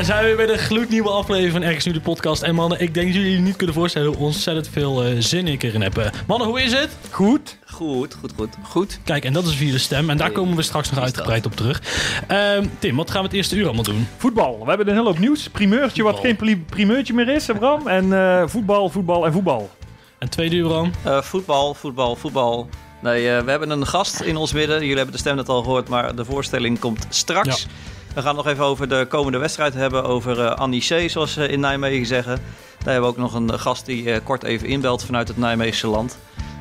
Daar 0.00 0.08
zijn 0.18 0.30
we 0.30 0.34
bij 0.36 0.46
de 0.46 0.58
gloednieuwe 0.58 1.08
aflevering 1.10 1.52
van 1.52 1.62
Ergens 1.62 1.84
Nu 1.84 1.92
de 1.92 2.00
podcast. 2.00 2.42
En 2.42 2.54
mannen, 2.54 2.80
ik 2.80 2.94
denk 2.94 3.06
dat 3.06 3.16
jullie 3.16 3.32
je 3.32 3.38
niet 3.38 3.56
kunnen 3.56 3.74
voorstellen 3.74 4.08
hoe 4.08 4.16
ontzettend 4.26 4.68
veel 4.68 5.04
eh, 5.04 5.12
zin 5.18 5.46
ik 5.48 5.62
erin 5.62 5.80
heb. 5.82 5.98
Eh, 5.98 6.06
Mannen, 6.26 6.48
hoe 6.48 6.62
is 6.62 6.72
het? 6.72 6.88
Goed. 7.10 7.58
Goed, 7.66 8.14
goed, 8.20 8.32
goed. 8.36 8.48
Goed. 8.62 8.98
Kijk, 9.04 9.24
en 9.24 9.32
dat 9.32 9.44
is 9.46 9.54
via 9.54 9.72
de 9.72 9.78
stem. 9.78 10.10
En 10.10 10.16
daar 10.16 10.26
Hey, 10.26 10.36
komen 10.36 10.56
we 10.56 10.62
straks 10.62 10.88
nog 10.90 10.98
is 10.98 11.04
uitgebreid 11.04 11.46
op 11.46 11.56
terug. 11.56 11.82
Ehm, 12.26 12.66
Tim, 12.78 12.96
wat 12.96 13.10
gaan 13.10 13.20
we 13.20 13.26
het 13.26 13.36
eerste 13.36 13.56
uur 13.56 13.64
allemaal 13.64 13.82
doen? 13.82 14.06
Voetbal. 14.16 14.58
We 14.62 14.68
hebben 14.68 14.88
een 14.88 14.94
hele 14.94 15.06
hoop 15.06 15.18
nieuws. 15.18 15.48
Primeurtje 15.48 16.02
wat 16.02 16.12
Voetbal. 16.12 16.30
geen 16.30 16.36
pri- 16.36 16.64
primeurtje 16.76 17.14
meer 17.14 17.28
is, 17.28 17.46
hè, 17.46 17.54
Bram. 17.54 17.88
En 17.88 18.12
eh, 18.12 18.42
voetbal, 18.46 18.88
voetbal 18.88 19.26
en 19.26 19.32
voetbal. 19.32 19.70
En 20.18 20.28
tweede 20.28 20.56
uur 20.56 20.68
dan? 20.68 20.92
Eh, 21.02 21.22
voetbal, 21.22 21.74
voetbal, 21.74 22.16
voetbal. 22.16 22.68
Nee, 23.02 23.30
eh, 23.30 23.42
we 23.44 23.50
hebben 23.50 23.70
een 23.70 23.86
gast 23.86 24.20
in 24.20 24.36
ons 24.36 24.52
midden. 24.52 24.78
Jullie 24.80 24.94
hebben 24.96 25.12
de 25.14 25.20
stem 25.20 25.36
net 25.36 25.48
al 25.48 25.62
gehoord, 25.62 25.88
maar 25.88 26.14
de 26.14 26.24
voorstelling 26.24 26.78
komt 26.78 27.06
straks. 27.08 27.66
We 28.14 28.22
gaan 28.22 28.34
nog 28.34 28.46
even 28.46 28.64
over 28.64 28.88
de 28.88 29.06
komende 29.08 29.38
wedstrijd 29.38 29.74
hebben. 29.74 30.04
Over 30.04 30.40
eh 30.40 30.54
Annie 30.54 30.80
C, 30.80 31.10
zoals 31.10 31.32
ze 31.32 31.48
in 31.48 31.60
Nijmegen 31.60 32.06
zeggen. 32.06 32.40
Daar 32.84 32.92
hebben 32.92 33.02
we 33.02 33.16
ook 33.16 33.32
nog 33.32 33.34
een 33.34 33.58
gast 33.58 33.86
die 33.86 34.12
eh, 34.12 34.24
kort 34.24 34.42
even 34.42 34.68
inbelt 34.68 35.04
vanuit 35.04 35.28
het 35.28 35.36
Nijmeegse 35.36 35.86
land. 35.86 36.18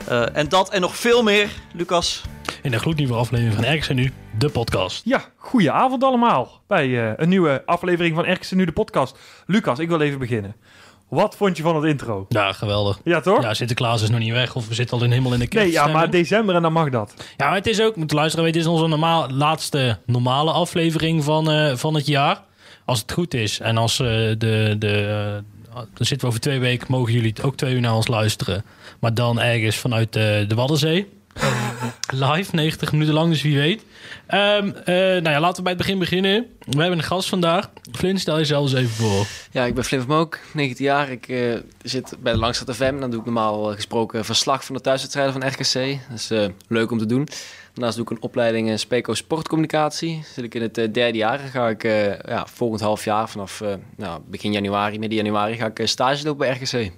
Eh, 0.08 0.36
en 0.36 0.50
dat 0.50 0.69
en 0.69 0.81
nog 0.81 0.95
veel 0.95 1.23
meer, 1.23 1.50
Lucas. 1.73 2.23
In 2.61 2.72
de 2.72 2.80
gloednieuwe 2.80 3.14
aflevering 3.14 3.56
van 3.56 3.64
Ergens 3.64 3.88
Nu, 3.88 4.11
de 4.38 4.50
podcast. 4.50 5.02
Ja, 5.06 5.23
goeie 5.36 5.72
avond 5.72 6.03
allemaal. 6.03 6.61
Bij 6.67 7.09
eh, 7.09 7.14
een 7.16 7.30
nieuwe 7.30 7.63
aflevering 7.66 8.16
van 8.16 8.25
Erkens 8.25 8.52
Nu 8.52 8.66
de 8.66 8.72
podcast. 8.72 9.17
Lucas, 9.45 9.80
ik 9.80 9.88
wil 9.88 10.02
even 10.02 10.19
beginnen. 10.19 10.56
Wat 11.10 11.36
vond 11.36 11.58
je 11.58 11.64
van 11.64 11.76
het 11.76 11.86
intro? 11.86 12.26
Ja, 12.30 12.54
geweldig. 12.54 13.00
Ja, 13.04 13.20
toch? 13.22 13.42
Ja, 13.42 13.54
Sinterklaas 13.54 14.02
is 14.02 14.10
nog 14.10 14.20
niet 14.20 14.32
weg 14.32 14.56
of 14.56 14.68
we 14.68 14.74
zitten 14.74 14.98
al 14.98 15.04
in 15.04 15.10
helemaal 15.10 15.34
in 15.34 15.40
de 15.40 15.48
kerst. 15.48 15.66
nee, 15.66 15.74
ja, 15.74 15.88
maar 15.88 16.10
december 16.10 16.56
en 16.56 16.62
dan 16.62 16.74
mag 16.74 16.90
dat. 16.90 17.14
Ja, 17.38 17.46
maar 17.46 17.56
het 17.56 17.68
is 17.68 17.82
ook, 17.82 17.96
moet 17.96 18.12
luisteren, 18.12 18.46
het 18.46 18.56
is 18.56 18.68
onze 18.68 18.88
normaal, 18.88 19.30
laatste 19.30 19.98
normale 20.06 20.52
aflevering 20.52 21.24
van, 21.24 21.52
eh, 21.52 21.76
van 21.76 21.94
het 21.94 22.08
jaar. 22.08 22.42
Als 22.86 23.00
het 23.00 23.12
goed 23.12 23.34
is. 23.34 23.60
En 23.60 23.78
als 23.78 24.00
eh, 24.00 24.08
de, 24.08 24.76
de, 24.80 25.08
eh, 25.74 25.74
dan 25.74 25.88
zitten 26.06 26.20
we 26.20 26.28
over 26.28 26.40
twee 26.40 26.60
weken, 26.60 26.88
mogen 26.90 27.14
jullie 27.14 27.34
ook 27.44 27.56
twee 27.56 27.74
uur 27.74 27.82
naar 27.82 27.96
ons 27.96 28.08
luisteren. 28.08 28.64
Maar 29.00 29.14
dan 29.14 29.40
ergens 29.40 29.76
vanuit 29.76 30.14
de, 30.14 30.46
de 30.48 30.56
Waddenzee. 30.56 31.19
Live, 32.14 32.56
90 32.56 32.91
minuten 32.91 33.13
lang, 33.13 33.30
dus 33.30 33.41
wie 33.41 33.58
weet. 33.58 33.84
Ehm, 34.28 34.72
eh, 34.86 34.96
nou 34.96 35.30
ja, 35.30 35.40
laten 35.40 35.56
we 35.56 35.62
bij 35.62 35.72
het 35.72 35.81
begin 35.81 36.00
beginnen. 36.00 36.46
We 36.59 36.81
hebben 36.81 36.97
een 36.97 37.03
gast 37.03 37.30
vandaag. 37.30 37.69
Flint, 37.91 38.19
stel 38.19 38.38
jezelf 38.38 38.63
eens 38.63 38.74
even 38.74 38.90
voor. 38.90 39.25
Ja, 39.52 39.66
ik 39.66 39.74
ben 39.74 39.84
van 39.84 40.06
Mook, 40.08 40.40
19 40.53 40.86
jaar. 40.86 41.12
Ik 41.12 41.28
eh, 41.28 41.56
zit 41.84 42.16
bij 42.19 42.34
de 42.34 42.40
Langstraat 42.40 42.75
FM. 42.75 43.00
Dan 43.00 43.09
doe 43.09 43.19
ik 43.19 43.25
normaal 43.25 43.69
eh, 43.69 43.75
gesproken 43.75 44.25
verslag 44.25 44.66
van 44.66 44.75
de 44.75 44.81
thuiswedstrijden 44.81 45.34
van 45.34 45.47
RKC. 45.47 46.00
Dat 46.09 46.19
is 46.19 46.50
leuk 46.68 46.91
om 46.91 46.97
te 46.97 47.06
doen. 47.06 47.28
Daarnaast 47.74 47.97
doe 47.97 48.06
ik 48.06 48.12
een 48.12 48.22
opleiding 48.22 48.69
in 48.69 48.80
Speco 48.80 49.13
Sportcommunicatie. 49.13 50.24
Zit 50.34 50.44
ik 50.44 50.56
in 50.56 50.62
het 50.62 50.74
derde 50.75 51.18
jaar. 51.18 51.40
Ga 51.40 51.69
ik 51.69 51.84
ja, 52.28 52.47
volgend 52.47 52.81
half 52.81 53.06
jaar, 53.06 53.30
vanaf 53.30 53.63
nou, 53.96 54.22
begin 54.25 54.52
januari, 54.52 55.00
midden 55.00 55.18
januari, 55.18 55.56
ga 55.56 55.72
ik 55.74 55.88
stage 55.88 56.24
lopen 56.24 56.47
bij 56.47 56.58
RKC. 56.58 56.92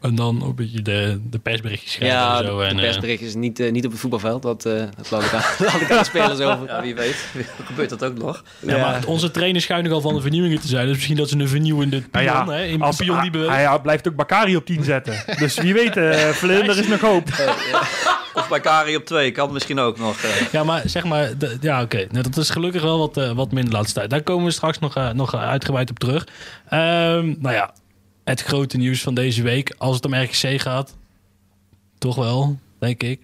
En 0.00 0.14
dan 0.14 0.42
een 0.42 0.54
beetje 0.54 0.82
de, 0.82 1.20
de 1.30 1.38
persberichtjes 1.38 1.92
schrijven 1.92 2.18
Ja, 2.18 2.36
en 2.36 2.42
de, 2.44 2.48
zo. 2.50 2.58
de 2.58 2.64
En, 2.64 2.76
eh, 2.76 2.82
persbericht 2.82 3.22
is 3.22 3.34
niet, 3.34 3.60
eh, 3.60 3.72
niet 3.72 3.84
op 3.84 3.90
het 3.90 4.00
voetbalveld. 4.00 4.42
Dat, 4.42 4.64
eh, 4.64 4.82
dat 4.96 5.10
laat 5.10 5.22
ik 5.24 5.32
aan, 5.32 5.42
laat 5.66 5.80
ik 5.80 5.90
aan 5.90 5.98
de 5.98 6.04
spelers 6.04 6.40
over. 6.40 6.66
Ja, 6.66 6.82
wie 6.82 6.94
weet. 6.94 7.16
Gebeurt 7.66 7.90
dat 7.90 8.04
ook 8.04 8.18
nog? 8.18 8.42
ja, 8.60 8.78
maar 8.78 9.04
onze 9.06 9.30
trainers 9.30 9.64
schijnen 9.64 9.92
al 9.92 10.00
van 10.00 10.14
de 10.14 10.20
vernieuwingen 10.20 10.60
te 10.60 10.66
zijn. 10.68 10.86
Dus 10.86 10.94
misschien 10.94 11.16
dat 11.16 11.28
ze 11.28 11.38
een 11.38 11.48
vernieuwende 11.48 12.00
pion, 12.00 12.24
Nou 12.24 12.24
ja, 12.24 12.46
hè, 12.56 12.64
in 12.64 12.80
Als, 12.82 12.96
pion 12.96 13.08
die 13.08 13.18
hij, 13.20 13.30
beweegt. 13.30 13.52
hij 13.54 13.80
blijft 13.80 14.08
ook 14.08 14.14
Bakari 14.14 14.56
op 14.56 14.66
10 14.66 14.84
zetten. 14.84 15.24
dus 15.38 15.58
wie 15.58 15.74
weet, 15.74 15.96
eh 15.96 16.12
Flynn, 16.40 16.68
er 16.68 16.78
is 16.78 16.88
nog 16.88 17.00
hoop. 17.00 17.28
Of 18.34 18.48
bij 18.48 18.60
Kari 18.60 18.96
op 18.96 19.04
2, 19.04 19.30
kan 19.30 19.52
misschien 19.52 19.78
ook 19.78 19.98
nog. 19.98 20.16
eh. 20.22 20.30
Ja, 20.52 20.64
maar 20.64 20.82
zeg 20.84 21.04
maar, 21.04 21.30
ja, 21.60 21.82
oké. 21.82 22.06
Nou, 22.10 22.22
dat 22.22 22.36
is 22.36 22.50
gelukkig 22.50 22.82
wel 22.82 22.98
wat, 22.98 23.14
wat 23.34 23.52
minder 23.52 23.70
de 23.70 23.76
laatste 23.76 23.94
tijd. 23.98 24.10
Daar 24.10 24.22
komen 24.22 24.44
we 24.44 24.50
straks 24.50 24.78
nog, 24.78 25.12
nog 25.12 25.34
uitgebreid 25.34 25.90
op 25.90 25.98
terug. 25.98 26.26
Ehm, 26.68 27.34
nou 27.38 27.54
ja, 27.54 27.74
het 28.26 28.42
grote 28.42 28.76
nieuws 28.76 29.02
van 29.02 29.14
deze 29.14 29.42
week, 29.42 29.74
als 29.78 29.96
het 29.96 30.04
om 30.04 30.14
RKC 30.14 30.60
gaat, 30.60 30.96
toch 31.98 32.16
wel, 32.16 32.58
denk 32.78 33.02
ik. 33.02 33.20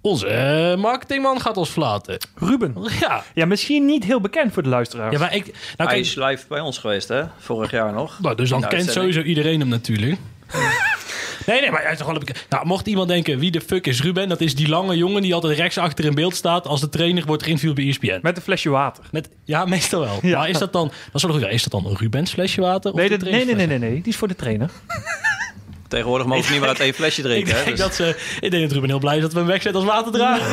Onze 0.00 0.26
eh, 0.26 0.76
marketingman 0.76 1.40
gaat 1.40 1.56
ons 1.56 1.70
verlaten. 1.70 2.18
Ruben. 2.34 2.74
Ja, 3.00 3.24
Ja, 3.34 3.46
misschien 3.46 3.84
niet 3.84 4.04
heel 4.04 4.20
bekend 4.20 4.52
voor 4.52 4.62
de 4.62 4.68
luisteraars. 4.68 5.12
ja 5.12 5.18
maar 5.18 5.34
ik. 5.34 5.44
Nou, 5.44 5.56
Hij 5.76 5.86
kijk, 5.86 5.98
is 5.98 6.14
live 6.14 6.44
bij 6.48 6.60
ons 6.60 6.78
geweest, 6.78 7.08
hè? 7.08 7.24
Vorig 7.38 7.70
jaar 7.70 7.92
nog. 7.92 8.20
nou, 8.20 8.36
dus 8.36 8.48
dan 8.48 8.68
kent 8.68 8.90
sowieso 8.90 9.20
iedereen 9.20 9.60
hem 9.60 9.68
natuurlijk. 9.68 10.18
Nee, 11.46 11.60
nee, 11.60 11.70
maar 11.70 11.82
hij 11.82 11.92
is 11.92 11.98
toch 11.98 12.06
wel 12.06 12.16
een 12.16 12.26
Nou, 12.48 12.66
mocht 12.66 12.86
iemand 12.86 13.08
denken, 13.08 13.38
wie 13.38 13.50
de 13.50 13.60
fuck 13.60 13.86
is 13.86 14.02
Ruben? 14.02 14.28
Dat 14.28 14.40
is 14.40 14.54
die 14.54 14.68
lange 14.68 14.96
jongen 14.96 15.22
die 15.22 15.34
altijd 15.34 15.56
rechts 15.58 15.78
achter 15.78 16.04
in 16.04 16.14
beeld 16.14 16.34
staat 16.34 16.66
als 16.66 16.80
de 16.80 16.88
trainer 16.88 17.24
wordt 17.26 17.42
geïnterviewd 17.42 17.74
bij 17.74 17.88
ESPN. 17.88 18.18
Met 18.22 18.36
een 18.36 18.42
flesje 18.42 18.70
water. 18.70 19.04
Met, 19.10 19.28
ja, 19.44 19.64
meestal 19.64 20.00
wel. 20.00 20.18
Ja. 20.30 20.38
Maar 20.38 20.48
is 20.48 20.58
dat 20.58 20.72
dan, 20.72 20.90
dat 21.12 21.24
is. 21.34 21.42
Is 21.48 21.62
dat 21.62 21.82
dan 21.82 21.90
een 21.90 21.96
Rubens 21.98 22.32
flesje 22.32 22.60
water? 22.60 22.92
Of 22.92 22.98
Nee, 22.98 23.08
de 23.08 23.16
dat- 23.16 23.30
nee, 23.30 23.44
nee, 23.44 23.54
nee, 23.54 23.66
nee, 23.66 23.78
nee. 23.78 23.94
Die 23.94 24.12
is 24.12 24.16
voor 24.16 24.28
de 24.28 24.36
trainer. 24.36 24.70
Tegenwoordig 25.88 26.26
mogen 26.26 26.44
we 26.44 26.50
niet 26.50 26.60
meer 26.60 26.68
uit 26.68 26.80
één 26.80 26.94
flesje 26.94 27.20
Ik 27.22 27.26
drinken. 27.26 27.54
hè, 27.56 27.64
denk, 27.64 27.76
dus- 27.76 27.84
dat 27.86 27.94
ze, 27.94 28.16
ik 28.40 28.50
denk 28.50 28.62
dat 28.62 28.72
Ruben 28.72 28.88
heel 28.88 28.98
blij 28.98 29.16
is 29.16 29.22
dat 29.22 29.32
we 29.32 29.38
hem 29.38 29.46
wegzetten 29.48 29.80
als 29.82 29.90
waterdrager. 29.90 30.46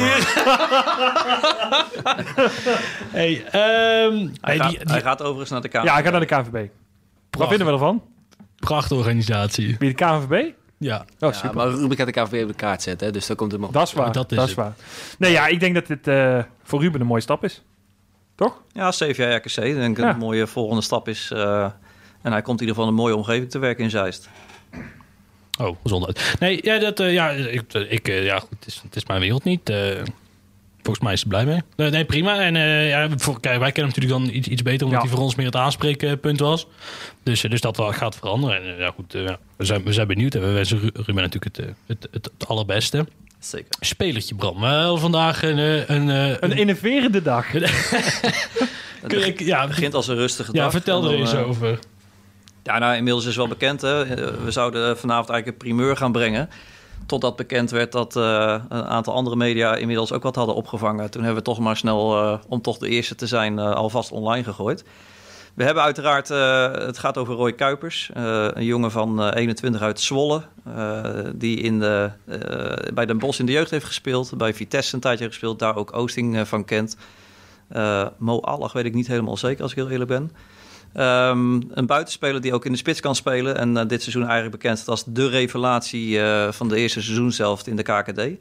hey, 3.11 3.43
ehm, 3.45 4.15
Hij, 4.15 4.29
hey, 4.41 4.57
gaat, 4.57 4.69
die, 4.69 4.79
die 4.79 4.91
hij 4.91 5.01
gaat 5.01 5.21
overigens 5.21 5.49
naar 5.49 5.61
de 5.61 5.67
kamer. 5.67 5.87
Ja, 5.87 5.93
hij 5.93 6.03
gaat 6.03 6.11
naar 6.11 6.19
de 6.21 6.25
KNVB. 6.49 6.67
Wat 7.29 7.47
vinden 7.47 7.67
we 7.67 7.73
ervan? 7.73 8.01
prachtorganisatie. 8.59 9.75
Wie 9.79 9.93
de 9.93 10.05
KNVB? 10.05 10.51
Ja. 10.77 11.05
Oh, 11.19 11.33
super. 11.33 11.53
maar 11.55 11.67
Ruben 11.67 11.97
gaat 11.97 12.05
de 12.05 12.21
KVB 12.21 12.41
op 12.41 12.47
de 12.47 12.53
kaart 12.53 12.81
zetten, 12.81 13.07
hè, 13.07 13.13
dus 13.13 13.27
daar 13.27 13.35
komt 13.37 13.51
het 13.51 13.59
maar 13.59 13.69
op. 13.69 13.75
Dat 13.75 13.87
is 13.87 13.93
waar. 13.93 14.11
dat 14.11 14.29
Dat 14.29 14.47
is 14.47 14.53
waar. 14.53 14.73
Nee, 15.17 15.31
ja, 15.31 15.47
ik 15.47 15.59
denk 15.59 15.73
dat 15.73 15.87
dit 15.87 16.07
eh, 16.07 16.43
voor 16.63 16.81
Ruben 16.81 17.01
een 17.01 17.07
mooie 17.07 17.21
stap 17.21 17.43
is. 17.43 17.61
Toch? 18.35 18.61
Ja, 18.71 18.91
zeven 18.91 19.23
jaar 19.27 19.35
RKC. 19.35 19.57
Ik 19.57 19.75
denk 19.75 19.95
dat 19.95 20.05
Ja. 20.05 20.11
het 20.11 20.13
een 20.21 20.27
mooie 20.27 20.47
volgende 20.47 20.81
stap 20.81 21.07
is. 21.07 21.31
eh, 21.31 21.63
en 22.21 22.31
hij 22.31 22.41
komt 22.41 22.61
in 22.61 22.67
ieder 22.67 22.75
geval 22.75 22.83
in 22.83 22.89
een 22.89 23.03
mooie 23.03 23.15
omgeving 23.15 23.49
te 23.51 23.59
werken 23.59 23.83
in 23.83 23.89
Zeist. 23.89 24.29
Oh, 25.61 25.77
gezondheid. 25.81 26.35
Nee, 26.39 26.59
ja, 26.63 26.79
dat, 26.79 26.99
eh, 26.99 27.13
ja, 27.13 27.29
ik, 27.29 27.73
ik, 27.73 28.07
ja 28.07 28.39
goed, 28.39 28.49
het 28.49 28.67
is, 28.67 28.79
het 28.83 28.95
is 28.95 29.05
mijn 29.05 29.19
wereld 29.19 29.43
niet. 29.43 29.71
Volgens 30.87 31.05
mij 31.05 31.13
is 31.13 31.19
hij 31.21 31.29
blij 31.29 31.45
mee. 31.45 31.61
Nee, 31.75 31.89
nee 31.89 32.05
prima. 32.05 32.39
En 32.41 32.55
eh, 32.55 32.89
ja, 32.89 33.09
voor, 33.17 33.39
kijk, 33.39 33.59
wij 33.59 33.71
kennen 33.71 33.93
hem 33.93 34.01
natuurlijk 34.01 34.29
dan 34.31 34.39
iets, 34.39 34.47
iets 34.47 34.61
beter, 34.61 34.85
omdat 34.85 35.01
Ja. 35.01 35.07
hij 35.07 35.15
voor 35.15 35.25
ons 35.25 35.35
meer 35.35 35.45
het 35.45 35.55
aanspreekpunt 35.55 36.39
was. 36.39 36.67
Dus, 37.23 37.43
eh, 37.43 37.51
dus 37.51 37.61
dat 37.61 37.77
wel 37.77 37.91
gaat 37.93 38.15
veranderen. 38.15 38.63
En 38.63 38.73
eh, 38.73 38.79
ja, 38.79 38.91
goed, 38.95 39.13
eh, 39.15 39.23
ja, 39.23 39.37
we, 39.57 39.65
zijn, 39.65 39.83
we 39.83 39.93
zijn 39.93 40.07
benieuwd. 40.07 40.35
En 40.35 40.41
we 40.41 40.47
wensen 40.51 40.79
Ru- 40.79 40.89
Ruben 40.93 41.15
natuurlijk 41.15 41.57
het, 41.57 41.65
het, 41.87 42.07
het, 42.11 42.29
het 42.37 42.47
allerbeste. 42.47 43.05
Zeker. 43.39 43.67
Spelertje 43.79 44.35
Bram. 44.35 44.59
Wel 44.59 44.97
vandaag 44.97 45.43
een... 45.43 45.57
een, 45.93 46.09
eh, 46.09 46.35
Een 46.39 46.57
innoverende 46.57 47.21
dag. 47.21 47.51
kun 49.07 49.19
je- 49.19 49.45
ja, 49.45 49.59
Het 49.59 49.69
begint 49.69 49.93
als 49.93 50.07
een 50.07 50.15
rustige 50.15 50.51
dag. 50.51 50.63
ja, 50.63 50.71
vertel 50.71 51.05
er 51.11 51.13
eens 51.19 51.35
over. 51.35 51.79
Ja, 52.63 52.77
nou, 52.79 52.95
inmiddels 52.95 53.25
is 53.25 53.35
wel 53.35 53.47
bekend. 53.47 53.81
Hè. 53.81 54.05
We 54.43 54.51
zouden 54.51 54.97
vanavond 54.97 55.29
eigenlijk 55.29 55.47
een 55.47 55.67
primeur 55.67 55.97
gaan 55.97 56.11
brengen. 56.11 56.49
Totdat 57.07 57.35
bekend 57.35 57.69
werd 57.69 57.91
dat 57.91 58.15
eh, 58.15 58.61
een 58.69 58.83
aantal 58.83 59.13
andere 59.13 59.35
media 59.35 59.75
inmiddels 59.75 60.11
ook 60.11 60.23
wat 60.23 60.35
hadden 60.35 60.55
opgevangen. 60.55 61.11
Toen 61.11 61.23
hebben 61.23 61.43
we 61.43 61.49
toch 61.49 61.59
maar 61.59 61.77
snel, 61.77 62.17
eh, 62.17 62.39
om 62.47 62.61
toch 62.61 62.77
de 62.77 62.89
eerste 62.89 63.15
te 63.15 63.27
zijn, 63.27 63.59
eh, 63.59 63.71
alvast 63.71 64.11
online 64.11 64.43
gegooid. 64.43 64.83
We 65.53 65.63
hebben 65.63 65.83
uiteraard, 65.83 66.27
het 66.85 66.97
gaat 66.97 67.17
over 67.17 67.35
Roy 67.35 67.53
Kuipers. 67.53 68.09
een 68.13 68.65
jongen 68.65 68.91
van 68.91 69.21
eh, 69.21 69.39
21 69.39 69.81
uit 69.81 69.99
Zwolle. 69.99 70.41
die 71.35 71.57
in 71.57 71.79
de, 71.79 72.11
bij 72.93 73.05
Den 73.05 73.17
Bosch 73.17 73.39
in 73.39 73.45
de 73.45 73.51
jeugd 73.51 73.71
heeft 73.71 73.85
gespeeld. 73.85 74.37
Bij 74.37 74.53
Vitesse 74.53 74.95
een 74.95 75.01
tijdje 75.01 75.25
gespeeld. 75.25 75.59
Daar 75.59 75.75
ook 75.75 75.95
Oosting 75.95 76.47
van 76.47 76.65
kent. 76.65 76.97
Mo 78.17 78.39
Allag 78.39 78.73
weet 78.73 78.85
ik 78.85 78.93
niet 78.93 79.07
helemaal 79.07 79.37
zeker 79.37 79.61
als 79.61 79.71
ik 79.71 79.77
heel 79.77 79.89
eerlijk 79.89 80.09
ben. 80.09 80.31
Ehm, 80.93 81.61
een 81.69 81.85
buitenspeler 81.85 82.41
die 82.41 82.53
ook 82.53 82.65
in 82.65 82.71
de 82.71 82.77
spits 82.77 82.99
kan 82.99 83.15
spelen. 83.15 83.57
En 83.57 83.77
eh, 83.77 83.87
dit 83.87 84.01
seizoen 84.01 84.25
eigenlijk 84.25 84.51
bekend 84.51 84.87
als 84.87 85.03
de 85.05 85.27
revelatie 85.27 86.21
eh, 86.21 86.51
van 86.51 86.67
de 86.67 86.77
eerste 86.77 87.01
seizoen 87.01 87.31
zelf 87.31 87.67
in 87.67 87.75
de 87.75 87.83
KKD. 87.83 88.39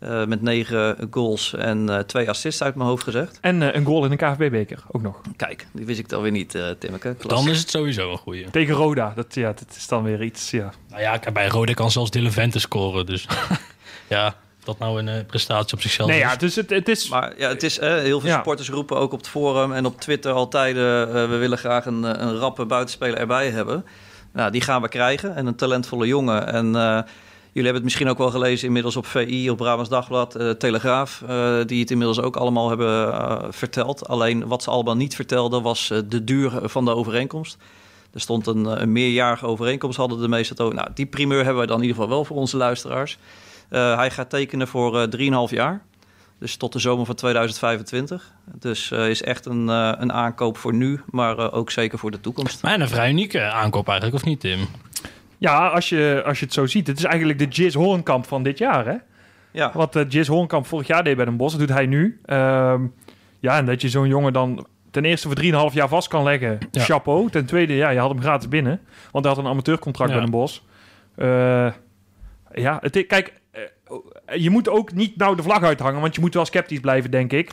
Eh, 0.00 0.24
met 0.24 0.42
negen 0.42 1.08
goals 1.10 1.54
en 1.54 1.88
eh, 1.88 1.98
twee 1.98 2.28
assists 2.28 2.62
uit 2.62 2.74
mijn 2.74 2.88
hoofd 2.88 3.02
gezegd. 3.02 3.38
En 3.40 3.62
eh, 3.62 3.74
een 3.74 3.84
goal 3.84 4.04
in 4.04 4.10
de 4.10 4.16
KVB-beker 4.16 4.82
ook 4.90 5.02
nog. 5.02 5.20
Kijk, 5.36 5.66
die 5.72 5.86
wist 5.86 5.98
ik 5.98 6.08
dan 6.08 6.22
weer 6.22 6.30
niet, 6.30 6.54
eh 6.54 6.70
Timmeke. 6.78 7.16
Dan 7.26 7.48
is 7.48 7.58
het 7.58 7.70
sowieso 7.70 8.10
een 8.10 8.18
goeie. 8.18 8.50
Tegen 8.50 8.74
Roda. 8.74 9.12
Dat, 9.14 9.34
ja, 9.34 9.52
dat 9.52 9.74
is 9.76 9.88
dan 9.88 10.02
weer 10.02 10.22
iets. 10.22 10.50
Ja. 10.50 10.72
Nou 10.88 11.02
ja, 11.02 11.20
bij 11.32 11.48
Rode 11.48 11.74
kan 11.74 11.90
zelfs 11.90 12.10
Dylan 12.10 12.32
Vente 12.32 12.58
scoren. 12.58 13.06
Dus 13.06 13.26
ja, 14.08 14.34
dat 14.70 14.78
nou 14.78 14.98
een 14.98 15.08
eh, 15.08 15.26
prestatie 15.26 15.74
op 15.76 15.82
zichzelf 15.82 16.08
Nee, 16.08 16.18
is. 16.18 16.24
ja, 16.24 16.36
dus 16.36 16.54
het, 16.54 16.70
het 16.70 16.88
is. 16.88 17.08
Maar 17.08 17.32
ja, 17.38 17.48
het 17.48 17.62
is, 17.62 17.78
eh, 17.78 17.94
heel 17.94 18.20
veel 18.20 18.28
Ja. 18.28 18.34
supporters 18.34 18.68
roepen 18.70 18.96
ook 18.96 19.12
op 19.12 19.18
het 19.18 19.28
forum 19.28 19.72
en 19.72 19.86
op 19.86 20.00
Twitter 20.00 20.32
altijd... 20.32 20.76
eh, 20.76 20.82
we 21.28 21.36
willen 21.38 21.58
graag 21.58 21.86
een, 21.86 22.02
een 22.22 22.36
rappe 22.38 22.64
buitenspeler 22.66 23.18
erbij 23.18 23.50
hebben. 23.50 23.84
Nou, 24.32 24.50
die 24.50 24.60
gaan 24.60 24.82
we 24.82 24.88
krijgen 24.88 25.34
en 25.36 25.46
een 25.46 25.54
talentvolle 25.56 26.06
jongen. 26.06 26.46
En 26.52 26.66
eh, 26.66 26.82
jullie 27.52 27.70
hebben 27.70 27.74
het 27.74 27.82
misschien 27.82 28.08
ook 28.08 28.18
wel 28.18 28.30
gelezen 28.30 28.66
inmiddels 28.66 28.96
op 28.96 29.06
VI, 29.06 29.50
op 29.50 29.56
Brabants 29.56 29.90
Dagblad, 29.90 30.34
eh, 30.34 30.50
Telegraaf... 30.50 31.22
eh, 31.28 31.56
die 31.66 31.80
het 31.80 31.90
inmiddels 31.90 32.20
ook 32.20 32.36
allemaal 32.36 32.68
hebben 32.68 33.14
verteld. 33.54 34.08
Alleen 34.08 34.46
wat 34.46 34.62
ze 34.62 34.70
allemaal 34.70 34.96
niet 34.96 35.14
vertelden 35.14 35.62
was 35.62 35.90
eh, 35.90 35.98
de 36.06 36.24
duur 36.24 36.52
van 36.62 36.84
de 36.84 36.94
overeenkomst. 36.94 37.56
Er 38.12 38.20
stond 38.20 38.46
een, 38.46 38.64
een 38.82 38.92
meerjarige 38.92 39.46
overeenkomst, 39.46 39.96
hadden 39.96 40.20
de 40.20 40.28
meeste 40.28 40.52
het 40.52 40.62
over. 40.62 40.74
Nou, 40.74 40.88
die 40.94 41.06
primeur 41.06 41.44
hebben 41.44 41.60
we 41.62 41.66
dan 41.68 41.76
in 41.76 41.82
ieder 41.82 41.96
geval 41.96 42.14
wel 42.16 42.24
voor 42.24 42.36
onze 42.36 42.56
luisteraars. 42.56 43.18
Eh, 43.70 43.96
hij 43.96 44.10
gaat 44.10 44.30
tekenen 44.30 44.68
voor 44.68 45.00
eh 45.00 45.08
3,5 45.08 45.50
jaar. 45.50 45.82
Dus 46.38 46.56
tot 46.56 46.72
de 46.72 46.78
zomer 46.78 47.06
van 47.06 47.14
2025. 47.14 48.32
Dus 48.58 48.90
eh, 48.90 49.08
is 49.08 49.22
echt 49.22 49.46
een, 49.46 49.68
eh, 49.68 49.92
een 49.98 50.12
aankoop 50.12 50.56
voor 50.56 50.74
nu, 50.74 51.00
maar 51.10 51.38
eh, 51.38 51.54
ook 51.54 51.70
zeker 51.70 51.98
voor 51.98 52.10
de 52.10 52.20
toekomst. 52.20 52.62
Maar 52.62 52.80
een 52.80 52.88
vrij 52.88 53.10
unieke 53.10 53.42
aankoop 53.42 53.88
eigenlijk, 53.88 54.22
of 54.22 54.24
niet, 54.28 54.40
Tim? 54.40 54.58
Ja, 55.38 55.68
als 55.68 55.88
je, 55.88 56.22
als 56.26 56.38
je 56.38 56.44
het 56.44 56.54
zo 56.54 56.66
ziet. 56.66 56.86
Het 56.86 56.98
is 56.98 57.04
eigenlijk 57.04 57.38
de 57.38 57.46
Jizz 57.46 57.74
Hoornkamp 57.74 58.26
van 58.26 58.42
dit 58.42 58.58
jaar, 58.58 58.86
hè? 58.86 58.96
Ja, 59.50 59.70
Wat 59.74 59.96
uh, 59.96 60.02
Jizz 60.08 60.28
Hoornkamp 60.28 60.66
vorig 60.66 60.86
jaar 60.86 61.04
deed 61.04 61.16
bij 61.16 61.24
Den 61.24 61.36
Bosch, 61.36 61.56
dat 61.56 61.66
doet 61.66 61.76
hij 61.76 61.86
nu. 61.86 62.20
Ehm, 62.24 62.82
ja, 63.38 63.56
en 63.56 63.66
dat 63.66 63.80
je 63.80 63.88
zo'n 63.88 64.08
jongen 64.08 64.32
dan 64.32 64.66
ten 64.90 65.04
eerste 65.04 65.26
voor 65.28 65.36
3,5 65.70 65.74
jaar 65.74 65.88
vast 65.88 66.08
kan 66.08 66.22
leggen. 66.22 66.58
Ja. 66.70 66.82
Chapeau. 66.82 67.30
Ten 67.30 67.46
tweede, 67.46 67.74
ja, 67.74 67.90
je 67.90 67.98
had 67.98 68.10
hem 68.10 68.20
gratis 68.20 68.48
binnen. 68.48 68.80
Want 69.10 69.24
hij 69.24 69.34
had 69.34 69.44
een 69.44 69.50
amateurcontract 69.50 70.10
Ja. 70.10 70.16
bij 70.16 70.24
Den 70.24 70.34
Bosch. 70.34 70.60
Eh, 71.14 71.72
ja, 72.54 72.78
het, 72.80 73.06
kijk, 73.06 73.28
eh, 73.28 73.34
je 74.36 74.50
moet 74.50 74.68
ook 74.68 74.92
niet 74.92 75.16
nou 75.16 75.36
de 75.36 75.42
vlag 75.42 75.62
uithangen, 75.62 76.00
want 76.00 76.14
je 76.14 76.20
moet 76.20 76.34
wel 76.34 76.44
sceptisch 76.44 76.80
blijven, 76.80 77.10
denk 77.10 77.32
ik. 77.32 77.50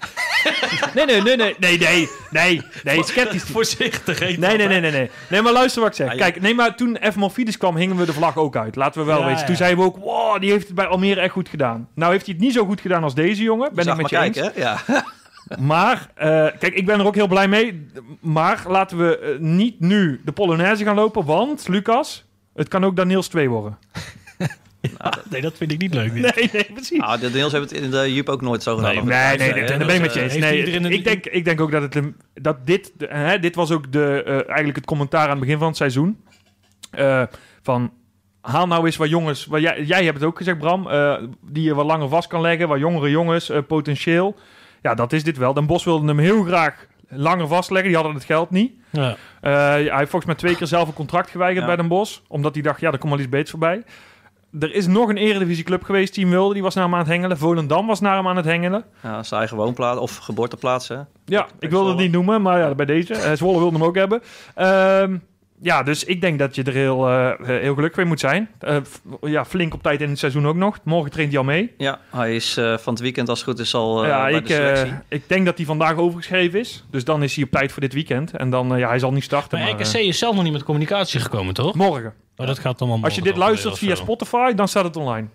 nee, 0.95 1.06
nee, 1.06 1.22
nee, 1.22 1.36
nee, 1.38 1.56
nee, 1.60 1.78
nee, 1.78 2.10
nee, 2.31 2.62
nee, 2.84 3.04
sceptisch. 3.04 3.44
Voorzichtig. 3.44 4.19
Nee, 4.19 4.38
nee, 4.38 4.68
nee, 4.68 4.80
nee, 4.80 4.92
nee. 4.92 5.10
Nee, 5.30 5.42
maar 5.42 5.54
luister 5.54 5.81
wat 5.81 5.89
ik 5.89 5.95
zeg. 5.95 6.12
Je- 6.12 6.18
Kijk, 6.18 6.42
nee, 6.42 6.54
maar 6.56 6.75
toen 6.75 6.98
F. 7.12 7.16
Morfidis 7.16 7.57
kwam, 7.57 7.75
hingen 7.75 7.95
we 7.98 8.06
de 8.06 8.13
vlag 8.13 8.38
ook 8.38 8.56
uit. 8.56 8.75
Laten 8.75 9.01
we 9.01 9.07
wel 9.07 9.25
weten. 9.25 9.45
Toen 9.45 9.56
zeiden 9.56 9.80
we 9.80 9.86
ook, 9.86 9.98
wow, 9.98 10.39
die 10.42 10.51
heeft 10.51 10.66
het 10.68 10.75
bij 10.75 10.86
Almere 10.88 11.19
echt 11.22 11.31
goed 11.34 11.50
gedaan. 11.50 11.88
Nou 11.95 12.12
heeft 12.12 12.25
hij 12.25 12.34
het 12.36 12.44
niet 12.44 12.54
zo 12.54 12.66
goed 12.66 12.81
gedaan 12.81 13.04
als 13.04 13.16
deze 13.16 13.44
jongen. 13.44 13.69
Ben 13.74 13.88
ik 13.88 13.95
met 13.95 14.10
je 14.10 14.18
eens. 14.18 14.50
Ja. 14.56 14.78
Maar, 15.60 16.07
eh, 16.16 16.28
kijk, 16.60 16.74
ik 16.74 16.86
ben 16.86 17.00
er 17.00 17.06
ook 17.06 17.16
heel 17.16 17.28
blij 17.28 17.48
mee. 17.48 17.88
Maar 18.19 18.63
laten 18.68 18.98
we 18.98 19.18
eh, 19.19 19.39
niet 19.39 19.80
nu 19.80 20.22
de 20.25 20.31
Polonaise 20.31 20.84
gaan 20.84 20.95
lopen. 20.95 21.25
Want, 21.25 21.68
Lucas, 21.68 22.25
het 22.56 22.68
kan 22.68 22.86
ook 22.86 22.95
Daniels 22.95 23.28
2 23.28 23.50
worden. 23.50 23.78
Nee, 25.29 25.41
dat 25.41 25.53
vind 25.57 25.71
ik 25.71 25.79
niet 25.81 25.94
leuk. 25.94 26.13
dit. 26.13 26.35
Nee, 26.35 26.50
nee, 26.53 26.69
precies. 26.74 27.00
Nou, 27.00 27.19
de 27.19 27.31
Deels 27.31 27.51
hebben 27.51 27.69
het 27.69 27.79
in 27.81 27.91
de 27.91 28.13
Jup 28.13 28.29
ook 28.29 28.41
nooit 28.41 28.63
zo 28.63 28.75
gedaan. 28.75 28.94
Nee, 28.94 29.03
Nee, 29.38 29.51
nee, 29.53 29.65
daar 29.68 29.77
ben 29.77 29.95
ik 29.95 30.01
met 30.01 30.13
je 30.13 30.21
eens. 30.21 30.35
Nee, 30.38 30.63
ik, 30.63 31.03
denk, 31.03 31.25
ik 31.25 31.45
denk 31.45 31.62
ook 31.62 31.71
dat, 31.71 31.81
het, 31.81 31.95
een- 31.95 32.15
dat 32.33 32.65
dit, 32.65 32.91
hè, 32.97 33.39
dit 33.39 33.56
was 33.56 33.71
ook 33.71 33.91
de, 33.91 34.24
eh, 34.25 34.33
eigenlijk 34.33 34.75
het 34.75 34.85
commentaar 34.85 35.24
aan 35.24 35.29
het 35.29 35.39
begin 35.39 35.57
van 35.57 35.68
het 35.68 35.77
seizoen. 35.77 36.18
Eh, 36.91 37.24
van, 37.62 37.91
haal 38.41 38.68
nou 38.68 38.85
eens 38.85 38.95
wat 38.97 39.09
jongens, 39.09 39.45
wat 39.45 39.62
jij, 39.62 39.83
jij 39.83 40.03
hebt 40.03 40.18
het 40.18 40.27
ook 40.27 40.38
gezegd 40.38 40.57
Bram, 40.57 40.88
eh, 40.89 41.15
die 41.41 41.63
je 41.63 41.75
wat 41.75 41.85
langer 41.85 42.09
vast 42.09 42.27
kan 42.27 42.41
leggen, 42.41 42.68
wat 42.68 42.79
jongere 42.79 43.09
jongens, 43.09 43.50
eh, 43.50 43.57
potentieel. 43.68 44.35
Ja, 44.81 44.94
dat 44.94 45.13
is 45.13 45.24
dit 45.24 45.38
wel. 45.38 45.53
Den 45.53 45.65
Bos 45.65 45.83
wilde 45.83 46.07
hem 46.07 46.19
heel 46.19 46.44
graag 46.44 46.85
langer 47.09 47.47
vastleggen, 47.47 47.88
die 47.88 47.97
hadden 47.97 48.15
het 48.15 48.25
geld 48.25 48.50
niet. 48.51 48.71
Ja. 48.89 49.15
Eh, 49.41 49.51
hij 49.53 49.81
heeft 49.81 50.09
volgens 50.09 50.25
mij 50.25 50.35
twee 50.35 50.56
keer 50.56 50.68
zelf 50.68 50.88
een 50.88 50.94
contract 50.94 51.29
geweigerd 51.29 51.59
Ja. 51.62 51.65
bij 51.68 51.75
Den 51.75 51.88
Bosch. 51.88 52.19
Omdat 52.27 52.53
hij 52.53 52.63
dacht, 52.63 52.79
ja, 52.79 52.91
er 52.91 52.97
komt 52.97 53.12
wel 53.12 53.21
iets 53.21 53.29
beters 53.29 53.50
voorbij. 53.50 53.83
Er 54.60 54.74
is 54.74 54.88
nog 54.88 55.10
een 55.10 55.18
eredivisieclub 55.18 55.84
geweest 55.84 56.16
hem 56.16 56.30
wilde. 56.30 56.54
Die 56.54 56.64
was 56.64 56.76
naar 56.76 56.84
hem 56.84 56.94
aan 56.94 57.00
het 57.00 57.08
hengelen. 57.08 57.38
Volendam 57.38 57.88
was 57.88 58.00
naar 58.00 58.16
hem 58.16 58.28
aan 58.28 58.36
het 58.36 58.46
hengelen. 58.46 58.84
Ja, 59.04 59.24
zijn 59.24 59.40
eigen 59.40 59.58
woonplaats 59.58 60.00
of 60.00 60.18
geboorteplaats, 60.18 60.88
hè? 60.88 60.98
Ja, 61.26 61.48
ik 61.60 61.70
wilde 61.70 61.90
het 61.90 61.98
niet 61.98 62.12
noemen, 62.12 62.42
maar 62.42 62.60
ja, 62.60 62.76
bij 62.76 62.86
deze. 62.86 63.14
Eh, 63.14 63.32
Zwolle 63.34 63.60
wilde 63.60 63.78
hem 63.78 63.88
ook 63.88 63.96
hebben. 63.96 64.22
Ehm, 64.56 65.18
ja, 65.62 65.83
dus 65.83 66.04
ik 66.04 66.21
denk 66.21 66.39
dat 66.39 66.56
je 66.56 66.63
er 66.63 66.74
heel, 66.74 67.09
eh, 67.09 67.48
heel 67.48 67.74
gelukkig 67.74 67.98
mee 67.98 68.06
moet 68.06 68.19
zijn. 68.19 68.50
Eh, 68.59 68.77
ja, 69.21 69.45
flink 69.45 69.74
op 69.74 69.81
tijd 69.81 70.01
in 70.01 70.09
het 70.09 70.19
seizoen 70.19 70.48
ook 70.48 70.56
nog. 70.56 70.80
Morgen 70.83 71.12
traint 71.12 71.30
hij 71.30 71.39
al 71.39 71.45
mee. 71.45 71.74
Ja, 71.77 72.00
hij 72.09 72.36
is 72.36 72.57
eh, 72.57 72.77
van 72.77 72.94
het 72.94 73.01
weekend 73.01 73.30
als 73.30 73.39
het 73.39 73.50
goed 73.50 73.59
is 73.59 73.74
al 73.74 74.04
eh, 74.04 74.09
ja, 74.09 74.24
bij 74.24 74.33
ik, 74.33 74.48
de 74.48 74.88
ik 75.07 75.24
denk 75.27 75.45
dat 75.45 75.57
hij 75.57 75.65
vandaag 75.65 75.95
overgeschreven 75.95 76.59
is. 76.59 76.86
Dus 76.89 77.04
dan 77.04 77.24
is 77.24 77.36
hij 77.36 77.44
op 77.44 77.51
tijd 77.51 77.71
voor 77.71 77.81
dit 77.81 77.94
weekend. 77.94 78.31
En 78.31 78.50
dan, 78.50 78.77
ja, 78.77 78.88
hij 78.88 79.00
zal 79.00 79.12
niet 79.12 79.24
starten. 79.24 79.59
Maar 79.59 79.74
Maar, 79.75 79.81
RKC 79.81 79.94
is 79.94 80.18
zelf 80.18 80.36
nog 80.36 80.44
niet 80.44 80.54
met 80.54 80.63
communicatie 80.63 81.19
gekomen, 81.19 81.54
toch? 81.54 81.75
morgen. 81.75 82.13
Oh, 82.36 82.48
dat 82.48 82.60
gaat 82.60 82.81
allemaal 82.81 83.03
Als 83.03 83.15
je 83.15 83.21
dit 83.21 83.38
luistert 83.38 83.77
via. 83.77 83.95
Spotify, 83.95 84.53
dan 84.53 84.68
staat 84.68 84.83
het 84.83 84.95
online. 84.95 85.27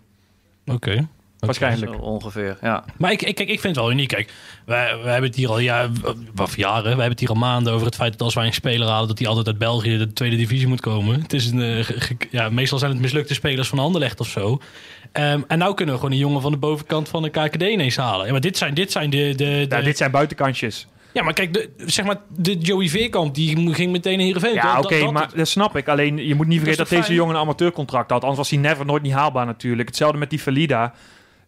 Oké. 0.67 0.75
Oké. 0.75 1.09
Waarschijnlijk. 1.47 1.93
Zo 1.93 1.99
ongeveer, 1.99 2.57
ja. 2.63 2.85
Maar 2.97 3.13
ik, 3.13 3.23
ik, 3.23 3.35
kijk, 3.35 3.49
ik 3.49 3.61
vind 3.61 3.75
het 3.77 3.85
wel 3.85 3.91
uniek. 3.93 4.09
Kijk, 4.09 4.33
wij, 4.67 4.97
wij 5.03 5.13
hebben 5.13 5.31
het 5.31 5.39
hier 5.39 5.49
al 5.49 5.59
ja, 5.59 5.89
of 6.41 6.57
jaren. 6.57 6.83
We 6.83 6.89
hebben 6.89 7.09
het 7.09 7.21
hier 7.21 7.29
al 7.29 7.35
maanden 7.35 7.73
over 7.73 7.87
het 7.87 7.95
feit 7.95 8.13
dat 8.13 8.21
als 8.21 8.35
wij 8.35 8.47
een 8.47 8.53
speler 8.53 8.89
halen, 8.89 9.09
dat 9.09 9.19
hij 9.19 9.29
altijd 9.29 9.47
uit 9.47 9.59
België 9.59 9.97
de 9.99 10.13
tweede 10.13 10.37
divisie 10.37 10.67
moet 10.67 10.81
komen. 10.81 11.23
Het 11.23 11.33
is 11.33 11.51
een, 11.51 11.61
eh, 11.63 11.89
ja, 12.31 12.49
meestal 12.49 12.79
zijn 12.79 12.91
het 12.91 13.01
mislukte 13.01 13.35
spelers 13.35 13.69
van 13.69 13.79
Anderlecht 13.79 14.21
of 14.21 14.29
zo. 14.29 14.59
Ehm, 15.13 15.41
en 15.49 15.59
nou 15.59 15.75
kunnen 15.75 15.95
we 15.95 16.01
gewoon 16.01 16.15
een 16.15 16.23
jongen 16.23 16.41
van 16.43 16.53
de 16.53 16.59
bovenkant 16.59 17.09
van 17.09 17.23
de 17.23 17.29
KKD 17.31 17.63
ineens 17.63 17.97
halen. 17.97 18.27
Ja, 18.27 18.33
maar 18.33 18.41
dit 18.41 18.57
zijn, 18.57 18.75
dit 18.75 18.93
zijn 18.93 19.11
de, 19.11 19.17
de, 19.37 19.67
de- 19.69 19.77
Ja, 19.77 19.81
dit 19.83 19.97
zijn 19.97 20.11
buitenkantjes. 20.11 20.87
ja, 21.13 21.23
maar 21.23 21.33
kijk, 21.33 21.55
de, 21.55 21.71
zeg 21.77 22.05
maar, 22.05 22.17
de 22.37 22.59
Joey 22.59 22.89
Veerkamp, 22.89 23.35
die 23.35 23.75
ging 23.75 23.93
meteen 23.93 24.17
naar 24.17 24.27
Heerenveen. 24.27 24.55
Ja, 24.55 24.79
oké, 24.79 25.11
maar 25.11 25.31
dat 25.35 25.49
snap 25.49 25.77
ik. 25.77 25.89
Alleen, 25.89 26.27
je 26.27 26.35
moet 26.35 26.47
niet 26.47 26.59
vergeten 26.61 26.87
dat, 26.89 26.99
deze 26.99 27.15
jongen 27.15 27.35
een 27.35 27.41
amateurcontract 27.41 28.11
had. 28.11 28.21
Anders 28.21 28.39
was 28.39 28.51
hij 28.51 28.59
never 28.59 28.85
nooit 28.87 29.03
niet 29.03 29.13
haalbaar 29.13 29.47
natuurlijk. 29.47 29.89
Hetzelfde 29.89 30.19
met 30.19 30.31
die 30.31 30.43
Valida. 30.43 30.93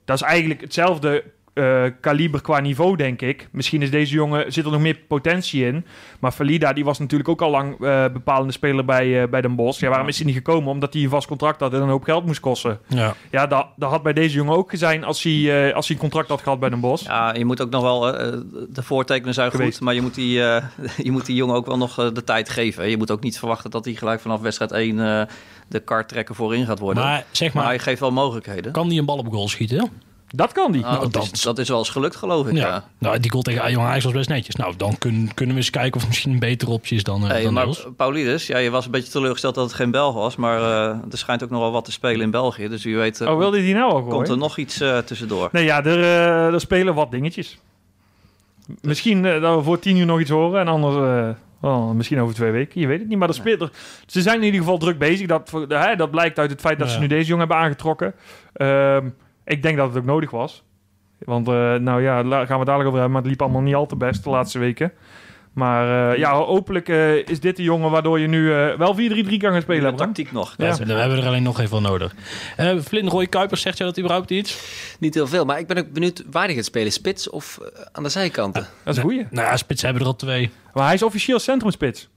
Dat 0.05 0.17
is 0.17 0.23
eigenlijk 0.23 0.61
hetzelfde 0.61 1.25
eh, 1.55 1.85
kaliber 2.01 2.41
qua 2.41 2.61
niveau, 2.61 2.97
denk 2.97 3.21
ik. 3.23 3.49
Misschien 3.53 3.83
is 3.83 3.91
deze 3.91 4.15
jongen, 4.15 4.53
zit 4.53 4.65
er 4.65 4.71
nog 4.71 4.81
meer 4.81 4.99
potentie 5.09 5.67
in. 5.67 5.85
Maar 6.21 6.33
Valida, 6.33 6.73
die 6.73 6.85
was 6.85 6.99
natuurlijk 6.99 7.29
ook 7.29 7.43
al 7.43 7.51
lang 7.51 7.73
eh, 7.73 8.05
bepalende 8.13 8.53
speler 8.53 8.85
bij, 8.85 9.23
eh, 9.23 9.29
bij 9.29 9.41
Den 9.41 9.55
Bosch. 9.55 9.81
Ja, 9.81 9.89
waarom 9.89 10.09
is 10.09 10.17
hij 10.17 10.27
niet 10.27 10.35
gekomen? 10.35 10.71
Omdat 10.71 10.93
hij 10.93 11.03
een 11.03 11.09
vast 11.09 11.27
contract 11.27 11.61
had 11.61 11.73
en 11.75 11.83
een 11.83 11.89
hoop 11.89 12.05
geld 12.05 12.27
moest 12.27 12.41
kosten. 12.41 12.79
Ja. 12.87 13.15
Ja, 13.31 13.47
dat, 13.47 13.67
dat 13.77 13.91
had 13.91 14.03
bij 14.03 14.13
deze 14.13 14.37
jongen 14.37 14.57
ook 14.57 14.71
gezien 14.71 15.05
als 15.05 15.23
hij, 15.23 15.69
eh, 15.69 15.75
als 15.75 15.87
hij 15.87 15.97
een 15.97 16.03
contract 16.03 16.29
had 16.29 16.43
gehad 16.43 16.61
bij 16.61 16.71
Den 16.71 16.81
Bosch. 16.81 17.07
Ja, 17.07 17.35
je 17.35 17.45
moet 17.45 17.61
ook 17.63 17.71
nog 17.71 17.83
wel, 17.83 18.19
eh, 18.19 18.39
de 18.69 18.83
voortekenen 18.83 19.35
zijn 19.35 19.51
Geweest. 19.51 19.77
goed, 19.77 19.85
maar 19.85 19.95
je 19.95 20.03
moet, 20.03 20.15
die, 20.15 20.43
eh, 20.43 20.65
je 21.07 21.11
moet 21.11 21.27
die 21.27 21.37
jongen 21.37 21.55
ook 21.55 21.67
wel 21.67 21.77
nog 21.77 21.99
eh, 21.99 22.07
de 22.13 22.25
tijd 22.25 22.49
geven. 22.49 22.91
Je 22.91 22.97
moet 22.97 23.11
ook 23.11 23.23
niet 23.23 23.39
verwachten 23.39 23.71
dat 23.71 23.85
hij 23.85 23.95
gelijk 23.95 24.21
vanaf 24.21 24.41
wedstrijd 24.41 24.73
1 24.73 25.29
de 25.69 25.81
karttrekker 25.81 26.35
voorin 26.35 26.67
gaat 26.67 26.79
worden. 26.79 27.03
Maar, 27.03 27.13
Maar 27.13 27.25
zeg 27.31 27.53
maar, 27.53 27.65
hij 27.65 27.79
geeft 27.79 28.01
wel 28.01 28.13
mogelijkheden. 28.13 28.73
kan 28.73 28.89
die 28.89 28.99
een 28.99 29.05
bal 29.07 29.19
op 29.19 29.29
goal 29.29 29.49
schieten? 29.49 29.91
Dat 30.29 30.53
kan 30.53 30.73
die. 30.73 30.81
Nou, 30.83 31.01
dat, 31.01 31.13
dat- 31.13 31.29
is, 31.33 31.43
dat 31.43 31.59
is 31.59 31.69
wel 31.69 31.79
eens 31.79 31.89
gelukt, 31.89 32.17
geloof 32.17 32.47
ik. 32.47 32.55
Ja. 32.55 32.67
Ja. 32.67 32.85
Nou, 32.99 33.19
die 33.21 33.31
goal 33.31 33.43
tegen 33.43 33.71
Jong 33.71 33.87
Ajax 33.87 34.05
was 34.05 34.13
best 34.13 34.29
netjes. 34.29 34.55
Nou, 34.55 34.75
dan 34.77 34.99
kun, 34.99 35.31
kunnen 35.35 35.55
we 35.55 35.61
eens 35.61 35.71
kijken 35.71 35.95
of 35.95 36.01
het 36.01 36.09
misschien 36.09 36.33
een 36.33 36.39
betere 36.39 36.71
optie 36.71 36.97
is 36.97 37.03
dan, 37.03 37.23
eh 37.23 37.29
Hey, 37.29 37.43
dan 37.43 37.53
maar 37.53 37.65
Niels. 37.65 37.87
Paulidis, 37.97 38.47
ja, 38.47 38.59
je 38.59 38.71
was 38.71 38.85
een 38.85 38.91
beetje 38.91 39.11
teleurgesteld 39.13 39.55
dat 39.55 39.65
het 39.65 39.75
geen 39.75 39.91
Belg 39.91 40.15
was. 40.15 40.37
Maar 40.37 40.59
eh, 40.59 40.87
er 41.11 41.19
schijnt 41.19 41.43
ook 41.45 41.51
nog 41.51 41.61
wel 41.61 41.73
wat 41.73 41.85
te 41.85 41.93
spelen 41.93 42.21
in 42.21 42.31
België. 42.31 42.69
Dus 42.69 42.85
wie 42.85 42.97
weet 42.97 43.21
eh, 43.21 43.29
Oh, 43.31 43.39
wilde 43.39 43.57
hij 43.57 43.67
die 43.67 43.75
nou 43.75 43.93
al 43.93 44.03
komt 44.03 44.29
er 44.29 44.39
nog 44.39 44.59
iets 44.59 44.81
eh, 44.81 44.99
tussendoor. 44.99 45.49
Nee, 45.53 45.65
ja, 45.65 45.85
er, 45.85 46.01
eh, 46.03 46.53
er 46.55 46.61
spelen 46.61 46.95
wat 46.95 47.11
dingetjes. 47.11 47.59
Misschien 48.81 49.23
dat 49.23 49.57
we 49.57 49.63
voor 49.63 49.79
tien 49.79 49.97
uur 49.97 50.07
nog 50.07 50.21
iets 50.21 50.31
horen 50.31 50.61
en 50.61 50.69
anders 50.69 50.97
eh, 50.97 51.29
oh, 51.65 51.91
misschien 51.91 52.21
over 52.21 52.35
twee 52.35 52.51
weken. 52.51 52.81
Je 52.81 52.87
weet 52.87 52.99
het 52.99 53.09
niet, 53.09 53.19
maar 53.19 53.29
er 53.29 53.35
speelt 53.35 53.61
er, 53.61 53.71
ze 54.07 54.23
zijn 54.23 54.39
in 54.39 54.45
ieder 54.45 54.61
geval 54.61 54.79
druk 54.79 54.99
bezig. 54.99 55.27
Dat, 55.27 55.51
hè, 55.69 55.97
dat 55.97 56.11
blijkt 56.11 56.39
uit 56.39 56.51
het 56.51 56.61
feit 56.61 56.79
dat 56.79 56.91
ze 56.91 56.99
nu 56.99 57.07
deze 57.07 57.29
jongen 57.29 57.47
hebben 57.47 57.65
aangetrokken. 57.65 58.15
Ehm, 58.53 59.09
ik 59.45 59.63
denk 59.63 59.77
dat 59.77 59.89
het 59.89 59.97
ook 59.97 60.05
nodig 60.05 60.31
was. 60.31 60.65
Want, 61.19 61.49
eh, 61.49 61.75
nou 61.75 62.03
ja, 62.03 62.23
daar 62.23 62.47
gaan 62.47 62.59
we 62.59 62.65
dadelijk 62.65 62.89
over 62.89 63.01
hebben, 63.01 63.11
maar 63.11 63.23
het 63.23 63.31
liep 63.31 63.43
allemaal 63.43 63.61
niet 63.61 63.75
al 63.75 63.87
te 63.87 63.97
best 63.97 64.25
de 64.25 64.31
laatste 64.31 64.59
weken. 64.59 64.93
Maar 65.55 66.13
eh, 66.13 66.19
ja, 66.19 66.35
hopelijk 66.35 66.89
eh, 66.89 67.15
is 67.29 67.41
dit 67.41 67.57
de 67.57 67.63
jongen 67.63 67.91
waardoor 67.91 68.21
je 68.21 68.27
nu 68.27 68.53
eh, 68.55 68.77
wel 68.77 68.97
4-3-3 68.97 69.01
kan 69.39 69.53
gaan 69.53 69.63
spelen. 69.63 69.83
Bram? 69.83 69.97
tactiek 69.97 70.33
nog. 70.33 70.55
Ja. 70.57 70.67
Ja. 70.67 70.77
We 70.77 70.93
hebben 70.93 71.19
er 71.19 71.27
alleen 71.27 71.43
nog 71.43 71.61
even 71.61 71.83
nodig. 71.83 72.15
Eh 72.57 72.79
Flint 72.79 73.11
Roy 73.11 73.27
Kuipers, 73.27 73.61
zegt 73.61 73.79
jij 73.79 73.87
dat 73.87 73.99
überhaupt 73.99 74.31
iets? 74.31 74.59
Niet 74.99 75.15
heel 75.15 75.27
veel, 75.27 75.45
maar 75.45 75.59
ik 75.59 75.67
ben 75.67 75.79
ook 75.79 75.93
benieuwd 75.93 76.23
waar 76.31 76.45
hij 76.45 76.55
gaat 76.55 76.65
spelen. 76.65 76.93
Spits 76.93 77.31
of 77.31 77.59
aan 77.93 78.03
de 78.03 78.09
zijkanten? 78.09 78.67
Dat 78.85 78.93
is 78.93 78.97
een 78.97 79.03
goeie. 79.03 79.27
Nou 79.31 79.49
ja, 79.49 79.57
spits 79.57 79.83
hebben 79.83 80.03
er 80.03 80.09
al 80.09 80.17
twee. 80.17 80.51
Maar 80.73 80.85
hij 80.85 80.95
is 80.95 81.03
officieel 81.03 81.39
centrumspits. 81.39 82.09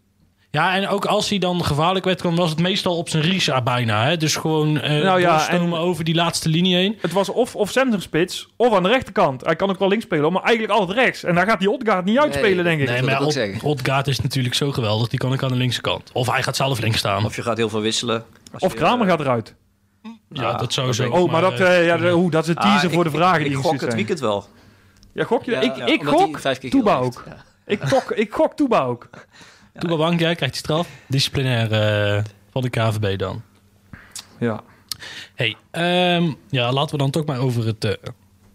Ja, 0.52 0.76
en 0.76 0.88
ook 0.88 1.06
als 1.06 1.30
hij 1.30 1.38
dan 1.38 1.66
gevaarlijk 1.66 2.06
werd, 2.06 2.22
dan 2.22 2.36
was 2.36 2.50
het 2.50 2.60
meestal 2.60 2.98
op 2.98 3.10
zijn 3.10 3.24
Risa 3.24 3.62
bijna. 3.62 4.04
Hè? 4.06 4.18
Dus 4.18 4.36
gewoon 4.36 4.80
eh 4.80 5.04
Nou 5.04 5.20
ja, 5.20 5.32
doorstomen 5.32 5.78
en- 5.78 5.84
over 5.84 6.04
die 6.04 6.16
laatste 6.16 6.50
linie 6.50 6.76
heen. 6.76 6.98
Het 7.02 7.12
was 7.12 7.30
of, 7.30 7.56
of 7.56 7.72
centrumspits 7.72 8.48
of 8.56 8.74
aan 8.74 8.84
de 8.84 8.90
rechterkant. 8.90 9.46
Hij 9.46 9.56
kan 9.56 9.70
ook 9.70 9.80
wel 9.80 9.88
links 9.88 10.04
spelen, 10.06 10.32
maar 10.34 10.42
eigenlijk 10.44 10.80
altijd 10.80 10.98
rechts. 10.98 11.24
En 11.24 11.36
daar 11.36 11.48
gaat 11.48 11.60
die 11.60 11.72
Odgaard 11.72 12.06
niet 12.06 12.18
uitspelen, 12.20 12.64
Nee. 12.66 12.78
denk 12.78 12.90
ik. 12.90 12.96
Nee, 12.96 13.02
maar 13.04 13.22
Od-. 13.22 13.64
Odgaard 13.64 14.08
is 14.08 14.20
natuurlijk 14.22 14.56
zo 14.56 14.72
geweldig. 14.72 15.08
Die 15.08 15.20
kan 15.20 15.34
ik 15.34 15.44
aan 15.44 15.50
de 15.50 15.56
linkse 15.56 15.82
kant. 15.82 16.10
Of 16.14 16.28
hij 16.32 16.44
gaat 16.44 16.56
zelf 16.56 16.80
links 16.80 16.98
staan. 16.98 17.26
Of 17.26 17.36
je 17.36 17.42
gaat 17.42 17.58
heel 17.58 17.70
veel 17.70 17.82
wisselen. 17.82 18.24
Of 18.60 18.72
je, 18.72 18.78
Kramer 18.78 19.06
eh, 19.06 19.12
gaat 19.12 19.20
eruit. 19.20 19.56
ja, 20.30 20.54
dat 20.54 20.74
sowieso. 20.74 21.10
Oh, 21.10 21.32
maar, 21.32 21.42
dat, 21.42 21.60
eh, 21.60 21.80
eh, 21.80 21.86
ja, 22.02 22.14
oeh, 22.14 22.32
dat 22.32 22.44
is 22.44 22.50
een 22.50 22.56
ah, 22.58 22.64
teaser 22.64 22.88
ik- 22.90 22.94
voor 22.96 23.04
de 23.04 23.10
vragen 23.10 23.40
ik, 23.42 23.48
die 23.48 23.58
ik 23.58 23.64
gok 23.64 23.72
het 23.72 23.82
zijn. 23.82 23.96
weekend 23.96 24.20
wel. 24.20 24.46
Ja, 25.14 25.24
gok 25.24 25.44
je? 25.44 25.52
Ja, 25.52 25.60
ik 25.60 25.76
ja, 25.76 25.86
ik 25.86 26.04
gok 26.04 26.40
Toeba 26.70 26.98
ook. 26.98 27.24
Ik, 27.66 27.80
gok, 27.84 28.12
ik 28.12 28.34
gok 28.34 28.54
Toeba 28.56 28.84
ook. 28.84 29.10
Toeba 29.80 29.96
Bank, 29.98 30.20
ja, 30.20 30.34
krijgt 30.34 30.42
hij 30.42 30.52
straf. 30.64 30.88
Disciplinair 31.08 31.72
eh, 31.72 32.24
van 32.52 32.62
de 32.62 32.70
KVB 32.70 33.18
dan. 33.20 33.42
Ja. 34.40 34.62
Hey, 35.36 35.56
ehm, 35.72 36.32
ja, 36.50 36.72
laten 36.72 36.92
we 36.92 36.98
dan 36.98 37.12
toch 37.12 37.26
maar 37.26 37.40
over 37.40 37.66
het... 37.66 37.86
eh, 37.86 37.94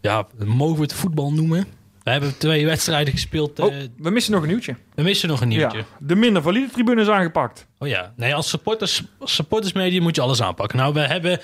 ja, 0.01 0.27
mogen 0.45 0.77
we 0.77 0.83
het 0.83 0.93
voetbal 0.95 1.33
noemen? 1.33 1.67
We 2.03 2.11
hebben 2.11 2.39
twee 2.39 2.67
wedstrijden 2.67 3.13
gespeeld. 3.13 3.59
eh, 3.59 3.65
Oh, 3.65 3.73
we 3.97 4.11
missen 4.11 4.33
nog 4.33 4.43
een 4.43 4.49
nieuwtje. 4.49 4.77
we 4.95 5.03
missen 5.03 5.29
nog 5.29 5.41
een 5.41 5.49
nieuwtje. 5.49 5.79
Ja. 5.79 5.85
De 5.99 6.15
minder 6.17 6.43
valide 6.43 6.69
tribune 6.73 7.01
is 7.01 7.09
aangepakt. 7.09 7.67
Oh 7.79 7.89
ja, 7.89 8.13
nee, 8.17 8.35
als 8.35 8.49
supporters, 8.49 9.03
als 9.19 9.35
supportersmedia 9.35 10.01
moet 10.03 10.15
je 10.15 10.21
alles 10.23 10.43
aanpakken. 10.43 10.79
Nou, 10.79 10.93
we 10.95 11.01
hebben 11.01 11.41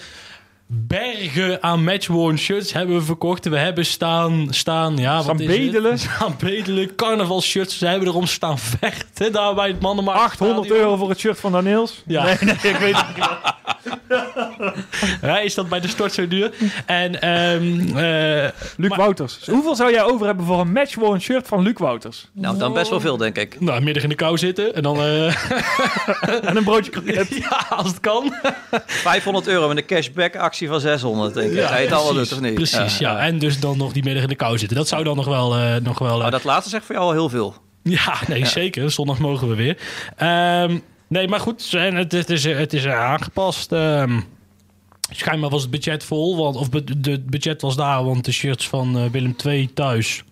bergen 0.71 1.63
aan 1.63 1.85
matchworn 1.85 2.39
shirts 2.39 2.73
hebben 2.73 2.97
we 2.97 3.03
verkocht. 3.03 3.49
We 3.49 3.59
hebben 3.59 3.87
staan, 3.87 4.47
staan 4.51 4.97
ja, 4.97 5.21
Staan 5.23 5.37
wat 5.37 5.49
is 5.49 5.57
bedelen. 5.57 5.99
Staan 6.09 6.35
bedelen, 6.39 6.95
carnaval 6.95 7.43
shirts. 7.43 7.79
Ze 7.79 7.87
hebben 7.87 8.09
erom 8.09 8.27
staan 8.27 8.59
vechten 8.59 9.33
daar 9.33 9.55
bij 9.55 9.69
het 9.69 9.81
mannenmarkt. 9.81 10.21
800 10.21 10.71
euro 10.71 10.97
voor 10.97 11.09
het 11.09 11.19
shirt 11.19 11.41
van 11.41 11.53
Daniels. 11.53 12.03
Ja. 12.07 12.25
Nee, 12.25 12.37
nee, 12.41 12.55
ik 12.73 12.77
weet 12.77 12.97
het 12.97 13.07
niet. 13.17 13.29
Ja, 15.23 15.39
is 15.39 15.55
dat 15.55 15.69
bij 15.69 15.81
de 15.81 15.89
stort 15.89 16.13
zo 16.13 16.29
duur? 16.29 16.53
En 16.87 17.21
ehm 17.21 17.97
eh, 17.97 18.49
Luc 18.77 18.89
Maar- 18.89 18.99
Wouters. 18.99 19.39
Hoeveel 19.47 19.75
zou 19.75 19.93
jij 19.93 20.03
over 20.03 20.27
hebben 20.27 20.45
voor 20.47 20.61
een 20.61 20.73
matchworn 20.73 21.21
shirt 21.21 21.47
van 21.49 21.63
Luc 21.63 21.75
Wouters? 21.77 22.29
Nou, 22.33 22.59
dan 22.59 22.73
best 22.73 22.91
wel 22.91 23.01
veel, 23.01 23.17
denk 23.17 23.37
ik. 23.39 23.61
nou, 23.61 23.81
middag 23.83 24.03
in 24.03 24.09
de 24.09 24.15
kou 24.15 24.39
zitten 24.39 24.75
en 24.75 24.83
dan... 24.83 24.97
eh, 25.01 25.27
En 26.49 26.57
een 26.57 26.65
broodje 26.65 26.91
kroket. 26.91 27.29
ja, 27.51 27.67
als 27.71 27.89
het 27.89 28.01
kan. 28.01 28.35
500 28.87 29.47
euro 29.49 29.69
met 29.69 29.77
een 29.77 29.87
cashback 29.87 30.37
actie 30.37 30.69
van 30.69 30.81
600, 30.81 31.35
denk 31.35 31.53
ik. 31.53 31.63
Ga 31.65 31.77
je 31.77 31.85
het 31.85 31.93
allemaal 31.95 32.15
doet, 32.15 32.33
of 32.33 32.41
niet? 32.41 32.55
Precies, 32.55 32.99
ja. 32.99 33.19
En 33.19 33.39
dus 33.39 33.61
dan 33.61 33.77
nog 33.79 33.93
die 33.93 34.05
middag 34.05 34.23
in 34.23 34.29
de 34.29 34.35
kou 34.35 34.59
zitten. 34.59 34.77
Dat 34.77 34.89
zou 34.89 35.05
dan 35.05 35.17
nog 35.17 35.27
wel... 35.27 35.55
eh, 35.57 35.75
nog 35.83 35.99
wel 35.99 36.19
Maar 36.19 36.31
dat 36.31 36.45
laatste 36.45 36.71
zegt 36.71 36.85
voor 36.85 36.95
jou 36.95 37.07
al 37.07 37.13
heel 37.13 37.29
veel. 37.29 37.55
Ja, 37.83 38.15
nee, 38.29 38.47
zeker. 38.47 38.91
Zondag 38.91 39.19
mogen 39.19 39.49
we 39.49 39.55
weer. 39.55 39.79
Ehm, 40.17 40.79
nee, 41.09 41.29
maar 41.29 41.41
goed, 41.41 41.75
en 41.75 41.95
het, 41.97 42.13
het 42.13 42.31
is, 42.31 42.45
het 42.45 42.73
is 42.73 42.87
aangepast. 42.87 43.73
Ehm 43.73 44.21
schijnbaar 45.11 45.51
was 45.51 45.63
het 45.63 45.71
budget 45.71 46.05
vol, 46.05 46.37
want, 46.37 46.57
of 46.57 46.71
be- 46.71 46.83
het 47.03 47.27
budget 47.27 47.61
was 47.63 47.77
daar, 47.77 48.05
want 48.05 48.25
de 48.25 48.33
shirts 48.33 48.69
van 48.69 48.97
eh, 48.99 49.05
Willem 49.11 49.35
II 49.45 49.73
thuis. 49.75 50.25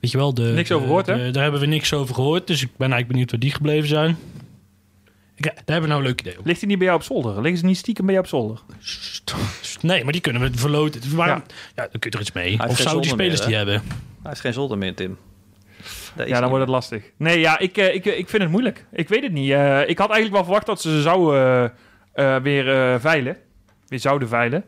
Weet 0.00 0.10
je 0.10 0.18
wel, 0.18 0.34
de, 0.34 0.42
Niks 0.42 0.72
over 0.72 0.86
gehoord, 0.86 1.06
hè? 1.06 1.16
de- 1.24 1.30
daar 1.30 1.42
hebben 1.42 1.60
we 1.60 1.66
niks 1.66 1.92
over 1.92 2.14
gehoord, 2.14 2.46
dus 2.46 2.62
ik 2.62 2.68
ben 2.68 2.92
eigenlijk 2.92 3.08
benieuwd 3.08 3.30
waar 3.30 3.40
die 3.40 3.50
gebleven 3.52 3.88
zijn. 3.88 4.16
Ik, 5.36 5.44
daar 5.44 5.54
hebben 5.54 5.82
we 5.82 5.88
nou 5.88 6.00
een 6.00 6.06
leuk 6.06 6.20
idee 6.20 6.38
op. 6.38 6.46
Ligt 6.46 6.60
hij 6.60 6.68
niet 6.68 6.78
bij 6.78 6.86
jou 6.86 6.98
op 6.98 7.04
zolder? 7.06 7.34
Liggen 7.40 7.58
ze 7.60 7.66
niet 7.66 7.76
stiekem 7.76 8.04
bij 8.06 8.14
jou 8.14 8.26
op 8.26 8.32
zolder? 8.32 8.60
Nee, 9.80 10.02
maar 10.04 10.12
die 10.12 10.20
kunnen 10.20 10.42
we 10.42 10.50
verloten. 10.58 11.16
Waarom? 11.16 11.42
Ja. 11.48 11.54
Ja. 11.82 11.88
dan 11.90 12.00
kun 12.00 12.10
je 12.10 12.16
er 12.16 12.20
iets 12.22 12.32
mee. 12.32 12.52
Of 12.68 12.76
zouden 12.78 13.02
die 13.02 13.10
spelers 13.10 13.38
meer, 13.38 13.46
die 13.48 13.56
hebben? 13.56 13.74
Hij 13.88 13.90
heeft 14.22 14.40
geen 14.40 14.52
zolder 14.52 14.78
meer, 14.78 14.94
Tim. 14.94 15.18
Ja, 16.16 16.24
dan 16.24 16.40
niet. 16.40 16.48
wordt 16.48 16.60
het 16.60 16.68
lastig. 16.68 17.04
Nee, 17.16 17.40
ja, 17.40 17.58
ik, 17.58 17.76
eh, 17.76 17.94
ik, 17.94 18.06
eh, 18.06 18.18
ik 18.18 18.28
vind 18.28 18.42
het 18.42 18.50
moeilijk. 18.50 18.84
Ik 18.92 19.08
weet 19.08 19.22
het 19.22 19.32
niet. 19.32 19.50
Eh, 19.50 19.88
ik 19.88 19.98
had 19.98 20.10
eigenlijk 20.10 20.32
wel 20.32 20.44
verwacht 20.44 20.66
dat 20.66 20.80
ze 20.80 20.90
ze 20.90 21.02
zouden 21.02 21.72
weer 22.42 23.00
veilen. 23.00 23.36
Weer 23.88 24.00
zouden 24.00 24.28
veilen. 24.28 24.64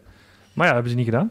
Maar 0.52 0.66
ja, 0.66 0.72
dat 0.72 0.82
hebben 0.82 0.90
ze 0.90 0.96
niet 0.96 1.04
gedaan. 1.04 1.30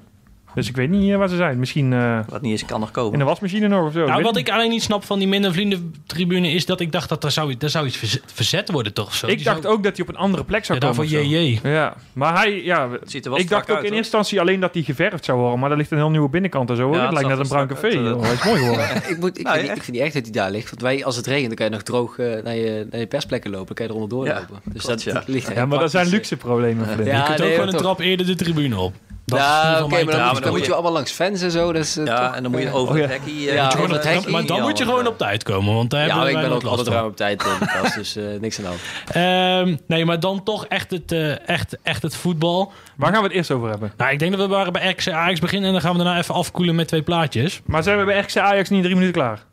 Dus 0.55 0.69
ik 0.69 0.75
weet 0.75 0.89
niet 0.89 1.11
eh, 1.11 1.17
waar 1.17 1.29
ze 1.29 1.35
zijn. 1.35 1.59
Misschien 1.59 1.93
eh, 1.93 2.19
Wat 2.29 2.41
niet 2.41 2.53
is, 2.53 2.65
kan 2.65 2.79
nog 2.79 2.87
in 2.89 2.93
komen. 2.93 3.19
de 3.19 3.25
wasmachine 3.25 3.67
nog 3.67 3.85
of 3.87 3.93
zo. 3.93 4.05
Nou, 4.05 4.23
wat 4.23 4.37
ik 4.37 4.49
alleen 4.49 4.69
niet 4.69 4.83
snap 4.83 5.03
van 5.03 5.19
die 5.19 5.27
minder 5.27 5.53
vriendentribune 5.53 6.51
is 6.51 6.65
dat 6.65 6.79
ik 6.79 6.91
dacht 6.91 7.09
dat 7.09 7.23
er 7.23 7.31
zou, 7.31 7.55
er 7.59 7.69
zou 7.69 7.85
iets 7.87 7.97
verze- 7.97 8.21
verzet 8.25 8.71
worden, 8.71 8.93
toch? 8.93 9.13
Zo. 9.15 9.27
Ik 9.27 9.35
Die 9.35 9.45
dacht 9.45 9.61
zou- 9.61 9.73
ook 9.73 9.83
dat 9.83 9.97
hij 9.97 10.05
op 10.07 10.13
een 10.13 10.19
andere 10.21 10.43
plek 10.43 10.65
zou 10.65 10.79
Ja, 10.81 10.87
komen. 10.87 11.07
daarvoor. 11.09 11.29
JJ. 11.29 11.59
Ja, 11.63 11.93
maar 12.13 12.37
hij, 12.37 12.63
ja, 12.63 12.89
Het 12.91 13.11
ziet 13.11 13.25
er 13.25 13.31
wel 13.31 13.39
ik 13.39 13.49
dacht 13.49 13.61
ook 13.63 13.69
uit, 13.69 13.77
in 13.77 13.83
hoor. 13.89 13.97
eerste 13.97 14.17
instantie 14.17 14.39
alleen 14.39 14.59
dat 14.59 14.73
hij 14.73 14.83
geverfd 14.83 15.25
zou 15.25 15.39
worden. 15.39 15.59
Maar 15.59 15.69
daar 15.69 15.77
ligt 15.77 15.91
een 15.91 15.97
heel 15.97 16.09
nieuwe 16.09 16.29
binnenkant 16.29 16.69
en 16.69 16.75
zo. 16.75 16.83
hoor. 16.83 16.95
Ja, 16.95 16.99
het 16.99 17.09
het 17.09 17.13
lijkt 17.13 17.29
net 17.29 17.37
een 17.37 17.57
er 17.57 17.65
bruin 17.67 17.67
café. 17.67 18.07
uit. 18.07 18.21
Hij 18.25 18.33
is 18.33 18.43
mooi 18.43 18.59
geworden. 18.59 19.01
Ik, 19.13 19.17
moet, 19.19 19.37
ik, 19.39 19.43
Nou, 19.43 19.55
vind, 19.57 19.67
ja. 19.69 19.73
ik 19.75 19.83
vind 19.83 19.97
niet 19.97 20.05
echt 20.05 20.13
dat 20.13 20.23
hij 20.23 20.31
daar 20.31 20.51
ligt. 20.51 20.69
Want 20.69 20.81
wij, 20.81 21.05
als 21.05 21.15
het 21.15 21.27
regent, 21.27 21.47
dan 21.47 21.55
kan 21.55 21.65
je 21.65 21.71
nog 21.71 21.81
droog 21.81 22.17
eh, 22.19 22.43
naar, 22.43 22.55
je, 22.55 22.87
naar 22.91 22.99
je 22.99 23.07
persplekken 23.07 23.51
lopen. 23.51 23.65
Dan 23.65 23.75
kan 23.75 23.85
je 23.85 23.91
eronder 23.91 24.09
doorlopen. 24.17 24.59
dus 24.73 24.83
klopt, 24.85 25.05
dat, 25.05 25.13
dat 25.13 25.27
ligt 25.35 25.53
Ja, 25.53 25.65
maar 25.65 25.79
dat 25.79 25.91
zijn 25.91 26.07
luxe 26.07 26.37
problemen. 26.37 26.89
Je 26.89 26.95
kunt 27.25 27.41
ook 27.41 27.51
gewoon 27.51 27.67
een 27.67 27.77
trap 27.77 27.99
eerder 27.99 28.25
de 28.25 28.35
tribune 28.35 28.77
op. 28.79 28.93
Dat 29.25 29.39
Ja, 29.39 29.83
oké, 29.83 29.87
maar 29.87 29.89
dan, 29.89 29.99
moet, 30.05 30.11
dan 30.11 30.19
dan 30.33 30.41
moet 30.43 30.51
moet 30.51 30.65
je- 30.65 30.73
allemaal 30.73 30.91
langs 30.91 31.11
fans 31.11 31.41
en 31.41 31.51
zo. 31.51 31.71
Is, 31.71 31.97
eh, 31.97 32.05
Ja, 32.05 32.25
toch, 32.27 32.35
en 32.35 32.43
dan 32.43 32.51
moet 32.51 32.61
je 32.61 32.67
eh, 32.67 32.75
over 32.75 32.95
het 32.95 33.03
ja. 33.03 33.09
hekkie... 33.09 33.41
Ja, 33.41 33.51
eh, 33.53 33.65
over 33.65 33.79
over 33.79 33.81
het 33.95 34.03
het 34.03 34.13
hekkie. 34.13 34.31
maar 34.31 34.45
dan 34.45 34.61
moet 34.61 34.77
je 34.77 34.83
gewoon 34.83 35.07
op 35.07 35.17
tijd 35.17 35.43
komen, 35.43 35.73
want 35.73 35.89
daar 35.89 36.07
Ja, 36.07 36.15
hebben 36.15 36.29
ik 36.41 36.47
ben 36.47 36.51
ook 36.51 36.63
altijd 36.63 36.87
ruim 36.87 37.05
op 37.05 37.15
tijd 37.15 37.43
in 37.43 37.49
de 37.59 37.65
kast, 37.65 37.95
dus 37.95 38.15
eh, 38.15 38.23
niks 38.39 38.57
aan 38.59 38.63
de 38.63 38.69
hand. 38.69 38.81
Ehm, 39.67 39.75
nee, 39.87 40.05
maar 40.05 40.19
dan 40.19 40.43
toch 40.43 40.65
echt 40.65 40.91
het, 40.91 41.11
eh, 41.11 41.47
echt, 41.49 41.77
echt 41.83 42.01
het 42.01 42.15
voetbal. 42.15 42.71
Waar 42.97 43.11
gaan 43.11 43.21
we 43.21 43.27
het 43.27 43.35
eerst 43.37 43.51
over 43.51 43.69
hebben? 43.69 43.93
Nou, 43.97 44.11
ik 44.11 44.19
denk 44.19 44.31
dat 44.31 44.39
we 44.41 44.47
waren 44.47 44.73
bij 44.73 44.89
RKC 44.89 45.07
Ajax 45.09 45.39
beginnen 45.39 45.67
en 45.67 45.73
dan 45.73 45.81
gaan 45.81 45.97
we 45.97 46.03
daarna 46.03 46.19
even 46.19 46.35
afkoelen 46.35 46.75
met 46.75 46.87
twee 46.87 47.01
plaatjes. 47.03 47.61
Maar 47.65 47.83
zijn 47.83 47.97
we 47.99 48.05
bij 48.05 48.19
RKC 48.19 48.37
Ajax 48.37 48.69
niet 48.69 48.77
in 48.77 48.83
drie 48.83 48.95
minuten 48.95 49.21
klaar? 49.21 49.43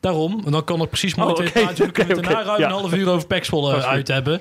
Daarom, 0.00 0.32
want 0.32 0.52
dan 0.52 0.64
kan 0.64 0.82
ik 0.82 0.88
precies 0.88 1.14
mooi 1.14 1.30
Oh, 1.30 1.36
twee 1.36 1.50
plaatjes. 1.50 1.88
Daarna 1.92 2.30
oké, 2.30 2.42
ruim 2.42 2.60
ja. 2.60 2.66
een 2.66 2.72
half 2.72 2.94
uur 2.94 3.08
over 3.08 3.26
goed. 3.42 3.84
uit 3.84 4.08
hebben. 4.08 4.40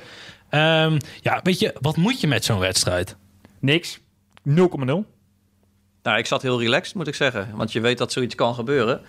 Ehm, 0.49 0.99
ja, 1.21 1.39
weet 1.43 1.59
je, 1.59 1.75
wat 1.81 1.95
moet 1.97 2.21
je 2.21 2.27
met 2.27 2.45
zo'n 2.45 2.59
wedstrijd? 2.59 3.15
Niks. 3.59 3.99
0,0. 4.49 4.53
Nou, 6.03 6.17
ik 6.19 6.25
zat 6.25 6.41
heel 6.41 6.59
relaxed, 6.61 6.95
moet 6.95 7.07
ik 7.07 7.15
zeggen. 7.15 7.49
Want 7.55 7.71
je 7.71 7.79
weet 7.81 7.97
dat 7.97 8.11
zoiets 8.11 8.35
kan 8.35 8.53
gebeuren. 8.55 9.01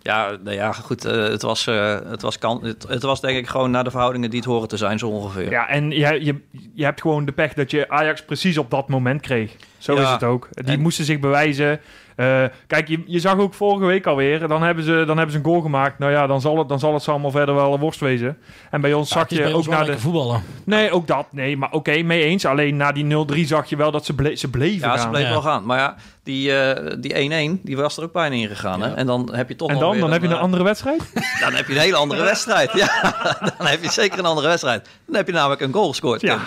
Ja, 0.00 0.36
nou 0.42 0.56
ja 0.56 0.72
goed. 0.72 1.04
eh, 1.04 1.12
het, 1.22 1.42
was, 1.42 1.66
eh, 1.66 1.98
het, 2.10 2.22
was 2.22 2.38
kan, 2.38 2.64
het, 2.64 2.88
het 2.88 3.02
was 3.02 3.20
denk 3.20 3.38
ik 3.38 3.46
gewoon 3.46 3.70
naar 3.70 3.84
de 3.84 3.90
verhoudingen 3.90 4.30
die 4.30 4.38
het 4.38 4.48
horen 4.48 4.68
te 4.68 4.76
zijn, 4.76 4.98
zo 4.98 5.08
ongeveer. 5.08 5.50
Ja, 5.50 5.68
en 5.68 5.90
je, 5.90 6.24
je, 6.24 6.40
je 6.74 6.84
hebt 6.84 7.00
gewoon 7.00 7.24
de 7.24 7.32
pech 7.32 7.52
dat 7.54 7.70
je 7.70 7.88
Ajax 7.88 8.24
precies 8.24 8.58
op 8.58 8.70
dat 8.70 8.88
moment 8.88 9.20
kreeg. 9.20 9.56
Zo 9.78 9.94
Ja, 9.94 10.02
is 10.02 10.08
het 10.10 10.22
ook. 10.22 10.48
Die 10.50 10.64
en- 10.74 10.80
moesten 10.80 11.04
zich 11.04 11.18
bewijzen. 11.20 11.80
Eh, 12.22 12.44
kijk, 12.66 12.88
je, 12.88 13.02
je 13.06 13.18
zag 13.20 13.38
ook 13.38 13.54
vorige 13.54 13.84
week 13.86 14.06
alweer. 14.06 14.48
Dan 14.48 14.62
hebben, 14.62 14.84
ze, 14.84 15.02
dan 15.06 15.16
hebben 15.16 15.30
ze 15.32 15.38
een 15.38 15.44
goal 15.44 15.60
gemaakt. 15.60 15.98
Nou 15.98 16.12
ja, 16.12 16.26
dan 16.26 16.40
zal 16.40 16.58
het, 16.58 16.68
dan 16.68 16.78
zal 16.78 16.94
het 16.94 17.02
ze 17.02 17.10
allemaal 17.10 17.30
verder 17.30 17.54
wel 17.54 17.74
een 17.74 17.80
worst 17.80 18.00
wezen. 18.00 18.38
En 18.70 18.80
bij 18.80 18.92
ons 18.92 19.08
Ja, 19.08 19.14
zag 19.14 19.22
het 19.22 19.32
is 19.32 19.38
je 19.38 19.44
bij 19.44 19.52
ook 19.52 19.66
naar 19.66 19.84
de... 19.84 19.98
voetballen. 19.98 20.42
Nee, 20.64 20.90
ook 20.90 21.06
dat. 21.06 21.26
Nee, 21.30 21.56
maar 21.56 21.70
oké, 21.72 22.02
mee 22.02 22.22
eens. 22.22 22.44
Alleen 22.46 22.76
na 22.76 22.92
die 22.92 23.26
0-3 23.44 23.46
zag 23.46 23.68
je 23.68 23.76
wel 23.76 23.90
dat 23.90 24.04
ze, 24.04 24.14
ble 24.14 24.36
ze 24.36 24.50
bleven 24.50 24.88
Ja, 24.88 24.98
ze 24.98 25.08
bleven 25.08 25.26
Ja. 25.26 25.32
wel 25.32 25.42
gaan. 25.42 25.64
Maar 25.64 25.78
ja, 25.78 25.94
die 26.24 26.52
eh, 26.56 26.96
die 27.00 27.58
1-1, 27.58 27.62
die 27.62 27.76
was 27.76 27.96
er 27.96 28.02
ook 28.02 28.12
bijna 28.12 28.34
in 28.34 28.48
gegaan. 28.48 28.82
Hè? 28.82 28.94
En 28.94 29.06
dan 29.06 29.28
heb 29.34 29.48
je 29.48 29.56
toch 29.56 29.68
en 29.68 29.74
nog 29.74 29.82
dan? 29.82 29.98
Dan 30.00 30.12
heb 30.12 30.22
je 30.22 30.28
een 30.28 30.34
eh, 30.34 30.40
andere 30.40 30.62
wedstrijd? 30.64 31.02
Dan 31.42 31.54
heb 31.54 31.66
je 31.66 31.72
een 31.74 31.80
hele 31.80 31.96
andere 31.96 32.22
wedstrijd. 32.22 32.72
Ja, 32.72 33.14
dan 33.58 33.66
heb 33.66 33.82
je 33.82 33.90
zeker 33.90 34.18
een 34.18 34.24
andere 34.24 34.48
wedstrijd. 34.48 34.88
Dan 35.06 35.16
heb 35.16 35.26
je 35.26 35.32
namelijk 35.32 35.60
een 35.60 35.72
goal 35.72 35.88
gescoord. 35.88 36.20
Ja. 36.20 36.38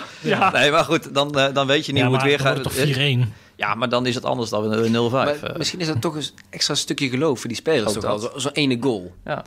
Nee, 0.52 0.70
maar 0.70 0.84
goed, 0.84 1.14
dan, 1.14 1.32
dan 1.52 1.66
weet 1.66 1.86
je 1.86 1.92
niet 1.92 2.00
Ja, 2.02 2.06
hoe 2.08 2.16
het 2.16 2.24
weer 2.26 2.36
dan 2.38 2.46
gaat. 2.46 2.62
wordt 2.62 2.76
het 2.78 2.94
toch 2.94 3.26
4-1? 3.28 3.44
Ja, 3.56 3.74
maar 3.74 3.88
dan 3.88 4.06
is 4.06 4.14
het 4.14 4.24
anders 4.24 4.50
dan 4.50 4.72
een 4.72 5.10
0-5. 5.10 5.12
Maar 5.12 5.42
eh. 5.42 5.56
misschien 5.56 5.80
is 5.80 5.86
dat 5.86 6.00
toch 6.00 6.14
een 6.14 6.24
extra 6.50 6.74
stukje 6.74 7.08
geloof 7.08 7.40
voor 7.40 7.48
die 7.48 7.56
spelers. 7.56 7.96
Ook 7.96 8.02
Toch 8.02 8.30
wel. 8.32 8.40
Zo'n 8.40 8.52
ene 8.52 8.76
goal. 8.80 9.14
ja. 9.24 9.44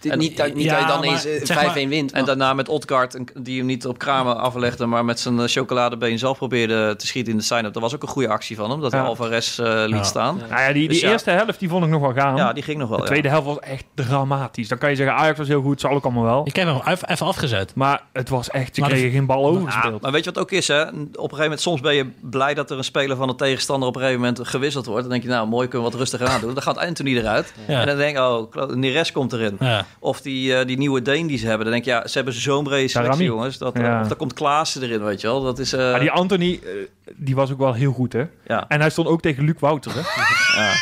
Dit, 0.00 0.12
En- 0.12 0.18
niet 0.18 0.36
dat, 0.36 0.54
niet 0.54 0.64
Ja, 0.64 0.70
dat 0.72 0.80
je 0.80 0.86
dan 0.86 1.00
maar 1.00 1.08
eens 1.08 1.24
eh, 1.24 1.44
zeg 1.46 1.56
maar- 1.56 1.64
5-1 1.64 1.88
wint. 1.88 2.12
En 2.12 2.16
maar- 2.16 2.26
daarna 2.26 2.54
met 2.54 2.68
Odgaard, 2.68 3.14
een- 3.14 3.28
die 3.38 3.58
hem 3.58 3.66
niet 3.66 3.86
op 3.86 3.98
Kramer 3.98 4.34
aflegde, 4.34 4.86
maar 4.86 5.04
met 5.04 5.20
zijn 5.20 5.38
eh, 5.38 5.44
chocoladebeen 5.46 6.18
zelf 6.18 6.38
probeerde 6.38 6.96
te 6.96 7.06
schieten 7.06 7.32
in 7.32 7.38
de 7.38 7.44
sign-up. 7.44 7.72
Dat 7.72 7.82
was 7.82 7.94
ook 7.94 8.02
een 8.02 8.08
goede 8.08 8.28
actie 8.28 8.56
van 8.56 8.70
hem, 8.70 8.80
dat 8.80 8.92
hij 8.92 9.00
Ja. 9.00 9.06
Alvarez 9.06 9.58
eh, 9.58 9.82
liet 9.86 9.96
Ja. 9.96 10.02
staan. 10.02 10.36
Ja. 10.40 10.46
Nou 10.48 10.60
ja, 10.60 10.66
die, 10.66 10.74
die 10.74 10.88
Dus 10.88 11.00
ja. 11.00 11.10
eerste 11.10 11.30
helft 11.30 11.58
die 11.58 11.68
vond 11.68 11.84
ik 11.84 11.90
nog 11.90 12.00
wel 12.00 12.12
gaan. 12.12 12.36
Ja, 12.36 12.52
die 12.52 12.62
ging 12.62 12.78
nog 12.78 12.88
wel. 12.88 12.96
de 12.96 13.02
ja. 13.04 13.08
tweede 13.08 13.28
helft 13.28 13.46
was 13.46 13.58
echt 13.58 13.84
dramatisch. 13.94 14.68
Dan 14.68 14.78
kan 14.78 14.90
je 14.90 14.96
zeggen, 14.96 15.16
Ajax 15.16 15.38
was 15.38 15.48
heel 15.48 15.62
goed, 15.62 15.80
zal 15.80 15.90
ook 15.90 16.04
allemaal 16.04 16.24
wel. 16.24 16.42
Ik 16.46 16.56
heb 16.56 16.66
hem 16.66 16.80
even 16.86 17.08
even 17.08 17.26
afgezet. 17.26 17.74
Maar 17.74 18.02
het 18.12 18.28
was 18.28 18.50
echt, 18.50 18.74
ze 18.74 18.80
kregen 18.80 19.10
geen 19.10 19.26
bal 19.26 19.40
Ja, 19.40 19.48
overgespeeld. 19.48 20.02
maar 20.02 20.12
weet 20.12 20.24
je 20.24 20.30
wat 20.32 20.42
ook 20.42 20.50
is, 20.50 20.68
hè? 20.68 20.82
Op 20.82 20.88
een 20.92 21.14
gegeven 21.14 21.38
moment, 21.42 21.60
soms 21.60 21.80
ben 21.80 21.94
je 21.94 22.06
blij 22.20 22.54
dat 22.54 22.70
er 22.70 22.78
een 22.78 22.84
speler 22.84 23.16
van 23.16 23.28
de 23.28 23.34
tegenstander 23.34 23.88
op 23.88 23.94
een 23.94 24.00
gegeven 24.00 24.20
moment 24.22 24.48
gewisseld 24.48 24.86
wordt. 24.86 25.00
Dan 25.02 25.10
denk 25.10 25.22
je, 25.22 25.28
nou, 25.28 25.48
mooi, 25.48 25.68
kunnen 25.68 25.86
we 25.86 25.92
wat 25.92 26.00
rustiger 26.02 26.28
aan 26.28 26.40
doen. 26.40 26.54
Dan 26.54 26.62
gaat 26.62 26.78
Anthony 26.78 27.16
eruit. 27.16 27.54
Ja. 27.68 27.80
En 27.80 27.86
dan 27.86 27.96
denk 27.96 28.16
je, 28.16 28.22
oh, 28.22 28.68
Neres 28.74 29.12
komt 29.12 29.32
erin. 29.32 29.56
Ja. 29.60 29.86
Of 29.98 30.20
die, 30.20 30.56
eh, 30.56 30.66
die 30.66 30.76
nieuwe 30.78 31.02
Deen 31.02 31.26
die 31.26 31.38
ze 31.38 31.46
hebben. 31.46 31.64
Dan 31.64 31.72
denk 31.72 31.84
je, 31.84 31.90
ja, 31.90 32.06
ze 32.06 32.16
hebben 32.16 32.34
zo'n 32.34 32.64
brede 32.64 32.88
selectie, 32.88 33.02
Darami. 33.02 33.24
jongens. 33.24 33.58
Dat, 33.58 33.76
Ja. 33.78 34.00
Of 34.00 34.06
daar 34.08 34.16
komt 34.16 34.32
Klaassen 34.32 34.82
erin, 34.82 35.04
weet 35.04 35.20
je 35.20 35.26
wel. 35.26 35.42
Dat 35.42 35.58
is, 35.58 35.72
eh, 35.72 35.90
Maar 35.90 36.00
die 36.00 36.10
Anthony, 36.10 36.60
eh, 36.64 36.70
die 37.14 37.34
was 37.34 37.50
ook 37.52 37.58
wel 37.58 37.72
heel 37.72 37.92
goed, 37.92 38.12
hè? 38.12 38.24
ja, 38.46 38.64
En 38.68 38.80
hij 38.80 38.90
stond 38.90 39.08
ook 39.08 39.20
tegen 39.20 39.44
Luc 39.44 39.54
Wouters, 39.58 39.94
hè? 39.94 40.00
ja. 40.62 40.72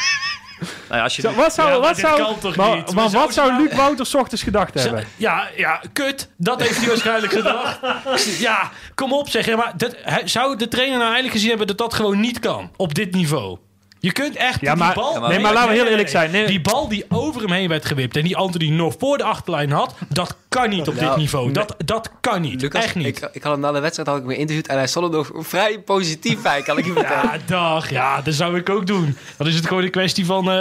Nou 0.88 0.96
ja, 1.00 1.02
als 1.02 1.16
je 1.16 1.22
Zo, 1.22 1.34
wat 1.34 1.54
zou, 1.54 1.68
Ja, 1.68 1.78
maar 1.78 1.88
wat 1.88 1.98
zou, 1.98 2.16
kan 2.20 2.38
toch 2.38 2.56
maar, 2.56 2.76
niet? 2.76 2.84
maar 2.86 2.94
Maar 2.94 3.02
wat 3.10 3.32
zou- 3.34 3.48
zou 3.50 3.62
Luc 3.62 3.74
Wouters 3.76 4.10
's 4.10 4.14
ochtends 4.14 4.42
gedacht 4.42 4.74
hebben? 4.74 5.04
Ja, 5.16 5.48
ja, 5.56 5.80
kut. 5.92 6.28
Dat 6.36 6.60
heeft 6.60 6.76
hij 6.78 6.86
waarschijnlijk 6.88 7.32
gedacht. 7.32 7.80
Ja, 8.38 8.70
kom 8.94 9.12
op 9.12 9.28
zeg. 9.28 9.56
Maar 9.56 9.72
dat, 9.76 9.96
hij- 10.02 10.26
zou 10.28 10.56
de 10.56 10.68
trainer 10.68 10.94
nou 10.98 11.04
eigenlijk 11.12 11.32
gezien 11.34 11.48
hebben 11.48 11.66
dat 11.66 11.78
dat 11.78 11.94
gewoon 11.94 12.20
niet 12.20 12.38
kan 12.38 12.70
op 12.76 12.94
dit 12.94 13.12
niveau? 13.14 13.58
Je 14.02 14.12
kunt 14.12 14.36
echt 14.36 14.60
Ja, 14.60 14.74
die 14.74 14.94
bal... 14.94 15.12
Ja, 15.14 15.20
maar- 15.20 15.28
nee, 15.28 15.38
maar 15.38 15.52
laten 15.52 15.68
we 15.70 15.74
heel 15.76 15.86
eerlijk 15.86 16.08
zijn. 16.08 16.30
Nee, 16.30 16.46
Die 16.46 16.60
bal 16.60 16.88
die 16.88 17.04
over 17.08 17.40
hem 17.42 17.50
heen 17.52 17.68
werd 17.68 17.84
gewipt 17.84 18.16
en 18.16 18.22
die 18.22 18.36
Anthony 18.36 18.68
nog 18.70 18.94
voor 18.98 19.18
de 19.18 19.24
achterlijn 19.24 19.70
had, 19.70 19.94
dat 20.08 20.36
kan 20.48 20.70
niet 20.70 20.88
op 20.88 20.98
dit 20.98 21.16
niveau. 21.16 21.52
Dat, 21.52 21.74
dat 21.84 22.10
kan 22.20 22.40
niet. 22.40 22.60
Lucas, 22.62 22.84
Echt 22.84 22.94
niet. 22.94 23.06
Ik, 23.06 23.28
ik 23.32 23.42
had 23.42 23.52
hem 23.52 23.60
na 23.60 23.72
de 23.72 23.80
wedstrijd 23.80 24.08
had 24.08 24.18
ik 24.18 24.24
me 24.24 24.36
interviewd 24.36 24.66
en 24.68 24.76
hij 24.76 24.86
stond 24.86 25.06
er 25.06 25.12
nog 25.12 25.30
vrij 25.34 25.78
positief 25.80 26.42
bij, 26.42 26.62
kan 26.62 26.78
ik 26.78 26.84
je 26.84 26.92
vertellen. 26.92 27.22
Ja, 27.32 27.38
dag. 27.46 27.90
Ja, 27.90 28.20
dat 28.22 28.34
zou 28.34 28.56
ik 28.56 28.68
ook 28.70 28.86
doen. 28.86 29.16
Dan 29.36 29.46
is 29.46 29.54
het 29.54 29.66
gewoon 29.66 29.82
een 29.82 29.90
kwestie 29.90 30.26
van 30.26 30.44
eh, 30.50 30.54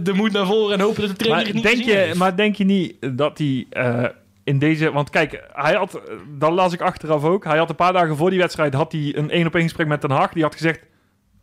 de 0.00 0.12
moed 0.14 0.32
naar 0.32 0.46
voren 0.46 0.74
en 0.74 0.80
hopen 0.84 1.00
dat 1.00 1.10
de 1.10 1.16
trainer 1.16 1.44
maar, 1.44 1.54
het 1.54 1.64
niet 1.64 1.74
denk 1.76 1.88
je, 1.90 1.96
heeft. 1.96 2.18
maar 2.18 2.36
denk 2.36 2.56
je 2.56 2.64
niet 2.64 2.94
dat 3.00 3.38
hij 3.38 3.66
eh, 3.70 4.04
in 4.44 4.58
deze... 4.58 4.92
Want 4.92 5.10
kijk, 5.10 5.40
hij 5.52 5.74
had, 5.74 6.00
dat 6.38 6.52
las 6.52 6.72
ik 6.72 6.80
achteraf 6.80 7.24
ook. 7.24 7.44
Hij 7.44 7.58
had 7.58 7.68
een 7.68 7.74
paar 7.76 7.92
dagen 7.92 8.16
voor 8.16 8.30
die 8.30 8.38
wedstrijd 8.38 8.74
had 8.74 8.92
hij 8.92 9.12
een 9.16 9.30
één 9.30 9.46
op 9.46 9.54
één 9.54 9.62
gesprek 9.62 9.86
met 9.86 10.00
Den 10.00 10.10
Haag. 10.10 10.32
Die 10.32 10.42
had 10.42 10.54
gezegd, 10.54 10.78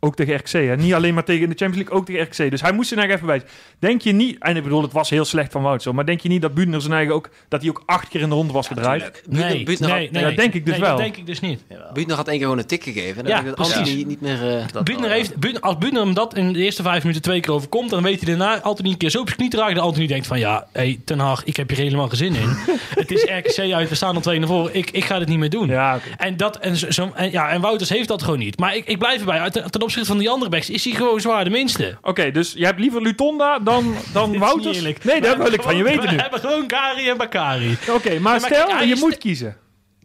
ook 0.04 0.16
tegen 0.16 0.34
RKC. 0.34 0.50
Hè? 0.52 0.76
Niet 0.76 0.94
alleen 0.94 1.14
maar 1.14 1.24
tegen 1.24 1.48
de 1.48 1.54
Champions 1.56 1.76
League, 1.76 1.94
ook 1.96 2.06
tegen 2.06 2.22
RKC. 2.22 2.50
Dus 2.50 2.60
hij 2.60 2.72
moest 2.72 2.88
zijn 2.88 3.00
eigen 3.00 3.16
even 3.16 3.28
wijzen. 3.28 3.48
Denk 3.78 4.00
je 4.02 4.12
niet... 4.12 4.36
En 4.38 4.56
ik 4.56 4.62
bedoel, 4.62 4.82
het 4.82 4.92
was 4.92 5.10
heel 5.10 5.24
slecht 5.24 5.52
van 5.52 5.62
Wout 5.62 5.82
zo. 5.82 5.92
Maar 5.92 6.06
denk 6.06 6.20
je 6.20 6.28
niet 6.28 6.42
dat 6.42 6.54
Buurner 6.54 6.80
zijn 6.80 6.92
eigen 6.92 7.14
ook... 7.14 7.28
Dat 7.48 7.60
hij 7.60 7.70
ook 7.70 7.82
acht 7.86 8.08
keer 8.08 8.20
in 8.20 8.28
de 8.28 8.34
ronde 8.34 8.52
was 8.52 8.66
gedraaid? 8.66 9.22
Nee, 9.28 9.62
Buutner 9.64 9.88
nee, 9.90 10.02
had- 10.02 10.10
nee. 10.10 10.22
Ja, 10.30 10.30
denk 10.36 10.54
ik 10.54 10.64
dus 10.64 10.72
nee, 10.74 10.82
wel. 10.82 10.90
Dat 10.90 10.98
denk 11.04 11.16
ik 11.16 11.26
dus 11.26 11.40
niet. 11.40 11.60
Buutner 11.92 12.16
had 12.16 12.26
één 12.28 12.36
keer 12.36 12.44
gewoon 12.46 12.58
een 12.60 12.66
tik 12.66 12.82
gegeven. 12.82 13.22
En 13.22 13.28
Ja, 13.28 13.36
dan 13.42 13.44
dat 13.44 13.54
precies. 13.54 14.04
Niet 14.04 14.20
meer... 14.20 14.56
eh, 14.58 14.64
Dat 14.72 14.84
Buutner 14.84 15.10
heeft, 15.10 15.36
Buutner- 15.36 15.62
als 15.62 15.78
Buutner 15.78 16.02
hem 16.02 16.14
dat 16.14 16.36
in 16.36 16.52
de 16.52 16.58
eerste 16.58 16.82
vijf 16.82 17.00
minuten 17.02 17.22
twee 17.22 17.40
keer 17.40 17.52
overkomt, 17.52 17.90
dan 17.90 18.02
weet 18.02 18.20
hij 18.20 18.28
daarna 18.36 18.60
altijd 18.60 18.82
niet 18.82 18.92
een 18.92 18.98
keer 18.98 19.10
zo 19.10 19.18
op 19.20 19.26
zijn 19.26 19.38
knie 19.38 19.50
te 19.50 19.56
raken 19.56 19.74
dat 19.74 19.84
Anthony 19.84 20.06
denkt 20.06 20.26
van 20.26 20.38
ja, 20.38 20.66
hey, 20.72 21.00
Ten 21.04 21.18
Hag, 21.18 21.44
ik 21.44 21.56
heb 21.56 21.68
hier 21.68 21.78
helemaal 21.78 22.08
geen 22.08 22.16
zin 22.16 22.34
in. 22.34 22.48
het 23.00 23.10
is 23.10 23.22
RKC 23.22 23.72
uit, 23.72 23.88
we 23.88 23.94
staan 23.94 24.14
al 24.14 24.20
twee 24.20 24.38
naar 24.38 24.48
voren, 24.48 24.74
ik, 24.74 24.90
ik 24.90 25.04
ga 25.04 25.18
dit 25.18 25.28
niet 25.28 25.38
meer 25.38 25.50
doen. 25.50 25.68
Ja, 25.68 25.94
oké. 25.96 26.08
En, 26.16 26.36
dat, 26.36 26.56
en, 26.58 26.76
zo, 26.76 26.90
zo- 26.90 27.12
en, 27.14 27.30
ja, 27.30 27.48
en 27.50 27.60
Wouters 27.60 27.88
heeft 27.90 28.08
dat 28.08 28.22
gewoon 28.22 28.38
niet. 28.38 28.58
Maar 28.58 28.76
ik, 28.76 28.86
ik 28.86 28.98
blijf 28.98 29.18
erbij, 29.20 29.50
ten, 29.50 29.70
ten 29.70 29.82
opzichte 29.82 29.90
van 29.94 30.18
die 30.18 30.30
andere 30.30 30.50
backs 30.50 30.70
is 30.70 30.84
hij 30.84 30.94
gewoon 30.94 31.20
zwaar 31.20 31.44
de 31.44 31.50
minste. 31.50 31.96
Oké, 32.02 32.30
dus 32.30 32.52
jij 32.56 32.66
hebt 32.66 32.78
liever 32.80 33.02
Lutonda 33.02 33.58
dan, 33.58 33.94
dan 34.12 34.38
Wouters? 34.38 34.80
Nee, 35.02 35.20
dat 35.20 35.36
wil 35.36 35.52
ik 35.52 35.62
van 35.62 35.76
je 35.76 35.82
weten 35.82 36.10
nu. 36.10 36.16
We 36.16 36.22
hebben 36.22 36.40
gewoon 36.40 36.66
Kari 36.66 37.08
en 37.08 37.16
Bakari. 37.16 37.76
Oké, 37.90 38.10
maar 38.18 38.20
maar 38.20 38.40
stel, 38.40 38.82
je 38.82 38.96
moet 39.00 39.18
kiezen. 39.18 39.56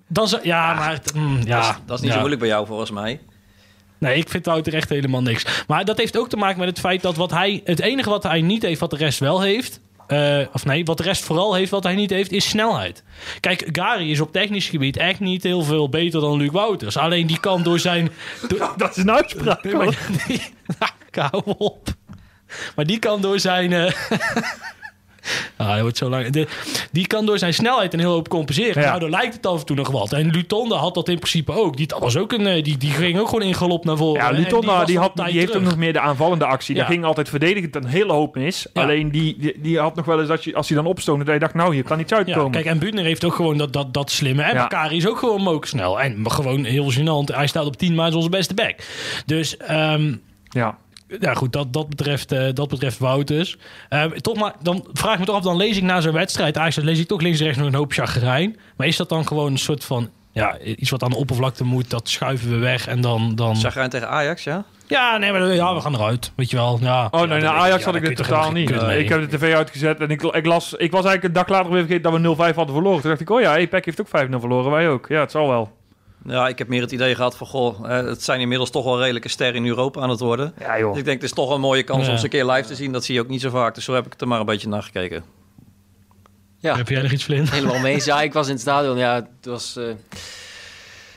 Dan 0.08 0.28
zo, 0.28 0.40
ja, 0.44 0.74
maar... 0.74 0.92
het- 0.92 1.14
mm, 1.14 1.40
ja, 1.46 1.62
Dat 1.62 1.70
is, 1.70 1.76
dat 1.86 1.96
is 1.96 2.00
niet 2.02 2.08
ja. 2.08 2.12
zo 2.14 2.18
moeilijk 2.18 2.40
bij 2.42 2.50
jou 2.50 2.66
volgens 2.68 2.92
mij. 2.92 3.20
Nee, 3.98 4.18
ik 4.18 4.30
vind 4.30 4.46
Wouter 4.46 4.74
echt 4.74 4.90
helemaal 4.90 5.22
niks. 5.22 5.64
Maar 5.68 5.86
dat 5.86 5.98
heeft 5.98 6.18
ook 6.18 6.30
te 6.30 6.38
maken 6.38 6.60
met 6.60 6.68
het 6.70 6.80
feit 6.80 7.02
dat 7.02 7.16
wat 7.16 7.32
hij, 7.32 7.62
het 7.64 7.80
enige 7.80 8.10
wat 8.10 8.24
hij 8.24 8.42
niet 8.42 8.62
heeft, 8.62 8.80
wat 8.80 8.90
de 8.90 8.96
rest 8.98 9.20
wel 9.20 9.42
heeft. 9.42 9.80
Eh, 10.08 10.40
of 10.54 10.66
nee, 10.66 10.86
wat 10.86 10.98
de 10.98 11.04
rest 11.04 11.24
vooral 11.24 11.54
heeft, 11.54 11.72
wat 11.72 11.84
hij 11.84 11.96
niet 11.96 12.10
heeft, 12.10 12.32
is 12.32 12.50
snelheid. 12.50 13.04
Kijk, 13.40 13.70
Gary 13.72 14.12
is 14.12 14.20
op 14.20 14.32
technisch 14.32 14.70
gebied 14.70 14.98
echt 14.98 15.20
niet 15.20 15.44
heel 15.44 15.64
veel 15.64 15.90
beter 15.90 16.22
dan 16.22 16.38
Luc 16.38 16.52
Wouters. 16.52 16.98
Alleen 16.98 17.28
die 17.28 17.40
kan 17.40 17.64
door 17.64 17.80
zijn. 17.80 18.10
door- 18.48 18.74
Dat 18.78 18.90
is 18.98 19.04
een 19.04 19.12
uitspraak. 19.12 19.64
Nee, 19.64 19.74
maar 19.76 19.98
die, 20.28 20.42
hou 21.32 21.44
op. 21.58 21.88
Maar 22.76 22.86
die 22.86 23.00
kan 23.00 23.22
door 23.22 23.40
zijn. 23.40 23.74
eh, 23.74 23.92
ah, 25.58 25.70
dat 25.72 25.82
wordt 25.82 25.98
zo 25.98 26.10
lang. 26.10 26.30
De- 26.30 26.48
die 26.92 27.08
kan 27.08 27.26
door 27.26 27.38
zijn 27.38 27.54
snelheid 27.54 27.94
een 27.94 28.00
heel 28.00 28.12
hoop 28.12 28.28
compenseren. 28.30 28.82
Ja. 28.82 28.88
Nou, 28.88 29.00
daar 29.00 29.10
lijkt 29.10 29.34
het 29.34 29.46
af 29.46 29.60
en 29.60 29.66
toe 29.66 29.76
nog 29.76 29.92
wat. 29.92 30.14
En 30.14 30.30
Lutonde 30.32 30.76
had 30.76 30.94
dat 30.94 31.10
in 31.10 31.16
principe 31.20 31.52
ook. 31.52 31.78
Die, 31.78 31.88
was 32.00 32.18
ook 32.18 32.32
een, 32.32 32.48
eh, 32.48 32.64
die, 32.64 32.78
die 32.78 32.92
ging 32.92 33.20
ook 33.20 33.28
gewoon 33.30 33.42
in 33.48 33.54
galop 33.54 33.86
naar 33.86 33.98
voren. 33.98 34.14
Ja, 34.22 34.28
was 34.28 34.86
die, 34.86 34.96
een 34.96 35.02
had, 35.02 35.16
die 35.16 35.40
heeft 35.40 35.56
ook 35.56 35.62
nog 35.62 35.78
meer 35.78 35.94
de 35.94 36.00
aanvallende 36.00 36.46
actie. 36.46 36.76
Daar 36.76 36.84
Ja. 36.84 36.90
ging 36.92 37.06
altijd 37.06 37.30
verdedigend 37.30 37.76
een 37.76 37.86
hele 37.86 38.14
hoop 38.14 38.36
mis. 38.36 38.68
Ja. 38.74 38.82
Alleen 38.82 39.12
die, 39.12 39.36
die, 39.40 39.54
die 39.62 39.80
had 39.80 39.96
nog 39.96 40.06
wel 40.06 40.20
eens 40.20 40.28
dat 40.28 40.44
je, 40.44 40.56
als 40.56 40.68
hij 40.68 40.78
dan 40.78 40.86
opstoonde, 40.86 41.24
dat 41.26 41.34
je 41.34 41.40
dacht, 41.40 41.54
nou, 41.54 41.74
hier 41.74 41.84
kan 41.84 42.00
Ja, 42.08 42.16
uitkomen. 42.16 42.52
kijk, 42.52 42.66
en 42.66 42.80
Buutner 42.80 43.04
heeft 43.04 43.24
ook 43.26 43.36
gewoon 43.36 43.58
dat, 43.58 43.74
dat, 43.74 43.94
dat 43.94 44.12
slimme. 44.12 44.42
En. 44.42 44.56
Bakari 44.56 44.98
is 44.98 45.08
ook 45.08 45.18
gewoon 45.18 45.42
mokersnel. 45.42 46.02
En 46.02 46.32
gewoon 46.32 46.64
heel 46.64 46.92
gênant. 46.94 47.36
Hij 47.36 47.48
staat 47.48 47.66
op 47.66 47.78
10, 47.78 47.96
maar 47.96 48.08
is 48.08 48.14
onze 48.16 48.30
beste 48.30 48.54
back. 48.54 48.76
Dus 49.26 49.58
ehm, 49.58 50.14
ja. 50.50 50.78
Ja, 51.20 51.34
goed, 51.34 51.54
dat, 51.54 51.74
dat, 51.74 51.90
betreft, 51.90 52.32
eh, 52.32 52.54
dat 52.54 52.68
betreft 52.68 52.98
Wouters. 52.98 53.58
Eh, 53.90 54.04
toch 54.04 54.38
maar, 54.38 54.54
dan 54.62 54.88
vraag 54.94 55.14
ik 55.14 55.20
me 55.20 55.26
toch 55.26 55.36
af, 55.36 55.44
dan 55.44 55.58
lees 55.58 55.78
ik 55.78 55.84
na 55.84 56.02
zo'n 56.02 56.14
wedstrijd, 56.14 56.56
eigenlijk 56.56 56.90
lees 56.90 57.00
ik 57.00 57.08
toch 57.08 57.22
links 57.22 57.40
en 57.40 57.46
rechts 57.46 57.60
nog 57.60 57.68
een 57.68 57.76
hoop 57.76 57.94
chagrijn. 57.94 58.58
Maar 58.76 58.88
is 58.88 58.98
dat 58.98 59.10
dan 59.10 59.28
gewoon 59.28 59.52
een 59.52 59.58
soort 59.58 59.84
van, 59.84 60.10
ja, 60.32 60.58
iets 60.60 60.90
wat 60.90 61.04
aan 61.04 61.10
de 61.10 61.16
oppervlakte 61.16 61.64
moet, 61.64 61.90
dat 61.90 62.10
schuiven 62.10 62.50
we 62.50 62.58
weg 62.58 62.88
en 62.88 63.02
dan... 63.02 63.36
dan... 63.36 63.56
Zagrijn 63.56 63.90
tegen 63.90 64.10
Ajax, 64.10 64.44
ja? 64.44 64.66
Ja, 64.88 65.18
nee, 65.18 65.32
maar 65.32 65.54
ja, 65.54 65.76
we 65.76 65.82
gaan 65.82 65.96
eruit, 65.96 66.32
weet 66.36 66.50
je 66.50 66.56
wel. 66.56 66.80
Ja, 66.82 67.08
Oh 67.12 67.22
nee, 67.22 67.42
naar 67.42 67.54
Ajax 67.54 67.80
ja, 67.80 67.86
had 67.86 67.96
ik 67.96 68.08
het 68.08 68.16
totaal 68.16 68.52
niet. 68.52 68.72
Eh, 68.72 69.00
ik 69.00 69.10
heb 69.10 69.30
de 69.30 69.38
tv 69.38 69.54
uitgezet 69.54 70.00
en 70.00 70.10
ik, 70.10 70.22
ik, 70.22 70.46
las, 70.46 70.74
ik 70.74 70.92
was 70.92 71.06
eigenlijk 71.06 71.24
een 71.24 71.42
dag 71.42 71.48
later 71.48 71.72
weer 71.72 71.86
vergeten 71.86 72.22
dat 72.22 72.38
we 72.38 72.52
0-5 72.52 72.56
hadden 72.56 72.76
verloren. 72.76 73.02
Toen 73.02 73.10
dacht 73.10 73.22
ik, 73.22 73.30
oh 73.30 73.42
ja, 73.42 73.58
EPEC 73.58 73.86
heeft 73.86 74.02
ook 74.02 74.08
5-0 74.08 74.12
verloren, 74.40 74.72
wij 74.72 74.90
ook. 74.90 75.08
Ja, 75.08 75.20
het 75.20 75.32
zal 75.32 75.48
wel. 75.48 75.77
Ja, 76.28 76.48
ik 76.48 76.58
heb 76.58 76.68
meer 76.68 76.82
het 76.82 76.92
idee 76.92 77.16
gehad 77.16 77.38
van, 77.38 77.48
goh, 77.48 77.84
het 77.90 78.24
zijn 78.24 78.40
inmiddels 78.40 78.70
toch 78.70 78.84
wel 78.84 79.00
redelijke 79.00 79.28
sterren 79.30 79.56
in 79.56 79.68
Europa 79.68 80.02
aan 80.02 80.10
het 80.10 80.20
worden. 80.20 80.54
Ja 80.60 80.80
joh. 80.80 80.90
Dus 80.90 81.00
ik 81.00 81.06
denk, 81.06 81.22
het 81.22 81.30
is 81.30 81.36
toch 81.36 81.50
een 81.54 81.62
mooie 81.62 81.84
kans 81.84 82.06
Ja. 82.06 82.12
om 82.12 82.18
ze 82.18 82.24
een 82.24 82.30
keer 82.30 82.46
live 82.46 82.68
te 82.68 82.76
zien. 82.76 82.92
Dat 82.92 83.06
zie 83.06 83.16
je 83.16 83.22
ook 83.22 83.28
niet 83.28 83.42
zo 83.42 83.50
vaak. 83.50 83.76
Dus 83.76 83.84
zo 83.84 83.94
heb 83.94 84.06
ik 84.06 84.22
er 84.22 84.28
maar 84.28 84.40
een 84.40 84.46
beetje 84.46 84.68
naar 84.68 84.84
gekeken. 84.84 85.24
ja, 86.58 86.76
Heb 86.76 86.90
jij 86.90 87.02
nog 87.02 87.12
iets, 87.12 87.24
Flint? 87.24 87.50
helemaal 87.52 87.80
mee. 87.80 88.02
Ja, 88.04 88.22
ik 88.22 88.34
was 88.34 88.46
in 88.48 88.52
het 88.52 88.62
stadion. 88.62 88.98
Ja, 88.98 89.16
het 89.16 89.46
was... 89.46 89.76
eh, 89.76 89.90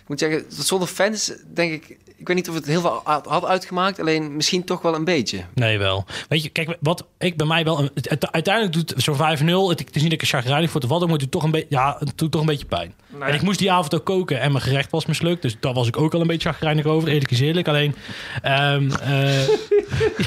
ik 0.02 0.06
moet 0.06 0.18
zeggen, 0.18 0.44
zonder 0.48 0.88
fans 0.88 1.32
denk 1.54 1.72
ik... 1.72 1.98
Ik 2.20 2.26
weet 2.26 2.36
niet 2.36 2.48
of 2.48 2.54
het 2.54 2.66
heel 2.66 2.80
veel 2.80 3.02
had 3.04 3.44
uitgemaakt. 3.44 4.00
Alleen 4.00 4.36
misschien 4.36 4.64
toch 4.64 4.82
wel 4.82 4.94
een 4.94 5.04
beetje. 5.04 5.40
Nee, 5.54 5.78
wel. 5.78 6.04
Weet 6.28 6.42
je, 6.42 6.48
kijk, 6.48 6.76
wat 6.80 7.04
ik 7.18 7.36
bij 7.36 7.46
mij 7.46 7.64
wel... 7.64 7.78
een- 7.78 7.90
Het, 7.94 8.32
uiteindelijk 8.32 8.74
doet 8.74 8.92
zo'n 8.96 9.16
5-0... 9.16 9.18
Het, 9.20 9.78
het 9.78 9.96
is 9.96 10.02
niet 10.02 10.10
dat 10.10 10.12
ik 10.12 10.20
er 10.20 10.26
chagrijnig 10.26 10.70
voor 10.70 10.80
te 10.80 10.86
wat, 10.86 11.00
maar 11.00 11.08
het 11.10 11.20
doet 11.20 11.30
toch 11.30 11.42
een 11.42 11.50
beetje... 11.50 11.66
Ja, 11.70 11.96
het 11.98 12.12
doet 12.18 12.30
toch 12.30 12.40
een 12.40 12.46
beetje 12.46 12.66
pijn. 12.66 12.94
En 13.20 13.34
ik 13.34 13.42
moest 13.42 13.58
die 13.58 13.72
avond 13.72 13.94
ook 13.94 14.04
koken 14.04 14.40
en 14.40 14.52
mijn 14.52 14.64
gerecht 14.64 14.90
was 14.90 15.06
mislukt. 15.06 15.42
Dus 15.42 15.56
daar 15.60 15.72
was 15.72 15.88
ik 15.88 15.96
ook 15.98 16.14
al 16.14 16.20
een 16.20 16.26
beetje 16.26 16.48
chagrijnig 16.48 16.84
over. 16.84 17.08
Eerlijk 17.08 17.30
is 17.30 17.40
eerlijk. 17.40 17.68
Alleen... 17.68 17.94
ehm, 18.42 18.90
eh, 19.02 19.46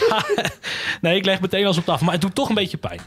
ja, 0.10 0.26
nee, 1.02 1.16
ik 1.16 1.26
leg 1.26 1.42
meteen 1.42 1.66
als 1.66 1.78
op 1.78 1.86
tafel. 1.86 2.04
Maar 2.06 2.14
het 2.14 2.22
doet 2.24 2.36
toch 2.36 2.50
een 2.50 2.56
beetje 2.56 2.78
pijn. 2.78 3.00
5-0. 3.00 3.04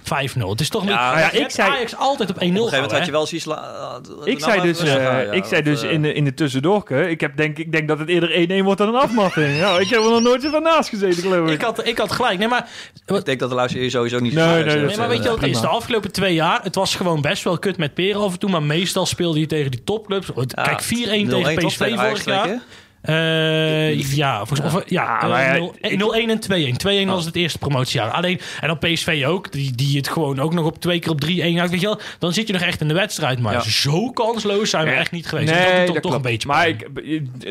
Het 0.48 0.60
is 0.60 0.68
toch 0.68 0.82
een 0.82 0.88
Ja, 0.88 1.10
beetje... 1.14 1.24
ja, 1.26 1.32
je 1.32 1.38
ik 1.44 1.50
zei- 1.50 1.70
Ajax 1.70 1.96
altijd 1.96 2.30
op 2.30 2.36
1-0 2.36 2.38
Op 2.38 2.42
een 2.42 2.56
gegeven 2.56 2.62
moment 2.62 2.92
gehouden, 2.92 2.96
had 2.96 3.06
je 3.06 3.12
hè? 3.12 3.16
wel 3.16 3.26
zoiets... 3.26 3.46
la- 3.46 4.00
Ik 4.24 4.38
nou, 4.38 4.50
zei 4.52 4.60
dus, 4.62 4.78
eh, 4.80 5.08
aan, 5.08 5.24
ja, 5.24 5.32
ik 5.32 5.44
zei 5.44 5.62
dus 5.62 5.82
in, 5.82 6.02
de, 6.02 6.12
in 6.12 6.24
de 6.24 6.34
tussendoorke, 6.34 7.10
ik, 7.10 7.20
heb 7.20 7.36
denk, 7.36 7.58
ik 7.58 7.72
denk 7.72 7.88
dat 7.88 7.98
het 7.98 8.08
eerder 8.08 8.60
1-1 8.60 8.64
wordt 8.64 8.75
dan 8.78 8.88
een 8.88 8.94
afmatting. 9.00 9.56
Ja, 9.56 9.78
ik 9.78 9.88
heb 9.88 10.02
er 10.02 10.10
nog 10.10 10.22
nooit 10.22 10.42
zo 10.42 10.50
van 10.50 10.62
naast 10.62 10.88
gezeten, 10.88 11.22
geloof 11.22 11.48
ik. 11.48 11.54
Ik 11.54 11.62
had, 11.62 11.86
ik 11.86 11.98
had 11.98 12.12
gelijk. 12.12 12.38
Nee, 12.38 12.48
maar 12.48 12.68
Ik 13.06 13.24
denk 13.24 13.40
dat 13.40 13.48
de 13.48 13.54
luisteraar 13.54 13.84
je 13.84 13.90
sowieso 13.90 14.18
niet 14.18 14.32
Nee, 14.32 14.44
zo 14.44 14.64
nee, 14.64 14.76
eh, 14.76 14.86
Nee, 14.86 14.96
maar 14.96 15.08
weet 15.08 15.22
je 15.22 15.28
wat 15.28 15.40
het 15.40 15.50
is? 15.50 15.60
De 15.60 15.66
afgelopen 15.66 16.12
twee 16.12 16.34
jaar, 16.34 16.62
het 16.62 16.74
was 16.74 16.94
gewoon 16.94 17.20
best 17.20 17.44
wel 17.44 17.58
kut 17.58 17.76
met 17.76 17.94
peren 17.94 18.20
af 18.20 18.32
en 18.32 18.38
toe. 18.38 18.50
Maar 18.50 18.62
meestal 18.62 19.06
speelde 19.06 19.40
je 19.40 19.46
tegen 19.46 19.70
die 19.70 19.84
topclubs. 19.84 20.28
Kijk, 20.54 20.82
4-1 20.82 20.86
tegen 20.86 21.26
0-1 21.26 21.30
toch, 21.30 21.66
PSV 21.66 21.78
tegen 21.78 21.98
Ajax 21.98 22.22
vorig 22.22 22.24
jaar. 22.24 22.62
Eh, 23.06 24.12
ja, 24.16 24.44
volgens, 24.46 24.74
of, 24.74 24.82
ja, 24.86 25.22
eh, 25.22 25.28
ja, 25.28 25.56
0 25.58 25.74
ik- 25.80 25.98
0-1 25.98 26.30
en 26.30 26.40
2-1. 26.40 26.76
2-1 26.76 27.06
was 27.08 27.24
het 27.24 27.36
eerste 27.36 27.58
promotiejaar. 27.58 28.10
Alleen, 28.10 28.40
en 28.60 28.68
dan 28.68 28.78
PSV 28.78 29.24
ook, 29.26 29.52
die, 29.52 29.72
die 29.74 29.96
het 29.96 30.08
gewoon 30.08 30.40
ook 30.40 30.54
nog 30.54 30.64
op 30.64 30.78
twee 30.80 30.98
keer 30.98 31.10
op 31.10 31.20
3-1 31.20 31.60
uit. 31.60 31.70
Weet 31.70 31.80
je 31.80 31.86
wel, 31.86 32.00
dan 32.18 32.32
zit 32.32 32.46
je 32.46 32.52
nog 32.52 32.62
echt 32.62 32.80
in 32.80 32.88
de 32.88 32.94
wedstrijd. 32.94 33.38
Maar 33.40 33.52
Ja. 33.52 33.60
zo 33.60 34.10
kansloos 34.10 34.70
zijn 34.70 34.84
we 34.84 34.90
echt 34.90 35.10
niet 35.10 35.26
geweest. 35.26 35.50
En 35.50 35.76
dat 35.76 35.86
doet 35.86 35.94
toch, 35.94 36.02
toch 36.04 36.14
een 36.14 36.22
beetje 36.22 36.48
Maar 36.48 36.68
ik, 36.68 36.86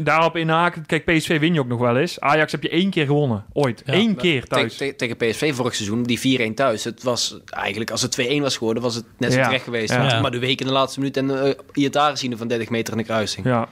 daarop 0.06 0.36
inhaken, 0.38 0.86
kijk, 0.86 1.06
PSV 1.06 1.40
win 1.40 1.54
je 1.54 1.60
ook 1.60 1.68
nog 1.68 1.80
wel 1.80 1.98
eens. 1.98 2.20
Ajax 2.20 2.52
heb 2.52 2.64
je 2.64 2.70
één 2.70 2.90
keer 2.90 3.06
gewonnen, 3.06 3.46
ooit. 3.54 3.84
Ja. 3.86 3.94
Eén 3.94 4.16
keer 4.16 4.44
thuis. 4.46 4.78
Te- 4.78 4.86
te- 4.88 4.96
tegen 4.96 5.18
PSV 5.18 5.56
vorig 5.56 5.76
seizoen, 5.76 6.04
die 6.04 6.20
4-1 6.20 6.54
thuis. 6.56 6.84
Het 6.84 7.04
was 7.04 7.38
eigenlijk, 7.50 7.92
als 7.92 8.02
het 8.02 8.12
2-1 8.12 8.42
was 8.42 8.58
geworden, 8.58 8.84
was 8.84 8.96
het 8.96 9.06
net 9.18 9.32
zo 9.34 9.38
Ja. 9.40 9.46
terecht 9.46 9.64
geweest. 9.64 9.94
Ja. 9.94 10.08
Ja. 10.08 10.20
Maar 10.22 10.32
de 10.32 10.40
week 10.40 10.60
in 10.60 10.68
de 10.68 10.74
laatste 10.74 11.00
minuut 11.00 11.18
en 11.18 11.30
uh, 11.30 11.50
Iataren 11.74 12.18
zien 12.18 12.38
van 12.38 12.48
30 12.48 12.70
meter 12.70 12.94
in 12.94 13.00
de 13.00 13.06
kruising. 13.06 13.46
Ja. 13.46 13.68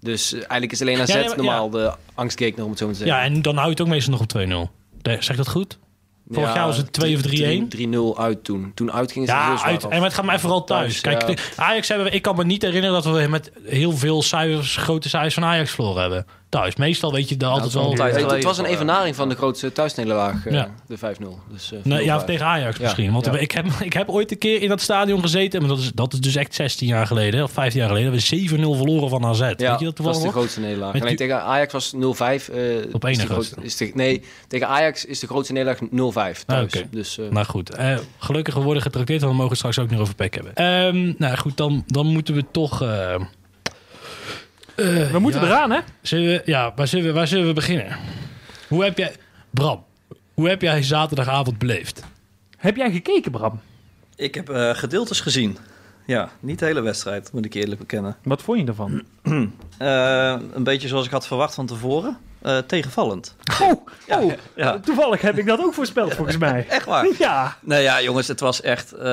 Ja. 0.00 0.10
Dus 0.10 0.32
eh, 0.32 0.38
eigenlijk 0.38 0.72
is 0.72 0.80
alleen 0.80 1.00
AZ 1.00 1.08
Ja, 1.08 1.14
nee, 1.16 1.26
maar- 1.28 1.36
normaal 1.36 1.70
de 1.70 1.92
angstgekner, 2.14 2.64
om 2.64 2.70
het 2.70 2.78
zo 2.78 2.86
maar 2.86 2.94
te 2.94 3.04
ja, 3.04 3.14
zeggen. 3.16 3.34
en 3.34 3.42
dan 3.42 3.54
hou 3.54 3.64
je 3.66 3.72
het 3.72 3.80
ook 3.80 3.88
meestal 3.88 4.12
nog 4.12 4.20
op 4.22 4.28
2-0. 4.28 4.70
De- 5.02 5.10
Zeg 5.10 5.28
ik 5.30 5.36
dat 5.36 5.48
goed? 5.48 5.78
Vorig 6.30 6.54
jaar 6.54 6.66
was 6.66 6.76
het 6.76 6.92
2 6.92 7.16
of 7.16 7.22
3-1. 7.22 7.68
3-0 7.68 8.18
uit 8.18 8.44
toen. 8.44 8.72
Toen 8.74 8.92
uitgingen 8.92 9.28
ze 9.28 9.34
heel 9.34 9.42
Ja, 9.42 9.56
zwaar 9.56 9.70
uit, 9.70 9.84
af. 9.84 9.90
en 9.90 10.02
het 10.02 10.14
gaat 10.14 10.24
mij 10.24 10.38
vooral 10.38 10.64
thuis. 10.64 11.00
Thuis, 11.00 11.24
Kijk, 11.24 11.38
ja. 11.38 11.44
Ajax 11.64 11.88
hebben 11.88 12.06
we, 12.06 12.12
ik 12.12 12.22
kan 12.22 12.36
me 12.36 12.44
niet 12.44 12.62
herinneren 12.62 13.02
dat 13.02 13.12
we 13.14 13.26
met 13.28 13.50
heel 13.64 13.92
veel 13.92 14.22
cijfers, 14.22 14.76
grote 14.76 15.08
cijfers 15.08 15.34
van 15.34 15.44
Ajax 15.44 15.70
verloren 15.70 16.00
hebben. 16.00 16.26
Thuis. 16.56 16.76
Meestal 16.76 17.12
weet 17.12 17.28
je 17.28 17.36
daar 17.36 17.50
altijd 17.50 17.68
is 17.68 17.74
wel. 17.74 17.92
het, 18.34 18.44
was 18.44 18.58
een 18.58 18.64
eh, 18.64 18.70
evenaring 18.70 19.16
van 19.16 19.28
de 19.28 19.34
grootste 19.34 19.72
thuisnederlaag, 19.72 20.46
eh, 20.46 20.52
Ja. 20.52 20.68
de 20.86 20.96
5-0. 20.98 21.38
Dus, 21.52 21.72
eh, 21.72 21.78
Nee, 21.82 22.04
ja, 22.04 22.18
0-5. 22.20 22.24
tegen 22.26 22.46
Ajax 22.46 22.76
Ja. 22.76 22.82
misschien. 22.82 23.12
Want 23.12 23.26
Ja. 23.26 23.36
ik, 23.38 23.50
heb, 23.50 23.66
ik 23.90 23.92
heb 23.92 24.08
ooit 24.08 24.30
een 24.30 24.38
keer 24.38 24.62
in 24.62 24.68
dat 24.68 24.80
stadion 24.80 25.20
gezeten. 25.20 25.60
Maar 25.60 25.68
dat 25.68 25.78
is, 25.78 25.90
dat 25.94 26.12
is 26.12 26.20
dus 26.20 26.36
echt 26.36 26.54
16 26.54 26.86
jaar 26.88 27.06
geleden. 27.06 27.42
Of 27.42 27.50
15 27.50 27.80
jaar 27.80 27.88
geleden. 27.88 28.12
We 28.12 28.18
hebben 28.18 28.48
7-0 28.48 28.74
verloren 28.76 29.08
van 29.08 29.24
AZ. 29.24 29.38
Ja, 29.38 29.46
weet 29.46 29.58
je 29.58 29.66
dat 29.84 29.96
dat 29.96 30.06
was 30.06 30.22
de 30.22 30.30
grootste 30.30 30.60
nederlaag. 30.60 30.92
Die- 30.92 31.14
tegen 31.14 31.42
Ajax 31.42 31.72
was 31.72 31.92
0-5. 31.92 32.48
eh, 32.48 32.58
Op 32.92 33.04
is 33.06 33.18
de 33.18 33.26
grootste. 33.26 33.26
grootste- 33.26 33.60
is 33.62 33.76
de- 33.76 33.90
Nee, 33.94 34.22
tegen 34.48 34.68
Ajax 34.68 35.04
is 35.04 35.18
de 35.20 35.26
grootste 35.26 35.52
nederlaag 35.52 35.80
0-5 35.90 36.42
thuis. 36.44 36.74
Ah. 36.76 36.82
Dus 36.90 37.18
eh, 37.18 37.28
Nou 37.30 37.46
goed, 37.46 37.74
eh, 37.74 37.98
gelukkig 38.18 38.54
we 38.54 38.60
worden 38.60 38.82
getrakteerd. 38.82 39.20
Want 39.20 39.32
we 39.34 39.40
mogen 39.42 39.56
straks 39.56 39.78
ook 39.78 39.90
nog 39.90 40.00
over 40.00 40.14
PEC 40.14 40.34
hebben. 40.34 40.54
Ehm, 40.54 41.12
nou 41.18 41.36
goed, 41.36 41.56
dan, 41.56 41.84
dan 41.86 42.06
moeten 42.06 42.34
we 42.34 42.44
toch... 42.52 42.84
eh, 44.76 45.10
We 45.10 45.18
moeten 45.18 45.40
ja. 45.40 45.46
eraan, 45.46 45.70
hè? 45.70 45.80
Zullen 46.02 46.26
we, 46.26 46.42
ja, 46.44 46.72
waar 46.76 46.86
zullen, 46.88 47.06
we, 47.06 47.12
waar 47.12 47.26
zullen 47.26 47.46
we 47.46 47.52
beginnen? 47.52 47.96
Hoe 48.68 48.84
heb 48.84 48.98
jij... 48.98 49.12
Bram, 49.50 49.84
hoe 50.34 50.48
heb 50.48 50.62
jij 50.62 50.82
zaterdagavond 50.82 51.58
beleefd? 51.58 52.02
Heb 52.56 52.76
jij 52.76 52.90
gekeken, 52.90 53.30
Bram? 53.30 53.60
Ik 54.16 54.34
heb 54.34 54.48
eh, 54.50 54.74
gedeeltes 54.74 55.20
gezien. 55.20 55.58
Ja, 56.06 56.30
niet 56.40 56.58
de 56.58 56.64
hele 56.64 56.80
wedstrijd, 56.80 57.32
moet 57.32 57.44
ik 57.44 57.54
eerlijk 57.54 57.80
bekennen. 57.80 58.16
Wat 58.22 58.42
vond 58.42 58.60
je 58.60 58.66
ervan? 58.66 59.02
Eh, 59.78 60.36
een 60.52 60.64
beetje 60.64 60.88
zoals 60.88 61.06
ik 61.06 61.10
had 61.10 61.26
verwacht 61.26 61.54
van 61.54 61.66
tevoren. 61.66 62.18
Eh, 62.42 62.58
tegenvallend. 62.58 63.36
Oh, 63.62 63.86
Ja, 64.08 64.22
oh, 64.22 64.32
ja. 64.56 64.78
toevallig 64.78 65.20
heb 65.20 65.38
ik 65.38 65.46
dat 65.46 65.58
ook 65.58 65.74
voorspeld 65.74 66.14
volgens 66.20 66.36
mij. 66.36 66.66
Echt 66.68 66.86
waar? 66.86 67.08
Ja. 67.18 67.56
Nee, 67.60 67.82
ja, 67.82 68.02
jongens, 68.02 68.28
het 68.28 68.40
was 68.40 68.60
echt... 68.60 68.92
eh, 68.92 69.04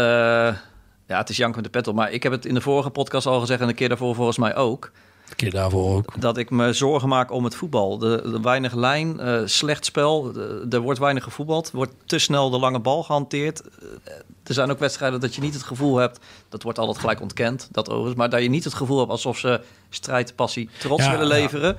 ja, 1.08 1.18
het 1.18 1.30
is 1.30 1.38
jank 1.38 1.56
met 1.56 1.64
de 1.64 1.70
pet 1.70 1.88
op. 1.88 1.96
Maar 1.96 2.12
ik 2.12 2.24
heb 2.24 2.32
het 2.32 2.46
in 2.46 2.54
de 2.54 2.62
vorige 2.62 2.90
podcast 2.90 3.28
al 3.28 3.40
gezegd... 3.40 3.62
en 3.62 3.68
de 3.68 3.74
keer 3.74 3.90
daarvoor 3.90 4.16
volgens 4.16 4.38
mij 4.38 4.56
ook... 4.56 4.92
Een 5.30 5.36
keer 5.36 5.52
daarvoor 5.52 5.96
ook. 5.96 6.22
dat 6.22 6.38
ik 6.38 6.50
me 6.50 6.74
zorgen 6.74 7.10
maak 7.10 7.32
om 7.32 7.44
het 7.44 7.56
voetbal. 7.56 7.98
De, 7.98 8.22
de 8.32 8.40
weinig 8.42 8.74
lijn, 8.74 9.20
eh, 9.20 9.42
slecht 9.46 9.86
spel. 9.86 10.32
de- 10.32 10.66
er 10.70 10.80
wordt 10.80 11.00
weinig 11.00 11.24
gevoetbald. 11.24 11.68
Er 11.70 11.76
wordt 11.76 11.94
te 12.06 12.20
snel 12.20 12.50
de 12.50 12.60
lange 12.60 12.80
bal 12.80 13.04
gehanteerd. 13.04 13.62
Eh, 13.62 14.14
er 14.44 14.54
zijn 14.54 14.72
ook 14.72 14.80
wedstrijden 14.80 15.20
dat 15.20 15.36
je 15.36 15.42
niet 15.42 15.54
het 15.54 15.64
gevoel 15.64 15.96
hebt... 15.98 16.20
dat 16.50 16.64
wordt 16.64 16.80
altijd 16.80 16.98
gelijk 17.00 17.22
ontkend, 17.22 17.68
dat 17.72 17.90
overigens... 17.90 18.16
maar 18.16 18.30
dat 18.30 18.42
je 18.42 18.50
niet 18.50 18.64
het 18.64 18.74
gevoel 18.74 18.98
hebt 19.00 19.10
alsof 19.12 19.38
ze 19.38 19.62
strijd, 19.90 20.36
passie, 20.36 20.70
trots 20.80 21.04
Ja, 21.04 21.12
willen 21.12 21.28
leveren. 21.28 21.78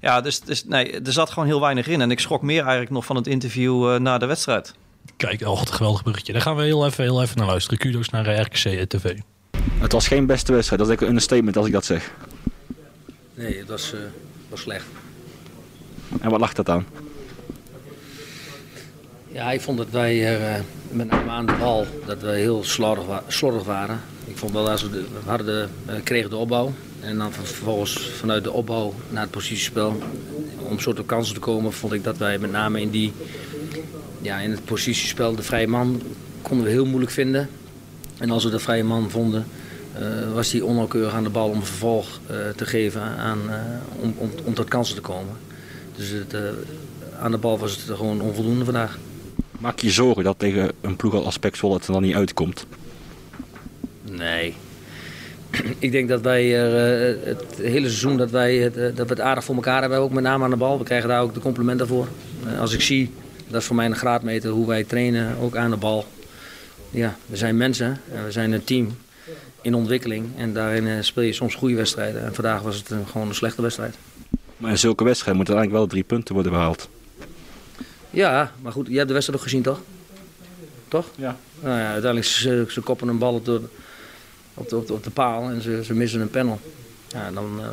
Ja, 0.00 0.20
dus, 0.20 0.40
dus 0.40 0.64
nee, 0.64 1.00
er 1.00 1.12
zat 1.12 1.30
gewoon 1.30 1.48
heel 1.48 1.60
weinig 1.60 1.86
in. 1.86 2.00
En 2.00 2.10
ik 2.10 2.20
schrok 2.20 2.42
meer 2.42 2.60
eigenlijk 2.60 2.90
nog 2.90 3.04
van 3.04 3.16
het 3.16 3.26
interview 3.26 3.92
eh, 3.94 4.00
na 4.00 4.18
de 4.18 4.26
wedstrijd. 4.26 4.74
Kijk, 5.16 5.40
oh, 5.40 5.58
wat 5.58 5.68
een 5.68 5.74
geweldig 5.74 6.02
bruggetje. 6.02 6.32
Daar 6.32 6.42
gaan 6.42 6.56
we 6.56 6.62
heel 6.62 6.86
even, 6.86 7.04
heel 7.04 7.22
even 7.22 7.36
naar 7.38 7.46
luisteren. 7.46 7.78
Kudos 7.78 8.08
naar 8.08 8.40
RKC 8.40 8.88
TV. 8.88 9.16
Het 9.78 9.92
was 9.92 10.06
geen 10.08 10.26
beste 10.26 10.52
wedstrijd. 10.52 10.82
Dat 10.82 10.90
is 10.90 11.00
een 11.00 11.06
understatement 11.08 11.56
als 11.56 11.66
ik 11.66 11.72
dat 11.72 11.84
zeg. 11.84 12.12
Nee, 13.34 13.58
het 13.58 13.68
was, 13.68 13.92
eh, 13.92 13.98
was 14.48 14.60
slecht. 14.60 14.84
En 16.20 16.30
wat 16.30 16.40
lag 16.40 16.52
dat 16.52 16.68
aan? 16.68 16.86
Ja, 19.28 19.50
ik 19.52 19.60
vond 19.60 19.78
dat 19.78 19.90
wij 19.90 20.36
eh, 20.54 20.60
met 20.90 21.10
name 21.10 21.30
aan 21.30 21.46
de 21.46 21.52
bal 21.58 21.86
dat 22.06 22.20
we 22.22 22.30
heel 22.30 22.64
slordig, 22.64 23.06
wa- 23.06 23.22
slordig 23.28 23.64
waren. 23.64 24.00
Ik 24.24 24.36
vond 24.36 24.52
wel 24.52 24.64
dat 24.64 24.82
we, 24.82 24.90
de, 24.90 25.00
we 25.24 25.28
hadden 25.30 25.46
de, 25.46 25.68
eh, 25.92 26.02
kregen 26.02 26.30
de 26.30 26.36
opbouw. 26.36 26.72
En 27.00 27.18
dan 27.18 27.32
vervolgens 27.32 27.98
vanuit 28.10 28.44
de 28.44 28.50
opbouw 28.52 28.94
naar 29.10 29.22
het 29.22 29.30
positiespel. 29.30 30.02
Om 30.58 30.80
zo 30.80 30.92
tot 30.92 31.06
kansen 31.06 31.34
te 31.34 31.40
komen, 31.40 31.72
vond 31.72 31.92
ik 31.92 32.04
dat 32.04 32.16
wij 32.16 32.38
met 32.38 32.50
name 32.50 32.80
in, 32.80 32.90
die, 32.90 33.12
ja, 34.20 34.38
in 34.38 34.50
het 34.50 34.64
positiespel 34.64 35.34
de 35.34 35.42
vrije 35.42 35.66
man 35.68 36.02
konden 36.42 36.66
we 36.66 36.72
heel 36.72 36.86
moeilijk 36.86 37.12
vinden. 37.12 37.48
En 38.18 38.30
als 38.30 38.44
we 38.44 38.50
de 38.50 38.58
vrije 38.58 38.84
man 38.84 39.10
vonden, 39.10 39.46
eh, 39.98 40.32
was 40.32 40.52
hij 40.52 40.60
onnauwkeurig 40.60 41.14
aan 41.14 41.22
de 41.22 41.30
bal 41.30 41.48
om 41.48 41.64
vervolg 41.64 42.20
eh, 42.26 42.36
te 42.56 42.66
geven 42.66 43.02
aan, 43.02 43.38
eh, 43.50 43.56
om, 44.02 44.14
om, 44.16 44.30
om 44.44 44.54
tot 44.54 44.68
kansen 44.68 44.94
te 44.94 45.00
komen. 45.00 45.36
Dus 45.96 46.08
het, 46.08 46.36
aan 47.20 47.30
de 47.30 47.38
bal 47.38 47.58
was 47.58 47.76
het 47.76 47.96
gewoon 47.96 48.20
onvoldoende 48.20 48.64
vandaag. 48.64 48.98
Maak 49.58 49.78
je 49.78 49.90
zorgen 49.90 50.24
dat 50.24 50.38
tegen 50.38 50.70
een 50.80 50.96
ploeg 50.96 51.14
als 51.14 51.38
Pek 51.38 51.56
Zwolle 51.56 51.74
het 51.74 51.86
er 51.86 51.92
dan 51.92 52.02
niet 52.02 52.14
uitkomt? 52.14 52.66
Nee. 54.02 54.54
Ik 55.78 55.92
denk 55.92 56.08
dat 56.08 56.20
wij 56.20 56.46
het 56.46 57.44
hele 57.56 57.88
seizoen 57.88 58.16
dat 58.16 58.30
wij 58.30 58.56
het, 58.56 58.74
dat 58.74 59.08
we 59.08 59.14
het 59.14 59.20
aardig 59.20 59.44
voor 59.44 59.54
elkaar 59.54 59.80
hebben, 59.80 59.98
ook 59.98 60.12
met 60.12 60.22
name 60.22 60.44
aan 60.44 60.50
de 60.50 60.56
bal. 60.56 60.78
We 60.78 60.84
krijgen 60.84 61.08
daar 61.08 61.22
ook 61.22 61.34
de 61.34 61.40
complimenten 61.40 61.86
voor. 61.86 62.08
Als 62.58 62.72
ik 62.72 62.80
zie, 62.80 63.10
dat 63.48 63.60
is 63.60 63.66
voor 63.66 63.76
mij 63.76 63.86
een 63.86 63.96
graadmeter, 63.96 64.50
hoe 64.50 64.66
wij 64.66 64.84
trainen, 64.84 65.36
ook 65.38 65.56
aan 65.56 65.70
de 65.70 65.76
bal. 65.76 66.06
Ja, 66.90 67.16
we 67.26 67.36
zijn 67.36 67.56
mensen 67.56 68.00
en 68.14 68.24
we 68.24 68.32
zijn 68.32 68.52
een 68.52 68.64
team 68.64 68.96
in 69.62 69.74
ontwikkeling. 69.74 70.26
En 70.36 70.52
daarin 70.54 70.86
eh, 70.86 70.96
speel 71.00 71.22
je 71.24 71.32
soms 71.32 71.54
goede 71.54 71.74
wedstrijden. 71.74 72.24
En 72.24 72.34
vandaag 72.34 72.62
was 72.62 72.76
het 72.76 72.90
een- 72.90 73.06
gewoon 73.06 73.28
een 73.28 73.34
slechte 73.34 73.62
wedstrijd. 73.62 73.94
Maar 74.56 74.70
in 74.70 74.78
zulke 74.78 75.04
wedstrijden 75.04 75.36
moeten 75.36 75.54
eigenlijk 75.54 75.84
wel 75.84 75.92
drie 75.94 76.04
punten 76.08 76.34
worden 76.34 76.52
behaald. 76.52 76.88
Ja, 78.10 78.52
maar 78.62 78.72
goed, 78.72 78.86
je 78.86 78.94
hebt 78.96 79.06
de 79.08 79.12
wedstrijd 79.14 79.38
ook 79.40 79.44
gezien 79.48 79.62
toch? 79.62 79.80
Toch? 80.88 81.06
Ja. 81.16 81.36
Nou 81.60 81.78
ja, 81.78 81.84
uiteindelijk 81.90 82.26
ze, 82.26 82.64
ze 82.68 82.80
koppen 82.80 83.08
een 83.08 83.18
bal 83.18 83.34
op 83.34 83.44
de, 83.44 83.60
op 84.54 84.68
de, 84.68 84.76
op 84.76 84.86
de, 84.86 84.92
op 84.92 85.04
de 85.04 85.10
paal 85.10 85.48
en 85.50 85.62
ze, 85.62 85.80
ze 85.84 85.94
missen 85.94 86.20
een 86.20 86.30
panel. 86.30 86.60
Ja, 87.08 87.30
dan, 87.30 87.60
eh, 87.60 87.66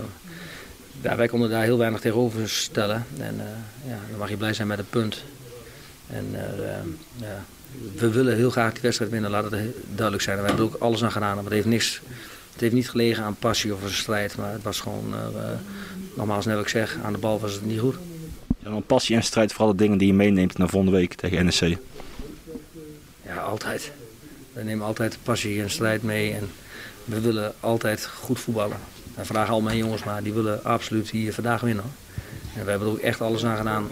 ja, 1.02 1.16
wij 1.16 1.28
konden 1.28 1.50
daar 1.50 1.64
heel 1.64 1.78
weinig 1.78 2.00
tegenover 2.00 2.50
stellen. 2.50 3.06
En 3.18 3.36
eh, 3.40 3.90
ja, 3.92 3.98
dan 4.10 4.20
mag 4.20 4.30
je 4.30 4.38
blij 4.38 4.54
zijn 4.54 4.68
met 4.68 4.80
een 4.80 4.90
punt. 4.90 5.24
En 6.10 6.26
eh, 6.34 6.70
eh, 6.74 6.84
ja, 7.16 7.44
we 7.96 8.10
willen 8.10 8.36
heel 8.36 8.50
graag 8.50 8.72
die 8.74 8.82
wedstrijd 8.82 9.12
winnen, 9.12 9.30
laat 9.30 9.44
het 9.44 9.54
he- 9.54 9.74
duidelijk 9.96 10.24
zijn. 10.24 10.38
En 10.38 10.42
we 10.44 10.50
hebben 10.50 10.68
er 10.68 10.74
ook 10.74 10.82
alles 10.82 11.04
aan 11.04 11.12
gedaan. 11.12 11.36
Maar 11.36 11.44
het 11.44 11.54
heeft, 11.54 11.66
niks, 11.66 12.02
het 12.52 12.62
heeft 12.62 12.74
niet 12.74 12.90
gelegen 12.90 13.24
aan 13.24 13.36
passie 13.36 13.74
of 13.74 13.84
een 13.84 13.90
strijd. 13.90 14.38
Maar 14.38 14.52
het 14.52 14.64
was 14.64 14.80
gewoon, 14.80 15.14
eh, 15.14 15.20
eh, 15.44 15.58
nogmaals, 16.16 16.46
net 16.46 16.56
wat 16.56 16.64
ik 16.64 16.70
zeg, 16.70 16.98
aan 17.04 17.14
de 17.14 17.20
bal 17.20 17.40
was 17.40 17.54
het 17.54 17.66
niet 17.66 17.80
goed. 17.80 17.96
En 18.64 18.72
dan 18.72 18.84
passie 18.84 19.16
en 19.16 19.24
strijd 19.24 19.54
voor 19.54 19.66
alle 19.66 19.76
dingen 19.76 19.98
die 19.98 20.08
je 20.08 20.14
meeneemt 20.14 20.58
naar 20.58 20.70
volgende 20.70 20.98
week 20.98 21.14
tegen 21.14 21.46
NEC. 21.46 21.78
Ja, 23.26 23.36
altijd. 23.36 23.92
We 24.54 24.64
nemen 24.64 24.86
altijd 24.86 25.18
passie 25.24 25.62
en 25.62 25.70
strijd 25.70 26.04
mee 26.04 26.34
en 26.34 26.50
we 27.06 27.20
willen 27.22 27.54
altijd 27.60 28.06
goed 28.06 28.40
voetballen. 28.40 28.78
En 29.16 29.26
vragen 29.26 29.54
al 29.54 29.62
mijn 29.62 29.78
jongens 29.78 30.04
maar, 30.04 30.24
die 30.24 30.34
willen 30.34 30.64
absoluut 30.64 31.10
hier 31.10 31.34
vandaag 31.34 31.62
winnen. 31.62 31.84
En 32.56 32.64
we 32.64 32.70
hebben 32.70 32.88
er 32.88 32.94
ook 32.94 33.00
echt 33.00 33.22
alles 33.22 33.46
aan 33.46 33.58
gedaan 33.58 33.88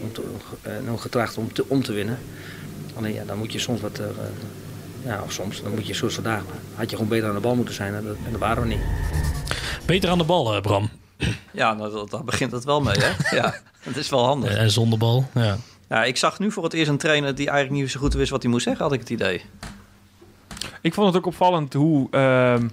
om 0.00 0.12
te, 0.12 0.22
en 0.62 0.90
ook 0.90 1.00
getracht 1.00 1.36
om 1.36 1.52
te, 1.52 1.64
om 1.68 1.82
te 1.82 1.92
winnen. 1.92 2.18
Alleen 2.96 3.12
ja, 3.14 3.24
dan 3.24 3.38
moet 3.38 3.52
je 3.52 3.58
soms 3.58 3.80
wat, 3.80 3.98
eh, 3.98 4.06
ja, 5.04 5.20
of 5.22 5.32
soms, 5.32 5.62
dan 5.62 5.70
moet 5.74 5.86
je 5.86 5.94
zoals 5.94 6.14
vandaag, 6.14 6.42
had 6.74 6.90
je 6.90 6.96
gewoon 6.96 7.10
beter 7.10 7.28
aan 7.28 7.34
de 7.34 7.40
bal 7.40 7.54
moeten 7.54 7.74
zijn 7.74 7.94
en 7.94 8.04
dat, 8.04 8.16
en 8.26 8.30
dat 8.30 8.40
waren 8.40 8.62
we 8.62 8.68
niet. 8.68 8.80
Beter 9.86 10.10
aan 10.10 10.18
de 10.18 10.24
bal, 10.24 10.54
eh, 10.54 10.60
Bram. 10.62 10.90
Ja, 11.52 11.72
nou, 11.74 11.92
dat- 11.92 12.10
daar 12.10 12.24
begint 12.24 12.52
het 12.52 12.64
wel 12.64 12.80
mee, 12.80 12.96
hè? 12.98 13.10
ja, 13.36 13.54
dat 13.84 13.96
is 13.96 14.08
wel 14.10 14.24
handig. 14.24 14.50
Eh, 14.50 14.60
En 14.62 14.70
zonder 14.70 14.98
bal. 14.98 15.28
Ja. 15.34 15.56
Ja, 15.88 16.04
ik 16.04 16.16
zag 16.16 16.38
nu 16.38 16.50
voor 16.52 16.64
het 16.64 16.72
eerst 16.72 16.90
een 16.90 16.98
trainer 16.98 17.34
die 17.34 17.48
eigenlijk 17.50 17.80
niet 17.82 17.90
zo 17.90 18.00
goed 18.00 18.14
wist 18.14 18.30
wat 18.30 18.42
hij 18.42 18.50
moest 18.50 18.64
zeggen, 18.64 18.82
had 18.84 18.92
ik 18.92 19.00
het 19.00 19.10
idee. 19.10 19.42
Ik 20.80 20.94
vond 20.94 21.06
het 21.06 21.16
ook 21.16 21.26
opvallend 21.26 21.72
hoe... 21.72 22.08
ehm, 22.10 22.68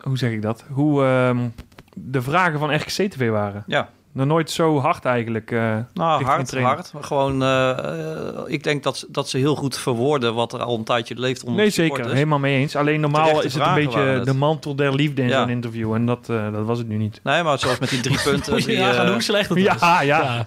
hoe 0.00 0.18
zeg 0.18 0.30
ik 0.30 0.42
dat? 0.42 0.64
Hoe 0.70 1.04
ehm, 1.04 1.48
de 1.94 2.22
vragen 2.22 2.58
van 2.58 2.74
RKC 2.74 2.88
TV 3.10 3.28
waren. 3.30 3.64
Ja, 3.66 3.90
Nog 4.16 4.26
nooit 4.26 4.50
zo 4.50 4.78
hard 4.80 5.04
eigenlijk. 5.04 5.50
eh, 5.50 5.76
nou, 5.94 6.24
hard, 6.24 6.54
hard. 6.54 6.92
Gewoon, 7.00 7.42
eh, 7.42 7.70
eh, 7.70 8.42
ik 8.46 8.62
denk 8.64 8.82
dat, 8.82 8.96
ze- 8.96 9.06
dat 9.10 9.28
ze 9.28 9.38
heel 9.38 9.54
goed 9.56 9.78
verwoorden 9.78 10.34
wat 10.34 10.52
er 10.52 10.62
al 10.62 10.76
een 10.78 10.84
tijdje 10.84 11.14
leeft 11.18 11.44
onder 11.44 11.60
Nee, 11.60 11.70
zeker. 11.70 12.10
Helemaal 12.12 12.38
mee 12.38 12.58
eens. 12.58 12.76
Alleen 12.76 13.00
normaal 13.00 13.42
is 13.42 13.54
het 13.54 13.62
een 13.66 13.74
beetje 13.74 14.00
het. 14.00 14.24
de 14.24 14.34
mantel 14.34 14.74
der 14.76 14.94
liefde 14.94 15.22
in 15.22 15.28
Ja. 15.28 15.40
zo'n 15.40 15.48
interview. 15.50 15.94
En 15.94 16.06
dat, 16.06 16.26
dat 16.26 16.64
was 16.64 16.78
het 16.78 16.88
nu 16.88 16.96
niet. 16.96 17.20
Nee, 17.22 17.42
maar 17.42 17.58
zoals 17.58 17.78
met 17.78 17.88
die 17.90 18.00
drie 18.00 18.18
punten. 18.30 18.56
Die, 18.56 18.78
nagaan 18.78 19.06
eh, 19.06 19.12
hoe 19.12 19.22
slecht 19.22 19.48
het 19.48 19.64
was. 19.64 19.80
Ja, 19.80 20.00
ja. 20.02 20.46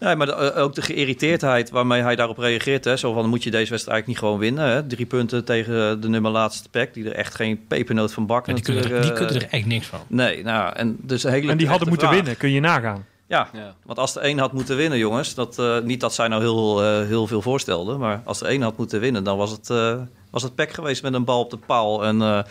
Nee, 0.00 0.16
maar 0.16 0.26
de- 0.26 0.32
eh, 0.34 0.62
ook 0.62 0.74
de 0.74 0.82
geïrriteerdheid 0.82 1.70
waarmee 1.70 2.02
hij 2.02 2.16
daarop 2.16 2.38
reageert. 2.38 2.84
Hè, 2.84 2.96
zo 2.96 3.12
van, 3.12 3.28
moet 3.28 3.42
je 3.42 3.50
deze 3.50 3.70
wedstrijd 3.70 3.96
eigenlijk 4.02 4.06
niet 4.06 4.18
gewoon 4.18 4.38
winnen? 4.38 4.64
Hè? 4.74 4.86
Drie 4.86 5.06
punten 5.06 5.44
tegen 5.44 6.00
de 6.00 6.08
nummer 6.08 6.30
laatste 6.30 6.68
pack, 6.68 6.94
die 6.94 7.04
er 7.04 7.14
echt 7.14 7.34
geen 7.34 7.66
pepernoot 7.66 8.12
van 8.12 8.26
bakken 8.26 8.54
die, 8.54 8.64
kunnen 8.64 8.82
er, 8.84 9.00
die 9.00 9.10
eh, 9.10 9.16
kunnen 9.16 9.34
er 9.34 9.48
echt 9.50 9.66
niks 9.66 9.86
van. 9.86 10.00
Nee, 10.06 10.42
nou, 10.42 10.74
en 10.76 10.96
dus 11.00 11.24
een 11.24 11.30
hele 11.30 11.50
En 11.50 11.56
die 11.58 11.68
hadden 11.68 11.88
moeten 11.88 12.06
vraag. 12.06 12.18
winnen, 12.20 12.38
kun 12.38 12.50
je 12.50 12.60
nagaan. 12.60 13.04
Ja, 13.26 13.48
Ja. 13.52 13.74
want 13.84 13.98
als 13.98 14.12
de 14.12 14.24
een 14.28 14.38
had 14.38 14.52
moeten 14.52 14.76
winnen, 14.76 14.98
jongens, 14.98 15.34
dat, 15.34 15.58
eh, 15.58 15.78
niet 15.78 16.00
dat 16.00 16.14
zij 16.14 16.28
nou 16.28 16.42
heel, 16.42 16.82
eh, 16.82 17.06
heel 17.06 17.26
veel 17.26 17.42
voorstelde, 17.42 17.96
maar 17.96 18.22
als 18.24 18.38
de 18.38 18.50
een 18.52 18.62
had 18.62 18.76
moeten 18.76 19.00
winnen, 19.00 19.24
dan 19.24 19.36
was 19.36 19.50
het, 19.50 19.70
eh 19.70 19.94
was 20.30 20.42
het 20.42 20.54
pek 20.54 20.72
geweest 20.72 21.02
met 21.02 21.14
een 21.14 21.24
bal 21.24 21.40
op 21.40 21.50
de 21.50 21.56
paal. 21.66 22.04
En, 22.04 22.22
eh, 22.22 22.42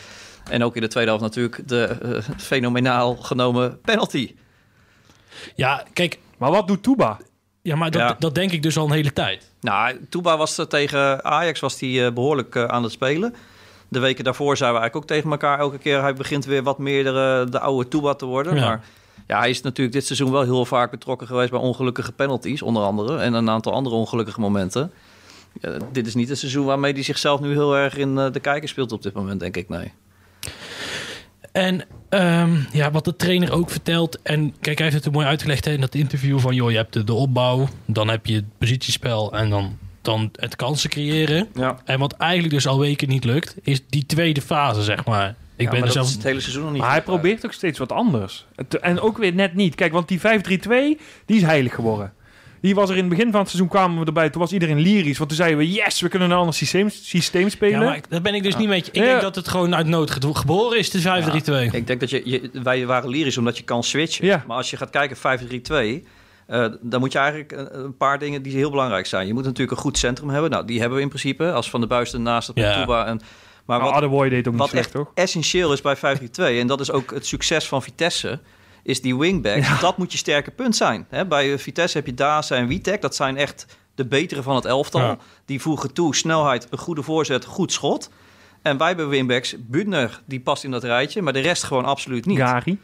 en 0.50 0.64
ook 0.64 0.76
in 0.76 0.82
de 0.82 0.88
tweede 0.88 1.10
helft 1.10 1.24
natuurlijk 1.26 1.68
de 1.68 2.22
fenomenaal 2.38 3.16
genomen 3.16 3.82
penalty. 3.82 4.36
Ja, 5.56 5.84
kijk. 5.94 6.20
Maar 6.38 6.52
wat 6.52 6.68
doet 6.68 6.84
Touba? 6.84 7.18
Ja, 7.70 7.76
maar 7.76 7.92
dat, 7.92 8.02
Ja. 8.02 8.16
dat 8.20 8.36
denk 8.36 8.52
ik 8.52 8.64
dus 8.64 8.78
al 8.78 8.86
een 8.86 8.92
hele 8.92 9.14
tijd. 9.14 9.50
Nou, 9.62 10.06
Touba 10.10 10.38
was 10.38 10.58
eh, 10.58 10.66
tegen 10.66 11.24
Ajax 11.24 11.60
was 11.60 11.78
die, 11.78 12.06
eh, 12.06 12.12
behoorlijk 12.12 12.56
eh, 12.56 12.64
aan 12.64 12.84
het 12.84 12.92
spelen. 12.92 13.36
De 13.88 14.00
weken 14.00 14.24
daarvoor 14.24 14.58
zeiden 14.58 14.80
we 14.80 14.86
eigenlijk 14.86 15.12
ook 15.12 15.18
tegen 15.18 15.32
elkaar 15.32 15.60
elke 15.60 15.78
keer... 15.78 16.02
hij 16.02 16.14
begint 16.14 16.46
weer 16.46 16.64
wat 16.64 16.78
meer 16.78 17.04
de, 17.04 17.48
de 17.50 17.60
oude 17.60 17.88
Touba 17.88 18.14
te 18.14 18.26
worden. 18.26 18.56
Ja. 18.56 18.66
Maar 18.66 18.84
ja, 19.28 19.40
hij 19.40 19.50
is 19.50 19.62
natuurlijk 19.62 19.96
dit 19.96 20.06
seizoen 20.06 20.32
wel 20.32 20.42
heel 20.42 20.66
vaak 20.66 20.92
betrokken 20.92 21.28
geweest... 21.28 21.52
bij 21.52 21.60
ongelukkige 21.60 22.12
penalties, 22.12 22.62
onder 22.62 22.84
andere. 22.84 23.18
En 23.18 23.34
een 23.34 23.50
aantal 23.50 23.74
andere 23.74 23.96
ongelukkige 23.96 24.40
momenten. 24.40 24.92
Ja, 25.62 25.78
dit 25.92 26.08
is 26.08 26.16
niet 26.16 26.30
het 26.30 26.38
seizoen 26.38 26.66
waarmee 26.66 26.94
hij 26.94 27.04
zichzelf 27.04 27.40
nu 27.40 27.52
heel 27.52 27.78
erg 27.78 27.98
in 27.98 28.16
de 28.16 28.40
kijker 28.42 28.70
speelt 28.70 28.92
op 28.92 29.02
dit 29.02 29.14
moment, 29.14 29.40
denk 29.40 29.58
ik. 29.58 29.70
Nee. 29.70 29.92
En 31.52 31.82
ehm, 32.10 32.56
ja, 32.72 32.92
wat 32.92 33.06
de 33.06 33.16
trainer 33.16 33.52
ook 33.52 33.70
vertelt. 33.70 34.22
En 34.22 34.54
kijk, 34.60 34.78
hij 34.78 34.86
heeft 34.86 34.98
het 34.98 35.06
er 35.06 35.12
mooi 35.12 35.26
uitgelegd 35.26 35.66
hè, 35.66 35.72
in 35.72 35.82
dat 35.82 35.96
interview 35.96 36.40
van... 36.40 36.56
joh, 36.56 36.72
je 36.72 36.78
hebt 36.78 36.94
de, 36.94 37.04
de 37.04 37.14
opbouw, 37.14 37.68
dan 37.86 38.08
heb 38.10 38.26
je 38.26 38.36
het 38.36 38.58
positiespel 38.58 39.34
en 39.34 39.50
dan, 39.50 39.78
dan 40.02 40.30
het 40.36 40.56
kansen 40.56 40.90
creëren. 40.90 41.48
Ja. 41.54 41.78
En 41.86 42.00
wat 42.00 42.14
eigenlijk 42.14 42.54
dus 42.54 42.68
al 42.68 42.80
weken 42.80 43.10
niet 43.10 43.24
lukt, 43.24 43.56
is 43.62 43.82
die 43.90 44.06
tweede 44.06 44.42
fase, 44.42 44.84
zeg 44.84 45.06
maar. 45.06 45.36
Ik 45.56 45.66
Ja, 45.66 45.72
ben 45.72 45.80
maar 45.80 45.88
er 45.88 45.94
zelf... 45.94 46.12
het 46.12 46.24
hele 46.24 46.40
seizoen 46.40 46.64
nog 46.64 46.72
niet. 46.72 46.80
Maar 46.82 46.90
hij 46.90 47.00
uit. 47.00 47.08
probeert 47.08 47.46
ook 47.46 47.54
steeds 47.54 47.80
wat 47.80 47.92
anders. 47.92 48.46
En 48.82 49.00
ook 49.00 49.18
weer 49.18 49.34
net 49.34 49.54
niet. 49.54 49.76
Kijk, 49.76 49.92
want 49.92 50.08
die 50.08 50.20
5-3-2, 50.20 50.24
die 51.26 51.38
is 51.38 51.42
heilig 51.42 51.76
geworden. 51.76 52.14
Die 52.62 52.76
was 52.76 52.90
er 52.90 52.96
in 52.96 53.02
het 53.02 53.10
begin 53.10 53.32
van 53.32 53.40
het 53.40 53.50
seizoen 53.50 53.70
kwamen 53.70 54.00
we 54.00 54.06
erbij. 54.06 54.30
Toen 54.30 54.42
was 54.42 54.52
iedereen 54.52 54.80
lyrisch. 54.80 55.18
Want 55.18 55.30
toen 55.30 55.38
zeiden 55.38 55.58
we, 55.60 55.72
yes, 55.72 56.02
we 56.02 56.08
kunnen 56.10 56.32
een 56.32 56.38
ander 56.38 56.54
systeem, 56.54 56.90
systeem 56.90 57.50
spelen. 57.50 57.80
Ja, 57.80 57.86
maar 57.86 57.96
ik- 57.96 58.10
daar 58.10 58.22
ben 58.22 58.34
ik 58.36 58.44
dus 58.44 58.56
niet 58.56 58.68
met 58.68 58.86
je. 58.86 58.92
Ik 58.92 59.02
Ja. 59.02 59.06
denk 59.06 59.22
dat 59.22 59.36
het 59.36 59.48
gewoon 59.48 59.76
uit 59.76 59.88
nood 59.88 60.12
ge- 60.12 60.36
geboren 60.36 60.78
is, 60.78 60.90
de 60.90 61.00
5-3-2. 61.02 61.70
Ik 61.72 61.88
denk 61.88 62.00
dat 62.00 62.10
je, 62.10 62.22
je, 62.26 62.50
wij 62.64 62.86
waren 62.86 63.10
lyrisch 63.10 63.38
omdat 63.38 63.58
je 63.58 63.64
kan 63.64 63.84
switchen. 63.84 64.26
Ja. 64.26 64.44
Maar 64.48 64.58
als 64.58 64.70
je 64.70 64.78
gaat 64.78 64.90
kijken 64.90 65.18
5-3-2, 65.18 66.04
eh, 66.48 66.66
dan 66.82 67.00
moet 67.00 67.12
je 67.12 67.18
eigenlijk 67.20 67.52
een, 67.52 67.80
een 67.84 67.98
paar 67.98 68.20
dingen 68.20 68.42
die 68.42 68.56
heel 68.56 68.70
belangrijk 68.70 69.06
zijn. 69.06 69.28
Je 69.28 69.34
moet 69.34 69.44
natuurlijk 69.44 69.72
een 69.72 69.84
goed 69.84 69.98
centrum 69.98 70.30
hebben. 70.30 70.50
Nou, 70.52 70.66
die 70.66 70.80
hebben 70.80 70.98
we 70.98 71.04
in 71.04 71.10
principe. 71.10 71.52
Als 71.52 71.70
Van 71.70 71.82
de 71.82 71.88
Buis 71.88 72.14
ernaast 72.14 72.48
met 72.48 72.58
Ja. 72.64 72.82
En, 72.82 72.86
Maar 72.86 73.80
Maar 73.80 73.80
wat, 73.88 73.92
Adewoye 73.98 74.30
deed 74.30 74.46
ook 74.48 74.52
niet 74.54 74.62
wat 74.62 74.70
slecht, 74.70 74.86
echt 74.86 74.96
toch? 74.96 75.12
essentieel 75.14 75.74
is 75.74 75.82
bij 75.82 75.98
5-3-2... 75.98 76.60
en 76.60 76.68
dat 76.68 76.80
is 76.80 76.92
ook 76.92 77.12
het 77.14 77.26
succes 77.26 77.68
van 77.68 77.82
Vitesse... 77.84 78.40
is 78.90 79.02
die 79.02 79.18
wingback. 79.18 79.64
Dat 79.82 79.98
moet 79.98 80.12
je 80.12 80.18
sterke 80.18 80.52
punt 80.52 80.76
zijn. 80.76 81.06
Hè, 81.10 81.26
bij 81.26 81.54
eh, 81.54 81.60
Vitesse 81.60 81.98
heb 81.98 82.06
je 82.06 82.14
Daza 82.14 82.56
en 82.56 82.68
Witek. 82.68 83.02
Dat 83.02 83.16
zijn 83.16 83.38
echt 83.38 83.66
de 83.96 84.06
betere 84.06 84.44
van 84.44 84.56
het 84.56 84.66
elftal. 84.66 85.02
Ja. 85.02 85.18
Die 85.46 85.62
voegen 85.62 85.94
toe 85.94 86.16
snelheid, 86.16 86.68
een 86.70 86.78
goede 86.78 87.04
voorzet, 87.04 87.46
goed 87.46 87.72
schot. 87.72 88.10
En 88.62 88.78
wij 88.78 88.88
hebben 88.88 89.10
wingbacks. 89.10 89.56
Budner, 89.60 90.22
die 90.26 90.40
past 90.40 90.64
in 90.64 90.72
dat 90.72 90.84
rijtje... 90.84 91.22
maar 91.22 91.34
de 91.34 91.40
rest 91.40 91.64
gewoon 91.64 91.86
absoluut 91.86 92.26
niet. 92.26 92.38
Gari. 92.38 92.80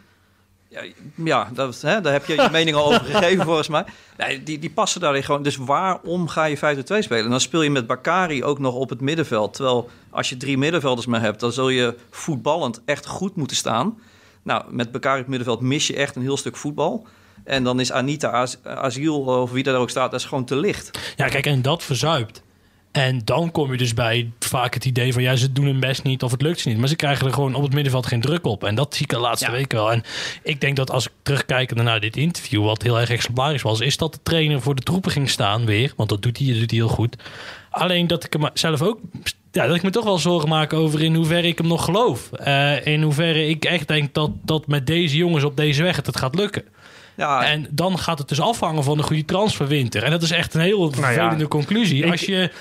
Ja, 0.67 0.81
ja 1.15 1.49
dat, 1.53 1.81
hè, 1.81 2.01
daar 2.01 2.13
heb 2.13 2.25
je 2.25 2.35
je 2.35 2.49
mening 2.51 2.75
al 2.75 2.85
over 2.85 3.05
gegeven 3.11 3.45
volgens 3.45 3.67
mij. 3.67 3.85
Nee, 4.17 4.43
die, 4.43 4.59
die 4.59 4.69
passen 4.69 5.01
daarin 5.01 5.23
gewoon. 5.23 5.43
Dus 5.43 5.55
waarom 5.55 6.27
ga 6.27 6.45
je 6.45 6.57
5-2 6.57 6.59
spelen? 6.59 7.23
En 7.23 7.29
dan 7.29 7.41
speel 7.41 7.61
je 7.61 7.69
met 7.69 7.87
Bakari 7.87 8.43
ook 8.43 8.59
nog 8.59 8.75
op 8.75 8.89
het 8.89 9.01
middenveld. 9.01 9.53
Terwijl 9.53 9.89
als 10.09 10.29
je 10.29 10.37
drie 10.37 10.57
middenvelders 10.57 11.07
meer 11.07 11.21
hebt... 11.21 11.39
dan 11.39 11.51
zul 11.51 11.69
je 11.69 11.95
voetballend 12.09 12.81
echt 12.85 13.05
goed 13.05 13.35
moeten 13.35 13.57
staan. 13.57 13.97
Nou, 14.45 14.63
met 14.69 14.91
Bakari 14.91 15.15
op 15.19 15.27
het 15.27 15.27
middenveld 15.27 15.61
mis 15.61 15.87
je 15.87 15.95
echt 15.95 16.15
een 16.15 16.21
heel 16.21 16.37
stuk 16.37 16.55
voetbal. 16.55 17.07
En 17.43 17.63
dan 17.63 17.79
is 17.79 17.91
Anita 17.91 18.29
Az- 18.29 18.57
Aziel, 18.63 19.19
of 19.19 19.51
wie 19.51 19.63
daar 19.63 19.75
ook 19.75 19.89
staat, 19.89 20.11
dat 20.11 20.19
is 20.19 20.25
gewoon 20.25 20.45
te 20.45 20.55
licht. 20.55 21.13
Ja, 21.15 21.27
kijk, 21.27 21.45
en 21.45 21.61
dat 21.61 21.83
verzuipt. 21.83 22.43
En 22.91 23.21
dan 23.23 23.51
kom 23.51 23.71
je 23.71 23.77
dus 23.77 23.93
bij 23.93 24.31
vaak 24.39 24.73
het 24.73 24.85
idee 24.85 25.13
van... 25.13 25.21
ja, 25.21 25.35
ze 25.35 25.51
doen 25.51 25.65
hun 25.65 25.79
best 25.79 26.03
niet 26.03 26.23
of 26.23 26.31
het 26.31 26.41
lukt 26.41 26.59
ze 26.59 26.67
niet. 26.69 26.77
Maar 26.77 26.87
ze 26.87 26.95
krijgen 26.95 27.27
er 27.27 27.33
gewoon 27.33 27.55
op 27.55 27.63
het 27.63 27.73
middenveld 27.73 28.05
geen 28.05 28.21
druk 28.21 28.45
op. 28.45 28.63
En 28.63 28.75
dat 28.75 28.93
zie 28.93 29.03
ik 29.03 29.09
de 29.09 29.17
laatste 29.17 29.45
Ja. 29.45 29.51
week 29.51 29.71
wel. 29.71 29.91
En 29.91 30.03
ik 30.43 30.61
denk 30.61 30.75
dat 30.75 30.91
als 30.91 31.05
ik 31.05 31.11
terugkijk 31.23 31.75
naar 31.75 31.99
dit 31.99 32.17
interview... 32.17 32.63
wat 32.63 32.81
heel 32.81 32.99
erg 32.99 33.09
exemplarisch 33.09 33.61
was... 33.61 33.79
is 33.79 33.97
dat 33.97 34.13
de 34.13 34.19
trainer 34.23 34.61
voor 34.61 34.75
de 34.75 34.81
troepen 34.81 35.11
ging 35.11 35.29
staan 35.29 35.65
weer. 35.65 35.93
Want 35.95 36.09
dat 36.09 36.21
doet 36.21 36.37
hij, 36.37 36.47
dat 36.47 36.59
doet 36.59 36.69
hij 36.71 36.79
heel 36.79 36.87
goed. 36.89 37.15
Alleen 37.69 38.07
dat 38.07 38.23
ik 38.23 38.33
hem 38.33 38.49
zelf 38.53 38.81
ook... 38.81 38.99
Ja, 39.55 39.67
dat 39.67 39.75
ik 39.75 39.83
me 39.83 39.89
toch 39.89 40.03
wel 40.03 40.17
zorgen 40.17 40.49
maak 40.49 40.73
over 40.73 41.01
in 41.03 41.15
hoeverre 41.15 41.47
ik 41.47 41.57
hem 41.57 41.67
nog 41.67 41.83
geloof. 41.85 42.31
Eh, 42.31 42.85
in 42.85 43.01
hoeverre 43.01 43.47
ik 43.47 43.65
echt 43.65 43.87
denk 43.87 44.13
dat, 44.13 44.31
dat 44.43 44.67
met 44.67 44.87
deze 44.87 45.17
jongens 45.17 45.43
op 45.43 45.57
deze 45.57 45.83
weg 45.83 45.95
het, 45.95 46.05
het 46.05 46.17
gaat 46.17 46.35
lukken. 46.35 46.63
Ja, 47.17 47.43
En 47.45 47.67
dan 47.71 47.99
gaat 47.99 48.19
het 48.19 48.29
dus 48.29 48.41
afhangen 48.41 48.83
van 48.83 48.97
de 48.97 49.03
goede 49.03 49.25
transferwinter. 49.25 50.03
En 50.03 50.11
dat 50.11 50.21
is 50.21 50.31
echt 50.31 50.53
een 50.53 50.61
heel 50.61 50.91
vervelende 50.91 51.47
conclusie. 51.47 52.03
ik- 52.05 52.11
als 52.11 52.21
je 52.21 52.51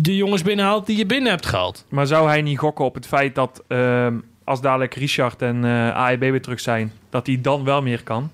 de 0.00 0.16
jongens 0.16 0.42
binnenhaalt 0.42 0.86
die 0.86 0.96
je 0.96 1.06
binnen 1.06 1.30
hebt 1.30 1.46
gehaald. 1.46 1.84
Maar 1.88 2.06
zou 2.06 2.28
hij 2.28 2.42
niet 2.42 2.58
gokken 2.58 2.84
op 2.84 2.94
het 2.94 3.06
feit 3.06 3.34
dat 3.34 3.62
ehm, 3.68 4.14
als 4.44 4.60
dadelijk 4.60 4.94
Richard 4.94 5.42
en 5.42 5.64
eh 5.64 5.94
AEB 5.94 6.20
weer 6.20 6.42
terug 6.42 6.60
zijn, 6.60 6.92
dat 7.10 7.26
hij 7.26 7.40
dan 7.40 7.64
wel 7.64 7.82
meer 7.82 8.02
kan? 8.02 8.30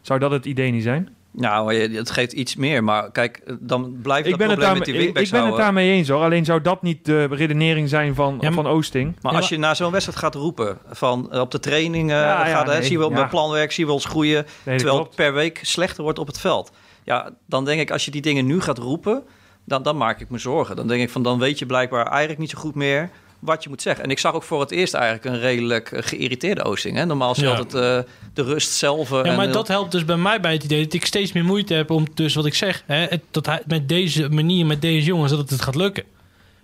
Zou 0.00 0.18
dat 0.18 0.30
het 0.30 0.44
idee 0.44 0.70
niet 0.70 0.82
zijn? 0.82 1.08
Nou, 1.32 1.74
het 1.74 2.10
geeft 2.10 2.32
iets 2.32 2.56
meer. 2.56 2.84
Maar 2.84 3.10
kijk, 3.10 3.42
dan 3.60 3.98
blijft 4.02 4.24
Ik 4.24 4.30
dat 4.30 4.38
ben, 4.38 4.48
het, 4.48 4.58
probleem 4.58 4.78
met 4.78 4.86
die 4.86 4.96
wingbacks 4.96 5.26
ik 5.26 5.32
ben 5.32 5.46
het 5.46 5.56
daarmee 5.56 5.90
eens 5.90 6.08
hoor. 6.08 6.22
Alleen 6.22 6.44
zou 6.44 6.60
dat 6.60 6.82
niet 6.82 7.04
de 7.04 7.24
redenering 7.24 7.88
zijn 7.88 8.14
van, 8.14 8.38
Ja, 8.40 8.52
van 8.52 8.66
Oosting? 8.66 9.16
Maar 9.20 9.32
Ja, 9.32 9.38
als 9.38 9.48
je 9.48 9.58
naar 9.58 9.76
zo'n 9.76 9.92
wedstrijd 9.92 10.18
gaat 10.18 10.34
roepen 10.34 10.78
van 10.90 11.32
eh, 11.32 11.40
op 11.40 11.50
de 11.50 11.60
training 11.60 12.10
eh, 12.10 12.16
Ja, 12.16 12.44
gaat, 12.44 12.66
hè, 12.66 12.72
nee, 12.72 12.82
zien 12.82 12.98
we 12.98 13.04
ja. 13.04 13.10
met 13.10 13.28
planwerk, 13.28 13.72
zien 13.72 13.86
we 13.86 13.92
ons 13.92 14.04
groeien, 14.04 14.46
Nee, 14.62 14.76
terwijl 14.76 14.98
het 14.98 15.14
per 15.14 15.34
week 15.34 15.60
slechter 15.62 16.02
wordt 16.02 16.18
op 16.18 16.26
het 16.26 16.38
veld. 16.38 16.72
Ja, 17.04 17.30
dan 17.46 17.64
denk 17.64 17.80
ik 17.80 17.90
als 17.90 18.04
je 18.04 18.10
die 18.10 18.22
dingen 18.22 18.46
nu 18.46 18.60
gaat 18.60 18.78
roepen, 18.78 19.22
dan, 19.64 19.82
dan 19.82 19.96
maak 19.96 20.20
ik 20.20 20.30
me 20.30 20.38
zorgen. 20.38 20.76
Dan 20.76 20.88
denk 20.88 21.02
ik 21.02 21.10
van 21.10 21.22
dan 21.22 21.38
weet 21.38 21.58
je 21.58 21.66
blijkbaar 21.66 22.06
eigenlijk 22.06 22.40
niet 22.40 22.50
zo 22.50 22.58
goed 22.58 22.74
meer 22.74 23.10
wat 23.42 23.62
je 23.62 23.68
moet 23.68 23.82
zeggen. 23.82 24.04
En 24.04 24.10
ik 24.10 24.18
zag 24.18 24.34
ook 24.34 24.42
voor 24.42 24.60
het 24.60 24.70
eerst 24.70 24.94
eigenlijk 24.94 25.24
een 25.24 25.40
redelijk 25.40 25.92
eh, 25.92 26.02
geïrriteerde 26.02 26.62
Oosting. 26.64 26.96
Hè? 26.96 27.06
Normaal 27.06 27.30
is 27.30 27.36
Ja. 27.38 27.48
altijd 27.56 27.74
eh, 27.74 28.12
de 28.34 28.42
rust 28.42 28.70
zelf. 28.72 29.12
eh, 29.12 29.18
Ja, 29.18 29.24
en 29.24 29.34
maar 29.36 29.44
heel- 29.44 29.54
dat 29.54 29.68
helpt 29.68 29.92
dus 29.92 30.04
bij 30.04 30.16
mij 30.16 30.40
bij 30.40 30.52
het 30.52 30.64
idee 30.64 30.84
dat 30.84 30.92
ik 30.92 31.06
steeds 31.06 31.32
meer 31.32 31.44
moeite 31.44 31.74
heb 31.74 31.90
om, 31.90 32.06
dus 32.14 32.34
wat 32.34 32.46
ik 32.46 32.54
zeg, 32.54 32.82
hè, 32.86 32.96
het- 33.06 33.22
dat 33.30 33.46
hij, 33.46 33.62
met 33.66 33.88
deze 33.88 34.28
manier, 34.28 34.66
met 34.66 34.80
deze 34.82 35.06
jongens, 35.06 35.32
dat 35.32 35.50
het, 35.50 35.62
gaat 35.62 35.74
lukken. 35.74 36.04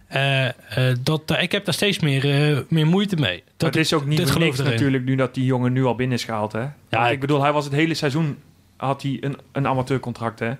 Eh, 0.07 0.47
eh, 0.47 0.55
dat, 1.03 1.23
ik 1.41 1.53
heb 1.53 1.65
daar 1.65 1.75
steeds 1.75 1.99
meer, 1.99 2.51
eh, 2.51 2.59
meer 2.69 2.87
moeite 2.87 3.17
mee. 3.17 3.43
Dat 3.57 3.75
het 3.75 3.85
is 3.85 3.93
ook 3.93 4.07
niet 4.07 4.31
voor 4.31 4.41
niks 4.41 4.59
natuurlijk 4.59 5.05
nu 5.05 5.15
dat 5.17 5.35
die 5.35 5.45
jongen 5.45 5.73
nu 5.73 5.85
al 5.85 5.95
binnen 5.95 6.17
is 6.17 6.25
gehaald. 6.25 6.53
Hè? 6.53 6.65
Want 6.89 7.07
ik- 7.07 7.13
ik 7.13 7.21
bedoel, 7.21 7.43
hij 7.43 7.53
was 7.53 7.65
het 7.65 7.75
hele 7.75 7.95
seizoen 7.95 8.39
had 8.77 9.03
hij 9.03 9.19
een, 9.21 9.37
een 9.53 9.67
amateurcontract. 9.67 10.39
Hè? 10.39 10.51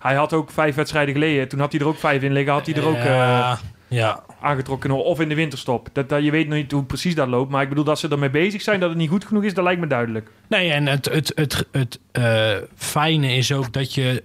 Hij 0.00 0.14
had 0.14 0.32
ook 0.32 0.50
vijf 0.50 0.74
wedstrijden 0.74 1.14
geleden. 1.14 1.48
Toen 1.48 1.58
had 1.60 1.72
hij 1.72 1.80
er 1.80 1.86
ook 1.86 1.98
vijf 1.98 2.22
in 2.22 2.32
liggen. 2.32 2.52
Had 2.52 2.66
hij 2.66 2.74
er 2.74 2.86
ook 2.86 2.94
eh, 2.96 3.56
Ja, 3.88 4.24
aangetrokken. 4.44 4.90
Of 4.90 5.20
in 5.20 5.28
de 5.28 5.34
winterstop. 5.34 5.88
Dat, 5.92 6.08
dat, 6.08 6.24
je 6.24 6.30
weet 6.30 6.48
nog 6.48 6.56
niet 6.56 6.72
hoe 6.72 6.84
precies 6.84 7.14
dat 7.14 7.28
loopt. 7.28 7.50
Maar 7.50 7.62
ik 7.62 7.68
bedoel 7.68 7.84
dat 7.84 7.98
ze 7.98 8.08
ermee 8.08 8.30
bezig 8.30 8.62
zijn 8.62 8.80
dat 8.80 8.88
het 8.88 8.98
niet 8.98 9.08
goed 9.10 9.24
genoeg 9.24 9.44
is. 9.44 9.54
Dat 9.54 9.64
lijkt 9.64 9.80
me 9.80 9.86
duidelijk. 9.86 10.30
Nee, 10.48 10.70
en 10.70 10.86
het, 10.86 11.04
het, 11.04 11.32
het, 11.34 11.66
het 11.70 11.98
eh, 12.12 12.52
fijne 12.76 13.34
is 13.34 13.52
ook 13.52 13.72
dat 13.72 13.94
je... 13.94 14.22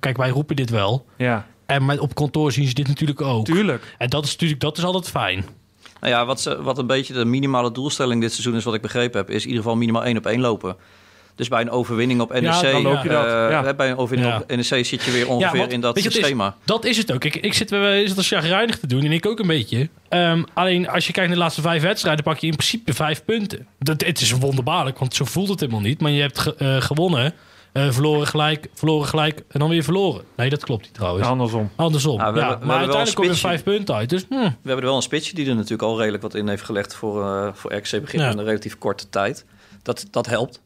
Kijk, 0.00 0.16
wij 0.16 0.28
roepen 0.28 0.56
dit 0.56 0.70
wel. 0.70 1.06
Ja, 1.16 1.46
En 1.66 1.84
met, 1.84 1.98
op 1.98 2.14
kantoor 2.14 2.52
zien 2.52 2.66
ze 2.66 2.74
dit 2.74 2.88
natuurlijk 2.88 3.20
ook. 3.20 3.44
tuurlijk. 3.44 3.94
En 3.98 4.08
dat 4.08 4.24
is 4.24 4.32
natuurlijk 4.32 4.60
dat 4.60 4.78
is 4.78 4.84
altijd 4.84 5.08
fijn. 5.08 5.44
Nou 6.00 6.12
ja, 6.16 6.26
wat, 6.26 6.40
ze, 6.40 6.62
wat 6.62 6.78
een 6.78 6.86
beetje 6.86 7.14
de 7.14 7.24
minimale 7.24 7.72
doelstelling 7.72 8.20
dit 8.20 8.32
seizoen 8.32 8.54
is, 8.54 8.64
wat 8.64 8.74
ik 8.74 8.82
begrepen 8.82 9.18
heb, 9.20 9.30
is 9.30 9.42
in 9.42 9.48
ieder 9.48 9.62
geval 9.62 9.76
minimaal 9.78 10.04
één 10.04 10.16
op 10.16 10.26
één 10.26 10.40
lopen. 10.40 10.76
Dus 11.36 11.48
bij 11.48 11.60
een 11.60 11.70
overwinning 11.70 12.20
op 12.20 12.32
NEC, 12.32 12.42
dan 12.62 12.82
loop 12.82 13.02
je 13.02 13.08
dat, 13.08 13.24
eh, 13.26 13.30
ja. 13.50 13.74
bij 13.74 13.90
een 13.90 13.96
overwinning 13.96 14.34
Ja. 14.34 14.40
op 14.40 14.48
NEC 14.56 14.84
zit 14.86 15.02
je 15.02 15.10
weer 15.10 15.28
ongeveer 15.28 15.70
in 15.72 15.80
dat 15.80 15.96
het 15.96 16.06
is? 16.06 16.14
schema. 16.14 16.56
Dat 16.64 16.84
is 16.84 16.96
het 16.96 17.12
ook. 17.12 17.24
Ik, 17.24 17.36
ik 17.36 17.54
zit 17.54 17.70
wel 17.70 17.92
eens 17.92 18.16
als 18.16 18.28
chagrijnig 18.28 18.78
te 18.78 18.86
doen 18.86 19.04
en 19.04 19.12
ik 19.12 19.26
ook 19.26 19.38
een 19.38 19.46
beetje. 19.46 19.88
Ehm, 20.08 20.42
alleen 20.54 20.88
als 20.88 21.06
je 21.06 21.12
kijkt 21.12 21.28
naar 21.28 21.36
de 21.38 21.42
laatste 21.42 21.62
vijf 21.62 21.82
wedstrijden, 21.82 22.24
pak 22.24 22.38
je 22.38 22.46
in 22.46 22.56
principe 22.56 22.94
vijf 22.94 23.24
punten. 23.24 23.66
Dat, 23.78 24.00
het 24.04 24.20
is 24.20 24.30
wonderbaarlijk, 24.32 24.98
want 24.98 25.14
zo 25.14 25.24
voelt 25.24 25.48
het 25.48 25.60
helemaal 25.60 25.80
niet. 25.80 26.00
Maar 26.00 26.10
je 26.10 26.20
hebt 26.20 26.38
ge- 26.38 26.54
eh, 26.58 26.80
gewonnen, 26.80 27.34
eh, 27.72 27.90
verloren 27.90 28.26
gelijk, 28.26 28.68
verloren 28.74 29.08
gelijk 29.08 29.42
en 29.48 29.60
dan 29.60 29.68
weer 29.68 29.82
verloren. 29.84 30.24
Nee, 30.36 30.50
dat 30.50 30.64
klopt 30.64 30.82
niet 30.82 30.94
trouwens. 30.94 31.26
Andersom. 31.26 31.70
Andersom. 31.76 32.16
Nou, 32.18 32.32
we 32.34 32.40
ja, 32.40 32.48
hebben- 32.48 32.66
maar 32.66 32.76
hebben 32.78 32.94
wel 32.96 33.04
uiteindelijk 33.04 33.14
kom 33.16 33.24
je 33.24 33.30
een 33.30 33.36
er 33.36 33.62
vijf 33.62 33.62
punten 33.76 33.94
uit. 33.94 34.08
Dus 34.10 34.24
hm, 34.28 34.34
We 34.34 34.40
hebben 34.42 34.76
er 34.76 34.82
wel 34.84 34.96
een 34.96 35.02
spitsje 35.02 35.34
die 35.34 35.48
er 35.48 35.54
natuurlijk 35.54 35.82
al 35.82 35.98
redelijk 35.98 36.22
wat 36.22 36.34
in 36.34 36.48
heeft 36.48 36.62
gelegd 36.62 36.94
voor, 36.94 37.22
eh 37.24 37.48
voor 37.52 37.74
RKC 37.74 38.00
begin 38.00 38.20
Ja. 38.20 38.30
in 38.30 38.38
een 38.38 38.44
relatief 38.44 38.78
korte 38.78 39.08
tijd. 39.08 39.44
Dat, 39.82 40.06
dat 40.10 40.26
helpt. 40.26 40.60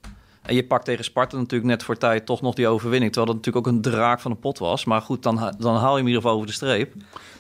En 0.48 0.54
je 0.54 0.64
pakt 0.64 0.84
tegen 0.84 1.04
Sparta 1.04 1.36
natuurlijk 1.36 1.70
net 1.70 1.82
voor 1.82 1.96
tijd 1.96 2.26
toch 2.26 2.40
nog 2.40 2.54
die 2.54 2.68
overwinning. 2.68 3.12
Terwijl 3.12 3.34
dat 3.34 3.44
natuurlijk 3.44 3.66
ook 3.66 3.74
een 3.74 3.92
draak 3.92 4.20
van 4.20 4.30
de 4.30 4.36
pot 4.36 4.58
was. 4.58 4.84
Maar 4.84 5.00
goed, 5.00 5.22
dan, 5.22 5.54
dan 5.58 5.76
haal 5.76 5.90
je 5.90 5.96
hem 5.96 5.98
in 5.98 6.06
ieder 6.06 6.20
geval 6.20 6.34
over 6.34 6.46
de 6.46 6.52
streep. 6.52 6.92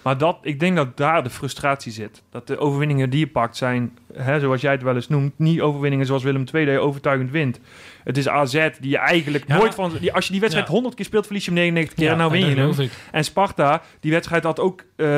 Maar 0.08 0.18
dat, 0.18 0.36
ik 0.42 0.60
denk 0.60 0.76
dat 0.76 0.96
daar 0.96 1.22
de 1.22 1.30
frustratie 1.30 1.92
zit. 1.92 2.22
Dat 2.30 2.46
de 2.46 2.58
overwinningen 2.58 3.10
die 3.10 3.18
je 3.20 3.26
pakt 3.26 3.56
zijn, 3.56 3.98
hè, 4.14 4.40
zoals 4.40 4.60
jij 4.60 4.72
het 4.72 4.82
wel 4.82 4.94
eens 4.94 5.08
noemt, 5.08 5.32
niet 5.38 5.60
overwinningen 5.60 6.06
zoals 6.06 6.22
Willem 6.22 6.44
II 6.54 6.64
dat 6.64 6.74
je 6.74 6.80
overtuigend 6.80 7.30
wint. 7.30 7.60
Het 8.04 8.16
is 8.16 8.28
AZ 8.28 8.68
die 8.80 8.90
je 8.90 8.98
eigenlijk 8.98 9.44
Ja. 9.48 9.56
nooit 9.56 9.74
van... 9.74 9.92
Die, 10.00 10.12
als 10.12 10.24
je 10.24 10.30
die 10.30 10.40
wedstrijd 10.40 10.66
Ja. 10.68 10.72
100 10.74 10.94
keer 10.94 11.04
speelt, 11.04 11.24
verlies 11.26 11.44
je 11.44 11.50
hem 11.50 11.58
99 11.60 11.96
keer 11.98 12.06
ja, 12.06 12.12
en 12.12 12.18
nou 12.18 12.30
win 12.30 12.46
je 12.48 12.82
hem. 12.82 12.90
En 13.12 13.24
Sparta, 13.24 13.82
die 14.00 14.10
wedstrijd 14.12 14.44
had 14.44 14.60
ook 14.60 14.84
eh, 14.96 15.16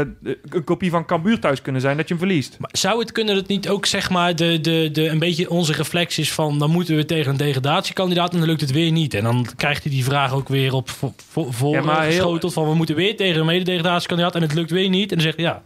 een 0.49 0.65
kopie 0.65 0.91
van 0.91 1.05
Cambuur 1.05 1.39
thuis 1.41 1.63
kunnen 1.63 1.81
zijn, 1.81 1.97
dat 1.97 2.09
je 2.09 2.15
hem 2.15 2.23
verliest. 2.27 2.57
Maar 2.59 2.71
zou 2.73 2.99
het 3.01 3.13
kunnen 3.13 3.35
dat 3.35 3.47
niet 3.47 3.69
ook 3.69 3.87
zeg 3.87 4.11
maar 4.11 4.37
de, 4.37 4.61
de, 4.61 4.89
de, 4.93 5.09
een 5.09 5.19
beetje 5.19 5.51
onze 5.51 5.73
reflex 5.73 6.19
is 6.19 6.33
van 6.33 6.59
dan 6.59 6.71
moeten 6.71 6.97
we 6.97 7.05
tegen 7.05 7.31
een 7.31 7.37
degradatiekandidaat 7.37 8.33
en 8.33 8.39
dan 8.39 8.49
lukt 8.49 8.61
het 8.61 8.71
weer 8.73 8.91
niet. 8.93 9.15
En 9.15 9.23
dan 9.25 9.47
krijgt 9.57 9.83
hij 9.83 9.93
die 9.93 10.05
vraag 10.05 10.33
ook 10.35 10.49
weer 10.49 10.73
op 10.73 10.91
voor, 10.91 11.13
voor, 11.31 11.53
voor 11.53 11.75
Ja, 11.75 11.83
maar 11.83 12.03
heel- 12.03 12.11
geschoteld 12.13 12.53
van 12.53 12.69
we 12.69 12.75
moeten 12.75 12.95
weer 12.95 13.17
tegen 13.17 13.41
een 13.41 13.47
mededegradatiekandidaat 13.47 14.35
en 14.35 14.43
het 14.43 14.55
lukt 14.55 14.71
weer 14.71 14.80
niet. 14.89 15.11
En 15.11 15.17
dan 15.17 15.27
zeg 15.27 15.37
je 15.37 15.43
ja, 15.43 15.63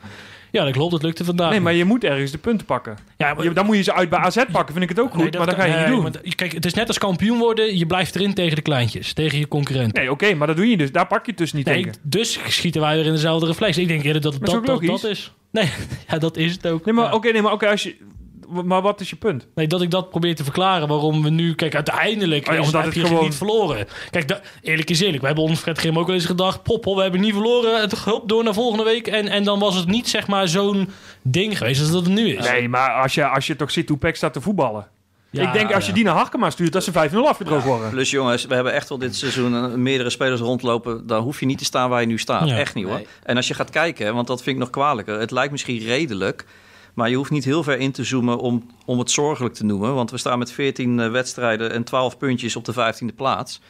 ja 0.51 0.65
dat 0.65 0.73
klopt, 0.73 0.93
het 0.93 1.03
lukte 1.03 1.25
vandaag. 1.25 1.51
Nee, 1.51 1.61
maar 1.61 1.73
je 1.75 1.85
moet 1.85 2.05
ergens 2.05 2.31
de 2.31 2.39
punten 2.39 2.67
pakken. 2.67 2.97
ja, 3.17 3.35
maar- 3.35 3.45
Je- 3.45 3.53
dan 3.53 3.67
moet 3.67 3.77
je 3.77 3.83
ze 3.83 3.95
uit 3.95 4.09
bij 4.09 4.19
AZ 4.19 4.37
pakken, 4.53 4.73
vind 4.75 4.91
ik 4.91 4.97
het 4.97 5.01
ook 5.01 5.11
goed, 5.13 5.21
nee, 5.23 5.31
maar 5.31 5.47
dat 5.47 5.55
kan- 5.55 5.65
ga 5.65 5.71
je 5.71 5.73
nee, 5.73 5.83
niet 5.85 5.95
doen. 5.95 6.03
maar 6.03 6.35
kijk, 6.35 6.53
het 6.53 6.65
is 6.65 6.75
net 6.75 6.89
als 6.89 6.99
kampioen 6.99 7.39
worden, 7.39 7.79
je 7.79 7.87
blijft 7.87 8.15
erin 8.15 8.35
tegen 8.35 8.57
de 8.57 8.63
kleintjes, 8.63 9.13
tegen 9.13 9.39
je 9.39 9.49
concurrenten. 9.49 10.03
Nee, 10.03 10.11
oké, 10.11 10.35
maar 10.35 10.47
dat 10.47 10.57
doe 10.57 10.67
je 10.71 10.77
dus. 10.77 10.93
Daar 10.93 11.07
pak 11.07 11.25
je 11.25 11.31
het 11.31 11.41
dus 11.41 11.53
niet 11.53 11.67
Nee, 11.67 11.75
tegen. 11.83 11.99
dus 12.03 12.39
schieten 12.47 12.81
wij 12.81 12.97
weer 12.97 13.07
in 13.07 13.13
dezelfde 13.13 13.47
reflex. 13.47 13.79
Ik 13.79 13.89
denk 13.89 14.03
eerder 14.05 14.23
dat 14.23 14.33
het 14.35 14.45
dat, 14.45 14.67
dat, 14.67 14.83
dat 14.83 15.05
is. 15.05 15.33
Nee, 15.51 15.69
ja, 16.09 16.19
dat 16.19 16.37
is 16.37 16.53
het 16.53 16.67
ook. 16.67 16.85
Nee, 16.85 16.95
maar 16.95 17.05
Ja. 17.05 17.13
oké, 17.13 17.31
nee, 17.33 17.43
maar 17.43 17.53
oké, 17.53 17.69
als 17.69 17.83
je... 17.83 17.97
Maar 18.65 18.83
wat 18.83 19.01
is 19.01 19.11
je 19.11 19.17
punt? 19.17 19.47
Nee, 19.55 19.67
dat 19.67 19.83
ik 19.83 19.91
dat 19.91 20.11
probeer 20.11 20.35
te 20.35 20.45
verklaren 20.45 20.89
waarom 20.89 21.23
we 21.23 21.31
nu... 21.31 21.55
Kijk, 21.55 21.75
uiteindelijk 21.75 22.49
Oh 22.49 22.55
ja, 22.55 22.61
is, 22.61 22.67
omdat 22.67 22.83
heb 22.83 22.93
het 22.93 23.03
je 23.03 23.07
gewoon- 23.09 23.25
niet 23.25 23.35
verloren. 23.35 23.87
Kijk, 24.11 24.29
da- 24.29 24.41
eerlijk 24.63 24.91
is 24.91 25.01
eerlijk. 25.01 25.21
We 25.21 25.27
hebben 25.27 25.45
onder 25.45 25.59
Fred 25.59 25.79
Grim 25.79 25.99
ook 25.99 26.07
wel 26.07 26.15
eens 26.15 26.25
gedacht... 26.27 26.63
Poppel, 26.63 26.97
we 26.97 27.03
hebben 27.03 27.21
niet 27.21 27.33
verloren. 27.33 27.81
Het 27.81 28.05
hulp 28.05 28.29
door 28.29 28.45
naar 28.45 28.55
volgende 28.55 28.85
week. 28.85 29.07
En, 29.07 29.29
en 29.29 29.45
dan 29.45 29.59
was 29.59 29.75
het 29.77 29.87
niet 29.87 30.09
zeg 30.09 30.27
maar 30.27 30.49
zo'n 30.49 30.89
ding 31.23 31.59
geweest 31.59 31.81
als 31.81 31.91
dat 31.91 32.05
het 32.05 32.15
nu 32.15 32.29
is. 32.37 32.49
Nee, 32.49 32.69
maar 32.69 32.91
als 33.03 33.15
je, 33.15 33.27
als 33.27 33.47
je 33.47 33.57
toch 33.57 33.71
ziet 33.71 33.89
hoe 33.89 33.99
PEC 33.99 34.17
staat 34.17 34.33
te 34.33 34.41
voetballen. 34.41 34.89
Ja, 35.31 35.47
ik 35.47 35.53
denk 35.53 35.73
als 35.75 35.83
je 35.85 35.89
ja. 35.89 35.95
die 35.95 36.05
naar 36.05 36.15
Harkema 36.15 36.51
stuurt, 36.51 36.73
dat 36.73 36.85
ze 36.85 36.93
5-0 36.93 37.15
afgedroogd 37.17 37.65
worden. 37.65 37.91
Plus 37.91 38.11
jongens, 38.11 38.45
we 38.47 38.55
hebben 38.55 38.73
echt 38.73 38.89
wel 38.89 38.99
dit 38.99 39.17
seizoen 39.17 39.55
eh, 39.55 39.65
meerdere 39.75 40.11
spelers 40.11 40.41
rondlopen. 40.41 41.07
Dan 41.07 41.23
hoef 41.23 41.41
je 41.41 41.47
niet 41.47 41.59
te 41.59 41.65
staan 41.65 41.91
waar 41.91 42.01
je 42.01 42.07
nu 42.07 42.19
staat. 42.19 42.49
Ja. 42.49 42.57
Echt 42.59 42.75
niet 42.75 42.85
hoor. 42.85 42.95
Nee. 42.95 43.07
En 43.23 43.37
als 43.37 43.49
je 43.49 43.55
gaat 43.55 43.71
kijken, 43.71 44.15
want 44.15 44.27
dat 44.27 44.43
vind 44.43 44.57
ik 44.57 44.63
nog 44.63 44.71
kwalijker. 44.71 45.19
Het 45.21 45.31
lijkt 45.31 45.53
misschien 45.53 45.79
redelijk. 45.79 46.45
Maar 46.95 47.11
je 47.11 47.17
hoeft 47.17 47.31
niet 47.31 47.45
heel 47.45 47.63
ver 47.63 47.79
in 47.79 47.93
te 47.93 48.05
zoomen 48.05 48.39
om, 48.39 48.71
om 48.85 48.99
het 48.99 49.11
zorgelijk 49.11 49.55
te 49.55 49.65
noemen. 49.65 49.95
Want 49.95 50.11
we 50.11 50.19
staan 50.19 50.39
met 50.39 50.53
14 50.53 51.01
eh, 51.01 51.11
wedstrijden 51.11 51.71
en 51.73 51.85
12 51.85 52.19
puntjes 52.19 52.57
op 52.57 52.65
de 52.65 52.73
15e 52.73 53.15
plaats. 53.15 53.61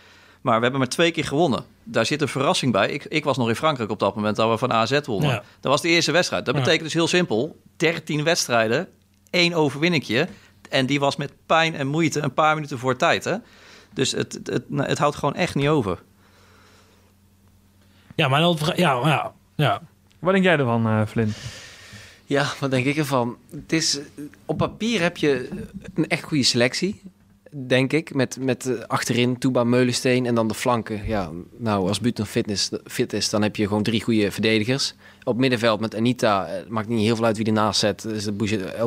Maar 0.41 0.55
we 0.57 0.63
hebben 0.63 0.81
maar 0.81 0.89
twee 0.89 1.11
keer 1.11 1.25
gewonnen. 1.25 1.65
Daar 1.85 2.07
zit 2.07 2.23
een 2.23 2.29
verrassing 2.29 2.73
bij. 2.73 2.91
Ik, 2.91 3.05
ik 3.05 3.25
was 3.25 3.37
nog 3.37 3.49
in 3.49 3.55
Frankrijk 3.57 3.91
op 3.91 3.99
dat 3.99 4.15
moment 4.15 4.37
dat 4.37 4.51
we 4.51 4.59
van 4.59 4.73
AZ 4.73 5.01
wonnen. 5.05 5.31
Ja. 5.31 5.43
Dat 5.61 5.73
was 5.73 5.81
de 5.81 5.89
eerste 5.89 6.13
wedstrijd. 6.13 6.45
Dat 6.45 6.55
Ja. 6.55 6.61
betekent 6.61 6.85
dus 6.85 6.93
heel 6.95 7.07
simpel. 7.09 7.61
13 7.77 8.25
wedstrijden, 8.25 8.89
één 9.31 9.53
overwinningje. 9.55 10.29
En 10.71 10.87
die 10.87 11.01
was 11.01 11.17
met 11.17 11.33
pijn 11.47 11.75
en 11.75 11.87
moeite 11.87 12.21
een 12.21 12.35
paar 12.35 12.55
minuten 12.55 12.79
voor 12.79 12.97
tijd. 12.97 13.25
Hè? 13.25 13.37
Dus 13.93 14.13
het, 14.13 14.33
het, 14.33 14.47
het, 14.47 14.65
het 14.71 14.99
houdt 14.99 15.17
gewoon 15.17 15.35
echt 15.35 15.55
niet 15.55 15.69
over. 15.69 16.03
Ja, 18.15 18.29
maar 18.29 18.41
dan... 18.41 18.59
Ja, 18.77 19.01
ja, 19.09 19.33
ja. 19.55 19.83
Wat 20.19 20.33
denk 20.33 20.45
jij 20.45 20.57
ervan, 20.59 20.87
eh 20.87 21.01
Flynn? 21.07 21.33
Ja, 22.25 22.53
wat 22.61 22.71
denk 22.71 22.87
ik 22.87 22.97
ervan? 22.97 23.37
Het 23.51 23.73
is, 23.73 23.99
op 24.45 24.59
papier 24.59 25.01
heb 25.01 25.17
je 25.17 25.49
een 25.95 26.09
echt 26.09 26.23
goede 26.23 26.43
selectie, 26.43 27.01
denk 27.51 27.93
ik. 27.93 28.15
Met, 28.15 28.37
met 28.41 28.67
eh, 28.67 28.85
achterin 28.87 29.39
Touba 29.39 29.65
Meulensteen 29.65 30.27
en 30.27 30.35
dan 30.35 30.49
de 30.49 30.55
flanken. 30.55 31.07
Ja, 31.07 31.31
nou, 31.57 31.89
als 31.89 32.01
Buten 32.01 32.27
fitness, 32.27 32.71
fit 32.85 33.13
is, 33.13 33.31
dan 33.31 33.43
heb 33.43 33.57
je 33.57 33.67
gewoon 33.67 33.83
drie 33.83 34.03
goede 34.03 34.31
verdedigers. 34.31 34.95
Op 35.25 35.37
middenveld 35.37 35.81
met 35.81 35.97
Anita, 35.97 36.47
eh, 36.47 36.69
maakt 36.69 36.89
niet 36.89 37.01
heel 37.01 37.17
veel 37.17 37.25
uit 37.25 37.37
wie 37.37 37.47
ernaast 37.47 37.81
zet. 37.81 38.05
Is 38.05 38.25
de 38.25 38.33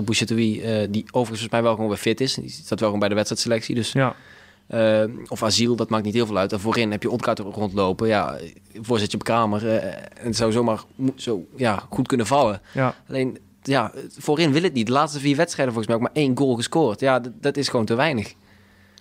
Bouchetoui, 0.03 0.61
eh 0.61 0.87
die 0.89 1.03
overigens 1.03 1.11
volgens 1.11 1.49
mij 1.49 1.63
wel 1.63 1.73
gewoon 1.73 1.89
weer 1.89 1.97
fit 1.97 2.21
is. 2.21 2.33
Die 2.33 2.49
staat 2.49 2.69
wel 2.69 2.77
gewoon 2.77 2.99
bij 2.99 3.09
de 3.09 3.15
wedstrijdselectie. 3.15 3.75
Dus, 3.75 3.91
Ja. 3.91 4.15
Eh, 4.67 5.03
of 5.27 5.43
Asiel, 5.43 5.75
dat 5.75 5.89
maakt 5.89 6.05
niet 6.05 6.13
heel 6.13 6.25
veel 6.25 6.37
uit. 6.37 6.51
En 6.53 6.59
voorin 6.59 6.91
heb 6.91 7.01
je 7.01 7.11
Otkaart 7.11 7.39
rondlopen. 7.39 8.07
Ja, 8.07 8.37
voorzet 8.81 9.11
je 9.11 9.17
op 9.17 9.23
Kramer. 9.23 9.67
eh, 9.67 9.85
en 9.93 10.25
het 10.25 10.35
zou 10.35 10.51
zomaar 10.51 10.83
zo, 11.15 11.45
ja, 11.55 11.83
goed 11.89 12.07
kunnen 12.07 12.25
vallen. 12.25 12.61
Ja. 12.73 12.95
Alleen, 13.09 13.37
ja, 13.61 13.91
voorin 14.17 14.51
wil 14.51 14.63
het 14.63 14.73
niet. 14.73 14.85
De 14.87 14.91
laatste 14.91 15.19
vier 15.19 15.35
wedstrijden 15.35 15.73
volgens 15.73 15.93
mij 15.95 16.03
ook 16.03 16.13
maar 16.13 16.23
één 16.23 16.37
goal 16.37 16.55
gescoord. 16.55 16.99
Ja, 16.99 17.19
dat, 17.19 17.31
dat 17.41 17.57
is 17.57 17.69
gewoon 17.69 17.85
te 17.85 17.95
weinig. 17.95 18.33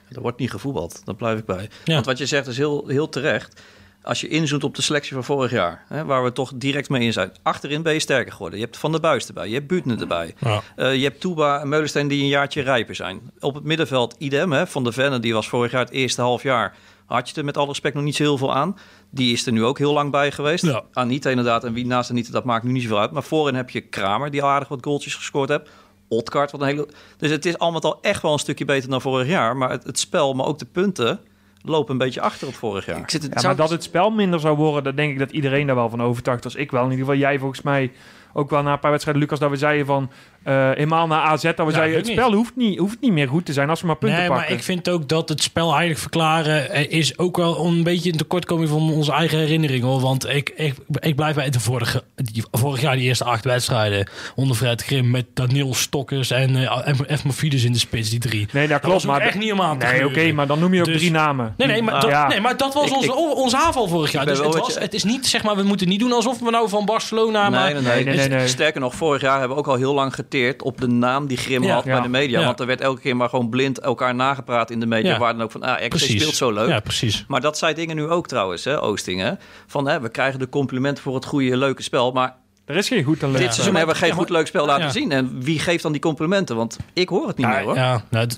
Er 0.08 0.20
wordt 0.20 0.38
niet 0.38 0.50
gevoetbald, 0.50 1.00
daar 1.04 1.14
blijf 1.14 1.38
ik 1.38 1.44
bij. 1.44 1.70
Ja. 1.84 1.94
Want 1.94 2.06
wat 2.06 2.18
je 2.18 2.26
zegt 2.26 2.46
is 2.46 2.56
heel, 2.56 2.86
heel 2.86 3.08
terecht. 3.08 3.60
Als 4.06 4.20
je 4.20 4.28
inzoomt 4.28 4.64
op 4.64 4.74
de 4.74 4.82
selectie 4.82 5.14
van 5.14 5.24
vorig 5.24 5.50
jaar, 5.50 5.84
hè, 5.88 6.04
waar 6.04 6.24
we 6.24 6.32
toch 6.32 6.52
direct 6.54 6.88
mee 6.88 7.02
in 7.02 7.12
zijn. 7.12 7.32
Achterin 7.42 7.82
ben 7.82 7.92
je 7.92 7.98
sterker 7.98 8.32
geworden. 8.32 8.58
Je 8.58 8.64
hebt 8.64 8.76
Van 8.76 8.92
der 8.92 9.00
Buis 9.00 9.26
erbij, 9.26 9.48
je 9.48 9.54
hebt 9.54 9.66
Buutner 9.66 10.00
erbij. 10.00 10.34
Ja. 10.38 10.62
Eh, 10.76 10.94
je 10.94 11.02
hebt 11.02 11.20
Touba 11.20 11.60
en 11.60 11.68
Meulensteen 11.68 12.08
die 12.08 12.22
een 12.22 12.28
jaartje 12.28 12.62
rijper 12.62 12.94
zijn. 12.94 13.20
Op 13.40 13.54
het 13.54 13.64
middenveld 13.64 14.14
idem, 14.18 14.52
hè, 14.52 14.66
Van 14.66 14.84
der 14.84 14.92
Venne, 14.92 15.20
die 15.20 15.32
was 15.34 15.48
vorig 15.48 15.70
jaar 15.70 15.80
het 15.80 15.90
eerste 15.90 16.20
half 16.20 16.42
jaar. 16.42 16.76
Had 17.06 17.28
je 17.28 17.36
er 17.36 17.44
met 17.44 17.56
alle 17.56 17.66
respect 17.66 17.94
nog 17.94 18.04
niet 18.04 18.16
zo 18.16 18.22
heel 18.22 18.38
veel 18.38 18.54
aan. 18.54 18.76
Die 19.10 19.32
is 19.32 19.46
er 19.46 19.52
nu 19.52 19.64
ook 19.64 19.78
heel 19.78 19.92
lang 19.92 20.10
bij 20.10 20.32
geweest. 20.32 20.64
Ja. 20.64 20.82
Anita 20.92 21.30
inderdaad, 21.30 21.64
en 21.64 21.72
wie 21.72 21.86
naast 21.86 22.10
Anita, 22.10 22.32
dat 22.32 22.44
maakt 22.44 22.64
nu 22.64 22.72
niet 22.72 22.82
zoveel 22.82 23.00
uit. 23.00 23.10
Maar 23.10 23.22
voorin 23.22 23.54
heb 23.54 23.70
je 23.70 23.80
Kramer, 23.80 24.30
die 24.30 24.42
al 24.42 24.48
aardig 24.48 24.68
wat 24.68 24.84
goaltjes 24.84 25.14
gescoord 25.14 25.48
hebt. 25.48 25.70
Otkart, 26.08 26.50
wat 26.50 26.60
een 26.60 26.66
hele... 26.66 26.88
Dus 27.16 27.30
het 27.30 27.46
is 27.46 27.58
allemaal 27.58 27.80
al 27.80 27.98
echt 28.00 28.22
wel 28.22 28.32
een 28.32 28.38
stukje 28.38 28.64
beter 28.64 28.90
dan 28.90 29.00
vorig 29.00 29.28
jaar. 29.28 29.56
Maar 29.56 29.70
het, 29.70 29.84
het 29.84 29.98
spel, 29.98 30.34
maar 30.34 30.46
ook 30.46 30.58
de 30.58 30.66
punten, 30.66 31.20
lopen 31.68 31.92
een 31.92 31.98
beetje 31.98 32.20
achter 32.20 32.48
op 32.48 32.54
vorig 32.54 32.86
jaar. 32.86 32.98
Ik 32.98 33.10
zit 33.10 33.22
het, 33.22 33.32
Ja, 33.34 33.40
zou- 33.40 33.54
maar 33.54 33.62
dat 33.62 33.70
het 33.74 33.82
spel 33.82 34.10
minder 34.10 34.40
zou 34.40 34.56
worden, 34.56 34.84
dan 34.84 34.94
denk 34.94 35.12
ik 35.12 35.18
dat 35.18 35.30
iedereen 35.30 35.66
daar 35.66 35.76
wel 35.76 35.90
van 35.90 36.02
overtuigd 36.02 36.44
was. 36.44 36.54
Ik 36.54 36.70
wel. 36.70 36.84
In 36.84 36.90
ieder 36.90 37.04
geval 37.04 37.20
jij 37.20 37.38
volgens 37.38 37.62
mij 37.62 37.92
ook 38.32 38.50
wel 38.50 38.62
na 38.62 38.72
een 38.72 38.78
paar 38.78 38.90
wedstrijden, 38.90 39.22
Lucas, 39.22 39.38
dat 39.38 39.50
we 39.50 39.56
zeiden 39.56 39.86
van 39.86 40.10
eh 40.46 40.70
helemaal 40.74 41.06
naar 41.06 41.20
AZ, 41.22 41.42
dat 41.42 41.56
we 41.56 41.64
Ja, 41.64 41.70
zeiden 41.70 41.96
het 41.98 42.06
spel 42.06 42.32
hoeft 42.32 42.56
niet, 42.56 42.78
hoeft 42.78 42.96
niet 43.00 43.12
meer 43.12 43.28
goed 43.28 43.44
te 43.46 43.52
zijn 43.52 43.70
als 43.70 43.80
we 43.80 43.86
maar 43.86 43.96
punten 43.96 44.18
Nee, 44.18 44.28
pakken. 44.28 44.46
maar 44.46 44.56
ik 44.58 44.62
vind 44.64 44.88
ook 44.88 45.08
dat 45.08 45.28
het 45.28 45.42
spel 45.42 45.68
eigenlijk 45.68 46.00
verklaren 46.00 46.70
eh, 46.70 46.90
is 46.90 47.18
ook 47.18 47.36
wel 47.36 47.64
een 47.66 47.82
beetje 47.82 48.10
een 48.12 48.16
tekortkoming 48.18 48.68
van 48.68 48.90
onze 48.92 49.12
eigen 49.12 49.38
herinnering 49.38 49.82
hoor. 49.84 50.00
Want 50.00 50.28
ik, 50.28 50.52
ik, 50.56 50.74
ik 51.00 51.16
blijf 51.16 51.34
bij 51.34 51.50
de 51.50 51.60
vorige, 51.60 52.02
die, 52.14 52.44
vorig 52.52 52.80
jaar 52.80 52.96
die 52.96 53.04
eerste 53.04 53.24
acht 53.24 53.44
wedstrijden 53.44 54.08
onder 54.34 54.56
Fred 54.56 54.82
Grim 54.82 55.10
met 55.10 55.26
Daniel 55.34 55.74
Stokkers 55.74 56.30
en 56.30 56.56
uh, 56.56 56.86
Efmofides 57.06 57.64
in 57.64 57.72
de 57.72 57.78
spits, 57.78 58.10
die 58.10 58.18
drie. 58.20 58.48
Nee, 58.52 58.68
dat 58.68 58.82
Dat 58.82 58.90
klopt. 58.90 59.04
maar 59.06 59.20
echt 59.20 59.38
niet 59.38 59.52
om 59.52 59.60
aan 59.60 59.78
te 59.78 59.86
Nee, 59.86 60.06
oké, 60.06 60.32
maar 60.32 60.46
dan 60.46 60.58
noem 60.58 60.74
je 60.74 60.80
ook 60.80 60.86
Dus- 60.86 60.96
drie 60.98 61.10
namen. 61.10 61.54
Nee, 61.56 61.66
nee, 61.68 61.82
maar, 61.82 62.00
dat, 62.00 62.10
Ja. 62.10 62.26
nee, 62.28 62.40
maar 62.40 62.56
dat 62.56 62.74
was 62.74 62.86
Ik- 62.86 62.94
onze, 62.96 63.06
ik- 63.08 63.36
onze 63.36 63.56
aanval 63.56 63.88
vorig 63.88 64.12
jaar. 64.12 64.26
Dus 64.26 64.38
het, 64.38 64.54
was, 64.58 64.74
je- 64.74 64.80
het 64.80 64.94
is 64.94 65.04
niet, 65.04 65.26
zeg 65.26 65.42
maar, 65.42 65.56
we 65.56 65.62
moeten 65.62 65.88
niet 65.88 66.00
doen 66.00 66.12
alsof 66.12 66.38
we 66.40 66.50
nou 66.50 66.68
van 66.68 66.84
Barcelona... 66.84 67.50
maar, 67.50 67.64
nee, 67.64 67.72
nee, 67.74 67.82
nee. 67.82 68.04
Nee, 68.04 68.14
nee, 68.16 68.28
nee, 68.28 68.38
nee. 68.38 68.48
Sterker 68.48 68.80
nog, 68.80 68.94
vorig 68.94 69.20
jaar 69.22 69.38
hebben 69.38 69.56
we 69.56 69.62
ook 69.62 69.68
al 69.68 69.76
heel 69.76 69.94
lang 69.94 70.14
op 70.62 70.80
de 70.80 70.86
naam 70.86 71.26
die 71.26 71.36
Grim 71.36 71.62
Ja. 71.62 71.74
had 71.74 71.84
bij 71.84 72.00
de 72.00 72.08
media. 72.08 72.44
Want 72.44 72.60
er 72.60 72.66
werd 72.66 72.80
elke 72.80 73.00
keer 73.00 73.16
maar 73.16 73.28
gewoon 73.28 73.48
blind 73.48 73.80
elkaar 73.80 74.14
nagepraat 74.14 74.70
in 74.70 74.80
de 74.80 74.86
media. 74.86 75.18
Waar 75.18 75.32
dan 75.32 75.42
ook 75.42 75.50
van, 75.50 75.62
ah, 75.62 75.88
precies. 75.88 76.20
speelt 76.20 76.34
zo 76.36 76.52
leuk. 76.52 76.68
Ja, 76.68 76.80
precies. 76.80 77.24
Maar 77.28 77.40
dat 77.40 77.58
zei 77.58 77.74
dingen 77.74 77.96
nu 77.96 78.08
ook 78.08 78.26
trouwens, 78.28 78.64
hè, 78.64 78.82
Oosting. 78.82 79.20
Hè? 79.20 79.32
Van, 79.66 79.88
hè, 79.88 80.00
we 80.00 80.08
krijgen 80.08 80.38
de 80.38 80.48
complimenten 80.48 81.02
voor 81.02 81.14
het 81.14 81.24
goede, 81.24 81.56
leuke 81.56 81.82
spel. 81.82 82.12
Maar 82.12 82.34
Er 82.64 82.76
is 82.76 82.88
geen 82.88 83.04
goed 83.04 83.18
talent. 83.18 83.38
dit 83.38 83.54
seizoen 83.54 83.74
hebben 83.76 83.94
we 83.94 84.00
geen 84.00 84.10
ja, 84.10 84.14
goed 84.14 84.30
leuk 84.30 84.46
spel 84.46 84.66
laten 84.66 84.84
ja. 84.84 84.90
zien. 84.90 85.12
En 85.12 85.42
wie 85.42 85.58
geeft 85.58 85.82
dan 85.82 85.92
die 85.92 86.00
complimenten? 86.00 86.56
Want 86.56 86.76
ik 86.92 87.08
hoor 87.08 87.26
het 87.28 87.36
niet 87.36 87.46
Ja, 87.46 87.52
meer 87.52 87.62
hoor. 87.64 87.74
ja 87.74 88.04
nou, 88.10 88.28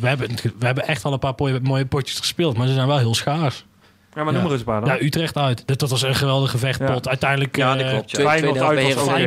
we, 0.00 0.06
hebben, 0.08 0.28
we 0.58 0.66
hebben 0.66 0.86
echt 0.86 1.04
al 1.04 1.12
een 1.12 1.18
paar 1.18 1.34
mooie 1.62 1.86
potjes 1.86 2.18
gespeeld, 2.18 2.56
maar 2.56 2.66
ze 2.66 2.72
zijn 2.74 2.86
wel 2.86 2.98
heel 2.98 3.14
schaars. 3.14 3.64
Ja, 4.14 4.24
maar 4.24 4.32
noem 4.32 4.42
Ja. 4.42 4.46
er 4.46 4.52
eens 4.52 4.60
een 4.60 4.66
paar 4.66 4.80
dan. 4.80 4.88
Ja, 4.94 5.00
Utrecht 5.02 5.36
uit. 5.36 5.62
Dat, 5.66 5.78
dat 5.78 5.90
was 5.90 6.02
een 6.02 6.14
geweldige 6.14 6.58
vechtpot. 6.58 7.04
Ja. 7.04 7.10
Uiteindelijk... 7.10 7.56
Ja, 7.56 7.74
dat 7.74 7.84
eh, 7.84 7.90
klopt. 7.90 8.10
Ja. 8.10 8.16
Tweede, 8.18 8.38
tweede 8.38 8.58
helft 8.58 8.68
uit 8.70 8.74
bij 8.78 8.84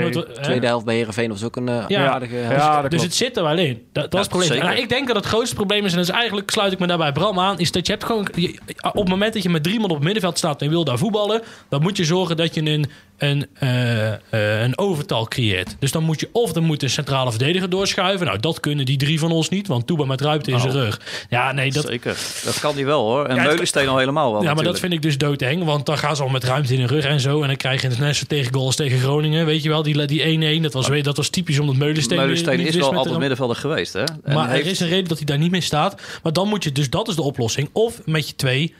Heerenveen. 0.07 0.43
Tweede 0.43 0.65
helft 0.67 0.85
bij 0.85 0.95
Heerenveen 0.95 1.29
was 1.29 1.43
ook 1.43 1.55
een 1.55 1.69
eh, 1.69 1.83
Ja. 1.87 2.09
aardige... 2.09 2.35
Ja, 2.35 2.81
dat 2.81 2.91
dus 2.91 2.99
klopt. 2.99 3.03
het 3.03 3.13
zit 3.15 3.37
er 3.37 3.43
wel 3.43 3.57
in. 3.57 3.81
Dat, 3.91 4.03
dat 4.11 4.13
is 4.13 4.19
het 4.19 4.29
probleem. 4.29 4.59
Nou, 4.63 4.75
ik 4.77 4.89
denk 4.89 5.07
dat 5.07 5.15
het 5.15 5.25
grootste 5.25 5.55
probleem 5.55 5.85
is, 5.85 5.91
en 5.91 5.97
dat 5.97 6.07
is 6.07 6.13
eigenlijk 6.13 6.51
sluit 6.51 6.71
ik 6.71 6.79
me 6.79 6.87
daarbij 6.87 7.11
Bram 7.11 7.39
aan, 7.39 7.59
is 7.59 7.71
dat 7.71 7.85
je 7.85 7.91
hebt 7.91 8.05
gewoon. 8.05 8.27
je- 8.35 8.59
op 8.81 8.93
het 8.93 9.07
moment 9.09 9.33
dat 9.33 9.43
je 9.43 9.49
met 9.49 9.63
drie 9.63 9.79
man 9.79 9.89
op 9.89 9.95
het 9.95 10.03
middenveld 10.03 10.37
staat 10.37 10.59
en 10.59 10.65
je 10.65 10.71
wil 10.71 10.83
daar 10.83 10.97
voetballen, 10.97 11.41
dan 11.69 11.81
moet 11.81 11.97
je 11.97 12.05
zorgen 12.05 12.37
dat 12.37 12.53
je 12.55 12.61
een, 12.61 12.85
een, 13.17 13.47
eh, 13.53 14.61
een 14.63 14.77
overtal 14.77 15.25
creëert. 15.27 15.75
Dus 15.79 15.91
dan 15.91 16.03
moet 16.03 16.19
je 16.19 16.29
of 16.31 16.51
dan 16.53 16.63
moet 16.63 16.79
de 16.79 16.87
centrale 16.87 17.29
verdediger 17.29 17.69
doorschuiven. 17.69 18.25
Nou, 18.25 18.39
dat 18.39 18.59
kunnen 18.59 18.85
die 18.85 18.97
drie 18.97 19.19
van 19.19 19.31
ons 19.31 19.49
niet, 19.49 19.67
want 19.67 19.87
Toeba 19.87 20.05
met 20.05 20.21
ruimte 20.21 20.51
in 20.51 20.59
zijn 20.59 20.73
Nou. 20.73 20.85
rug. 20.85 21.01
Ja, 21.29 21.51
nee, 21.51 21.71
dat, 21.71 21.85
Zeker. 21.87 22.17
Dat 22.45 22.59
kan 22.59 22.75
die 22.75 22.85
wel 22.85 23.01
hoor. 23.03 23.25
En 23.25 23.35
Ja, 23.35 23.43
Meulensteen 23.43 23.87
al 23.87 23.97
helemaal 23.97 24.31
wel 24.33 24.43
ja, 24.43 24.53
maar 24.53 24.63
dat 24.63 24.79
vind 24.79 24.93
ik 24.93 25.01
dus 25.01 25.17
doodeng. 25.17 25.63
Want 25.63 25.85
dan 25.85 25.97
gaan 25.97 26.15
ze 26.15 26.23
al 26.23 26.29
met 26.29 26.43
ruimte 26.43 26.73
in 26.73 26.79
de 26.79 26.87
rug 26.87 27.05
en 27.05 27.19
zo. 27.19 27.41
En 27.41 27.47
dan 27.47 27.57
krijg 27.57 27.81
je 27.81 27.87
het 27.87 27.99
net 27.99 28.15
zo 28.15 28.23
tegen 28.27 28.53
goals 28.53 28.75
tegen 28.75 28.99
Groningen. 28.99 29.45
Weet 29.45 29.63
je 29.63 29.69
wel, 29.69 29.83
die 29.83 30.05
die 30.05 30.21
1-1. 30.59 30.61
Dat 30.63 30.73
was, 30.73 30.87
weer- 30.87 31.03
dat 31.03 31.17
was 31.17 31.29
typisch 31.29 31.59
omdat 31.59 31.75
Meulensteen... 31.75 32.17
Meulensteen 32.17 32.59
is 32.59 32.75
wel 32.75 32.93
altijd 32.93 33.13
de- 33.13 33.19
middenvelder 33.19 33.55
geweest. 33.55 33.93
Hè? 33.93 34.03
En 34.03 34.33
Maar 34.33 34.49
heeft- 34.49 34.65
er 34.65 34.71
is 34.71 34.79
een 34.79 34.87
reden 34.87 35.07
dat 35.07 35.17
hij 35.17 35.25
daar 35.25 35.37
niet 35.37 35.51
meer 35.51 35.61
staat. 35.61 36.01
Maar 36.23 36.33
dan 36.33 36.47
moet 36.47 36.63
je 36.63 36.71
dus, 36.71 36.89
dat 36.89 37.07
is 37.07 37.15
de 37.15 37.21
oplossing. 37.21 37.69
Of 37.73 38.01
met 38.05 38.27
je 38.29 38.35
twee 38.35 38.73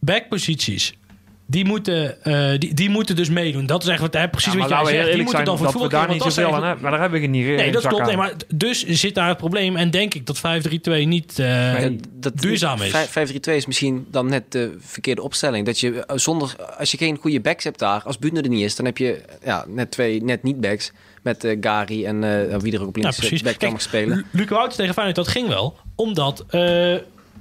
backposities. 0.00 0.94
Die 1.46 1.64
moeten, 1.64 2.22
eh, 2.24 2.58
die, 2.58 2.74
die 2.74 2.90
moeten 2.90 3.16
dus 3.16 3.28
meedoen. 3.28 3.66
Dat 3.66 3.86
is 3.86 3.98
wat, 3.98 4.14
hè, 4.14 4.28
precies 4.28 4.52
Ja, 4.52 4.58
wat 4.58 4.68
maar 4.68 4.82
jij 4.82 4.92
zegt. 4.94 5.06
Die 5.06 5.14
moeten 5.16 5.32
zijn 5.32 5.44
dan 5.44 5.56
voor 5.56 5.64
dat 5.66 5.74
we 5.74 5.80
voetbal 5.80 6.00
daar 6.00 6.08
niet 6.12 6.22
zoveel 6.22 6.44
dat 6.44 6.54
aan 6.54 6.62
hebben. 6.64 6.82
Maar 6.82 6.90
daar 6.90 7.00
hebben 7.00 7.20
we 7.20 7.26
niet 7.26 7.46
in 7.46 7.54
Nee, 7.54 7.72
dat 7.72 7.86
klopt. 7.86 8.06
Nee, 8.06 8.16
maar 8.16 8.32
dus 8.54 8.86
zit 8.86 9.14
daar 9.14 9.28
het 9.28 9.36
probleem. 9.36 9.76
En 9.76 9.90
denk 9.90 10.14
ik 10.14 10.26
dat 10.26 10.38
5-3-2 10.38 11.06
niet... 11.06 11.38
eh, 11.38 11.84
dat 12.12 12.40
duurzaam 12.40 12.82
is. 12.82 12.92
5-3-2 12.92 13.54
is 13.54 13.66
misschien 13.66 14.06
dan 14.10 14.26
net 14.28 14.52
de 14.52 14.76
verkeerde 14.78 15.22
opstelling. 15.22 15.66
Dat 15.66 15.80
je 15.80 16.04
eh, 16.06 16.16
zonder, 16.16 16.56
als 16.78 16.90
je 16.90 16.96
geen 16.96 17.16
goede 17.20 17.40
backs 17.40 17.64
hebt 17.64 17.78
daar, 17.78 18.02
als 18.02 18.18
Buutner 18.18 18.42
er 18.42 18.48
niet 18.48 18.64
is, 18.64 18.76
dan 18.76 18.86
heb 18.86 18.98
je 18.98 19.20
ja, 19.44 19.64
net 19.68 19.90
twee 19.90 20.22
net 20.24 20.42
niet 20.42 20.60
backs 20.60 20.92
met 21.22 21.44
eh, 21.44 21.56
Gary 21.60 22.04
en 22.04 22.24
eh, 22.50 22.58
wie 22.58 22.72
er 22.72 22.80
ook 22.80 22.88
op 22.88 22.96
links 22.96 23.16
precies. 23.16 23.42
back 23.42 23.58
kan 23.58 23.80
spelen. 23.80 24.16
Lu- 24.16 24.24
Luc 24.30 24.48
Wouters 24.48 24.76
tegen 24.76 24.92
Feyenoord, 24.94 25.16
dat 25.16 25.28
ging 25.28 25.48
wel. 25.48 25.76
Omdat, 25.94 26.44
eh, 26.48 26.94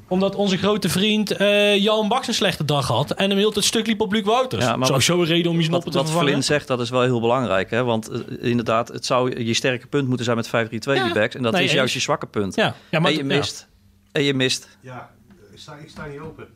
omdat 0.07 0.35
onze 0.35 0.57
grote 0.57 0.89
vriend 0.89 1.31
eh 1.31 1.77
Jan 1.77 2.07
Baks 2.07 2.27
een 2.27 2.33
slechte 2.33 2.65
dag 2.65 2.87
had. 2.87 3.11
En 3.11 3.29
hem 3.29 3.37
heel 3.39 3.53
het 3.53 3.63
stuk 3.63 3.87
liep 3.87 4.01
op 4.01 4.11
Luc 4.11 4.23
Wouters. 4.23 4.65
Ja, 4.65 4.75
maar 4.75 4.87
Sowieso 4.87 5.19
een 5.19 5.25
reden 5.25 5.51
om 5.51 5.57
je 5.57 5.61
Wat, 5.61 5.69
snoppen 5.69 5.91
te 5.91 5.97
wat 5.97 6.05
vervangen. 6.05 6.29
Flynn 6.31 6.43
zegt, 6.45 6.67
dat 6.67 6.79
is 6.79 6.89
wel 6.89 7.01
heel 7.01 7.19
belangrijk. 7.21 7.69
Hè? 7.69 7.83
Want 7.83 8.09
eh, 8.09 8.19
inderdaad, 8.49 8.87
het 8.87 9.05
zou 9.05 9.43
je 9.43 9.53
sterke 9.53 9.87
punt 9.87 10.07
moeten 10.07 10.25
zijn 10.25 10.37
met 10.37 10.47
5-3-2 10.47 10.51
Ja. 10.51 11.03
die 11.03 11.13
backs. 11.13 11.35
En 11.35 11.43
dat 11.43 11.53
Nee, 11.53 11.63
is 11.63 11.71
juist 11.71 11.93
je 11.93 11.99
zwakke 11.99 12.25
punt. 12.27 12.55
Ja, 12.55 12.75
ja 12.89 12.99
maar 12.99 13.11
en 13.11 13.17
je 13.17 13.23
ja. 13.23 13.35
mist. 13.35 13.67
En 14.11 14.23
je 14.23 14.33
mist. 14.33 14.77
Ja, 14.81 15.09
ik 15.53 15.59
sta, 15.59 15.75
ik 15.75 15.89
sta 15.89 16.05
niet 16.05 16.19
open. 16.27 16.47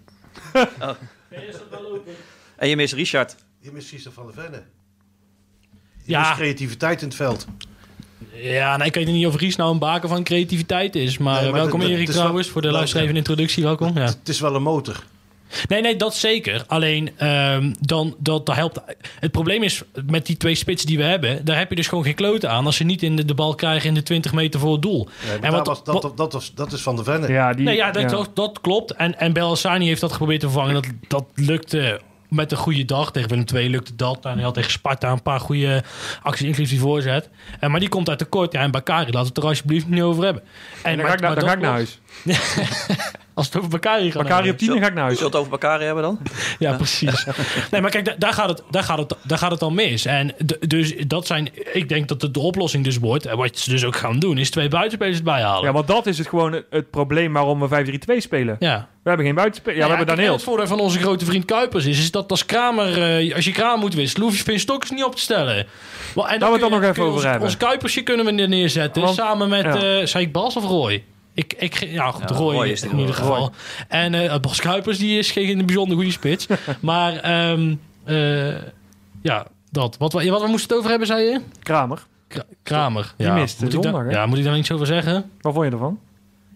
En 2.56 2.70
je 2.70 2.76
mist 2.76 2.94
Richard. 2.94 3.36
Je 3.60 3.72
mist 3.72 3.88
Cesar 3.88 4.12
van 4.12 4.26
der 4.26 4.34
Venne. 4.44 4.64
Je 6.04 6.12
Ja. 6.12 6.20
mist 6.20 6.34
creativiteit 6.34 7.02
in 7.02 7.08
het 7.08 7.16
veld. 7.18 7.46
Ja, 8.42 8.78
nee, 8.78 8.88
ik 8.88 8.94
weet 8.94 9.08
niet 9.08 9.26
of 9.28 9.36
Ries 9.36 9.56
nou 9.56 9.72
een 9.72 9.80
baken 9.80 10.10
van 10.10 10.24
creativiteit 10.24 10.96
is. 10.96 11.18
Maar, 11.18 11.34
Nee, 11.34 11.44
eh, 11.46 11.52
maar 11.52 11.62
welkom 11.62 11.82
Erik 11.82 12.08
wel- 12.08 12.16
trouwens. 12.16 12.48
Voor 12.50 12.62
de 12.62 12.72
luisteraar 12.72 13.16
introductie. 13.16 13.64
Welkom. 13.64 13.92
Ja. 13.96 14.02
Het 14.06 14.30
is 14.30 14.40
wel 14.40 14.56
een 14.56 14.62
motor. 14.64 15.04
Nee, 15.68 15.82
nee, 15.82 15.96
dat 15.96 16.16
zeker. 16.16 16.64
Alleen, 16.68 17.10
ehm, 17.18 17.74
dan, 17.80 18.16
dat, 18.20 18.46
dat 18.46 18.56
helpt. 18.56 18.80
Het 19.20 19.32
probleem 19.32 19.64
is, 19.64 19.82
met 20.06 20.26
die 20.26 20.38
twee 20.38 20.56
spitsen 20.56 20.88
die 20.88 20.98
we 20.98 21.04
hebben... 21.04 21.46
daar 21.46 21.58
heb 21.58 21.70
je 21.70 21.76
dus 21.76 21.88
gewoon 21.88 22.04
geen 22.04 22.16
kloten 22.16 22.50
aan... 22.52 22.66
als 22.66 22.76
ze 22.76 22.84
niet 22.84 23.04
in 23.04 23.16
de, 23.16 23.26
de 23.26 23.34
bal 23.34 23.56
krijgen 23.56 23.88
in 23.88 23.94
de 23.94 24.04
20 24.04 24.34
meter 24.34 24.60
voor 24.60 24.72
het 24.72 24.82
doel. 24.82 25.10
Nee, 25.28 25.36
En 25.36 25.42
dat, 25.42 25.52
wat- 25.52 25.68
was, 25.68 25.84
dat, 25.84 26.04
wat- 26.04 26.18
dat, 26.18 26.34
was, 26.34 26.52
dat 26.56 26.72
is 26.74 26.82
van 26.82 26.96
der 26.96 27.06
Venne. 27.06 27.28
Ja, 27.28 27.54
die, 27.54 27.66
Nee, 27.66 27.76
ja, 27.76 27.92
dat, 27.92 28.02
ja. 28.02 28.08
Dat, 28.08 28.30
dat 28.36 28.62
klopt. 28.62 28.92
En, 28.94 29.20
en 29.20 29.34
Bellassani 29.34 29.86
heeft 29.88 30.02
dat 30.02 30.12
geprobeerd 30.12 30.40
te 30.40 30.50
vervangen. 30.50 30.74
Dat, 30.74 30.86
dat 31.08 31.26
lukte 31.36 32.02
met 32.30 32.52
een 32.52 32.58
goede 32.58 32.86
dag. 32.86 33.12
Tegen 33.12 33.30
Willem 33.30 33.46
II 33.54 33.70
lukte 33.70 33.96
dat. 33.96 34.26
En 34.26 34.34
hij 34.34 34.44
had 34.44 34.54
tegen 34.54 34.72
Sparta 34.72 35.12
een 35.12 35.22
paar 35.22 35.40
goede 35.40 35.84
acties, 36.24 36.48
inclusief 36.48 36.70
die 36.70 36.80
voorzet. 36.80 37.30
En, 37.60 37.72
maar 37.72 37.80
die 37.80 37.90
komt 37.90 38.10
uit 38.10 38.18
tekort. 38.18 38.52
Ja, 38.52 38.62
en 38.62 38.72
Bakari, 38.72 39.06
laten 39.06 39.20
we 39.22 39.28
het 39.28 39.38
er 39.38 39.44
alsjeblieft 39.46 39.88
niet 39.88 40.02
over 40.02 40.24
hebben. 40.24 40.44
En, 40.84 40.92
En 40.92 40.98
dan 40.98 41.06
ga 41.08 41.14
ik, 41.14 41.20
naar- 41.20 41.36
dan 41.36 41.44
ga 41.48 41.54
ik 41.54 41.60
naar 41.62 41.72
huis. 41.72 42.00
Als 43.38 43.46
het 43.46 43.58
over 43.58 43.70
Bakari 43.70 44.12
gaat. 44.12 44.24
Bakari 44.24 44.50
op 44.50 44.58
10, 44.58 44.68
dan 44.68 44.80
ga 44.80 44.88
ik 44.88 44.94
naar 44.94 45.04
huis. 45.04 45.18
Zult 45.18 45.32
het 45.32 45.40
over 45.42 45.52
Bakari 45.52 45.84
hebben 45.86 46.04
dan? 46.04 46.20
Ja, 46.60 46.74
precies. 46.76 47.26
Nee, 47.72 47.82
maar 47.82 47.92
kijk, 47.92 48.06
da- 48.06 48.16
daar 48.18 48.34
gaat 48.34 48.50
het, 48.50 48.64
daar 48.72 48.84
gaat 48.84 48.98
het, 48.98 49.14
daar 49.24 49.38
gaat 49.38 49.52
het 49.52 49.60
dan 49.60 49.74
mis. 49.74 50.06
En 50.06 50.34
dus 50.68 50.94
dat 51.08 51.28
zijn, 51.28 51.50
ik 51.74 51.90
denk 51.90 52.08
dat 52.08 52.22
de, 52.22 52.32
de 52.32 52.40
oplossing 52.40 52.84
dus 52.84 52.98
wordt, 52.98 53.26
en 53.26 53.38
wat 53.38 53.58
ze 53.58 53.70
dus 53.70 53.84
ook 53.86 53.96
gaan 53.96 54.20
doen, 54.20 54.38
is 54.38 54.50
twee 54.50 54.68
buitenspelers 54.68 55.18
erbij 55.18 55.42
halen. 55.42 55.64
Ja, 55.66 55.72
want 55.72 55.88
dat 55.88 56.06
is 56.06 56.18
het 56.18 56.28
gewoon 56.28 56.54
het, 56.54 56.66
het 56.70 56.90
probleem 56.92 57.34
waarom 57.34 57.60
we 57.68 58.00
5-3-2 58.12 58.18
spelen. 58.18 58.56
ja. 58.60 58.88
We 59.04 59.14
hebben 59.14 59.32
geen 59.32 59.42
buitenspelers. 59.42 59.82
Ja, 59.82 59.90
we 59.92 59.96
hebben 59.98 60.16
Daniels. 60.16 60.36
Het 60.36 60.44
voordeel 60.50 60.68
van 60.68 60.80
onze 60.80 61.00
grote 61.00 61.26
vriend 61.26 61.46
Kuipers 61.46 61.86
is, 61.86 62.00
is 62.00 62.12
dat 62.12 62.32
als 62.32 62.46
Kramer, 62.46 63.02
eh, 63.20 63.36
als 63.36 63.46
je 63.46 63.52
Kramer 63.52 63.80
moet 63.80 63.94
wisselen, 63.94 64.26
hoef 64.28 64.38
je 64.38 64.44
Finn 64.44 64.60
Stokkers 64.60 64.92
niet 64.92 65.04
op 65.04 65.16
te 65.16 65.22
stellen. 65.22 65.66
Wel, 66.16 66.30
en 66.30 66.40
Daar 66.40 66.48
we 66.52 66.54
het 66.60 66.70
dan 66.70 66.80
nog 66.82 66.90
even 66.90 67.04
over 67.04 67.14
ons, 67.16 67.24
hebben. 67.24 67.42
Ons 67.42 67.58
Kuipersje 67.58 68.02
kunnen 68.02 68.26
we 68.26 68.42
er 68.42 68.48
neerzetten, 68.50 69.02
Want- 69.02 69.16
samen 69.16 69.50
met, 69.50 69.64
ja. 69.64 69.76
eh 70.00 70.06
zei 70.06 70.26
ik 70.26 70.32
Bas 70.32 70.56
of 70.56 70.64
Roy? 70.64 71.04
Ik, 71.38 71.54
ik, 71.58 71.74
ja, 71.86 72.12
goed, 72.12 72.30
Ja, 72.30 72.36
Roy, 72.36 72.54
Roy 72.56 72.68
is 72.68 72.84
in 72.84 73.00
ieder 73.00 73.14
geval. 73.16 73.52
En 73.88 74.14
eh 74.14 74.40
Bas 74.40 74.60
Kuipers, 74.62 74.98
die 74.98 75.18
is 75.18 75.32
geen 75.32 75.66
bijzonder 75.66 75.96
goede 75.96 76.12
spits. 76.12 76.48
maar, 76.80 77.14
ehm, 77.16 77.76
eh, 78.04 78.56
ja, 79.22 79.46
dat. 79.72 79.96
Wat, 79.98 80.14
we- 80.14 80.30
wat 80.30 80.42
we 80.42 80.48
moesten 80.48 80.68
het 80.70 80.78
over 80.78 80.90
hebben, 80.90 81.08
zei 81.08 81.22
je? 81.24 81.42
Kramer. 81.64 82.06
Kra- 82.28 82.44
Kramer. 82.64 83.14
Die 83.18 83.28
ja. 83.28 83.34
mist 83.34 83.62
moet 83.62 83.74
ik 83.74 83.84
zondag? 83.84 84.12
Ja, 84.12 84.26
moet 84.26 84.38
ik 84.38 84.44
daar 84.44 84.58
iets 84.58 84.72
over 84.72 84.86
zeggen? 84.88 85.32
Wat 85.42 85.54
vond 85.54 85.66
je 85.66 85.72
ervan? 85.72 86.00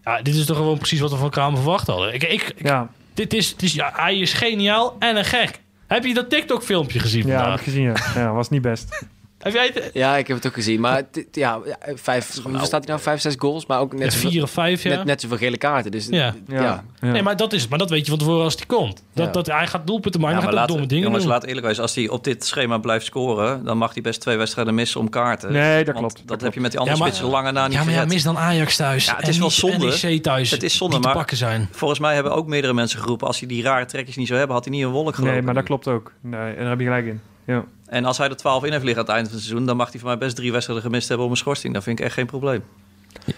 Ja, 0.04 0.22
dit 0.22 0.36
is 0.36 0.46
toch 0.46 0.58
gewoon 0.58 0.78
precies 0.78 1.00
wat 1.00 1.12
we 1.12 1.18
van 1.18 1.30
Kramer 1.30 1.58
verwacht 1.58 1.88
hadden. 1.88 2.14
Ik, 2.14 2.24
ik, 2.24 2.32
ik- 2.56 2.68
Ja, 2.68 2.90
dit 3.14 3.34
is, 3.34 3.50
het 3.50 3.62
is, 3.64 3.74
ja, 3.74 3.92
hij 3.96 4.18
is 4.18 4.34
geniaal 4.34 4.96
en 5.00 5.18
een 5.18 5.26
gek. 5.26 5.60
Heb 5.88 6.04
je 6.06 6.14
dat 6.14 6.30
TikTok-filmpje 6.30 7.00
gezien 7.00 7.28
ja 7.28 7.50
heb 7.50 7.60
ik 7.60 7.64
gezien. 7.66 7.84
Ja, 7.84 7.96
ja 8.16 8.32
was 8.34 8.50
niet 8.50 8.62
best. 8.62 8.90
Heb 9.42 9.54
jij 9.54 9.72
het? 9.74 9.90
Ja, 9.94 10.18
ik 10.18 10.28
heb 10.28 10.38
het 10.38 10.48
ook 10.48 10.54
gezien. 10.54 10.80
Maar 10.80 11.04
ja, 11.32 11.60
vijf, 11.96 12.34
hoeveel 12.44 12.66
staat 12.66 12.80
hij 12.84 12.88
nou? 12.88 13.00
Vijf, 13.00 13.22
zes 13.22 13.36
goals, 13.38 13.66
maar 13.66 13.80
ook 13.80 13.94
net, 13.94 14.14
vier 14.16 14.44
of 14.44 14.52
vijf, 14.52 14.84
ja? 14.84 14.90
net, 14.90 15.06
net 15.06 15.22
zoveel 15.22 15.38
gele 15.38 15.58
kaarten. 15.58 15.92
Dus 15.92 16.08
Ja. 16.10 16.34
ja. 16.48 16.84
Nee, 17.00 17.22
maar 17.22 17.36
dat 17.38 17.54
is 17.54 17.62
het. 17.62 17.70
Maar 17.70 17.80
dat 17.80 17.90
weet 17.90 18.04
je 18.04 18.10
van 18.10 18.20
tevoren 18.20 18.44
als 18.44 18.56
hij 18.56 18.66
komt. 18.66 19.04
Dat, 19.14 19.26
Ja. 19.26 19.32
dat, 19.32 19.48
hij 19.48 19.68
gaat 19.68 19.88
doelpunten 19.88 20.22
maken, 20.22 20.38
Ja, 20.38 20.44
maar 20.44 20.54
gaat 20.54 20.62
ook 20.62 20.68
laat, 20.68 20.78
domme 20.78 20.86
dingen 20.86 21.04
jongens, 21.04 21.24
doen. 21.24 21.32
laat 21.32 21.44
eerlijk 21.44 21.66
wezen. 21.66 21.82
Als 21.82 21.96
hij 21.96 22.10
op 22.10 22.24
dit 22.24 22.46
schema 22.46 22.78
blijft 22.78 23.06
scoren, 23.06 23.64
dan 23.66 23.78
mag 23.78 23.94
hij 23.94 24.02
best 24.02 24.22
twee 24.22 24.38
wedstrijden 24.38 24.76
missen 24.76 25.00
om 25.00 25.10
kaarten. 25.10 25.52
Nee, 25.52 25.84
dat 25.84 25.96
klopt. 25.96 26.22
Dat, 26.26 26.42
heb 26.42 26.54
je 26.54 26.60
met 26.60 26.72
die 26.72 26.80
andere 26.80 26.98
spitsen 26.98 27.26
lange 27.26 27.52
na 27.52 27.68
niet 27.68 27.78
ja, 27.78 27.84
maar 27.84 27.94
ja, 27.94 28.06
mis 28.06 28.24
dan 28.24 28.38
Ajax 28.38 28.76
thuis. 28.76 29.06
Ja, 29.06 29.16
het 29.16 29.24
en 29.24 29.30
is 29.30 29.38
wel 29.38 29.50
zonde. 29.50 29.98
NEC 30.02 30.24
thuis. 30.24 30.52
Het 30.52 30.64
is 30.64 30.78
zonde, 30.78 31.00
maar- 31.00 31.14
pakken 31.14 31.38
zijn. 31.38 31.68
Volgens 31.72 32.00
mij 32.00 32.14
hebben 32.14 32.32
ook 32.34 32.48
meerdere 32.48 32.74
mensen 32.74 33.00
geroepen... 33.00 33.28
als 33.28 33.40
hij 33.40 33.48
die 33.48 33.64
rare 33.64 33.86
trekjes 33.86 34.16
niet 34.16 34.28
zou 34.28 34.38
hebben, 34.40 34.56
had 34.58 34.66
hij 34.66 34.76
niet 34.76 34.84
een 34.84 34.92
wolk 34.92 35.16
gelopen. 35.16 35.34
Nee, 35.34 35.42
maar 35.44 35.54
dat 35.54 35.64
klopt 35.64 35.88
ook. 35.88 36.12
Nee, 36.22 36.40
en 36.54 36.60
daar 36.60 36.70
heb 36.70 36.80
je 36.80 36.86
gelijk 36.86 37.06
in. 37.06 37.22
Ja. 37.46 37.64
En 37.92 38.06
als 38.06 38.18
hij 38.18 38.30
er 38.30 38.36
12 38.36 38.64
in 38.64 38.72
heeft 38.72 38.84
liggen 38.84 39.02
aan 39.02 39.08
het 39.08 39.16
eind 39.16 39.28
van 39.28 39.36
het 39.38 39.46
seizoen... 39.46 39.68
dan 39.68 39.78
mag 39.78 39.92
hij 39.92 40.00
voor 40.00 40.10
mij 40.10 40.18
best 40.18 40.36
drie 40.36 40.52
wedstrijden 40.52 40.86
gemist 40.86 41.08
hebben 41.08 41.26
om 41.26 41.32
een 41.32 41.38
schorsing. 41.38 41.74
Dat 41.74 41.84
vind 41.84 42.00
ik 42.00 42.06
echt 42.06 42.14
geen 42.14 42.26
probleem. 42.26 42.64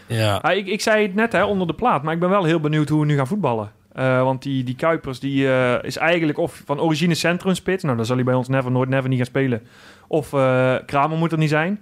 Ja. 0.08 0.36
Ah, 0.36 0.58
ik, 0.58 0.68
ik 0.68 0.82
zei 0.82 1.06
het 1.06 1.16
net 1.16 1.32
hè, 1.32 1.44
onder 1.44 1.68
de 1.68 1.74
plaat, 1.74 2.04
maar 2.04 2.14
ik 2.14 2.20
ben 2.20 2.30
wel 2.30 2.44
heel 2.44 2.60
benieuwd 2.60 2.90
hoe 2.90 3.00
we 3.00 3.06
nu 3.06 3.16
gaan 3.16 3.28
voetballen. 3.28 3.72
Eh, 3.94 4.24
want 4.24 4.42
die, 4.42 4.64
die 4.64 4.76
Kuipers 4.76 5.20
die, 5.20 5.52
eh, 5.52 5.84
is 5.84 5.98
eigenlijk 5.98 6.38
of 6.38 6.62
van 6.66 6.80
origine 6.80 7.16
centrumspits. 7.16 7.84
Nou, 7.84 7.96
dan 7.96 8.06
zal 8.06 8.16
hij 8.16 8.26
bij 8.26 8.34
ons 8.34 8.48
never, 8.48 8.72
nooit, 8.72 8.90
never 8.90 9.10
niet 9.10 9.18
gaan 9.18 9.28
spelen. 9.28 9.62
Of 10.08 10.34
eh, 10.34 10.76
Kramer 10.86 11.18
moet 11.18 11.32
er 11.32 11.38
niet 11.38 11.50
zijn. 11.50 11.80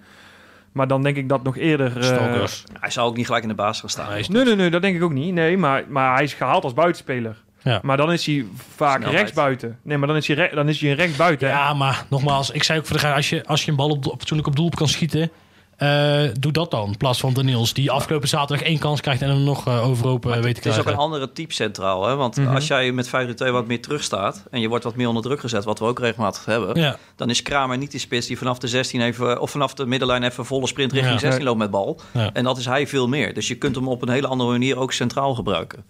Maar 0.72 0.88
dan 0.88 1.04
denk 1.04 1.18
ik 1.18 1.30
dat 1.30 1.44
nog 1.44 1.58
eerder... 1.58 1.98
eh. 1.98 2.44
Hij 2.80 2.90
zou 2.90 3.10
ook 3.10 3.16
niet 3.16 3.26
gelijk 3.26 3.44
in 3.44 3.50
de 3.50 3.56
baas 3.56 3.80
gaan 3.80 3.90
staan. 3.90 4.10
Nee, 4.10 4.44
nee, 4.44 4.56
nee, 4.56 4.70
dat 4.70 4.82
denk 4.82 4.96
ik 4.96 5.04
ook 5.04 5.14
niet. 5.14 5.34
Nee, 5.34 5.58
maar, 5.58 5.84
maar 5.88 6.14
hij 6.14 6.24
is 6.24 6.34
gehaald 6.34 6.64
als 6.64 6.74
buitenspeler. 6.74 7.38
Ja. 7.64 7.80
Maar 7.84 7.98
dan 7.98 8.12
is 8.12 8.26
hij 8.26 8.46
vaak 8.76 8.96
Snelheid. 8.98 9.20
rechtsbuiten. 9.20 9.78
Nee, 9.84 9.98
maar 9.98 10.08
dan 10.08 10.18
is 10.18 10.28
hij, 10.28 10.36
re- 10.36 10.56
dan 10.56 10.70
is 10.70 10.82
hij 10.82 10.90
een 10.90 10.96
rechtsbuiten. 10.96 11.48
hè? 11.48 11.54
Ja, 11.54 11.74
maar 11.74 12.06
nogmaals, 12.10 12.50
ik 12.52 12.64
zei 12.64 12.80
ook 12.80 12.86
voor 12.86 12.96
de 12.96 13.02
gein, 13.02 13.14
als 13.16 13.30
je, 13.30 13.46
als 13.46 13.64
je 13.66 13.72
een 13.72 13.78
bal 13.78 13.90
op, 13.90 14.06
op, 14.08 14.18
fatsoenlijk 14.18 14.48
op 14.50 14.56
doel 14.56 14.70
kan 14.70 14.88
schieten, 14.88 15.32
eh, 15.78 16.22
doe 16.40 16.52
dat 16.52 16.72
dan. 16.72 16.88
In 16.88 16.98
plaats 16.98 17.20
van 17.20 17.34
Daniels, 17.34 17.74
die 17.74 17.92
afgelopen 17.92 18.28
zaterdag 18.28 18.66
één 18.68 18.80
kans 18.80 19.02
krijgt 19.02 19.22
en 19.22 19.30
hem 19.30 19.44
nog 19.44 19.68
eh, 19.68 19.88
overhoop 19.88 20.26
eh, 20.26 20.32
weet 20.32 20.62
te 20.62 20.68
Het 20.68 20.78
is 20.78 20.80
ook 20.80 20.88
een 20.92 20.96
andere 21.00 21.32
type 21.32 21.54
centraal. 21.54 22.08
Hè? 22.08 22.16
Want 22.16 22.38
Mhm. 22.38 22.56
als 22.56 22.68
jij 22.68 22.92
met 22.92 23.08
5-2 23.10 23.52
wat 23.52 23.68
meer 23.68 23.82
terug 23.82 24.04
staat... 24.04 24.44
en 24.52 24.60
je 24.62 24.68
wordt 24.68 24.84
wat 24.84 24.96
meer 24.96 25.08
onder 25.08 25.24
druk 25.24 25.40
gezet, 25.40 25.64
wat 25.64 25.80
we 25.80 25.86
ook 25.86 26.00
regelmatig 26.00 26.46
hebben... 26.46 26.80
Ja, 26.82 26.98
dan 27.16 27.30
is 27.30 27.42
Kramer 27.42 27.78
niet 27.78 27.92
die 27.92 28.00
spits 28.00 28.28
die 28.28 28.38
vanaf 28.38 28.58
de 28.60 28.68
16 28.68 29.02
even... 29.02 29.40
of 29.42 29.52
vanaf 29.52 29.74
de 29.74 29.86
middenlijn 29.86 30.24
even 30.24 30.46
volle 30.46 30.68
sprint 30.68 30.92
richting 30.92 31.14
Ja. 31.14 31.20
16 31.20 31.44
loopt 31.44 31.58
met 31.58 31.72
bal. 31.72 32.00
Ja. 32.14 32.30
En 32.34 32.44
dat 32.44 32.58
is 32.58 32.66
hij 32.66 32.88
veel 32.88 33.08
meer. 33.08 33.34
Dus 33.34 33.48
je 33.48 33.56
kunt 33.56 33.76
hem 33.76 33.88
op 33.88 34.02
een 34.02 34.10
hele 34.10 34.28
andere 34.28 34.52
manier 34.52 34.78
ook 34.78 34.94
centraal 34.94 35.34
gebruiken. 35.36 35.84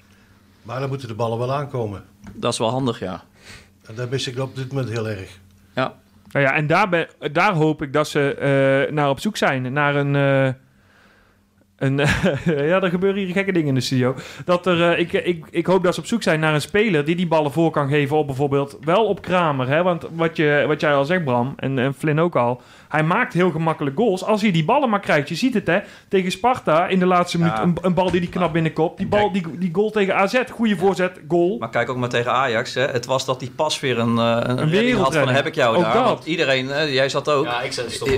Maar 0.61 0.79
dan 0.79 0.89
moeten 0.89 1.07
de 1.07 1.13
ballen 1.13 1.37
wel 1.37 1.53
aankomen. 1.53 2.03
Dat 2.33 2.51
is 2.53 2.59
wel 2.59 2.69
handig, 2.69 2.99
ja. 2.99 3.23
En 3.85 3.95
daar 3.95 4.07
mis 4.09 4.27
ik 4.27 4.39
op 4.39 4.55
dit 4.55 4.71
moment 4.71 4.89
heel 4.89 5.09
erg. 5.09 5.39
Ja, 5.75 5.93
Nou 6.31 6.45
ja, 6.45 6.53
en 6.53 6.67
daar, 6.67 6.89
ben, 6.89 7.07
daar 7.31 7.53
hoop 7.53 7.81
ik 7.81 7.93
dat 7.93 8.07
ze 8.07 8.33
eh, 8.35 8.93
naar 8.93 9.09
op 9.09 9.19
zoek 9.19 9.37
zijn. 9.37 9.73
Naar 9.73 9.95
een... 9.95 10.15
eh, 10.15 10.53
een 11.81 11.97
ja, 12.69 12.81
er 12.81 12.89
gebeuren 12.89 13.23
hier 13.23 13.33
gekke 13.33 13.51
dingen 13.51 13.67
in 13.67 13.73
de 13.75 13.81
studio. 13.81 14.15
Dat 14.45 14.65
er, 14.65 14.91
eh, 14.91 14.99
ik, 14.99 15.13
ik, 15.13 15.45
ik 15.49 15.65
hoop 15.65 15.83
dat 15.83 15.93
ze 15.93 15.99
op 15.99 16.05
zoek 16.05 16.23
zijn 16.23 16.39
naar 16.39 16.53
een 16.53 16.61
speler 16.61 17.05
die 17.05 17.15
die 17.15 17.27
ballen 17.27 17.51
voor 17.51 17.71
kan 17.71 17.89
geven 17.89 18.17
op 18.17 18.25
bijvoorbeeld 18.27 18.77
wel 18.81 19.05
op 19.05 19.21
Kramer. 19.21 19.67
Hè? 19.67 19.83
Want 19.83 20.05
wat, 20.15 20.35
je, 20.35 20.63
wat 20.67 20.81
jij 20.81 20.93
al 20.93 21.05
zegt, 21.05 21.23
Bram, 21.23 21.53
en, 21.57 21.79
en 21.79 21.93
Flynn 21.93 22.19
ook 22.19 22.35
al. 22.35 22.61
Hij 22.89 23.03
maakt 23.03 23.33
heel 23.33 23.51
gemakkelijk 23.51 23.95
goals 23.97 24.23
als 24.23 24.41
hij 24.41 24.51
die 24.51 24.65
ballen 24.65 24.89
maar 24.89 24.99
krijgt. 24.99 25.29
Je 25.29 25.35
ziet 25.35 25.53
het 25.53 25.67
hè, 25.67 25.79
tegen 26.07 26.31
Sparta 26.31 26.87
in 26.87 26.99
de 26.99 27.05
laatste 27.05 27.37
Ja. 27.37 27.43
minuut. 27.43 27.59
Een, 27.77 27.85
een 27.85 27.93
bal 27.93 28.11
die 28.11 28.19
die 28.19 28.29
knap 28.29 28.53
binnenkopt. 28.53 28.97
Die, 28.97 29.07
bal, 29.07 29.31
die, 29.31 29.57
die 29.57 29.69
goal 29.73 29.89
tegen 29.91 30.15
AZ, 30.15 30.41
goede 30.51 30.77
voorzet, 30.77 31.19
goal. 31.27 31.57
maar 31.59 31.69
kijk 31.69 31.89
ook 31.89 31.97
maar 31.97 32.09
tegen 32.09 32.31
Ajax. 32.31 32.73
Hè. 32.73 32.85
Het 32.85 33.05
was 33.05 33.25
dat 33.25 33.39
die 33.39 33.51
pas 33.55 33.79
weer 33.79 33.99
een, 33.99 34.17
eh, 34.17 34.37
een, 34.43 34.95
had 34.95 35.15
van 35.15 35.27
heb 35.27 35.45
ik 35.45 35.55
jou 35.55 35.75
Ook 35.75 35.83
daar. 35.83 35.93
dat. 35.93 36.03
Want 36.03 36.25
iedereen, 36.25 36.67
jij 36.91 37.09
zat 37.09 37.29
ook, 37.29 37.45
Ja, 37.45 37.61
ik 37.61 37.73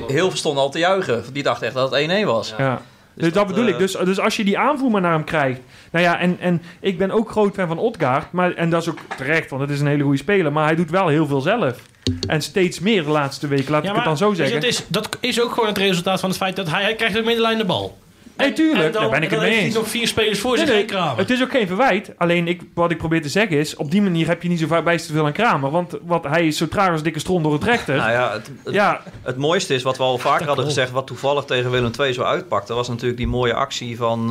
heel 0.08 0.28
veel 0.30 0.38
stonden 0.38 0.64
al 0.64 0.70
te 0.70 0.80
juichen. 0.80 1.24
Die 1.34 1.44
dachten 1.44 1.66
echt 1.68 1.76
dat 1.76 1.92
het 1.92 2.00
1-1 2.24 2.26
was. 2.26 2.54
Ja. 2.58 2.82
Dus, 3.16 3.34
dat, 3.34 3.48
bedoel 3.48 3.66
eh, 3.66 3.70
ik. 3.70 3.78
Dus, 3.78 3.92
dus 3.92 4.20
als 4.20 4.36
je 4.36 4.44
die 4.44 4.58
aanvoer 4.58 4.92
maar 4.92 5.02
naar 5.02 5.14
hem 5.14 5.24
krijgt. 5.24 5.60
Nou 5.92 6.06
ja, 6.06 6.20
en, 6.20 6.38
en 6.40 6.62
ik 6.80 6.98
ben 6.98 7.12
ook 7.12 7.32
groot 7.32 7.54
fan 7.54 7.68
van 7.68 7.78
Odgaard. 7.78 8.32
Maar, 8.32 8.54
en 8.54 8.70
dat 8.70 8.82
is 8.82 8.90
ook 8.90 9.00
terecht, 9.18 9.50
want 9.50 9.62
het 9.62 9.72
is 9.72 9.80
een 9.80 9.88
hele 9.88 10.04
goede 10.04 10.18
speler. 10.18 10.52
Maar 10.52 10.66
hij 10.66 10.76
doet 10.76 10.90
wel 10.90 11.08
heel 11.08 11.28
veel 11.28 11.42
zelf. 11.42 11.80
En 12.28 12.42
steeds 12.42 12.80
meer 12.80 13.04
de 13.04 13.10
laatste 13.10 13.48
weken, 13.48 13.72
laat 13.72 13.84
Ja, 13.84 13.90
ik 13.90 13.96
het 13.96 14.06
dan 14.06 14.18
zo 14.18 14.34
zeggen. 14.34 14.62
dat, 14.62 14.70
is, 14.70 14.86
dat 14.88 15.18
is 15.20 15.42
ook 15.42 15.52
gewoon 15.52 15.70
het 15.70 15.78
resultaat 15.78 16.20
van 16.20 16.30
het 16.30 16.38
feit 16.38 16.56
dat 16.56 16.70
hij, 16.70 16.82
hij 16.82 16.96
krijgt 16.96 17.18
op 17.18 17.26
middenlijn 17.26 17.58
de 17.58 17.66
bal. 17.66 17.98
Nee, 18.38 18.54
tuurlijk, 18.54 18.86
en 18.86 18.92
dan, 18.92 19.02
daar 19.02 19.12
ben 19.12 19.24
ik 19.24 19.32
en 19.32 19.40
het 19.40 19.48
mee 19.48 19.58
eens. 19.60 19.74
hij 19.74 19.82
nog 19.82 19.90
vier 19.92 20.08
spelers 20.08 20.40
voor 20.40 20.56
Nee, 20.56 20.60
zich, 20.66 20.68
nee, 20.76 20.78
geen 20.78 20.88
Kramer. 20.88 21.18
het 21.18 21.30
is 21.30 21.42
ook 21.42 21.52
geen 21.52 21.68
verwijt. 21.68 22.12
Alleen 22.18 22.48
ik, 22.48 22.62
wat 22.74 22.92
ik 22.92 22.98
probeer 22.98 23.22
te 23.22 23.30
zeggen 23.30 23.58
is... 23.58 23.76
op 23.76 23.92
die 23.92 24.02
manier 24.02 24.28
heb 24.28 24.44
je 24.44 24.50
niet 24.50 24.60
zo 24.60 24.68
vaak 24.68 24.84
bij 24.84 24.98
te 24.98 25.14
veel 25.14 25.26
aan 25.26 25.32
Kramer. 25.32 25.72
Want 25.72 25.98
wat, 26.02 26.24
hij 26.24 26.48
is 26.48 26.58
zo 26.58 26.68
traag 26.68 26.92
als 26.92 27.04
dikke 27.04 27.20
stron 27.20 27.44
door 27.44 27.54
het 27.54 27.64
rechter. 27.64 27.96
Nou 27.96 28.12
ja, 28.12 28.32
het, 28.34 28.52
het, 28.64 28.74
ja, 28.74 29.02
het 29.22 29.38
mooiste 29.38 29.74
is 29.74 29.84
wat 29.84 29.98
we 29.98 30.04
al 30.04 30.18
vaker 30.18 30.38
hadden 30.46 30.56
klopt. 30.66 30.70
gezegd... 30.74 30.92
wat 30.92 31.08
toevallig 31.08 31.44
tegen 31.46 31.72
Willem 31.72 31.92
II 32.00 32.14
zo 32.14 32.22
uitpakte... 32.24 32.74
was 32.74 32.88
natuurlijk 32.88 33.18
die 33.18 33.28
mooie 33.28 33.54
actie 33.54 33.98
van 33.98 34.28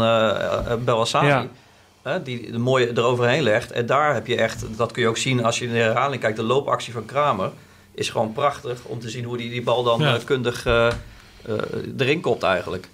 Bellassani. 0.84 1.28
Ja. 1.28 1.46
Hè, 2.03 2.22
die 2.22 2.53
de 2.53 2.59
mooie 2.59 2.88
eroverheen 2.94 3.42
legt. 3.42 3.72
En 3.72 3.86
daar 3.86 4.14
heb 4.14 4.26
je 4.26 4.36
echt, 4.36 4.64
dat 4.76 4.92
kun 4.92 5.03
je 5.03 5.09
ook 5.09 5.16
zien 5.16 5.44
als 5.44 5.59
je 5.59 5.64
in 5.64 5.72
de 5.72 5.78
herhaling 5.78 6.20
kijkt... 6.20 6.36
de 6.36 6.42
loopactie 6.42 6.92
van 6.92 7.05
Kramer 7.05 7.50
is 7.94 8.09
gewoon 8.11 8.32
prachtig... 8.32 8.80
om 8.84 9.00
te 9.00 9.09
zien 9.11 9.24
hoe 9.24 9.36
hij 9.36 9.48
die 9.48 9.62
bal 9.62 9.82
dan 9.82 10.00
Ja. 10.00 10.14
eh, 10.14 10.24
kundig 10.24 10.66
eh, 10.66 10.86
eh, 10.86 10.92
erin 11.98 12.20
kopt 12.20 12.42
eigenlijk. 12.42 12.88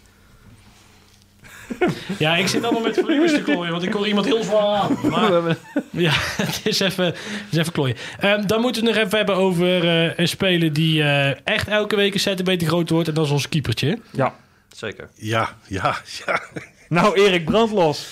Ja, 2.18 2.36
ik 2.36 2.48
zit 2.48 2.64
allemaal 2.64 2.82
met 2.82 2.94
volumes 2.94 3.32
te 3.32 3.42
klooien, 3.42 3.70
want 3.72 3.82
ik 3.82 3.92
hoor 3.92 4.06
iemand 4.06 4.26
heel 4.26 4.42
zwaar 4.42 4.78
aan. 4.80 4.98
Maar 5.08 5.32
ja, 5.90 6.12
het 6.14 6.60
is 6.64 6.80
even, 6.80 7.04
het 7.04 7.16
is 7.50 7.58
even 7.58 7.72
klooien. 7.72 7.96
Ehm, 8.20 8.46
dan 8.46 8.60
moeten 8.60 8.82
we 8.82 8.88
het 8.88 8.96
nog 8.96 9.06
even 9.06 9.16
hebben 9.18 9.36
over 9.36 9.88
eh, 9.88 10.18
een 10.18 10.28
speler 10.28 10.72
die 10.72 11.02
eh, 11.02 11.30
echt 11.44 11.68
elke 11.68 11.96
week 11.96 12.14
een 12.14 12.20
centimeter 12.20 12.66
groter 12.68 12.94
wordt. 12.94 13.08
En 13.08 13.14
dat 13.14 13.24
is 13.24 13.30
ons 13.30 13.48
keepertje. 13.48 13.98
ja. 14.10 14.34
Zeker. 14.76 15.08
Ja, 15.14 15.56
ja, 15.66 15.96
ja. 16.26 16.42
Nou, 16.88 17.20
Erik, 17.20 17.44
brandlos. 17.44 18.06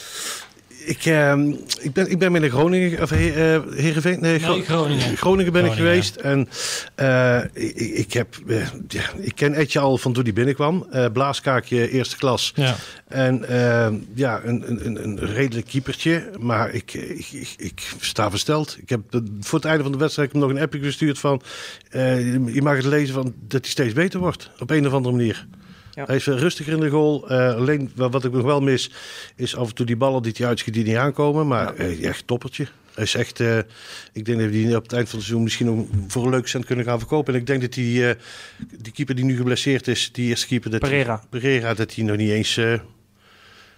Ik, 0.87 1.05
ehm, 1.05 1.49
ik, 1.80 1.93
ben, 1.93 2.11
ik 2.11 2.18
ben 2.18 2.32
met 2.32 2.43
de 2.43 2.51
Groningen, 2.51 3.03
of 3.03 3.11
eh, 3.12 3.18
Heerenveen, 3.74 4.20
nee, 4.20 4.39
Gro- 4.39 4.53
Nee, 4.55 4.62
Groningen. 4.64 5.16
Groningen 5.16 5.53
ben 5.53 5.64
ik 5.64 5.72
geweest. 5.72 6.16
En 6.16 6.49
eh, 6.95 7.41
ik, 7.53 7.76
ik 7.76 8.12
heb, 8.12 8.37
eh, 8.47 8.57
ja, 8.89 9.03
ik 9.16 9.32
ken 9.34 9.55
Etje 9.55 9.78
al 9.78 9.99
van 9.99 10.12
toen 10.12 10.22
hij 10.24 10.32
binnenkwam. 10.32 10.87
Blaaskaakje, 11.12 11.91
eerste 11.91 12.16
klas. 12.16 12.53
Ja. 12.55 12.74
En 13.09 13.49
eh, 13.49 13.89
ja, 14.14 14.41
een, 14.45 14.64
een, 14.87 15.05
een- 15.05 15.18
redelijk 15.18 15.66
keepertje. 15.66 16.30
Maar 16.39 16.70
ik, 16.74 16.93
ik, 16.95 17.26
ik, 17.32 17.55
ik 17.57 17.82
sta 18.01 18.30
versteld. 18.30 18.76
Ik 18.80 18.89
heb 18.89 19.01
voor 19.41 19.59
het 19.59 19.68
einde 19.68 19.82
van 19.82 19.93
de 19.93 19.99
wedstrijd 19.99 20.32
hem 20.32 20.41
nog 20.41 20.51
een 20.51 20.59
appje 20.61 20.78
gestuurd 20.80 21.18
van... 21.18 21.41
je 22.53 22.61
mag 22.62 22.76
het 22.76 22.84
lezen 22.84 23.14
van 23.14 23.34
dat 23.49 23.61
hij 23.61 23.70
steeds 23.70 23.93
beter 23.95 24.20
wordt. 24.20 24.51
Op 24.59 24.70
een 24.70 24.87
of 24.87 24.93
andere 24.93 25.14
manier. 25.16 25.47
Ja. 25.97 26.05
Hij 26.07 26.16
is 26.16 26.22
veel 26.22 26.36
rustiger 26.36 26.72
in 26.72 26.80
de 26.80 26.88
goal. 26.90 27.28
Eh, 27.28 27.55
alleen 27.55 27.92
wa- 27.94 28.09
wat 28.09 28.24
ik 28.24 28.32
nog 28.32 28.42
wel 28.42 28.61
mis, 28.61 28.90
is 29.36 29.57
af 29.57 29.68
en 29.68 29.74
toe 29.74 29.86
die 29.86 29.97
ballen 29.97 30.22
die 30.22 30.32
hij 30.36 30.47
uitschiet 30.47 30.74
die 30.74 30.84
niet 30.84 30.97
aankomen. 30.97 31.47
Maar 31.47 31.74
eh, 31.74 32.05
echt 32.05 32.26
toppertje. 32.26 32.66
Hij 32.94 33.05
is 33.05 33.14
echt, 33.14 33.40
eh, 33.40 33.59
ik 34.12 34.24
denk 34.24 34.38
dat 34.38 34.47
we 34.47 34.51
die 34.51 34.76
op 34.76 34.82
het 34.82 34.92
eind 34.92 35.09
van 35.09 35.18
het 35.18 35.26
seizoen 35.26 35.42
misschien 35.42 35.66
nog 35.66 35.86
voor 36.09 36.24
een 36.24 36.30
leuke 36.30 36.49
cent 36.49 36.64
kunnen 36.64 36.84
gaan 36.84 36.99
verkopen. 36.99 37.34
En 37.34 37.40
ik 37.40 37.47
denk 37.47 37.61
dat 37.61 37.72
die, 37.72 38.09
eh, 38.09 38.14
die 38.78 38.92
keeper 38.92 39.14
die 39.14 39.24
nu 39.24 39.36
geblesseerd 39.36 39.88
is, 39.88 40.12
die 40.12 40.28
eerste 40.28 40.47
keeper, 40.47 40.70
dat 40.70 40.80
die- 40.80 40.88
Pereira. 40.90 41.22
Pereira, 41.30 41.74
dat 41.74 41.94
hij 41.94 42.05
nog 42.05 42.16
niet 42.16 42.30
eens 42.30 42.57
eh, 42.57 42.78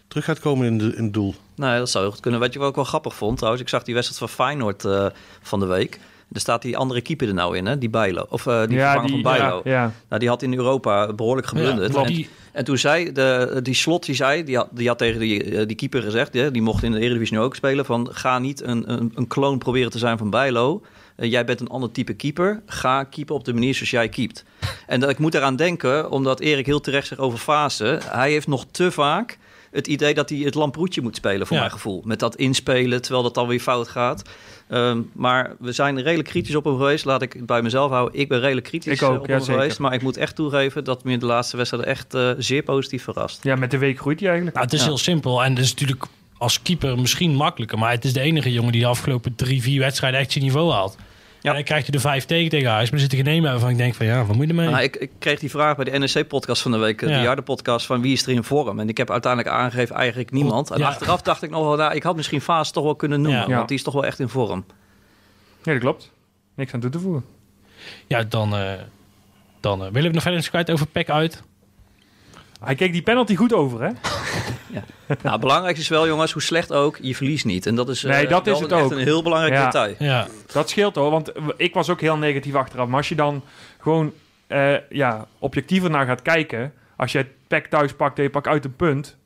terug 0.09 0.25
gaat 0.25 0.41
komen 0.41 0.67
in, 0.67 0.79
de, 0.79 0.95
in 0.97 1.05
het 1.05 1.13
doel. 1.15 1.35
Nee, 1.57 1.79
dat 1.79 1.91
zou 1.91 2.05
heel 2.05 2.13
goed 2.13 2.23
kunnen. 2.23 2.41
Weet 2.41 2.53
je 2.53 2.59
wat 2.59 2.69
ik 2.69 2.75
wel 2.75 2.85
grappig 2.85 3.15
vond 3.15 3.37
trouwens? 3.37 3.63
Ik 3.63 3.69
zag 3.69 3.83
die 3.83 3.95
wedstrijd 3.95 4.21
van 4.33 4.45
Feyenoord 4.47 4.85
eh, 4.85 5.07
van 5.43 5.61
de 5.61 5.67
week. 5.67 5.99
Er 6.33 6.41
staat 6.41 6.63
die 6.63 6.77
andere 6.77 7.01
keeper 7.01 7.29
er 7.29 7.35
nou 7.35 7.57
in, 7.57 7.67
hè? 7.67 7.79
Die 7.79 7.91
Bijlo. 7.91 8.27
Of 8.29 8.47
eh, 8.47 8.61
die 8.67 8.77
ja, 8.77 8.93
vervanger 8.93 9.11
van 9.11 9.23
Bijlo. 9.23 9.61
Ja, 9.65 9.71
ja. 9.73 9.93
Nou, 10.09 10.21
die 10.21 10.29
had 10.29 10.43
in 10.43 10.55
Europa 10.55 11.13
behoorlijk 11.13 11.47
geblunderd. 11.47 11.95
Ja, 11.95 12.01
en, 12.01 12.07
die- 12.07 12.29
en 12.53 12.65
toen 12.65 12.79
zei 12.79 13.13
de, 13.13 13.61
die 13.63 13.75
slot, 13.75 14.05
die 14.07 14.15
zei, 14.15 14.45
die 14.45 14.57
had, 14.57 14.69
die 14.71 14.89
had 14.89 14.99
tegen 14.99 15.21
die, 15.21 15.45
eh, 15.45 15.67
die 15.67 15.77
keeper 15.77 16.03
gezegd, 16.03 16.35
hè, 16.35 16.51
die 16.51 16.63
mocht 16.63 16.83
in 16.83 16.93
de 16.93 17.01
Eredivisie 17.01 17.37
nu 17.37 17.43
ook 17.43 17.55
spelen, 17.55 17.85
van 17.85 18.09
ga 18.13 18.39
niet 18.39 18.63
een, 18.63 18.93
een, 18.93 19.13
een 19.15 19.27
kloon 19.27 19.59
proberen 19.59 19.91
te 19.91 19.99
zijn 19.99 20.19
van 20.19 20.31
Bijlo. 20.31 20.83
Eh, 21.17 21.31
jij 21.31 21.45
bent 21.45 21.61
een 21.61 21.69
ander 21.69 21.91
type 21.91 22.15
keeper. 22.15 22.63
Ga 22.67 23.05
keeper 23.05 23.35
op 23.35 23.45
de 23.45 23.53
manier 23.53 23.75
zoals 23.75 23.91
jij 23.91 24.09
keept. 24.09 24.45
En 24.87 25.01
dat, 25.01 25.11
ik 25.11 25.19
moet 25.19 25.35
eraan 25.35 25.57
denken, 25.57 26.11
omdat 26.11 26.41
Erik 26.41 26.67
heel 26.67 26.81
terecht 26.81 27.07
zegt 27.07 27.21
over 27.21 27.39
fase. 27.39 28.01
Hij 28.05 28.31
heeft 28.31 28.47
nog 28.47 28.65
te 28.71 28.91
vaak 28.91 29.39
het 29.71 29.87
idee 29.87 30.15
dat 30.15 30.29
hij 30.29 30.39
het 30.39 30.55
lamproetje 30.55 31.03
moet 31.03 31.17
spelen, 31.17 31.47
voor 31.47 31.57
Ja. 31.57 31.63
mijn 31.63 31.75
gevoel. 31.75 32.03
Met 32.05 32.19
dat 32.19 32.37
inspelen, 32.37 33.03
terwijl 33.03 33.23
dat 33.23 33.35
dan 33.35 33.47
weer 33.49 33.61
fout 33.61 33.89
gaat. 33.89 34.23
Ehm, 34.69 35.01
maar 35.13 35.55
we 35.59 35.73
zijn 35.73 36.03
redelijk 36.03 36.29
kritisch 36.29 36.55
op 36.55 36.65
hem 36.65 36.77
geweest. 36.77 37.05
Laat 37.05 37.23
ik 37.23 37.33
het 37.33 37.47
bij 37.47 37.63
mezelf 37.63 37.91
houden. 37.91 38.21
Ik 38.21 38.29
ben 38.29 38.41
redelijk 38.41 38.67
kritisch 38.67 38.93
Ik 38.93 39.03
ook, 39.03 39.19
op 39.21 39.27
ja, 39.27 39.33
hem 39.33 39.41
zeker. 39.43 39.61
geweest. 39.61 39.79
Maar 39.79 39.95
ik 39.95 40.03
moet 40.03 40.17
echt 40.17 40.35
toegeven 40.37 40.85
dat 40.85 41.05
me 41.05 41.13
in 41.13 41.19
de 41.19 41.27
laatste 41.27 41.57
wedstrijd 41.57 41.85
echt 41.85 42.15
eh, 42.15 42.31
zeer 42.39 42.63
positief 42.63 43.03
verrast. 43.03 43.43
ja, 43.43 43.57
met 43.57 43.71
de 43.71 43.79
week 43.79 43.99
groeit 43.99 44.19
hij 44.21 44.29
eigenlijk. 44.29 44.57
Nou, 44.57 44.69
het 44.69 44.79
is 44.79 44.83
Ja. 44.85 44.91
heel 44.91 44.99
simpel. 44.99 45.45
En 45.45 45.51
het 45.55 45.65
is 45.65 45.71
natuurlijk 45.71 46.05
als 46.39 46.63
keeper 46.63 46.99
misschien 46.99 47.35
makkelijker. 47.35 47.79
Maar 47.79 47.91
het 47.91 48.05
is 48.05 48.13
de 48.13 48.21
enige 48.21 48.53
jongen 48.53 48.73
die 48.73 48.81
de 48.81 48.87
afgelopen 48.87 49.35
drie, 49.35 49.63
vier 49.63 49.81
wedstrijden 49.81 50.21
echt 50.21 50.33
zijn 50.33 50.45
niveau 50.45 50.73
haalt. 50.73 50.97
Ja. 51.41 51.49
En 51.51 51.55
dan 51.55 51.65
krijg 51.65 51.87
je 51.87 51.93
de 51.93 52.01
vijf 52.01 52.25
tegen 52.25 52.49
tegen 52.51 52.71
huis. 52.71 52.85
Maar 52.91 52.95
er 53.01 53.01
zit 53.11 53.13
er 53.19 53.25
geen 53.25 53.35
een 53.35 53.43
bij 53.43 53.51
waarvan 53.51 53.71
ik 53.71 53.77
denk 53.77 53.95
van 53.95 54.07
ja, 54.07 54.25
wat 54.25 54.37
moet 54.37 54.45
je 54.45 54.51
ermee? 54.51 54.69
Nou, 54.69 54.83
ik, 54.83 54.97
ik 54.97 55.11
kreeg 55.19 55.39
die 55.39 55.51
vraag 55.51 55.77
bij 55.77 55.85
de 55.85 55.99
NEC-podcast 55.99 56.63
van 56.63 56.71
de 56.71 56.79
week, 56.79 57.03
eh, 57.03 57.09
Ja. 57.09 57.17
de 57.17 57.23
Jarde-podcast, 57.23 57.87
van 57.87 58.01
wie 58.01 58.13
is 58.13 58.23
er 58.27 58.33
in 58.33 58.45
vorm? 58.45 58.81
En 58.81 58.89
ik 58.89 58.97
heb 58.97 59.11
uiteindelijk 59.11 59.55
aangegeven 59.55 59.97
eigenlijk 59.97 60.31
niemand. 60.31 60.71
En 60.71 60.79
Ja. 60.79 60.87
achteraf 60.87 61.23
dacht 61.23 61.43
ik 61.43 61.51
nog 61.51 61.63
wel, 61.65 61.77
nou, 61.77 61.95
ik 61.95 62.03
had 62.03 62.17
misschien 62.17 62.41
Vaas 62.41 62.71
toch 62.71 62.85
wel 62.85 62.95
kunnen 62.97 63.21
noemen, 63.21 63.49
Ja. 63.49 63.57
want 63.57 63.69
die 63.69 63.77
is 63.77 63.83
toch 63.83 63.95
wel 63.95 64.05
echt 64.05 64.19
in 64.19 64.29
vorm. 64.29 64.65
Ja, 65.63 65.73
dat 65.73 65.81
klopt. 65.81 66.13
Niks 66.55 66.73
aan 66.73 66.81
toe 66.81 66.91
te 66.91 66.99
voegen. 67.01 67.25
Ja, 68.07 68.23
dan, 68.23 68.57
eh, 68.57 68.73
dan 69.61 69.85
eh, 69.85 69.91
willen 69.91 70.09
we 70.09 70.15
nog 70.15 70.23
verder 70.23 70.41
eens 70.41 70.49
kwijt 70.51 70.71
over 70.71 70.87
Pek 70.87 71.11
uit. 71.11 71.43
Hij 72.65 72.75
keek 72.75 72.93
die 72.93 73.03
penalty 73.03 73.35
goed 73.37 73.53
over, 73.53 73.83
hè? 73.83 73.91
Nou, 75.09 75.31
het 75.33 75.41
belangrijkste 75.41 75.83
is 75.83 75.89
wel, 75.89 76.07
jongens, 76.07 76.33
hoe 76.33 76.43
slecht 76.43 76.73
ook, 76.73 76.99
je 77.01 77.15
verliest 77.15 77.45
niet. 77.45 77.67
En 77.67 77.75
dat 77.75 77.89
is, 77.89 78.05
eh, 78.05 78.11
Nee, 78.11 78.27
dat 78.27 78.47
is 78.47 78.61
het 78.61 78.73
echt 78.73 78.83
ook. 78.83 78.91
een 78.91 78.99
heel 78.99 79.23
belangrijk 79.23 79.55
Ja. 79.55 79.65
detail. 79.65 79.95
Ja, 79.99 80.27
Dat 80.53 80.71
scheelt 80.71 80.95
hoor, 80.95 81.11
want 81.11 81.33
ik 81.57 81.75
was 81.75 81.91
ook 81.91 82.01
heel 82.01 82.17
negatief 82.17 82.55
achteraf. 82.55 82.87
Maar 82.89 82.97
als 82.97 83.09
je 83.09 83.15
dan 83.15 83.43
gewoon 83.81 84.13
eh, 84.47 84.75
ja, 84.91 85.27
objectiever 85.39 85.91
naar 85.91 86.07
gaat 86.07 86.23
kijken... 86.23 86.73
als 86.97 87.13
je 87.13 87.19
het 87.19 87.27
pack 87.49 87.67
thuis 87.67 87.93
pakt 87.95 88.17
en 88.17 88.23
je 88.23 88.31
pakt 88.31 88.47
uit 88.47 88.65
een 88.65 88.77
punt... 88.77 89.17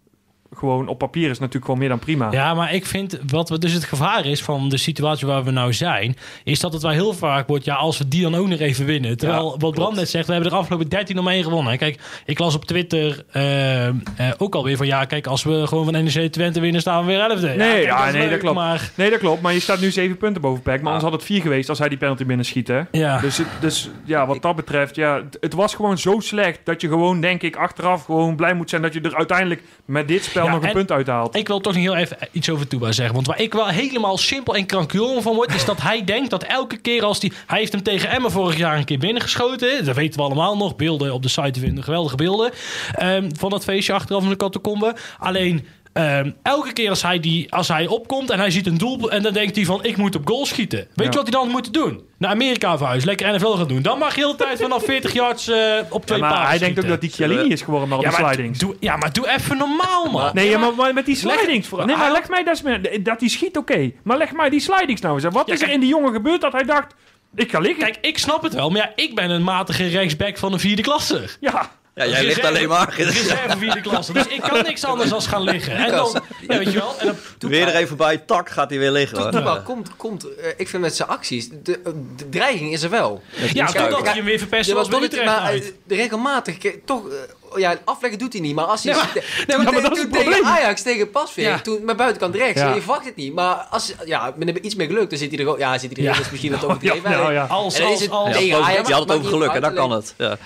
gewoon 0.55 0.89
op 0.89 0.99
papier 0.99 1.31
is 1.31 1.39
natuurlijk 1.39 1.65
gewoon 1.65 1.81
meer 1.81 1.89
dan 1.89 1.99
prima. 1.99 2.29
Ja, 2.31 2.55
maar 2.55 2.75
ik 2.75 2.87
vind 2.87 3.19
wat 3.27 3.49
we 3.49 3.59
dus 3.59 3.73
het 3.73 3.85
gevaar 3.85 4.27
is 4.27 4.43
van 4.43 4.69
de 4.69 4.77
situatie 4.77 5.27
waar 5.27 5.45
we 5.45 5.51
nou 5.51 5.73
zijn, 5.73 6.17
is 6.45 6.61
dat 6.61 6.73
het 6.73 6.83
wel 6.83 6.91
heel 6.91 7.13
vaak 7.13 7.49
wordt, 7.49 7.65
ja, 7.65 7.75
als 7.75 7.99
we 7.99 8.09
die 8.09 8.23
dan 8.23 8.35
ook 8.35 8.49
nog 8.49 8.59
even 8.59 8.87
winnen. 8.87 9.17
Terwijl 9.17 9.51
Ja, 9.53 9.57
wat 9.59 9.75
Bram 9.75 9.95
net 9.95 10.09
zegt, 10.09 10.27
we 10.27 10.33
hebben 10.33 10.51
er 10.51 10.57
afgelopen 10.57 10.89
13 10.89 11.19
om 11.19 11.29
1 11.29 11.43
gewonnen. 11.43 11.79
Kijk, 11.79 12.01
ik 12.25 12.39
las 12.39 12.55
op 12.55 12.65
Twitter 12.65 13.25
eh, 13.33 13.87
eh, 13.87 13.95
ook 14.39 14.55
alweer 14.55 14.77
van 14.77 14.87
ja, 14.87 15.05
kijk, 15.05 15.27
als 15.27 15.43
we 15.43 15.67
gewoon 15.67 15.85
van 15.85 16.05
NEC 16.05 16.33
Twente 16.33 16.61
winnen, 16.61 16.81
staan 16.81 17.07
we 17.07 17.13
weer 17.13 17.39
11e. 17.39 17.57
Nee, 17.57 17.57
kijk, 17.57 17.85
ja, 17.85 18.07
is 18.07 18.13
nee, 18.13 18.31
dat 18.31 18.39
klopt. 18.39 18.57
Maar 18.57 18.91
Nee, 18.95 19.11
dat 19.11 19.19
klopt. 19.19 19.43
Maar 19.43 19.53
je 19.53 19.61
staat 19.61 19.81
nu 19.81 19.91
zeven 19.91 20.17
punten 20.17 20.43
boven 20.43 20.63
pack. 20.63 20.77
Maar 20.77 20.93
anders 20.93 21.03
had 21.03 21.13
het 21.13 21.25
vier 21.25 21.41
geweest 21.41 21.69
als 21.69 21.79
hij 21.79 21.89
die 21.89 21.99
penalty 21.99 22.25
binnen 22.25 22.47
schiet, 22.47 22.69
hè? 22.69 22.81
ja, 22.91 23.19
Dus, 23.19 23.41
dus 23.61 23.91
ja, 24.05 24.27
wat 24.27 24.43
dat 24.43 24.57
betreft, 24.57 24.97
ja, 24.97 25.15
het, 25.15 25.37
het 25.41 25.53
was 25.53 25.75
gewoon 25.75 25.99
zo 25.99 26.21
slecht 26.21 26.61
dat 26.65 26.81
je 26.81 26.89
gewoon, 26.89 27.21
denk 27.21 27.43
ik, 27.43 27.57
achteraf 27.57 28.05
gewoon 28.05 28.37
blij 28.37 28.55
moet 28.55 28.71
zijn 28.71 28.83
dat 28.83 28.93
je 28.93 29.01
er 29.01 29.17
uiteindelijk 29.17 29.63
met 29.85 30.09
dit 30.09 30.25
spel 30.25 30.42
Nog 30.51 30.63
een 30.63 30.69
en- 30.69 30.75
punt 30.75 30.91
uithaalt. 30.91 31.37
ik 31.37 31.49
wil 31.49 31.61
toch 31.61 31.73
nog 31.73 31.83
heel 31.83 31.97
even 31.97 32.17
iets 32.33 32.51
over 32.51 32.69
Touba 32.69 32.93
zeggen. 32.93 33.15
Want 33.15 33.27
waar 33.27 33.41
ik 33.41 33.53
wel 33.53 33.67
helemaal 33.69 34.19
simpel 34.19 34.57
en 34.57 34.67
krankjoren 34.67 35.23
van 35.23 35.35
word... 35.35 35.55
is 35.55 35.65
dat 35.65 35.83
hij 35.83 36.05
denkt 36.05 36.31
dat 36.31 36.43
elke 36.43 36.77
keer 36.77 37.05
als 37.05 37.21
hij... 37.21 37.33
Hij 37.47 37.59
heeft 37.59 37.73
hem 37.73 37.83
tegen 37.83 38.09
Emmen 38.11 38.31
vorig 38.31 38.57
jaar 38.57 38.77
een 38.77 38.85
keer 38.85 38.99
binnengeschoten. 38.99 39.85
Dat 39.85 39.97
weten 39.97 40.19
we 40.21 40.27
allemaal 40.27 40.57
nog. 40.57 40.77
Beelden 40.77 41.13
op 41.13 41.23
de 41.23 41.29
site 41.29 41.51
te 41.51 41.61
vinden. 41.61 41.85
Geweldige 41.85 42.17
beelden. 42.17 42.51
ehm, 42.95 43.31
van 43.39 43.51
dat 43.51 43.65
feestje 43.65 43.93
achteraf 43.93 44.23
in 44.23 44.29
de 44.29 44.37
catacombe. 44.37 44.97
Alleen... 45.19 45.67
ehm, 45.93 46.31
elke 46.43 46.73
keer 46.73 46.89
als 46.91 47.03
hij, 47.03 47.21
die, 47.21 47.53
als 47.53 47.69
hij 47.69 47.87
opkomt 47.87 48.31
en 48.31 48.39
hij 48.39 48.51
ziet 48.51 48.67
een 48.67 48.79
doel... 48.79 49.11
en 49.11 49.23
dan 49.23 49.33
denkt 49.33 49.57
hij 49.57 49.65
van, 49.65 49.85
ik 49.85 49.97
moet 49.97 50.15
op 50.17 50.27
goal 50.29 50.47
schieten. 50.47 50.79
Weet 50.79 50.89
Ja. 50.95 51.05
je 51.05 51.11
wat 51.11 51.23
hij 51.23 51.31
dan 51.41 51.49
moet 51.49 51.73
doen? 51.73 52.03
Naar 52.19 52.31
Amerika 52.31 52.77
verhuizen. 52.77 53.09
Lekker 53.09 53.35
NFL 53.35 53.47
gaan 53.57 53.69
doen. 53.69 53.83
Dan 53.83 53.99
mag 53.99 54.15
je 54.15 54.21
de 54.21 54.27
hele 54.27 54.37
tijd 54.39 54.61
vanaf 54.61 54.85
40 54.85 55.13
yards 55.13 55.49
eh, 55.49 55.59
op 55.89 56.07
twee 56.07 56.19
Ja, 56.19 56.29
maar 56.29 56.49
hij 56.49 56.59
denkt 56.59 56.79
ook 56.79 56.89
dat 56.89 57.01
die 57.01 57.11
Chiellini 57.11 57.49
is 57.49 57.63
geworden 57.63 57.89
met 57.89 57.99
al 57.99 58.05
ja, 58.05 58.11
die 58.11 58.21
maar 58.21 58.33
slidings. 58.35 58.59
doe, 58.59 58.77
ja, 58.81 58.97
maar 58.97 59.13
doe 59.13 59.29
even 59.29 59.57
normaal, 59.57 60.11
man. 60.11 60.31
Nee, 60.35 60.49
ja, 60.51 60.59
maar, 60.59 60.75
maar 60.75 60.95
met 60.95 61.07
die 61.07 61.19
Leg- 61.27 61.39
slidings... 61.39 61.69
voor- 61.69 61.87
nee, 61.87 61.97
maar 61.97 62.13
leg 62.13 62.29
mij 62.29 62.45
dat, 62.45 62.63
dat 63.05 63.21
hij 63.21 63.29
schiet, 63.29 63.57
oké. 63.57 63.91
Maar 64.05 64.17
leg 64.19 64.33
mij 64.33 64.51
die 64.51 64.61
slidings 64.61 65.01
nou 65.01 65.15
eens. 65.15 65.25
Wat 65.35 65.51
is 65.51 65.63
er 65.63 65.71
in 65.71 65.81
die 65.81 65.89
jongen 65.89 66.13
gebeurd 66.13 66.41
dat 66.41 66.53
hij 66.53 66.63
dacht... 66.65 66.95
Ik 67.35 67.51
ga 67.51 67.59
liggen. 67.59 67.85
Kijk, 67.85 67.99
ik 68.01 68.19
snap 68.19 68.43
het 68.43 68.55
wel, 68.55 68.71
maar 68.71 68.81
ja, 68.81 68.93
ik 69.05 69.15
ben 69.15 69.31
een 69.31 69.43
matige 69.43 69.87
rechtsback 69.87 70.37
van 70.39 70.53
een 70.53 70.61
vierde 70.61 70.83
klasse. 70.83 71.23
Ja, 71.41 71.71
Ja, 71.95 72.07
jij 72.07 72.25
ligt 72.25 72.45
alleen 72.45 72.69
maar. 72.69 72.95
Reserve 72.97 73.57
vierde 73.59 73.81
klasse. 73.81 74.13
Dus 74.13 74.27
ik 74.27 74.41
kan 74.41 74.63
niks 74.63 74.85
anders 74.85 75.11
dan 75.11 75.23
gaan 75.23 75.43
liggen. 75.43 75.77
En 75.77 75.91
dan, 75.91 76.23
ja, 76.49 76.59
weet 76.59 76.73
je 76.73 76.79
wel. 76.79 76.95
En 76.99 77.07
dan, 77.39 77.51
Weer 77.51 77.69
er 77.69 77.75
even 77.75 77.97
bij, 77.97 78.17
tak, 78.17 78.51
gaat 78.51 78.71
hij 78.71 78.79
weer 78.79 78.91
liggen. 78.91 79.63
Komt, 79.65 79.97
komt, 79.97 80.35
eh, 80.35 80.49
ik 80.57 80.69
vind 80.69 80.83
met 80.83 80.97
zijn 80.97 81.09
acties, 81.09 81.49
de, 81.63 81.81
de 82.17 82.29
dreiging 82.29 82.73
is 82.73 82.83
er 82.83 82.91
wel. 82.91 83.23
ja, 83.53 83.67
totdat 83.67 84.03
hij 84.05 84.13
hem 84.15 84.25
weer 84.25 84.39
verpest 84.39 84.69
Ja, 84.69 84.75
was 84.75 84.89
bij 84.89 85.01
tot 85.01 85.11
het- 85.11 85.13
Utrecht 85.21 85.37
maar, 85.39 85.47
uit. 85.49 85.73
eh, 85.89 85.97
regelmatig, 85.97 86.57
toch, 86.85 87.09
eh, 87.09 87.15
ja, 87.61 87.77
afleggen 87.85 88.19
doet 88.19 88.33
hij 88.33 88.43
niet. 88.43 88.55
Maar 88.55 88.65
als 88.65 88.85
hij, 88.85 88.93
Nee, 88.93 89.03
maar- 89.03 89.13
te- 89.13 89.21
nee, 89.47 89.57
toen, 89.57 89.65
maar 89.65 89.83
dat 89.83 89.93
is 89.93 89.99
het 90.03 90.13
tegen 90.13 90.31
probleem. 90.31 90.45
Ajax, 90.53 90.83
tegen 90.83 91.11
Pasveer, 91.11 91.45
Ja. 91.45 91.61
toen 91.61 91.85
met 91.85 91.97
buitenkant 91.97 92.35
rechts, 92.35 92.61
Ja. 92.61 92.75
je 92.75 92.81
verwacht 92.81 93.05
het 93.05 93.17
niet. 93.17 93.35
Maar 93.35 93.55
als, 93.55 93.93
ja, 94.05 94.33
met 94.37 94.49
een 94.49 94.67
iets 94.67 94.75
meer 94.75 94.87
geluk, 94.87 95.11
dan 95.11 95.19
zit 95.19 95.29
hij 95.31 95.39
er 95.39 95.45
gewoon, 95.45 95.59
ja, 95.59 95.79
zit 95.79 95.97
hij 95.97 96.07
er 96.07 96.13
Ja. 96.15 96.21
is 96.21 96.31
misschien 96.31 96.51
wat 96.53 96.61
ja, 96.61 96.67
overdreven. 96.67 97.11
nou 97.11 97.33
ja. 97.33 97.45
Als, 97.45 97.75
En 97.75 97.83
dan 97.83 97.93
is 97.93 97.97
als, 97.97 98.03
het- 98.03 98.11
als. 98.11 98.29
Ja, 98.29 98.33
tegen 98.35 98.51
positief. 98.51 98.73
Ajax 98.75 98.89
je 98.89 98.95
had 98.95 99.09
het 99.09 99.19
over 99.19 99.31
geluk, 99.31 99.51
en 99.53 99.61
dan 99.61 99.75
kan 99.75 99.91
het. 99.91 100.15
Ja. 100.19 100.39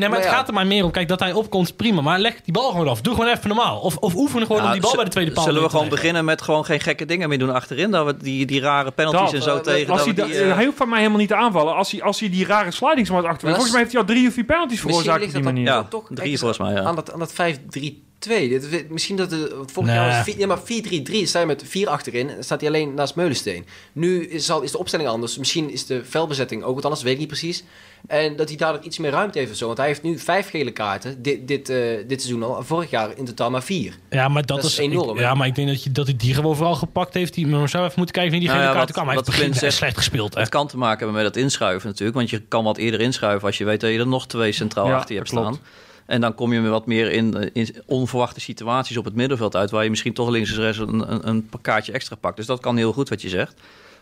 Nee, 0.00 0.08
maar 0.08 0.18
het 0.18 0.26
Maar 0.26 0.36
ja. 0.36 0.40
gaat 0.40 0.48
er 0.48 0.54
maar 0.54 0.66
meer 0.66 0.84
om. 0.84 0.90
Kijk, 0.90 1.08
dat 1.08 1.20
hij 1.20 1.32
opkomt, 1.32 1.76
prima. 1.76 2.00
Maar 2.00 2.18
leg 2.18 2.34
die 2.44 2.52
bal 2.52 2.70
gewoon 2.70 2.88
af. 2.88 3.00
Doe 3.00 3.14
gewoon 3.14 3.30
even 3.30 3.48
normaal. 3.48 3.78
Of, 3.80 3.96
of 3.96 4.14
oefen 4.14 4.40
gewoon 4.40 4.56
om 4.56 4.62
Nou, 4.62 4.72
die 4.72 4.82
bal 4.82 4.94
bij 4.94 5.04
de 5.04 5.10
tweede 5.10 5.32
paal 5.32 5.44
Zullen 5.44 5.62
we 5.62 5.68
gewoon 5.68 5.84
leggen. 5.84 6.00
beginnen 6.00 6.24
met 6.24 6.42
gewoon 6.42 6.64
geen 6.64 6.80
gekke 6.80 7.04
dingen 7.04 7.28
meer 7.28 7.38
doen 7.38 7.50
achterin? 7.54 7.90
Dat 7.90 8.06
we 8.06 8.16
die, 8.16 8.46
die 8.46 8.60
rare 8.60 8.90
penalties 8.90 9.30
Dat, 9.30 9.32
en 9.34 9.42
zo 9.42 9.56
eh, 9.56 9.62
tegen. 9.62 9.92
als 9.92 10.04
dat 10.04 10.16
hij, 10.16 10.26
die, 10.26 10.34
eh, 10.38 10.54
hij 10.54 10.64
hoeft 10.64 10.76
van 10.76 10.88
mij 10.88 10.98
helemaal 10.98 11.18
niet 11.18 11.28
te 11.28 11.34
aanvallen. 11.36 11.74
Als 11.74 11.90
hij, 11.90 12.02
als 12.02 12.20
hij 12.20 12.30
die 12.30 12.46
rare 12.46 12.70
slidings 12.70 13.10
maar 13.10 13.26
achter. 13.26 13.44
Maar 13.44 13.50
Volgens 13.52 13.70
mij 13.72 13.80
heeft 13.80 13.92
hij 13.92 14.00
al 14.00 14.06
drie 14.06 14.28
of 14.28 14.34
vier 14.34 14.44
penalties 14.44 14.80
veroorzaakt 14.80 15.24
op 15.24 15.32
die 15.32 15.42
manier. 15.42 15.64
Ja, 15.64 15.84
toch 15.84 16.06
drie 16.10 16.38
volgens 16.38 16.58
mij, 16.58 16.72
ja. 16.72 16.82
Aan 16.82 16.94
dat, 16.94 17.12
aan 17.12 17.18
dat 17.18 17.32
5-3-2. 17.32 17.98
Dit- 18.18 18.90
Misschien 18.90 19.16
dat 19.16 19.30
de, 19.30 19.62
vorig 19.66 19.88
Nee. 19.88 19.98
jaar 19.98 20.06
was 20.06 20.16
het 20.16 20.24
vier- 20.24 20.38
ja, 20.38 20.46
maar 20.46 20.58
4-3-3 20.58 21.26
sta 21.26 21.40
je 21.40 21.46
met 21.46 21.62
4 21.66 21.88
achterin. 21.88 22.26
Dan 22.26 22.44
staat 22.44 22.60
hij 22.60 22.68
alleen 22.68 22.94
naast 22.94 23.14
Meulensteen. 23.14 23.66
Nu 23.92 24.26
is, 24.26 24.50
al, 24.50 24.62
is 24.62 24.70
de 24.70 24.78
opstelling 24.78 25.08
anders. 25.08 25.38
Misschien 25.38 25.70
is 25.70 25.86
de 25.86 26.04
veldbezetting 26.04 26.62
ook 26.62 26.74
wat 26.74 26.84
anders. 26.84 27.02
Weet 27.02 27.12
ik 27.12 27.18
niet 27.18 27.28
precies. 27.28 27.64
En 28.06 28.36
dat 28.36 28.48
hij 28.48 28.56
daardoor 28.56 28.82
iets 28.84 28.98
meer 28.98 29.10
ruimte 29.10 29.38
heeft 29.38 29.50
of 29.50 29.56
zo. 29.56 29.66
Want 29.66 29.78
hij 29.78 29.86
heeft 29.86 30.02
nu 30.02 30.18
vijf 30.18 30.50
gele 30.50 30.70
kaarten. 30.70 31.22
Dit, 31.22 31.48
dit, 31.48 31.68
eh, 31.68 31.76
dit 32.06 32.22
seizoen 32.22 32.42
al. 32.42 32.56
En 32.58 32.64
vorig 32.64 32.90
jaar 32.90 33.16
in 33.16 33.24
totaal 33.24 33.50
maar 33.50 33.62
vier. 33.62 33.94
Ja, 34.10 34.28
maar 34.28 34.46
dat, 34.46 34.56
Dat 34.62 34.70
is 34.70 34.78
enorm, 34.78 35.10
ik- 35.16 35.20
ja, 35.22 35.34
maar 35.34 35.46
ik 35.46 35.54
denk 35.54 35.68
dat, 35.68 35.82
je, 35.84 35.92
dat 35.92 36.06
hij 36.06 36.16
die 36.16 36.34
gewoon 36.34 36.56
vooral 36.56 36.74
gepakt 36.74 37.14
heeft. 37.14 37.34
Die, 37.34 37.46
maar 37.46 37.60
we 37.60 37.68
zouden 37.68 37.90
even 37.90 37.94
moeten 38.02 38.14
kijken 38.14 38.30
wie 38.32 38.40
die 38.40 38.48
Nou 38.48 38.60
gele 38.60 38.70
ja, 38.72 38.76
kaarten 38.78 38.94
kwam. 38.94 39.06
Hij 39.06 39.16
heeft 39.16 39.26
begin 39.38 39.54
zegt- 39.54 39.74
slecht 39.76 39.96
gespeeld. 39.96 40.34
Het 40.34 40.48
kan 40.48 40.66
te 40.66 40.76
maken 40.76 40.98
hebben 41.04 41.22
met 41.22 41.34
dat 41.34 41.42
inschuiven 41.42 41.88
natuurlijk. 41.88 42.16
Want 42.16 42.30
je 42.30 42.40
kan 42.48 42.64
wat 42.64 42.76
eerder 42.76 43.00
inschuiven 43.00 43.46
als 43.46 43.58
je 43.58 43.64
weet 43.64 43.80
dat 43.80 43.90
je 43.90 43.98
er 43.98 44.06
nog 44.06 44.26
twee 44.26 44.52
centraal 44.52 44.86
Ja, 44.86 44.94
achter 44.96 45.10
je 45.12 45.18
hebt 45.18 45.30
klopt. 45.30 45.46
staan. 45.54 45.64
En 46.06 46.20
dan 46.20 46.34
kom 46.34 46.52
je 46.52 46.60
wat 46.60 46.86
meer 46.86 47.10
in, 47.12 47.50
in 47.52 47.74
onverwachte 47.86 48.40
situaties 48.40 48.96
op 48.96 49.04
het 49.04 49.14
middenveld 49.14 49.56
uit... 49.56 49.70
waar 49.70 49.84
je 49.84 49.90
misschien 49.90 50.12
toch 50.14 50.28
links 50.28 50.50
en 50.52 50.56
rechts 50.60 50.78
een, 50.78 51.12
een, 51.12 51.28
een 51.28 51.48
kaartje 51.62 51.92
extra 51.92 52.16
pakt. 52.16 52.36
Dus 52.36 52.46
dat 52.46 52.60
kan 52.60 52.76
heel 52.76 52.92
goed 52.92 53.08
wat 53.08 53.22
je 53.22 53.28
zegt. 53.28 53.60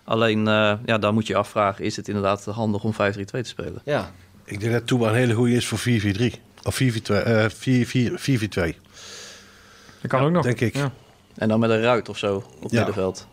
Alleen, 0.08 0.48
eh, 0.48 0.72
ja, 0.84 0.98
dan 0.98 1.14
moet 1.14 1.26
je 1.26 1.32
je 1.32 1.38
afvragen... 1.38 1.84
is 1.84 1.96
het 1.96 2.08
inderdaad 2.08 2.44
handig 2.44 2.84
om 2.84 2.92
5-3-2 2.92 2.96
te 2.96 3.38
spelen? 3.42 3.80
Ja. 3.84 4.12
Ik 4.44 4.60
denk 4.60 4.72
dat 4.72 4.86
Touba 4.86 5.08
een 5.08 5.14
hele 5.14 5.34
goede 5.34 5.54
is 5.54 5.66
voor 5.66 5.78
4-4-3. 5.78 6.32
Of 6.62 6.74
4-4-2. 6.82 7.14
eh, 7.14 7.44
4-4- 7.48 8.18
4-4-2. 8.18 8.76
Dat 10.00 10.10
kan 10.10 10.20
ook 10.22 10.30
nog. 10.30 10.42
Denk 10.44 10.60
ik. 10.60 10.74
Ja. 10.74 10.92
En 11.36 11.48
dan 11.48 11.60
met 11.60 11.70
een 11.70 11.80
ruit 11.80 12.08
of 12.08 12.18
zo 12.18 12.36
op 12.60 12.70
Ja. 12.70 12.76
middenveld. 12.76 13.26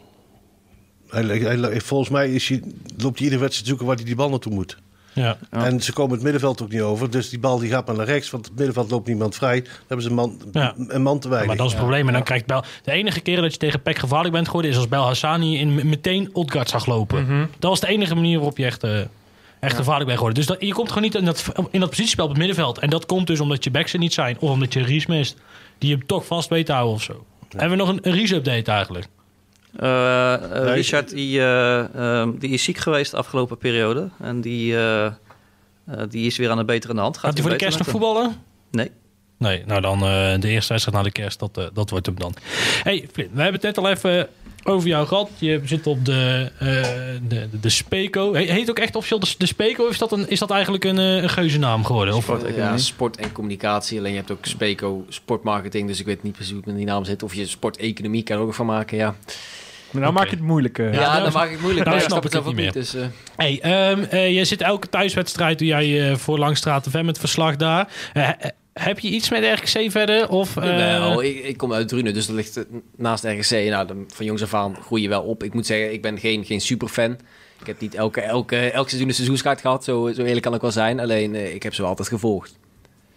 Hij, 1.10 1.24
hij- 1.24 1.58
hij- 1.58 1.82
volgens 1.82 2.10
mij 2.10 2.32
is 2.34 2.50
hij, 2.50 2.64
loopt 2.98 3.16
hij 3.18 3.24
iedere 3.24 3.42
wedstrijd 3.42 3.68
zoeken 3.68 3.86
waar 3.86 3.96
hij 3.96 4.06
die 4.06 4.16
bal 4.16 4.30
naartoe 4.30 4.54
moet. 4.54 4.78
Ja. 5.16 5.38
En 5.50 5.82
ze 5.82 5.94
komen 5.94 6.14
het 6.14 6.22
middenveld 6.24 6.62
ook 6.62 6.72
niet 6.72 6.82
over. 6.82 7.10
Dus 7.12 7.30
die 7.30 7.40
bal 7.40 7.60
die 7.60 7.70
gaat 7.70 7.88
maar 7.88 7.96
naar 7.96 8.06
rechts. 8.06 8.30
Want 8.30 8.46
het 8.46 8.56
middenveld 8.56 8.92
loopt 8.92 9.08
niemand 9.08 9.36
vrij. 9.36 9.62
Dan 9.62 9.72
hebben 9.88 10.02
ze 10.02 10.10
een 10.10 10.16
man, 10.16 10.42
Ja. 10.52 10.74
een 10.78 11.02
man 11.02 11.20
te 11.20 11.28
weinig. 11.28 11.48
Maar 11.48 11.58
dat 11.58 11.66
is 11.66 11.72
het 11.72 11.82
probleem. 11.82 12.08
En 12.08 12.14
dan 12.14 12.24
krijgt 12.24 12.46
Bel. 12.46 12.64
De 12.84 12.92
enige 12.92 13.20
keer 13.20 13.42
dat 13.42 13.52
je 13.52 13.58
tegen 13.58 13.82
Peck 13.82 13.98
gevaarlijk 13.98 14.34
bent 14.34 14.46
geworden, 14.48 14.72
is 14.72 14.78
als 14.78 14.88
Bel 14.88 15.04
Hassani 15.04 15.58
in 15.60 15.90
meteen 15.90 16.30
Odgaard 16.34 16.70
zag 16.70 16.86
lopen. 16.86 17.24
Mhm. 17.24 17.46
Dat 17.60 17.70
was 17.70 17.80
de 17.80 17.88
enige 17.88 18.16
manier 18.16 18.36
waarop 18.36 18.58
je 18.58 18.66
echt, 18.66 18.84
eh, 18.84 19.00
echt 19.60 19.76
gevaarlijk 19.76 20.06
bent 20.06 20.18
geworden. 20.18 20.44
Dus 20.44 20.46
dat, 20.48 20.62
je 20.68 20.74
komt 20.74 20.88
gewoon 20.88 21.04
niet 21.04 21.16
in 21.16 21.26
dat, 21.26 21.46
in 21.72 21.80
dat 21.80 21.90
positiespel 21.90 22.24
op 22.24 22.30
het 22.30 22.40
middenveld. 22.40 22.80
En 22.80 22.90
dat 22.90 23.06
komt 23.06 23.28
dus 23.28 23.40
omdat 23.40 23.64
je 23.64 23.72
backs 23.72 23.94
er 23.94 24.00
niet 24.00 24.14
zijn. 24.14 24.38
Of 24.40 24.50
omdat 24.50 24.74
je 24.74 24.84
Ries 24.84 25.06
mist. 25.06 25.38
Die 25.78 25.90
je 25.98 26.06
toch 26.06 26.26
vast 26.26 26.50
weet 26.50 26.66
te 26.66 26.72
houden 26.72 26.94
of 26.96 27.02
zo. 27.04 27.26
Hebben 27.50 27.78
we 27.78 27.84
nog 27.84 27.94
een, 27.94 28.00
een 28.02 28.14
Ries-update 28.14 28.72
eigenlijk? 28.72 29.08
Eh, 29.80 30.34
eh. 30.34 30.74
Richard 30.74 31.10
die, 31.10 31.40
eh, 31.40 31.96
ehm, 31.96 32.32
die 32.40 32.50
is 32.50 32.64
ziek 32.64 32.78
geweest 32.78 33.12
de 33.12 33.18
afgelopen 33.18 33.58
periode. 33.58 34.10
En 34.22 34.42
die, 34.42 34.76
eh, 34.76 35.06
eh, 35.06 35.14
die 36.10 36.26
is 36.26 36.38
weer 36.38 36.50
aan 36.50 36.58
de 36.58 36.66
betere 36.66 37.00
hand. 37.00 37.18
Gaat 37.18 37.34
hij 37.34 37.42
voor 37.42 37.52
de 37.52 37.58
kerst 37.58 37.78
nog 37.78 37.88
voetballen? 37.88 38.36
Nee. 38.72 38.92
Nee, 39.38 39.64
nou 39.66 39.82
dan 39.82 39.96
eh, 40.04 40.40
de 40.40 40.48
eerste 40.48 40.72
wedstrijd 40.74 40.98
na 40.98 41.04
de 41.04 41.12
kerst, 41.12 41.40
dat, 41.40 41.58
eh, 41.58 41.66
dat 41.74 41.90
wordt 41.90 42.06
hem 42.06 42.20
dan. 42.20 42.34
hey, 42.84 43.08
Flint, 43.12 43.30
we 43.34 43.42
hebben 43.42 43.62
het 43.62 43.76
net 43.76 43.78
al 43.78 43.90
even 43.90 44.28
over 44.64 44.88
jou 44.88 45.08
gehad. 45.08 45.30
Je 45.38 45.62
zit 45.66 45.88
op 45.88 46.06
de, 46.06 46.52
eh 46.60 46.68
de, 47.28 47.48
de, 47.52 47.60
de 47.60 47.70
Speco. 47.70 48.34
He- 48.34 48.40
heet 48.52 48.70
ook 48.70 48.80
echt 48.80 48.96
officieel 48.96 49.20
de, 49.20 49.34
de 49.38 49.46
Speco? 49.46 49.84
Of 49.86 49.90
is 49.92 49.98
dat, 49.98 50.12
een, 50.12 50.30
is 50.30 50.40
dat 50.40 50.52
eigenlijk 50.52 50.84
een, 50.84 50.98
eh, 50.98 51.22
een 51.24 51.30
geuzennaam 51.30 51.86
geworden? 51.86 52.14
Of. 52.16 52.32
Ja, 52.56 52.78
sport 52.78 53.18
en 53.18 53.32
communicatie. 53.32 53.98
Alleen 54.00 54.12
je 54.12 54.18
hebt 54.18 54.32
ook 54.32 54.46
Speco 54.46 55.06
sportmarketing. 55.10 55.88
Dus 55.88 56.00
ik 56.00 56.06
weet 56.06 56.24
niet 56.24 56.34
precies 56.34 56.52
hoe 56.52 56.60
het 56.60 56.68
met 56.70 56.78
die 56.78 56.86
naam 56.86 57.06
zit. 57.06 57.24
Of 57.24 57.34
je 57.34 57.46
sporteconomie 57.46 58.24
kan 58.24 58.38
er 58.38 58.44
ook 58.44 58.54
van 58.54 58.66
maken, 58.66 58.98
ja. 58.98 59.16
Maar 59.96 60.04
nou 60.04 60.14
maak 60.14 60.30
je 60.30 60.36
het 60.36 60.46
moeilijk. 60.46 60.80
eh. 60.80 60.94
Ja, 60.94 61.20
dan 61.20 61.34
maak 61.34 61.46
ik 61.46 61.52
het 61.52 61.62
moeilijk. 61.62 61.86
nou 61.86 61.98
maar 61.98 62.06
snap 62.10 62.26
ik 62.26 62.32
het 62.32 62.46
ook 62.46 62.56
niet 62.56 62.74
Dus, 62.74 62.94
eh, 62.96 63.06
hey, 63.36 63.60
ehm, 63.62 64.04
eh, 64.04 64.36
je 64.36 64.46
zit 64.46 64.62
elke 64.62 64.90
thuiswedstrijd, 64.90 65.60
doe 65.60 65.68
jij 65.68 66.10
eh, 66.10 66.16
voor 66.16 66.38
Langstraat 66.40 66.84
TV 66.84 67.02
met 67.04 67.20
verslag 67.20 67.56
daar. 67.56 67.88
Heb 68.74 69.00
je 69.00 69.08
iets 69.10 69.30
met 69.30 69.44
RKC 69.60 69.92
verder? 69.92 70.30
Of, 70.30 70.58
eh, 70.58 70.64
Nou, 70.78 71.26
ik, 71.26 71.44
ik 71.44 71.58
kom 71.58 71.74
uit 71.74 71.88
Drunen, 71.88 72.14
dus 72.14 72.26
dat 72.28 72.36
ligt 72.36 72.66
naast 72.98 73.24
RGC. 73.24 73.70
Nou, 73.70 73.88
dan, 73.88 74.06
van 74.14 74.26
jongs 74.26 74.44
af 74.44 74.54
aan 74.54 74.76
groei 74.82 75.02
je 75.02 75.10
wel 75.10 75.22
op. 75.22 75.44
Ik 75.44 75.54
moet 75.54 75.66
zeggen, 75.66 75.94
ik 75.94 76.02
ben 76.02 76.20
geen, 76.20 76.46
geen 76.46 76.62
superfan. 76.62 77.18
Ik 77.60 77.68
heb 77.68 77.80
niet 77.80 77.96
elke, 77.96 78.22
elke, 78.22 78.58
elk 78.72 78.88
seizoen 78.88 79.08
een 79.10 79.16
seizoenskaart 79.16 79.62
gehad. 79.62 79.84
Zo, 79.84 80.12
zo 80.16 80.22
eerlijk 80.24 80.42
kan 80.42 80.54
ik 80.54 80.62
wel 80.62 80.72
zijn. 80.72 81.00
Alleen, 81.00 81.54
ik 81.56 81.64
heb 81.64 81.74
ze 81.74 81.82
wel 81.82 81.90
altijd 81.90 82.08
gevolgd. 82.08 82.58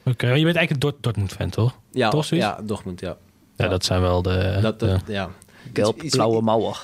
Oké, 0.05 0.27
je 0.27 0.45
bent 0.45 0.57
eigenlijk 0.57 0.71
een 0.71 0.79
Dort- 0.79 1.03
Dortmund-fan, 1.03 1.51
toch? 1.51 1.79
Ja, 1.93 2.09
Toch 2.09 2.27
ja 2.27 2.61
Dortmund, 2.65 3.01
ja. 3.01 3.17
Ja, 3.57 3.65
Ja. 3.65 3.71
dat 3.71 3.85
zijn 3.85 4.01
wel 4.01 4.23
de... 4.23 4.59
Dat, 4.63 4.81
de- 4.81 4.87
dat, 4.87 5.03
ja. 5.07 5.31
Gelb, 5.73 6.03
Iets- 6.03 6.15
blauwe 6.15 6.43
mouwen. 6.43 6.75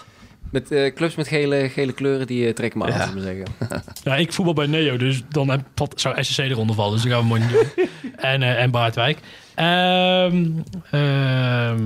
Met 0.51 0.71
eh, 0.71 0.95
clubs 0.95 1.15
met 1.15 1.29
gele, 1.29 1.69
gele 1.69 1.93
kleuren, 1.93 2.27
die 2.27 2.47
eh, 2.47 2.53
trekken 2.55 2.79
me 2.79 2.85
aan, 2.85 2.91
Ja. 2.99 3.11
maar 3.15 3.23
zeggen. 3.23 3.45
Ja, 4.05 4.17
ik 4.17 4.33
voetbal 4.33 4.55
bij 4.55 4.67
Neo, 4.67 4.97
dus 4.97 5.23
dan 5.29 5.65
zou 5.95 6.23
SSC 6.25 6.39
eronder 6.39 6.77
vallen. 6.77 6.93
Dus 6.93 7.03
dat 7.03 7.13
gaan 7.13 7.21
we 7.21 7.27
mooi 7.27 7.41
niet 7.41 7.51
doen. 7.51 7.87
en, 8.17 8.43
eh, 8.43 8.63
en 8.63 8.71
Baardwijk. 8.71 9.19
Ehm, 9.55 10.47
ehm, 10.91 11.85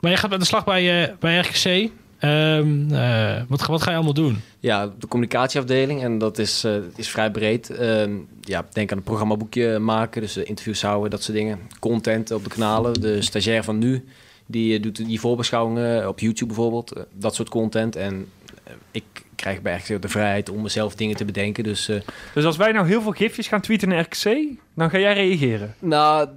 maar 0.00 0.10
je 0.10 0.16
gaat 0.16 0.30
met 0.30 0.40
de 0.40 0.46
slag 0.46 0.64
bij, 0.64 1.02
eh, 1.08 1.12
bij 1.18 1.38
RGC. 1.38 1.90
Ehm, 2.18 2.92
eh, 2.94 3.42
wat, 3.48 3.62
ga- 3.62 3.70
wat 3.72 3.82
ga 3.82 3.90
je 3.90 3.96
allemaal 3.96 4.14
doen? 4.14 4.40
Ja, 4.60 4.86
de 4.98 5.06
communicatieafdeling. 5.08 6.02
En 6.02 6.18
dat 6.18 6.38
is, 6.38 6.64
eh, 6.64 6.72
is 6.96 7.08
vrij 7.08 7.30
breed. 7.30 7.70
Ehm, 7.70 8.10
ja, 8.40 8.66
denk 8.72 8.90
aan 8.92 8.96
een 8.98 9.02
programmaboekje 9.04 9.78
maken. 9.78 10.20
Dus 10.20 10.36
interviews 10.36 10.82
houden, 10.82 11.10
dat 11.10 11.22
soort 11.22 11.36
dingen. 11.36 11.58
Content 11.78 12.30
op 12.30 12.44
de 12.44 12.50
kanalen. 12.50 13.00
De 13.00 13.22
stagiair 13.22 13.64
van 13.64 13.78
nu, 13.78 14.04
die 14.46 14.76
eh, 14.76 14.82
doet 14.82 14.96
die 15.06 15.20
voorbeschouwingen 15.20 16.08
op 16.08 16.18
YouTube 16.20 16.46
bijvoorbeeld. 16.46 16.92
Eh, 16.92 17.02
dat 17.14 17.34
soort 17.34 17.48
content. 17.48 17.96
En 17.96 18.26
eh, 18.64 18.72
ik 18.90 19.02
krijg 19.34 19.62
bij 19.62 19.76
RGC 19.76 20.02
de 20.02 20.08
vrijheid 20.08 20.50
om 20.50 20.62
mezelf 20.62 20.94
dingen 20.94 21.16
te 21.16 21.24
bedenken. 21.24 21.64
Dus 21.64 21.88
eh, 21.88 22.00
Dus 22.34 22.44
als 22.44 22.56
wij 22.56 22.72
nou 22.72 22.86
heel 22.86 23.02
veel 23.02 23.12
gifjes 23.12 23.48
gaan 23.48 23.60
tweeten 23.60 23.88
naar 23.88 24.00
RKC, 24.00 24.38
dan 24.74 24.90
ga 24.90 24.98
jij 24.98 25.14
reageren. 25.14 25.74
Nou, 25.78 26.28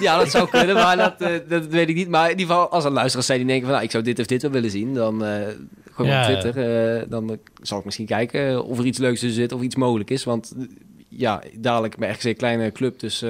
ja, 0.00 0.18
dat 0.18 0.30
zou 0.30 0.48
kunnen, 0.50 0.74
maar 0.74 0.96
dat, 0.96 1.20
eh, 1.20 1.30
dat 1.48 1.66
weet 1.66 1.88
ik 1.88 1.94
niet. 1.94 2.08
Maar 2.08 2.30
in 2.30 2.38
ieder 2.38 2.54
geval, 2.54 2.68
als 2.70 2.84
er 2.84 2.90
luisteraars 2.90 3.26
zijn 3.26 3.38
die 3.38 3.46
denken 3.48 3.64
van... 3.64 3.72
Nou, 3.74 3.84
ik 3.84 3.90
zou 3.90 4.04
dit 4.04 4.18
of 4.18 4.26
dit 4.26 4.42
wel 4.42 4.50
willen 4.50 4.70
zien, 4.70 4.94
dan 4.94 5.24
eh 5.24 5.46
gewoon 5.92 6.10
Ja, 6.10 6.32
op 6.32 6.40
Twitter. 6.40 6.96
eh, 7.00 7.02
dan 7.08 7.30
eh, 7.30 7.36
zal 7.62 7.78
ik 7.78 7.84
misschien 7.84 8.06
kijken 8.06 8.48
eh, 8.50 8.68
of 8.68 8.78
er 8.78 8.84
iets 8.86 8.98
leuks 8.98 9.20
tussen 9.20 9.40
zit 9.40 9.52
of 9.52 9.62
iets 9.62 9.76
mogelijk 9.76 10.10
is. 10.10 10.24
Want 10.24 10.52
eh, 10.58 10.64
ja, 11.08 11.42
dadelijk 11.58 11.96
bij 11.96 12.16
een 12.22 12.36
kleine 12.36 12.72
club, 12.72 12.98
dus... 13.00 13.24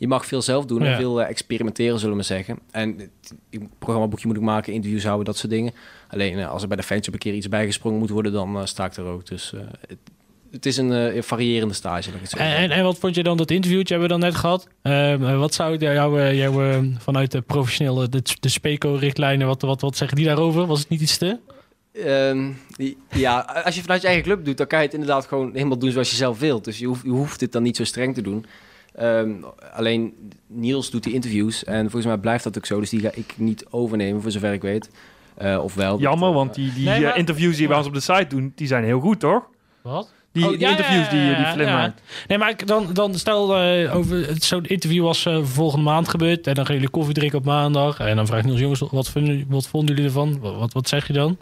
je 0.00 0.08
mag 0.08 0.26
veel 0.26 0.42
zelf 0.42 0.64
doen 0.64 0.82
Ja. 0.82 0.90
en 0.90 0.96
veel 0.96 1.22
eh, 1.22 1.28
experimenteren, 1.28 1.98
zullen 1.98 2.16
we 2.16 2.22
zeggen. 2.22 2.58
En 2.70 2.98
het 2.98 3.34
programmaboekje 3.78 4.26
moet 4.26 4.36
ik 4.36 4.42
maken, 4.42 4.72
interviews 4.72 5.04
houden, 5.04 5.24
dat 5.24 5.36
soort 5.36 5.52
dingen. 5.52 5.72
Alleen 6.08 6.38
eh, 6.38 6.50
als 6.50 6.62
er 6.62 6.68
bij 6.68 6.76
de 6.76 6.82
fans 6.82 7.06
op 7.08 7.12
een 7.12 7.18
keer 7.18 7.34
iets 7.34 7.48
bijgesprongen 7.48 7.98
moet 7.98 8.10
worden, 8.10 8.32
dan 8.32 8.56
eh, 8.56 8.64
sta 8.64 8.84
ik 8.84 8.96
er 8.96 9.04
ook. 9.04 9.26
Dus 9.26 9.52
het, 9.88 9.98
het 10.50 10.66
is 10.66 10.76
een 10.76 11.22
variërende 11.22 11.74
stage, 11.74 12.06
laat 12.06 12.16
ik 12.16 12.20
het 12.20 12.30
zo 12.30 12.36
En, 12.36 12.56
en, 12.56 12.70
en 12.70 12.84
wat 12.84 12.98
vond 12.98 13.14
je 13.14 13.22
dan 13.22 13.36
dat 13.36 13.50
interviewtje 13.50 13.94
hebben 13.94 14.16
we 14.16 14.20
dan 14.20 14.30
net 14.30 14.40
gehad? 14.40 14.68
Ehm, 14.82 15.24
eh, 15.24 15.38
wat 15.38 15.54
zou 15.54 15.76
jou, 15.76 16.20
eh, 16.20 16.38
jou 16.38 16.84
vanuit 16.98 17.30
de 17.30 17.40
professionele, 17.40 18.08
de, 18.08 18.22
de 18.40 18.48
SPECO-richtlijnen, 18.48 19.46
wat, 19.46 19.62
wat, 19.62 19.80
wat 19.80 19.96
zeggen 19.96 20.16
die 20.16 20.26
daarover? 20.26 20.66
Was 20.66 20.78
het 20.80 20.88
niet 20.88 21.00
iets 21.00 21.18
te? 21.18 21.38
Ehm, 21.92 22.50
ja, 23.10 23.38
als 23.64 23.74
je 23.74 23.80
vanuit 23.80 24.00
je 24.00 24.06
eigen 24.06 24.24
club 24.24 24.44
doet, 24.44 24.56
dan 24.56 24.66
kan 24.66 24.78
je 24.78 24.84
het 24.84 24.94
inderdaad 24.94 25.26
gewoon 25.26 25.50
helemaal 25.52 25.78
doen 25.78 25.90
zoals 25.90 26.10
je 26.10 26.16
zelf 26.16 26.38
wilt. 26.38 26.64
Dus 26.64 26.78
je 26.78 26.86
hoeft, 26.86 27.02
je 27.04 27.10
hoeft 27.10 27.40
het 27.40 27.52
dan 27.52 27.62
niet 27.62 27.76
zo 27.76 27.84
streng 27.84 28.14
te 28.14 28.22
doen. 28.22 28.46
Ehm, 28.94 29.30
alleen 29.72 30.14
Niels 30.46 30.90
doet 30.90 31.02
die 31.02 31.12
interviews 31.12 31.64
en 31.64 31.80
volgens 31.80 32.04
mij 32.06 32.18
blijft 32.18 32.44
dat 32.44 32.56
ook 32.58 32.66
zo. 32.66 32.80
Dus 32.80 32.90
die 32.90 33.00
ga 33.00 33.10
ik 33.14 33.34
niet 33.36 33.66
overnemen, 33.70 34.22
voor 34.22 34.30
zover 34.30 34.52
ik 34.52 34.62
weet. 34.62 34.90
Eh, 35.36 35.58
of 35.62 35.74
wel. 35.74 35.98
Jammer, 36.00 36.32
want 36.32 36.54
die, 36.54 36.72
die 36.72 36.84
Nee, 36.88 37.00
maar- 37.00 37.12
eh, 37.12 37.18
interviews 37.18 37.56
die 37.56 37.68
bij 37.68 37.76
ons 37.76 37.86
op 37.86 37.94
de 37.94 38.00
site 38.00 38.26
doen, 38.28 38.52
die 38.54 38.66
zijn 38.66 38.84
heel 38.84 39.00
goed, 39.00 39.20
toch? 39.20 39.42
Wat? 39.82 40.12
Die, 40.32 40.44
Oh, 40.44 40.50
die 40.50 40.58
ja, 40.58 40.68
interviews 40.70 41.08
die, 41.08 41.18
ja, 41.20 41.54
die 41.54 41.62
ja. 41.64 41.76
maakt. 41.76 42.02
Nee, 42.28 42.38
maar 42.38 42.50
ik- 42.50 42.66
dan, 42.66 42.86
dan 42.92 43.14
stel 43.14 43.56
eh, 43.56 43.96
over 43.96 44.26
het- 44.28 44.44
zo'n 44.44 44.64
interview 44.64 45.04
was 45.04 45.26
eh, 45.26 45.42
volgende 45.44 45.84
maand 45.84 46.08
gebeurd. 46.08 46.46
En 46.46 46.54
dan 46.54 46.66
gaan 46.66 46.74
jullie 46.74 46.90
koffie 46.90 47.14
drinken 47.14 47.38
op 47.38 47.44
maandag. 47.44 47.98
En 48.00 48.16
dan 48.16 48.26
vraagt 48.26 48.44
Niels, 48.44 48.60
jongens, 48.60 48.80
wat, 48.90 49.08
vinden, 49.10 49.44
wat 49.48 49.66
vonden 49.68 49.88
jullie 49.94 50.04
ervan? 50.10 50.40
Wat, 50.40 50.54
wat, 50.56 50.72
wat 50.72 50.88
zeg 50.88 51.06
je 51.06 51.12
dan? 51.12 51.38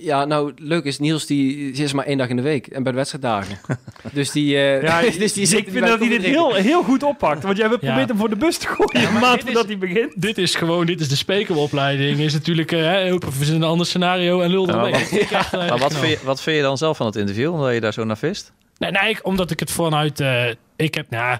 Ja, 0.00 0.24
nou, 0.24 0.52
leuk 0.56 0.84
is, 0.84 0.98
Niels 0.98 1.26
die, 1.26 1.72
die 1.72 1.84
is 1.84 1.92
maar 1.92 2.04
één 2.04 2.18
dag 2.18 2.28
in 2.28 2.36
de 2.36 2.42
week 2.42 2.66
en 2.66 2.82
bij 2.82 2.92
de 2.92 2.98
wedstrijddagen. 2.98 3.58
dus 4.12 4.30
die, 4.30 4.56
eh, 4.56 4.82
Ja, 4.82 5.00
dus 5.18 5.32
die 5.32 5.46
zit 5.46 5.58
ik 5.58 5.68
vind 5.70 5.86
dat 5.86 5.98
hij 5.98 6.08
dit 6.08 6.22
heel, 6.22 6.54
heel 6.54 6.82
goed 6.82 7.02
oppakt. 7.02 7.42
Want 7.42 7.56
jij 7.56 7.68
hebt 7.68 7.80
Ja. 7.80 7.86
probeert 7.88 8.08
hem 8.08 8.18
voor 8.18 8.28
de 8.28 8.36
bus 8.36 8.56
te 8.58 8.66
gooien 8.66 9.12
maand 9.20 9.34
dit 9.34 9.44
voordat 9.44 9.62
is- 9.64 9.70
hij 9.70 9.78
begint. 9.78 10.22
Dit 10.22 10.38
is 10.38 10.54
gewoon, 10.54 10.86
dit 10.86 11.00
is 11.00 11.08
de 11.08 11.16
spekeropleiding. 11.16 12.18
Is 12.18 12.32
natuurlijk, 12.32 12.70
hè, 12.70 13.10
hopen 13.10 13.32
we 13.38 13.52
een 13.52 13.62
ander 13.62 13.86
scenario 13.86 14.40
en 14.40 14.50
lul 14.50 14.66
Ja, 14.66 14.76
maar 14.76 14.90
eh, 14.90 15.52
Maar 15.68 15.78
wat 15.78 15.90
echt 15.90 16.00
vind, 16.00 16.20
je, 16.20 16.26
wat 16.26 16.42
vind 16.42 16.56
je 16.56 16.62
dan 16.62 16.78
zelf 16.78 16.96
van 16.96 17.06
het 17.06 17.16
interview, 17.16 17.52
omdat 17.52 17.74
je 17.74 17.80
daar 17.80 17.92
zo 17.92 18.04
naar 18.04 18.18
vist? 18.18 18.52
Nee, 18.78 18.90
nee 18.90 19.10
ik- 19.10 19.26
omdat 19.26 19.50
ik 19.50 19.60
het 19.60 19.70
vanuit. 19.70 20.20
eh, 20.20 20.44
ik 20.76 20.94
heb. 20.94 21.10
Nou, 21.10 21.38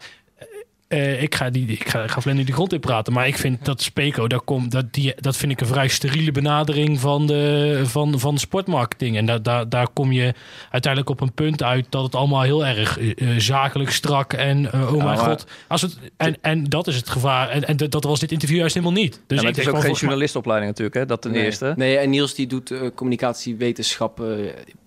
eh, 0.88 1.22
ik 1.22 1.34
ga, 1.34 1.50
die, 1.50 1.66
ik 1.66 1.88
ga, 1.88 2.02
ik 2.02 2.46
de 2.46 2.52
grond 2.52 2.72
in 2.72 2.80
praten. 2.80 3.12
Maar 3.12 3.26
ik 3.26 3.38
vind 3.38 3.64
dat 3.64 3.82
Speco, 3.82 4.26
daar 4.26 4.40
komt, 4.40 4.70
dat, 4.70 4.92
die, 4.92 5.14
dat 5.20 5.36
vind 5.36 5.52
ik 5.52 5.60
een 5.60 5.66
vrij 5.66 5.88
steriele 5.88 6.32
benadering 6.32 7.00
van 7.00 7.26
de, 7.26 7.80
van, 7.84 8.20
van 8.20 8.34
de 8.34 8.40
sportmarketing. 8.40 9.16
En 9.16 9.26
daar, 9.26 9.42
daar, 9.42 9.68
daar 9.68 9.88
kom 9.88 10.12
je 10.12 10.34
uiteindelijk 10.70 11.12
op 11.12 11.20
een 11.20 11.32
punt 11.32 11.62
uit 11.62 11.86
dat 11.88 12.02
het 12.02 12.14
allemaal 12.14 12.42
heel 12.42 12.66
erg 12.66 12.98
eh, 12.98 13.10
eh, 13.10 13.40
zakelijk 13.40 13.90
strak 13.90 14.32
en 14.32 14.72
oh 14.72 15.04
mijn 15.04 15.18
god. 15.18 15.46
Als 15.66 15.82
het, 15.82 15.98
en, 16.16 16.36
en 16.40 16.64
dat 16.64 16.86
is 16.86 16.96
het 16.96 17.08
gevaar. 17.08 17.48
En, 17.48 17.64
en 17.64 17.76
dat 17.76 18.04
was 18.04 18.20
dit 18.20 18.32
interview 18.32 18.58
juist 18.58 18.74
helemaal 18.74 18.96
niet. 18.96 19.12
Dus 19.12 19.20
Dus 19.26 19.40
ik 19.40 19.56
het 19.56 19.66
is 19.66 19.72
ook 19.72 19.80
geen 19.80 19.92
journalistopleiding 19.92 20.70
natuurlijk, 20.70 20.98
hè? 20.98 21.06
dat 21.06 21.22
ten 21.22 21.30
nee. 21.30 21.44
eerste. 21.44 21.74
Nee, 21.76 21.96
en 21.96 22.10
Niels 22.10 22.34
die 22.34 22.46
doet 22.46 22.72
communicatiewetenschap 22.94 24.20
eh, 24.20 24.26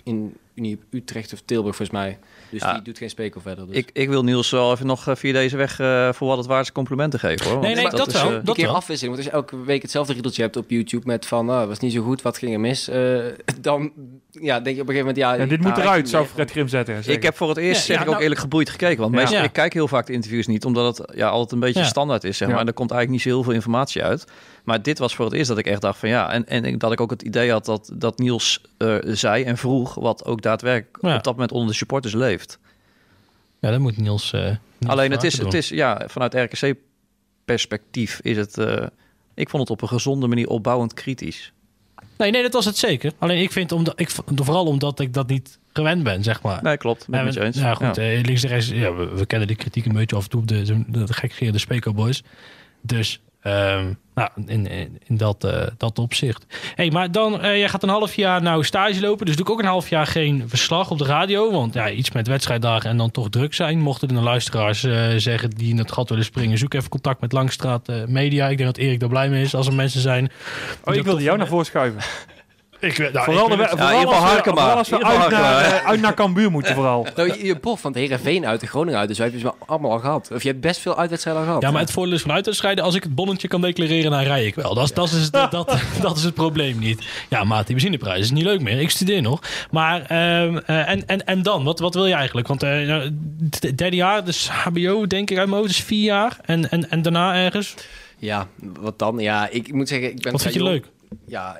in 0.04 0.34
Unie 0.56 0.80
Utrecht 0.89 1.34
of 1.34 1.41
Tilburg 1.45 1.76
volgens 1.76 1.97
mij. 1.97 2.18
Dus 2.52 2.62
Ja. 2.62 2.74
die 2.74 2.82
doet 2.82 2.97
geen 2.97 3.10
speko 3.10 3.39
verder. 3.39 3.68
Dus. 3.68 3.76
Ik, 3.76 3.89
ik 3.93 4.10
wil 4.10 4.24
Niels 4.24 4.49
wel 4.49 4.72
even 4.72 4.86
nog 4.86 5.08
eh, 5.08 5.16
via 5.16 5.34
deze 5.34 5.58
weg 5.58 5.80
eh, 5.80 6.14
voor 6.14 6.28
wat 6.28 6.38
het 6.38 6.47
waard 6.47 6.64
is 6.66 6.72
complimenten 6.72 7.20
geven. 7.20 7.52
Hoor. 7.52 7.60
Nee, 7.62 7.76
nee, 7.76 7.89
dat 7.89 8.08
is, 8.08 8.14
wel. 8.14 8.24
eh, 8.24 8.30
Dat 8.32 8.47
een 8.47 8.54
keer 8.54 8.66
wel. 8.66 8.76
afwisseling. 8.76 9.16
Want 9.16 9.28
als 9.28 9.36
je 9.36 9.41
elke 9.52 9.66
week 9.66 9.82
hetzelfde 9.82 10.14
riedeltje 10.14 10.41
hebt 10.41 10.56
op 10.58 10.70
YouTube 10.70 11.08
met 11.08 11.26
van, 11.26 11.49
ah, 11.49 11.68
was 11.68 11.80
niet 11.80 11.93
zo 11.93 12.02
goed, 12.04 12.22
wat 12.22 12.38
ging 12.38 12.54
er 12.54 12.60
mis? 12.60 12.88
Eh, 12.88 13.20
dan 13.62 13.91
ja, 14.32 14.60
denk 14.60 14.76
je 14.76 14.82
op 14.82 14.88
een 14.88 14.94
gegeven 14.94 14.98
moment, 15.00 15.18
ja... 15.18 15.34
Ja, 15.34 15.46
dit 15.46 15.60
nou, 15.60 15.70
moet 15.70 15.78
ik 15.78 15.84
eruit, 15.84 16.10
zou. 16.10 16.26
Fred 16.26 16.52
Grim 16.52 16.68
zetten. 16.68 17.12
ik 17.14 17.24
heb 17.24 17.36
voor 17.36 17.50
het 17.50 17.58
eerst, 17.58 17.80
Ja, 17.80 17.86
zeg 17.86 17.96
ja, 17.96 18.02
ik 18.02 18.02
ook 18.02 18.12
nou- 18.12 18.22
eerlijk 18.24 18.42
geboeid 18.42 18.70
gekeken. 18.70 18.98
Want 19.00 19.14
Ja. 19.14 19.20
meestal, 19.20 19.38
Ja. 19.38 19.44
ik 19.44 19.54
kijk 19.54 19.74
heel 19.74 19.88
vaak 19.88 20.06
de 20.06 20.14
interviews 20.14 20.48
niet, 20.48 20.66
omdat 20.66 20.98
het 20.98 21.12
ja, 21.16 21.28
altijd 21.30 21.52
een 21.52 21.60
beetje 21.60 21.80
Ja. 21.80 21.86
standaard 21.86 22.24
is. 22.24 22.38
Zeg 22.38 22.48
maar. 22.48 22.56
Ja. 22.56 22.62
En 22.62 22.68
er 22.68 22.74
komt 22.74 22.92
eigenlijk 22.92 23.24
niet 23.24 23.32
zo 23.32 23.38
heel 23.38 23.46
veel 23.46 23.54
informatie 23.58 24.04
uit. 24.04 24.26
Maar 24.64 24.82
dit 24.82 25.00
was 25.00 25.16
voor 25.16 25.26
het 25.26 25.34
eerst 25.34 25.48
dat 25.48 25.58
ik 25.58 25.66
echt 25.66 25.82
dacht 25.82 26.00
van 26.00 26.10
ja. 26.10 26.32
En, 26.32 26.46
en 26.48 26.78
dat 26.78 26.92
ik 26.92 27.02
ook 27.02 27.10
het 27.12 27.22
idee 27.22 27.52
had 27.52 27.66
dat, 27.66 27.92
dat 27.94 28.18
Niels 28.20 28.62
eh, 28.78 28.96
zei 29.04 29.44
en 29.44 29.58
vroeg 29.58 29.96
wat 29.96 30.26
ook 30.26 30.42
daadwerkelijk 30.42 30.98
Ja. 31.02 31.16
op 31.16 31.24
dat 31.24 31.34
moment 31.34 31.52
onder 31.52 31.70
de 31.70 31.76
supporters 31.76 32.14
leeft. 32.14 32.60
Ja, 33.60 33.72
dat 33.72 33.80
moet 33.80 33.98
Niels. 33.98 34.34
eh, 34.34 34.42
Niels 34.42 34.58
Alleen 34.88 35.12
het 35.12 35.24
is, 35.24 35.38
het 35.38 35.54
is 35.54 35.70
ja, 35.70 36.02
vanuit 36.08 36.34
RKC-perspectief 36.34 38.20
is 38.22 38.38
het. 38.38 38.58
eh, 38.58 38.86
ik 39.34 39.50
vond 39.50 39.62
het 39.62 39.72
op 39.72 39.82
een 39.82 39.88
gezonde 39.88 40.28
manier 40.28 40.48
opbouwend 40.48 40.94
kritisch. 40.94 41.54
Nee, 42.22 42.32
nee, 42.32 42.41
dat 42.41 42.53
was 42.53 42.65
het 42.65 42.78
zeker. 42.78 43.11
Alleen 43.17 43.41
ik 43.41 43.51
vind, 43.51 43.72
omdat, 43.72 43.99
ik, 43.99 44.09
vooral 44.36 44.65
omdat 44.65 44.99
ik 44.99 45.13
dat 45.13 45.28
niet 45.28 45.59
gewend 45.74 46.03
ben, 46.03 46.24
zeg 46.24 46.41
maar. 46.41 46.63
Nee, 46.63 46.78
klopt. 46.78 47.07
Ben 47.07 47.26
met 47.26 47.34
je 47.34 47.43
eens. 47.43 47.57
Ja, 47.57 47.74
goed. 47.74 47.97
Eh, 47.97 48.22
links 48.24 48.43
en 48.43 48.49
rechts, 48.49 48.67
ja, 48.67 48.93
we, 48.93 49.05
we 49.05 49.26
kennen 49.26 49.47
die 49.47 49.57
kritiek 49.57 49.86
een 49.86 49.93
beetje 49.93 50.15
af 50.15 50.24
en 50.24 50.30
toe 50.30 50.41
op 50.41 50.47
de, 50.47 50.61
de, 50.61 50.84
de 50.88 51.13
gekgeerde 51.13 51.57
Speco 51.57 51.93
Boys. 51.93 52.24
Dus 52.82 53.22
ehm, 53.42 53.94
nou, 54.16 54.30
in, 54.46 54.68
in, 55.08 55.18
dat, 55.18 55.44
eh, 55.44 55.68
dat 55.78 56.00
opzicht. 56.00 56.46
hey, 56.76 56.92
maar 56.92 57.12
dan, 57.12 57.42
eh 57.42 57.58
jij 57.58 57.70
gaat 57.70 57.84
een 57.84 57.89
half 57.89 58.16
jaar 58.16 58.42
nou 58.42 58.64
stage 58.64 59.02
lopen. 59.02 59.26
Dus 59.26 59.36
doe 59.36 59.46
ik 59.46 59.52
ook 59.52 59.60
een 59.60 59.66
half 59.66 59.89
jaar 59.89 60.08
geen 60.08 60.44
verslag 60.48 60.92
op 60.92 60.98
de 60.98 61.06
radio. 61.06 61.52
Want 61.52 61.74
ja, 61.74 61.89
iets 61.89 62.12
met 62.12 62.28
wedstrijddagen 62.28 62.89
en 62.89 62.98
dan 62.98 63.12
toch 63.12 63.30
druk 63.30 63.54
zijn. 63.54 63.80
Mochten 63.80 64.08
er 64.08 64.14
nou 64.14 64.26
luisteraars 64.26 64.84
eh, 64.84 65.08
zeggen 65.16 65.50
die 65.50 65.70
in 65.70 65.78
het 65.78 65.92
gat 65.92 66.10
willen 66.10 66.26
springen, 66.26 66.58
zoek 66.58 66.74
even 66.74 66.89
contact 66.89 67.22
met 67.22 67.32
Langstraat 67.32 67.88
Media. 68.08 68.48
Ik 68.48 68.58
denk 68.58 68.76
dat 68.76 68.84
Erik 68.84 69.00
daar 69.00 69.10
blij 69.10 69.30
mee 69.30 69.44
is 69.44 69.56
als 69.56 69.68
er 69.68 69.74
mensen 69.74 70.02
zijn. 70.02 70.32
Oh, 70.84 70.96
ik 70.96 71.04
wilde 71.04 71.24
jou 71.24 71.38
naar 71.38 71.48
voren 71.48 71.66
schuiven. 71.66 72.02
Ik, 72.82 72.98
weet- 72.98 73.14
nou, 73.14 73.26
vooral 73.26 73.52
ik 73.52 73.58
de, 73.58 73.64
Ja, 73.64 73.70
vooral 73.70 73.96
als 73.98 74.10
we, 74.10 74.16
Harkema. 74.16 74.56
vooral 74.56 74.78
als 74.78 74.90
we 74.90 74.96
In 74.96 75.02
ieder 75.06 75.20
uit, 75.22 75.32
naar, 75.32 75.62
eh, 75.66 75.86
uit 75.88 76.02
naar 76.02 76.14
Cambuur 76.14 76.52
moeten 76.52 76.76
vooral. 76.76 77.08
Nou, 77.16 77.28
je, 77.34 77.46
je 77.46 77.56
Bob 77.60 77.80
van 77.80 77.92
het 77.92 78.00
Heerenveen 78.00 78.46
uit 78.46 78.60
de 78.60 78.68
Groningen 78.68 79.00
uit, 79.00 79.08
dus 79.08 79.18
wij 79.18 79.30
hebben 79.32 79.50
ze 79.50 79.66
allemaal 79.66 79.92
al 79.92 80.00
gehad. 80.00 80.30
Of 80.34 80.42
je 80.44 80.48
hebt 80.50 80.62
best 80.62 80.80
veel 80.80 80.98
uitwedstrijden 80.98 81.42
al 81.42 81.48
gehad. 81.48 81.62
Ja, 81.64 81.72
maar 81.72 81.82
het 81.82 81.92
voordeel 81.92 82.14
is 82.14 82.22
van 82.22 82.32
uitwedstrijden. 82.32 82.84
Als 82.84 82.96
ik 82.96 83.04
het 83.04 83.16
bonnetje 83.16 83.48
kan 83.48 83.62
declareren, 83.62 84.12
dan 84.12 84.22
rij 84.24 84.46
ik 84.46 84.56
wel. 84.56 84.74
Dat, 84.74 84.84
is- 84.84 84.94
dat, 84.94 85.12
is, 85.12 85.30
dat, 85.32 85.52
dat, 85.52 85.78
dat 86.02 86.18
is 86.18 86.24
het 86.24 86.34
probleem 86.34 86.80
niet. 86.80 87.02
Ja, 87.30 87.44
maat, 87.44 87.66
die 87.66 87.76
benzineprijs 87.76 88.20
is 88.22 88.32
niet 88.32 88.44
leuk 88.44 88.62
meer. 88.62 88.80
Ik 88.80 88.90
studeer 88.90 89.22
nog. 89.22 89.40
Maar, 89.72 90.02
ehm, 90.02 90.58
eh, 90.66 90.90
en, 90.90 91.08
en, 91.08 91.26
en 91.26 91.42
dan? 91.44 91.64
Wat, 91.64 91.80
wat 91.80 91.94
wil 91.94 92.06
je 92.06 92.14
eigenlijk? 92.14 92.48
Want 92.48 92.64
eh, 92.64 92.70
nou, 92.70 93.16
het 93.60 93.78
derde 93.78 93.96
jaar, 93.96 94.24
dus 94.26 94.50
HBO, 94.50 95.08
denk 95.08 95.30
ik 95.32 95.38
uit 95.38 95.48
mijn 95.48 95.60
hoofd, 95.62 95.72
is 95.74 95.82
vier 95.84 96.04
jaar. 96.04 96.38
En, 96.46 96.70
en, 96.70 96.90
en 96.90 97.02
daarna 97.02 97.36
ergens? 97.36 97.74
Ja, 98.18 98.48
wat 98.80 99.00
dan? 99.00 99.20
Ja, 99.20 99.48
ik 99.50 99.74
moet 99.74 99.88
zeggen, 99.88 100.10
ik 100.12 100.22
ben 100.22 100.32
Wat 100.32 100.42
vind 100.42 100.54
je 100.54 100.64
leuk? 100.64 100.86
Ja, 101.26 101.59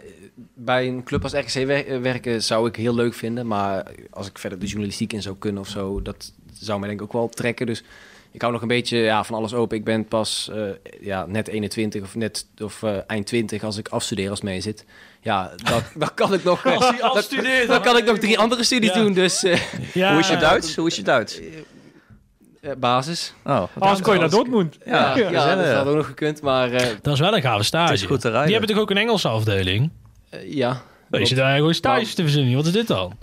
bij 0.54 0.88
een 0.88 1.04
club 1.04 1.24
als 1.24 1.34
RKC 1.34 1.56
eh, 1.56 1.98
werken 2.02 2.44
zou 2.44 2.68
ik 2.68 2.76
heel 2.76 2.96
leuk 2.96 3.14
vinden. 3.14 3.48
Maar 3.48 3.86
als 4.10 4.28
ik 4.28 4.38
verder 4.38 4.60
de 4.60 4.66
journalistiek 4.66 5.14
in 5.14 5.22
zou 5.22 5.36
kunnen 5.38 5.62
of 5.62 5.68
zo, 5.68 6.02
dat 6.02 6.34
zou 6.54 6.80
mij 6.80 6.88
denk 6.90 7.00
ik 7.02 7.06
ook 7.06 7.14
wel 7.14 7.30
trekken. 7.30 7.66
Dus 7.66 7.84
ik 8.32 8.42
hou 8.42 8.54
nog 8.54 8.62
een 8.62 8.68
beetje 8.68 8.98
ja, 8.98 9.24
van 9.24 9.36
alles 9.36 9.54
open. 9.54 9.78
Ik 9.78 9.84
ben 9.84 10.06
pas 10.06 10.50
eh, 10.54 10.64
ja, 11.02 11.26
net 11.26 11.48
21 11.48 12.02
of 12.04 12.16
net 12.16 12.46
of 12.62 12.84
eh, 12.84 12.98
eind 13.08 13.26
20 13.28 13.64
als 13.64 13.78
ik 13.78 13.88
afstudeer 13.88 14.30
als 14.30 14.42
mee 14.42 14.62
zit. 14.62 14.86
Ja, 15.22 15.52
dan, 15.64 15.82
dan 16.02 16.14
kan 16.14 16.34
ik 16.34 16.44
nog. 16.44 16.66
Als 16.66 16.80
dan- 16.80 17.02
afstudeert, 17.02 17.68
Dan 17.68 17.82
kan 17.82 17.98
ik 17.98 18.06
nog 18.06 18.18
drie 18.18 18.40
andere 18.40 18.64
studies 18.64 18.94
Ja. 18.94 19.02
doen. 19.02 19.14
Dus 19.14 19.44
eh, 19.44 19.60
Ja, 19.94 20.12
Hoe 20.12 20.20
is 20.20 20.28
je 20.28 20.38
Duits? 20.38 20.76
Hoe 20.76 20.88
is 20.88 20.96
je 20.96 21.02
Duits? 21.04 21.40
Eh, 22.62 22.72
basis. 22.78 23.34
Oh, 23.46 23.64
Anders 23.80 24.02
kon 24.02 24.14
je 24.14 24.20
naar 24.20 24.30
Dortmund. 24.30 24.78
Ja, 24.86 25.16
Ja, 25.18 25.30
ja, 25.30 25.30
ja, 25.50 25.56
dat 25.56 25.74
had 25.76 25.88
ook 25.88 25.96
nog 25.96 26.06
gekund. 26.06 26.42
Maar 26.42 26.72
eh, 26.72 26.88
Dat 27.02 27.14
is 27.14 27.20
wel 27.20 27.36
een 27.36 27.42
gave 27.42 27.64
stage. 27.64 27.92
Het 27.92 28.02
is 28.02 28.06
goed 28.08 28.22
te 28.22 28.28
rijden. 28.28 28.44
Die 28.48 28.56
hebben 28.58 28.76
toch 28.76 28.84
ook 28.84 28.90
een 28.90 28.98
Engelse 28.98 29.28
afdeling? 29.28 29.90
eh, 30.30 30.54
ja. 30.54 30.82
Je 31.12 31.26
zit 31.26 31.38
daar 31.38 31.56
gewoon 31.56 31.74
stages 31.74 32.14
te 32.14 32.22
verzinnen. 32.22 32.56
Wat 32.56 32.66
is 32.66 32.72
dit 32.72 32.88
dan? 32.88 33.18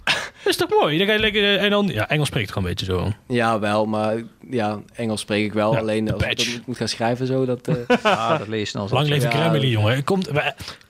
Dat 0.45 0.53
is 0.53 0.57
toch 0.57 0.81
mooi? 0.81 0.99
Dan 0.99 1.07
ga 1.07 1.13
je 1.13 1.19
lekker, 1.19 1.43
eh, 1.43 1.63
en 1.65 1.71
dan, 1.71 1.87
ja, 1.87 2.09
Engels 2.09 2.29
spreekt 2.29 2.49
gewoon 2.53 2.69
een 2.69 2.75
beetje 2.75 2.93
zo. 2.93 3.13
Ja, 3.27 3.59
wel, 3.59 3.87
maar 3.87 4.15
ja, 4.51 4.79
Engels 4.95 5.21
spreek 5.21 5.45
ik 5.45 5.53
wel. 5.53 5.73
Ja, 5.73 5.79
Alleen 5.79 6.13
als 6.13 6.23
ik 6.23 6.29
badge. 6.29 6.53
dat 6.53 6.67
moet 6.67 6.77
gaan 6.77 6.89
schrijven, 6.89 7.27
zo, 7.27 7.45
dat... 7.45 7.69
eh, 7.69 7.75
Ja, 8.03 8.39
dat 8.39 8.49
leer 8.49 8.59
je 8.59 8.65
snel. 8.65 8.89
zo. 8.89 8.95
Lang 8.95 9.09
leven 9.09 9.31
Ja, 9.31 9.49
dat- 9.49 9.63
jongen. 9.63 10.05
Komt, 10.05 10.31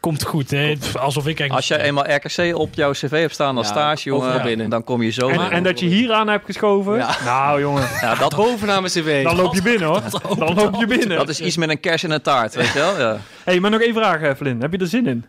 komt 0.00 0.24
goed, 0.24 0.50
hè? 0.50 0.74
Alsof 0.98 1.26
ik 1.26 1.38
Engels 1.40 1.56
Als 1.56 1.68
jij 1.68 1.80
eenmaal 1.80 2.04
RKC 2.14 2.56
op 2.56 2.74
jouw 2.74 2.90
cv 2.92 3.10
hebt 3.10 3.32
staan 3.34 3.56
als 3.56 3.66
Ja, 3.66 3.72
stage, 3.72 4.08
jongen, 4.08 4.42
binnen. 4.42 4.70
dan 4.70 4.84
kom 4.84 5.02
je 5.02 5.10
zo. 5.10 5.28
En, 5.28 5.50
en 5.50 5.62
dat 5.62 5.80
je 5.80 5.86
hier 5.86 6.12
aan 6.12 6.28
hebt 6.28 6.44
geschoven. 6.44 6.96
Ja. 6.96 7.16
Nou, 7.24 7.60
jongen. 7.60 7.82
ja, 8.00 8.14
dat, 8.14 8.36
Bovenaan 8.36 8.82
mijn 8.82 8.92
cv. 8.94 9.22
Dan 9.24 9.36
loop 9.36 9.54
je 9.54 9.62
binnen, 9.62 9.88
hoor. 9.88 10.02
Dan 10.38 10.54
loop 10.54 10.74
je 10.78 10.86
binnen. 10.86 11.16
dat 11.16 11.28
is 11.28 11.40
iets 11.40 11.56
met 11.56 11.68
een 11.68 11.80
kers 11.80 12.02
en 12.02 12.10
een 12.10 12.22
taart, 12.22 12.54
weet 12.54 12.72
je 12.72 12.78
wel? 12.78 12.98
Ja. 12.98 13.18
hey, 13.44 13.60
maar 13.60 13.70
nog 13.70 13.80
één 13.80 13.94
vraag, 13.94 14.20
eh, 14.20 14.34
Flynn. 14.36 14.60
Heb 14.60 14.72
je 14.72 14.78
er 14.78 14.86
zin 14.86 15.06
in? 15.06 15.24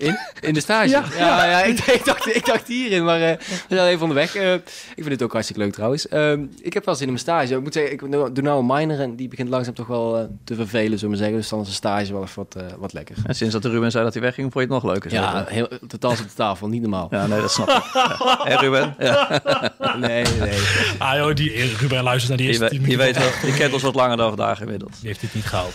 In? 0.00 0.18
In 0.40 0.54
de 0.54 0.60
stage? 0.60 0.88
Ja. 0.88 1.04
Ja, 1.18 1.44
ja, 1.44 1.62
ik, 1.70 1.78
ik, 1.78 2.04
dacht, 2.04 2.36
ik 2.36 2.46
dacht 2.46 2.68
hierin, 2.68 3.04
maar 3.04 3.20
eh, 3.20 3.36
we 3.68 3.74
zijn 3.76 3.88
even 3.88 4.02
onderweg. 4.02 4.34
Eh, 4.34 4.52
ik 4.54 4.62
vind 4.94 5.08
het 5.10 5.22
ook 5.22 5.32
hartstikke 5.32 5.62
leuk 5.62 5.72
trouwens. 5.72 6.08
Ehm, 6.08 6.44
ik 6.62 6.72
heb 6.74 6.84
wel 6.84 6.94
zin 6.94 7.06
in 7.06 7.12
mijn 7.12 7.24
stage. 7.24 7.54
Ik 7.54 7.62
moet 7.62 7.72
zeggen, 7.72 7.92
ik 7.92 8.00
doe 8.00 8.42
nou 8.42 8.58
een 8.58 8.66
minor 8.66 9.00
en 9.00 9.16
die 9.16 9.28
begint 9.28 9.48
langzaam 9.48 9.74
toch 9.74 9.86
wel 9.86 10.18
eh, 10.18 10.24
te 10.44 10.54
vervelen, 10.54 10.98
zullen 10.98 11.14
we 11.14 11.20
zeggen. 11.20 11.36
Dus 11.36 11.48
dan 11.48 11.60
is 11.60 11.66
een 11.66 11.72
stage 11.72 12.12
wel 12.12 12.22
even 12.22 12.46
wat, 12.50 12.62
wat 12.78 12.92
lekker. 12.92 13.16
En 13.26 13.34
sinds 13.34 13.52
dat 13.54 13.64
Ruben 13.64 13.90
zei 13.90 14.04
dat 14.04 14.12
hij 14.12 14.22
wegging, 14.22 14.52
vond 14.52 14.66
je 14.68 14.74
het 14.74 14.82
nog 14.82 14.92
leuker. 14.92 15.12
Ja, 15.12 15.44
heel, 15.48 15.68
totaal 15.88 16.10
op 16.10 16.16
de 16.16 16.24
tafel, 16.34 16.68
niet 16.68 16.80
normaal. 16.82 17.06
ja 17.10 17.26
nee, 17.26 17.40
dat 17.40 17.52
snap 17.52 17.68
ik. 17.68 17.82
Ja. 17.92 18.40
Hé, 18.42 18.56
Ruben? 18.56 18.94
Ja. 18.98 19.28
Nee, 19.96 20.24
nee. 20.40 20.58
Ah 20.98 21.16
joh, 21.16 21.34
die 21.34 21.76
Ruben 21.76 22.02
luistert 22.02 22.28
naar 22.28 22.36
die 22.36 22.46
Je, 22.46 22.52
eerste 22.60 22.74
je 22.74 22.80
minuten. 22.80 22.98
weet 23.04 23.18
wel, 23.18 23.50
je 23.50 23.56
kent 23.56 23.72
ons 23.72 23.82
wat 23.82 23.94
langer 23.94 24.16
dan 24.16 24.28
vandaag 24.28 24.60
inmiddels. 24.60 24.98
Die 24.98 25.08
heeft 25.08 25.20
dit 25.20 25.34
niet 25.34 25.44
gehaald. 25.44 25.74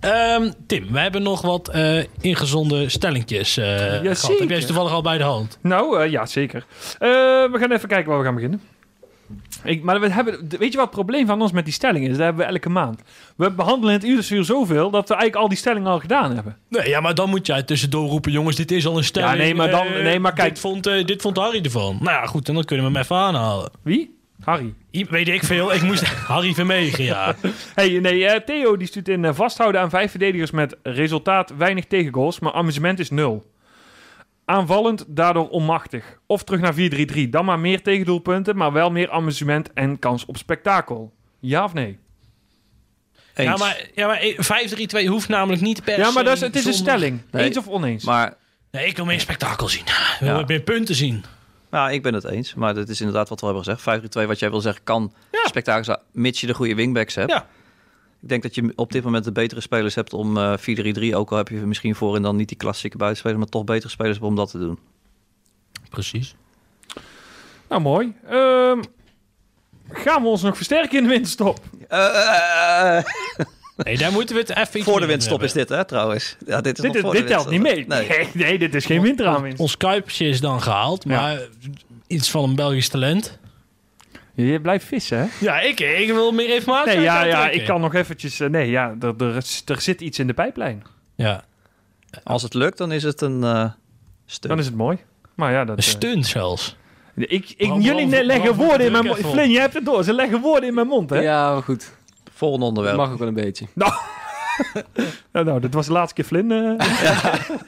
Ehm, 0.00 0.50
Tim, 0.66 0.92
we 0.92 0.98
hebben 0.98 1.22
nog 1.22 1.42
wat 1.42 1.68
eh 1.68 2.04
ingezonde 2.20 2.88
stellingjes 2.88 3.56
eh 3.56 3.66
gehad. 3.66 4.38
Heb 4.38 4.48
jij 4.48 4.60
ze 4.60 4.66
toevallig 4.66 4.92
al 4.92 5.02
bij 5.02 5.18
de 5.18 5.24
hand? 5.24 5.58
Nou, 5.62 6.00
eh, 6.02 6.10
ja, 6.10 6.26
zeker. 6.26 6.66
We 6.98 7.56
gaan 7.58 7.72
even 7.72 7.88
kijken 7.88 8.08
waar 8.08 8.18
we 8.18 8.24
gaan 8.24 8.34
beginnen. 8.34 8.60
Ik, 9.64 9.82
maar 9.82 10.00
we 10.00 10.10
hebben, 10.10 10.48
weet 10.58 10.70
je 10.72 10.76
wat 10.78 10.86
het 10.86 10.90
probleem 10.94 11.26
van 11.26 11.42
ons 11.42 11.52
met 11.52 11.64
die 11.64 11.74
stellingen 11.74 12.10
is? 12.10 12.16
Dat 12.16 12.24
hebben 12.24 12.46
we 12.46 12.52
elke 12.52 12.68
maand. 12.68 13.00
We 13.36 13.50
behandelen 13.50 13.94
in 13.94 14.00
het 14.00 14.08
uursuur 14.08 14.44
zoveel 14.44 14.90
dat 14.90 15.08
we 15.08 15.14
eigenlijk 15.14 15.42
al 15.42 15.48
die 15.48 15.58
stellingen 15.58 15.90
al 15.90 15.98
gedaan 16.00 16.34
hebben. 16.34 16.56
Nee, 16.68 16.88
ja, 16.88 17.00
maar 17.00 17.14
dan 17.14 17.28
moet 17.30 17.46
jij 17.46 17.62
tussendoor 17.62 18.08
roepen, 18.08 18.32
jongens, 18.32 18.56
dit 18.56 18.70
is 18.70 18.86
al 18.86 18.96
een 18.96 19.04
stelling. 19.04 19.32
Ja, 19.32 19.38
nee, 19.38 19.54
maar 19.54 19.70
dan- 19.70 20.02
nee, 20.02 20.20
maar 20.20 20.32
kijk- 20.32 20.48
Dit 20.48 20.58
vond, 20.58 20.84
dit 20.84 21.22
vond 21.22 21.36
Harry 21.36 21.60
ervan. 21.64 21.98
Nou 22.00 22.16
ja, 22.16 22.26
goed, 22.26 22.48
en 22.48 22.54
dan 22.54 22.64
kunnen 22.64 22.86
we 22.86 22.92
hem 22.92 23.00
even 23.02 23.16
aanhalen. 23.16 23.70
Wie? 23.82 24.14
Harry. 24.44 24.74
Weet 25.04 25.28
ik 25.28 25.42
veel, 25.44 25.74
ik 25.74 25.82
moest 25.82 26.04
Harry 26.28 26.54
Vermegen, 26.54 27.04
ja. 27.04 27.34
Hey, 27.74 27.98
nee, 27.98 28.26
eh, 28.26 28.40
Theo 28.40 28.76
die 28.76 28.86
stuurt 28.86 29.08
in 29.08 29.24
eh, 29.24 29.34
vasthouden 29.34 29.80
aan 29.80 29.90
vijf 29.90 30.10
verdedigers 30.10 30.50
met 30.50 30.76
resultaat 30.82 31.52
weinig 31.56 31.84
tegengoals, 31.84 32.38
maar 32.40 32.52
amusement 32.52 32.98
is 32.98 33.10
nul. 33.10 33.50
Aanvallend, 34.44 35.04
daardoor 35.08 35.48
onmachtig. 35.48 36.18
Of 36.26 36.44
terug 36.44 36.60
naar 36.60 36.74
4-3-3. 37.26 37.28
Dan 37.30 37.44
maar 37.44 37.58
meer 37.58 37.82
tegendoelpunten, 37.82 38.56
maar 38.56 38.72
wel 38.72 38.90
meer 38.90 39.10
amusement 39.10 39.72
en 39.72 39.98
kans 39.98 40.24
op 40.24 40.36
spektakel. 40.36 41.12
Ja 41.40 41.64
of 41.64 41.72
nee? 41.72 41.98
Eens. 43.34 43.48
Ja, 43.48 43.56
maar, 43.56 43.86
ja, 43.94 44.06
maar 44.06 44.18
eh, 44.18 45.04
5-3-2 45.04 45.08
hoeft 45.08 45.28
namelijk 45.28 45.62
niet 45.62 45.84
per 45.84 45.98
Ja, 45.98 46.10
maar 46.10 46.24
dat 46.24 46.34
is, 46.34 46.40
het 46.40 46.56
is 46.56 46.64
een 46.64 46.72
stelling. 46.74 47.20
Nee. 47.30 47.44
Eens 47.44 47.56
of 47.56 47.68
oneens? 47.68 48.04
Maar 48.04 48.34
Nee, 48.70 48.86
ik 48.86 48.96
wil 48.96 49.04
meer 49.04 49.20
spektakel 49.20 49.68
zien. 49.68 49.80
Ik 49.86 50.16
wil 50.20 50.38
Ja. 50.38 50.44
meer 50.46 50.60
punten 50.60 50.94
zien. 50.94 51.24
Nou, 51.76 51.92
ik 51.92 52.02
ben 52.02 52.14
het 52.14 52.24
eens. 52.24 52.54
Maar 52.54 52.74
dat 52.74 52.88
is 52.88 52.98
inderdaad 53.00 53.28
wat 53.28 53.40
we 53.40 53.46
hebben 53.46 53.64
gezegd. 53.64 53.80
5-3-2, 54.24 54.26
wat 54.26 54.38
jij 54.38 54.50
wil 54.50 54.60
zeggen, 54.60 54.84
kan 54.84 55.12
Ja. 55.32 55.46
spektakel 55.46 55.84
zijn, 55.84 55.98
mits 56.12 56.40
je 56.40 56.46
de 56.46 56.54
goede 56.54 56.74
wingbacks 56.74 57.14
hebt. 57.14 57.30
Ja. 57.30 57.46
Ik 58.22 58.28
denk 58.28 58.42
dat 58.42 58.54
je 58.54 58.72
op 58.76 58.92
dit 58.92 59.04
moment 59.04 59.24
de 59.24 59.32
betere 59.32 59.60
spelers 59.60 59.94
hebt 59.94 60.12
om 60.12 60.36
eh 60.36 60.56
4-3-3. 60.56 61.14
Ook 61.16 61.30
al 61.30 61.36
heb 61.36 61.48
je 61.48 61.56
misschien 61.56 61.94
voorin 61.94 62.22
dan 62.22 62.36
niet 62.36 62.48
die 62.48 62.56
klassieke 62.56 62.96
buitenspelers, 62.96 63.38
maar 63.40 63.48
toch 63.48 63.64
betere 63.64 63.88
spelers 63.90 64.18
om 64.18 64.36
dat 64.36 64.50
te 64.50 64.58
doen. 64.58 64.78
Precies. 65.90 66.34
Nou, 67.68 67.80
mooi. 67.82 68.14
Ehm, 68.28 68.82
gaan 69.88 70.22
we 70.22 70.28
ons 70.28 70.42
nog 70.42 70.56
versterken 70.56 70.96
in 70.98 71.02
de 71.04 71.08
winterstop? 71.10 71.58
Eh, 71.88 72.98
Nee, 73.76 73.98
daar 73.98 74.12
moeten 74.12 74.34
we 74.34 74.40
het 74.40 74.50
even 74.50 74.82
voor 74.82 75.00
de 75.00 75.16
over 75.30 75.44
is 75.44 75.52
dit, 75.52 75.68
hè, 75.68 75.84
trouwens. 75.84 76.36
Ja, 76.46 76.60
dit 76.60 76.76
is 76.76 76.82
Dit, 76.82 76.86
nog 76.86 76.94
is- 76.94 77.00
voor 77.02 77.12
de 77.12 77.18
dit 77.18 77.28
telt 77.28 77.50
niet 77.50 77.60
mee. 77.60 77.86
Nee. 77.86 78.08
Nee. 78.08 78.28
nee, 78.46 78.58
dit 78.58 78.74
is 78.74 78.86
geen 78.86 79.02
winteraanwinst. 79.02 79.60
Ons 79.60 79.76
kuipje 79.76 80.28
is 80.28 80.40
dan 80.40 80.62
gehaald, 80.62 81.04
Ja. 81.08 81.20
maar 81.20 81.38
iets 82.06 82.30
van 82.30 82.44
een 82.44 82.54
Belgisch 82.54 82.88
talent. 82.88 83.38
Je 84.34 84.60
blijft 84.60 84.84
vissen, 84.84 85.18
hè? 85.18 85.26
Ja, 85.40 85.60
ik, 85.60 85.80
ik 85.80 86.12
wil 86.12 86.32
meer 86.32 86.54
informatie. 86.54 86.94
Nee, 86.94 87.02
ja, 87.02 87.24
ja, 87.24 87.48
ik 87.48 87.64
kan 87.64 87.80
nog 87.80 87.94
eventjes... 87.94 88.40
eh, 88.40 88.48
nee, 88.48 88.70
ja, 88.70 88.94
er, 89.00 89.14
er, 89.18 89.34
er 89.66 89.80
zit 89.80 90.00
iets 90.00 90.18
in 90.18 90.26
de 90.26 90.34
pijplijn. 90.34 90.82
Ja, 91.14 91.44
Als 92.24 92.42
het 92.42 92.54
lukt, 92.54 92.78
dan 92.78 92.92
is 92.92 93.02
het 93.02 93.20
een 93.20 93.44
eh 93.44 93.70
stunt. 94.26 94.48
Dan 94.52 94.58
is 94.58 94.66
het 94.66 94.74
mooi. 94.74 94.98
Maar 95.34 95.52
ja, 95.52 95.64
dat... 95.64 95.76
een 95.76 95.82
eh, 95.82 95.88
stunt 95.88 96.26
zelfs. 96.26 96.76
ik, 97.14 97.54
ik, 97.56 97.72
jullie 97.80 98.24
leggen 98.24 98.54
woorden 98.54 98.86
in 98.86 98.92
mijn 98.92 99.04
mond. 99.04 99.18
Flynn, 99.18 99.50
je 99.50 99.58
hebt 99.60 99.74
het 99.74 99.84
door. 99.84 100.04
Ze 100.04 100.12
leggen 100.12 100.40
woorden 100.40 100.68
in 100.68 100.74
mijn 100.74 100.86
mond, 100.86 101.10
hè? 101.10 101.20
Ja, 101.20 101.52
maar 101.52 101.62
goed. 101.62 101.95
Volgende 102.36 102.64
Dat 102.66 102.68
onderwerp. 102.68 102.96
mag 102.96 103.12
ook 103.12 103.18
wel 103.18 103.28
een 103.28 103.34
beetje. 103.34 103.66
Nou, 105.32 105.44
nou, 105.44 105.60
dit 105.60 105.74
was 105.74 105.86
de 105.86 105.92
laatste 105.92 106.14
keer 106.14 106.24
Flynn. 106.24 106.50
eh. 106.52 106.86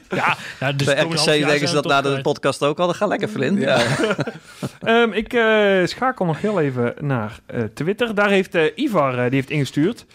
Ja, 0.19 0.37
ja 0.59 0.71
dus 0.71 0.85
Bij 0.87 1.03
RKC 1.03 1.25
jaar 1.25 1.49
denken 1.49 1.67
ze 1.67 1.73
dat 1.73 1.85
na 1.85 2.01
de 2.01 2.21
podcast 2.21 2.63
ook 2.63 2.79
al. 2.79 2.93
Ga 2.93 3.05
lekker, 3.05 3.27
Flynn. 3.27 3.59
Ja. 3.59 3.79
Ehm, 4.81 5.11
ik 5.11 5.33
eh, 5.33 5.85
schakel 5.85 6.25
nog 6.25 6.41
heel 6.41 6.59
even 6.59 6.93
naar 6.99 7.39
eh, 7.45 7.63
Twitter. 7.63 8.15
Daar 8.15 8.29
heeft 8.29 8.55
eh, 8.55 8.63
Ivar 8.77 9.13
eh, 9.13 9.23
die 9.23 9.33
heeft 9.33 9.49
ingestuurd. 9.49 10.05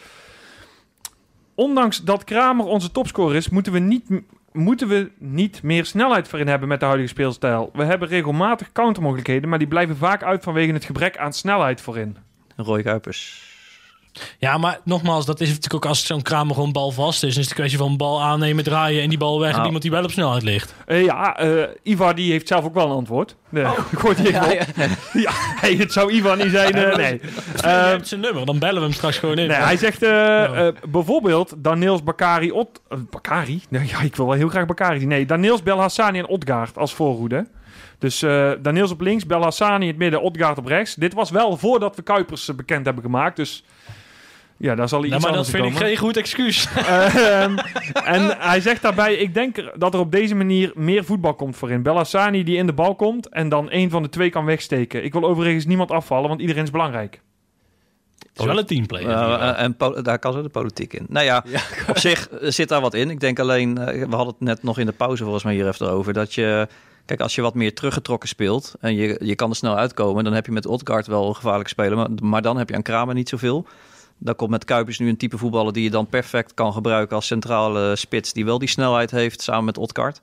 Ondanks 1.54 2.02
dat 2.02 2.24
Kramer 2.24 2.66
onze 2.66 2.90
topscorer 2.92 3.36
is, 3.36 3.48
moeten 3.48 3.72
we 3.72 3.78
niet, 3.78 4.04
moeten 4.52 4.88
we 4.88 5.10
niet 5.18 5.62
meer 5.62 5.84
snelheid 5.84 6.28
voorin 6.28 6.48
hebben 6.48 6.68
met 6.68 6.80
de 6.80 6.86
huidige 6.86 7.08
speelstijl. 7.10 7.70
We 7.72 7.84
hebben 7.84 8.08
regelmatig 8.08 8.72
countermogelijkheden, 8.72 9.48
maar 9.48 9.58
die 9.58 9.68
blijven 9.68 9.96
vaak 9.96 10.22
uit 10.22 10.42
vanwege 10.42 10.72
het 10.72 10.84
gebrek 10.84 11.18
aan 11.18 11.32
snelheid 11.32 11.80
voorin. 11.80 12.16
Roy 12.56 12.82
Kuipers. 12.82 13.52
Ja, 14.38 14.58
maar 14.58 14.80
nogmaals, 14.84 15.26
dat 15.26 15.40
is 15.40 15.46
natuurlijk 15.48 15.74
ook 15.74 15.86
als 15.86 16.06
zo'n 16.06 16.22
kramer 16.22 16.54
gewoon 16.54 16.72
bal 16.72 16.90
vast 16.90 17.14
is. 17.14 17.20
Dan 17.20 17.28
is 17.28 17.36
het 17.36 17.48
een 17.48 17.54
kwestie 17.54 17.78
van 17.78 17.96
bal 17.96 18.22
aannemen, 18.22 18.64
draaien 18.64 19.02
en 19.02 19.08
die 19.08 19.18
bal 19.18 19.38
weg. 19.40 19.48
En 19.48 19.54
Nou. 19.54 19.64
iemand 19.64 19.82
die 19.82 19.90
wel 19.92 20.02
op 20.04 20.10
snelheid 20.10 20.42
ligt. 20.42 20.74
Eh, 20.86 21.04
ja, 21.04 21.36
eh, 21.38 21.62
Ivar 21.82 22.14
die 22.14 22.30
heeft 22.30 22.48
zelf 22.48 22.64
ook 22.64 22.74
wel 22.74 22.84
een 22.86 22.96
antwoord. 22.96 23.36
Nee, 23.48 23.64
gooit 23.96 24.18
hij 24.18 24.26
even 24.26 24.40
Ja, 24.42 24.60
op. 24.62 24.66
ja. 24.76 24.86
Ja, 25.20 25.30
hey, 25.34 25.74
het 25.74 25.92
zou 25.92 26.12
Ivar 26.12 26.36
niet 26.36 26.50
zijn. 26.50 26.74
eh, 26.74 26.96
nee. 26.96 27.20
Je 27.56 27.62
Ehm, 27.62 27.88
hebt 27.88 28.08
zijn 28.08 28.20
nummer, 28.20 28.46
dan 28.46 28.58
bellen 28.58 28.74
we 28.74 28.80
hem 28.80 28.92
straks 28.92 29.18
gewoon 29.18 29.38
in. 29.38 29.48
Nee, 29.48 29.56
hij 29.56 29.76
zegt 29.76 30.02
eh, 30.02 30.66
eh, 30.66 30.74
bijvoorbeeld 30.88 31.54
Daniels 31.56 32.02
Bakari 32.02 32.52
Ot... 32.52 32.80
Bakari? 33.10 33.62
Nee, 33.68 33.86
ja, 33.86 34.00
ik 34.00 34.16
wil 34.16 34.26
wel 34.26 34.34
heel 34.34 34.48
graag 34.48 34.66
Bakari. 34.66 35.06
Nee, 35.06 35.26
Daniels 35.26 35.62
Belhassani 35.62 36.18
en 36.18 36.26
Otgaard 36.28 36.78
als 36.78 36.94
voorhoede. 36.94 37.46
Dus 37.98 38.22
eh 38.22 38.50
Daniels 38.62 38.90
op 38.90 39.00
links, 39.00 39.26
Belhassani 39.26 39.82
in 39.84 39.90
het 39.90 39.98
midden, 39.98 40.22
Otgaard 40.22 40.58
op 40.58 40.66
rechts. 40.66 40.94
Dit 40.94 41.14
was 41.14 41.30
wel 41.30 41.56
voordat 41.56 41.96
we 41.96 42.02
Kuipers 42.02 42.50
bekend 42.56 42.84
hebben 42.84 43.02
gemaakt, 43.04 43.36
dus... 43.36 43.64
Ja, 44.56 44.74
daar 44.74 44.88
zal 44.88 45.00
hij 45.00 45.08
Nou, 45.08 45.20
iets 45.20 45.30
maar 45.30 45.38
dat 45.38 45.50
vind 45.50 45.64
ik 45.64 45.76
geen 45.76 45.96
goed 45.96 46.16
excuus. 46.16 46.68
Ehm, 46.76 47.58
en 48.14 48.36
hij 48.38 48.60
zegt 48.60 48.82
daarbij, 48.82 49.14
ik 49.14 49.34
denk 49.34 49.72
dat 49.74 49.94
er 49.94 50.00
op 50.00 50.12
deze 50.12 50.34
manier 50.34 50.72
meer 50.74 51.04
voetbal 51.04 51.34
komt 51.34 51.56
voorin. 51.56 51.82
Belhassani 51.82 52.44
die 52.44 52.56
in 52.56 52.66
de 52.66 52.72
bal 52.72 52.94
komt 52.94 53.28
en 53.28 53.48
dan 53.48 53.70
één 53.70 53.90
van 53.90 54.02
de 54.02 54.08
twee 54.08 54.30
kan 54.30 54.44
wegsteken. 54.44 55.04
Ik 55.04 55.12
wil 55.12 55.24
overigens 55.24 55.66
niemand 55.66 55.90
afvallen, 55.90 56.28
want 56.28 56.40
iedereen 56.40 56.62
is 56.62 56.70
belangrijk. 56.70 57.20
Het 58.34 58.42
is 58.42 58.48
wel 58.48 58.58
een 58.58 58.66
teamplayer. 58.66 59.08
Eh, 59.10 59.48
eh, 59.48 59.62
en 59.62 59.76
daar 60.02 60.18
kan 60.18 60.32
ze 60.32 60.42
de 60.42 60.48
politiek 60.48 60.92
in. 60.92 61.06
Nou 61.08 61.24
ja, 61.24 61.44
op 61.88 61.98
zich 61.98 62.28
zit 62.40 62.68
daar 62.68 62.80
wat 62.80 62.94
in. 62.94 63.10
Ik 63.10 63.20
denk 63.20 63.38
alleen, 63.38 63.78
eh, 63.78 64.08
we 64.08 64.16
hadden 64.16 64.34
het 64.34 64.40
net 64.40 64.62
nog 64.62 64.78
in 64.78 64.86
de 64.86 64.92
pauze 64.92 65.22
volgens 65.22 65.44
mij 65.44 65.54
hier 65.54 65.68
even 65.68 65.90
over. 65.90 66.12
Dat 66.12 66.34
je, 66.34 66.68
kijk, 67.04 67.20
als 67.20 67.34
je 67.34 67.42
wat 67.42 67.54
meer 67.54 67.74
teruggetrokken 67.74 68.28
speelt 68.28 68.74
en 68.80 68.94
je, 68.94 69.20
je 69.24 69.34
kan 69.34 69.50
er 69.50 69.56
snel 69.56 69.76
uitkomen, 69.76 70.24
dan 70.24 70.32
heb 70.32 70.46
je 70.46 70.52
met 70.52 70.66
Odgaard 70.66 71.06
wel 71.06 71.28
een 71.28 71.34
gevaarlijke 71.34 71.70
speler. 71.70 71.96
Maar, 71.96 72.08
maar 72.22 72.42
dan 72.42 72.56
heb 72.56 72.68
je 72.68 72.74
aan 72.74 72.82
Kramer 72.82 73.14
niet 73.14 73.28
zoveel. 73.28 73.66
Dan 74.18 74.36
komt 74.36 74.50
met 74.50 74.64
Kuipers 74.64 74.98
nu 74.98 75.08
een 75.08 75.16
type 75.16 75.38
voetballer 75.38 75.72
die 75.72 75.82
je 75.82 75.90
dan 75.90 76.06
perfect 76.06 76.54
kan 76.54 76.72
gebruiken 76.72 77.16
als 77.16 77.26
centrale 77.26 77.96
spits, 77.96 78.32
die 78.32 78.44
wel 78.44 78.58
die 78.58 78.68
snelheid 78.68 79.10
heeft 79.10 79.42
samen 79.42 79.64
met 79.64 79.78
Odgaard. 79.78 80.20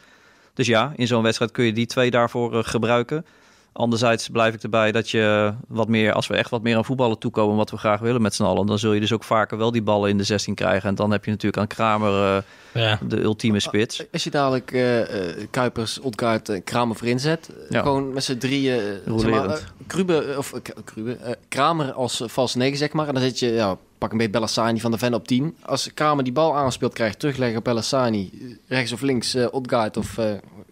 Dus 0.54 0.68
ja, 0.68 0.94
in 0.96 1.08
zo'n 1.08 1.24
wedstrijd 1.24 1.52
kun 1.52 1.66
je 1.66 1.74
die 1.74 1.86
twee 1.86 2.12
daarvoor 2.12 2.58
eh, 2.58 2.64
gebruiken. 2.64 3.26
Anderzijds 3.74 4.30
blijf 4.30 4.54
ik 4.54 4.64
erbij 4.64 4.92
dat 4.92 5.10
je 5.10 5.54
wat 5.68 5.88
meer, 5.88 6.14
als 6.14 6.28
we 6.28 6.36
echt 6.36 6.50
wat 6.50 6.62
meer 6.62 6.76
aan 6.76 6.86
voetballen 6.86 7.18
toekomen, 7.20 7.56
wat 7.56 7.70
we 7.72 7.78
graag 7.78 8.00
willen 8.00 8.22
met 8.22 8.34
z'n 8.34 8.44
allen, 8.44 8.66
dan 8.66 8.80
zul 8.80 8.94
je 8.94 9.00
dus 9.00 9.14
ook 9.14 9.24
vaker 9.24 9.58
wel 9.58 9.72
die 9.72 9.82
ballen 9.82 10.10
in 10.10 10.18
de 10.18 10.24
16 10.24 10.56
krijgen. 10.56 10.90
En 10.90 10.96
dan 10.96 11.12
heb 11.12 11.26
je 11.26 11.32
natuurlijk 11.32 11.62
aan 11.62 11.68
Kramer 11.68 12.36
eh, 12.38 12.82
Ja. 12.84 13.00
de 13.08 13.22
ultieme 13.22 13.60
spits. 13.60 14.04
Als 14.12 14.24
je 14.24 14.30
dadelijk 14.30 14.72
eh, 14.72 15.30
eh, 15.30 15.48
Kuipers, 15.52 16.00
Odgaard, 16.00 16.50
eh, 16.50 16.62
Kramer 16.64 16.96
voorin 16.96 17.20
zet, 17.20 17.50
eh, 17.50 17.56
Ja. 17.70 17.82
gewoon 17.82 18.14
met 18.14 18.24
z'n 18.24 18.38
drieën, 18.38 18.80
eh, 19.06 19.18
zeg 19.18 19.30
maar, 19.30 19.46
eh, 19.50 19.58
Krube, 19.88 20.24
eh, 20.26 20.38
of 20.38 20.54
eh, 20.54 20.60
Krube, 20.86 21.14
eh, 21.16 21.32
Kramer 21.50 21.92
als 21.92 22.22
vals 22.26 22.56
9 22.56 22.78
zeg 22.78 22.92
maar, 22.94 23.08
en 23.08 23.14
dan 23.14 23.24
zet 23.24 23.40
je, 23.40 23.48
ja, 23.52 23.78
pak 24.02 24.12
een 24.12 24.18
beetje 24.18 24.32
Bellassani 24.32 24.80
van 24.80 24.92
de 24.92 24.98
Ven 24.98 25.14
op 25.14 25.28
10. 25.28 25.56
Als 25.62 25.94
Kramer 25.94 26.24
die 26.24 26.34
bal 26.34 26.56
aanspeelt 26.56 26.94
krijgt, 26.94 27.20
terugleggen 27.20 27.58
op 27.58 27.64
Bellassani, 27.64 28.32
rechts 28.68 28.92
of 28.92 29.02
links 29.02 29.36
Odgaard 29.52 29.98
of 29.98 30.18
eh, 30.18 30.26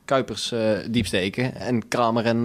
Kuipers 0.05 0.51
eh 0.51 0.71
diep 0.89 1.05
steken 1.05 1.55
en 1.55 1.87
Kramer 1.87 2.25
en 2.25 2.37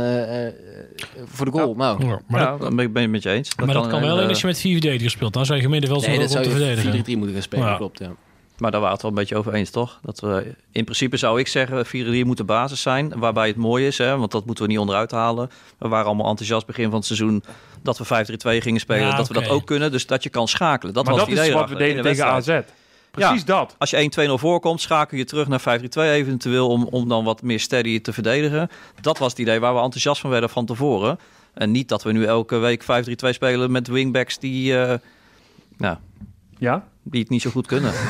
voor 1.24 1.47
de 1.47 1.53
goal. 1.53 1.74
Nou, 1.74 2.07
Ja, 2.07 2.20
maar 2.28 2.41
ja, 2.41 2.51
dat, 2.51 2.61
dan 2.61 2.76
ben 2.76 2.85
ik 2.85 2.93
ben 2.93 3.03
ik 3.03 3.09
met 3.11 3.22
je 3.22 3.30
eens. 3.30 3.57
maar 3.57 3.66
dat 3.74 3.85
een 3.85 3.91
kan 3.91 4.01
wel 4.01 4.11
alleen 4.11 4.28
als 4.28 4.41
je 4.41 4.47
met 4.47 4.59
vier 4.59 4.72
verdedigers 4.72 5.12
speelt. 5.12 5.32
Dan 5.32 5.47
zou 5.47 5.59
je 5.59 5.64
gemiddeld 5.64 5.93
wel 5.93 6.01
zo 6.01 6.07
nee, 6.07 6.16
op 6.16 6.22
dat 6.22 6.30
zou 6.30 6.45
te 6.45 6.51
je 6.51 6.57
verdedigen. 6.57 7.05
4-3 7.05 7.16
moeten 7.16 7.32
gaan 7.35 7.43
spelen, 7.43 7.66
Ja. 7.66 7.76
klopt 7.76 7.99
ja. 7.99 8.12
Maar 8.59 8.70
daar 8.70 8.80
waren 8.80 8.96
we 8.96 9.02
het 9.02 9.02
wel 9.02 9.11
een 9.11 9.16
beetje 9.16 9.36
over 9.36 9.55
eens, 9.55 9.70
toch? 9.70 9.98
Dat 10.02 10.20
we 10.20 10.55
in 10.72 10.84
principe 10.84 11.16
zou 11.16 11.40
ik 11.40 11.48
zeggen, 11.48 11.86
4-3 11.86 11.90
moet 12.26 12.36
de 12.36 12.44
basis 12.44 12.80
zijn. 12.80 13.18
Waarbij 13.18 13.46
het 13.46 13.57
mooi 13.57 13.86
is, 13.86 13.98
hè, 13.98 14.18
want 14.18 14.30
dat 14.30 14.46
moeten 14.46 14.64
we 14.64 14.70
niet 14.70 14.80
onderuit 14.80 15.11
halen. 15.11 15.50
We 15.78 15.88
waren 15.88 16.07
allemaal 16.07 16.28
enthousiast 16.28 16.66
begin 16.66 16.84
van 16.84 16.94
het 16.94 17.05
seizoen 17.05 17.44
dat 17.82 17.98
we 17.98 18.05
5-3-2 18.05 18.62
gingen 18.62 18.80
spelen. 18.80 19.07
Ja, 19.07 19.16
dat 19.16 19.28
we 19.28 19.34
dat 19.34 19.48
ook 19.48 19.66
kunnen, 19.66 19.92
dus 19.92 20.07
dat 20.07 20.22
je 20.22 20.28
kan 20.28 20.48
schakelen. 20.48 20.94
Dat 20.94 21.05
maar 21.05 21.14
was 21.14 21.22
dat 21.22 21.30
het 21.30 21.38
idee 21.38 21.50
is 21.50 21.61
wat 21.61 21.68
we 21.68 21.76
deden 21.76 22.02
de 22.02 22.09
tegen. 22.09 22.26
AZ. 22.26 22.61
Precies 23.11 23.44
dat. 23.44 23.74
Als 23.78 23.90
je 23.90 24.28
1-2-0 24.28 24.32
voorkomt, 24.34 24.80
schakel 24.80 25.18
je 25.18 25.24
terug 25.24 25.48
naar 25.48 25.80
5-3-2 25.80 25.82
eventueel... 25.94 26.68
Om, 26.68 26.84
om 26.90 27.09
dan 27.09 27.24
wat 27.24 27.42
meer 27.42 27.61
steady 27.61 28.00
te 28.00 28.12
verdedigen. 28.12 28.70
Dat 29.00 29.18
was 29.18 29.30
het 29.30 29.38
idee 29.38 29.61
waar 29.61 29.74
we 29.74 29.80
enthousiast 29.80 30.20
van 30.20 30.30
werden 30.30 30.50
van 30.50 30.66
tevoren. 30.66 31.18
En 31.55 31.70
niet 31.70 31.88
dat 31.88 32.02
we 32.02 32.12
nu 32.12 32.24
elke 32.24 32.57
week 32.57 32.82
5-3-2 32.82 32.86
spelen 33.30 33.70
met 33.70 33.88
wingbacks 33.88 34.38
die, 34.38 34.78
eh, 34.78 34.98
nou, 35.76 35.96
Ja? 36.59 36.84
die 37.02 37.20
het 37.20 37.30
niet 37.30 37.42
zo 37.42 37.50
goed 37.50 37.66
kunnen. 37.66 37.92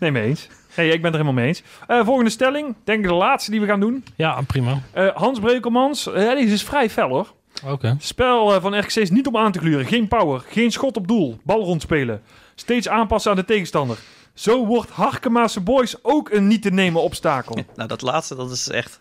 Nee, 0.00 0.10
mee 0.10 0.22
eens. 0.22 0.48
Nee, 0.76 0.90
ik 0.92 1.02
ben 1.02 1.10
er 1.10 1.16
helemaal 1.18 1.32
mee 1.32 1.46
eens. 1.46 1.62
Eh, 1.86 2.04
volgende 2.04 2.30
stelling. 2.30 2.74
Denk 2.84 3.02
ik 3.02 3.08
de 3.08 3.14
laatste 3.14 3.50
die 3.50 3.60
we 3.60 3.66
gaan 3.66 3.80
doen. 3.80 4.04
Ja, 4.14 4.40
prima. 4.46 4.80
Eh, 4.92 5.08
Hans 5.14 5.38
Breukelmans. 5.40 6.06
Eh, 6.12 6.14
deze 6.30 6.52
is 6.52 6.62
vrij 6.62 6.90
fel 6.90 7.08
hoor. 7.08 7.32
Oké. 7.66 7.96
Spel 7.98 8.54
eh, 8.54 8.60
van 8.62 8.78
RKC 8.78 8.94
is 8.94 9.10
niet 9.10 9.26
om 9.26 9.36
aan 9.36 9.52
te 9.52 9.58
gluren. 9.58 9.86
Geen 9.86 10.08
power. 10.08 10.42
Geen 10.48 10.70
schot 10.72 10.96
op 10.96 11.08
doel. 11.08 11.38
Bal 11.42 11.60
rondspelen. 11.62 12.22
Steeds 12.54 12.88
aanpassen 12.88 13.30
aan 13.30 13.36
de 13.36 13.44
tegenstander. 13.44 13.98
Zo 14.34 14.66
wordt 14.66 14.90
Harkema's 14.90 15.62
Boys 15.62 15.96
ook 16.04 16.30
een 16.30 16.46
niet 16.46 16.62
te 16.62 16.70
nemen 16.70 17.02
obstakel. 17.02 17.58
nou, 17.76 17.88
dat 17.88 18.02
laatste, 18.02 18.34
dat 18.34 18.50
is 18.50 18.68
echt 18.68 19.00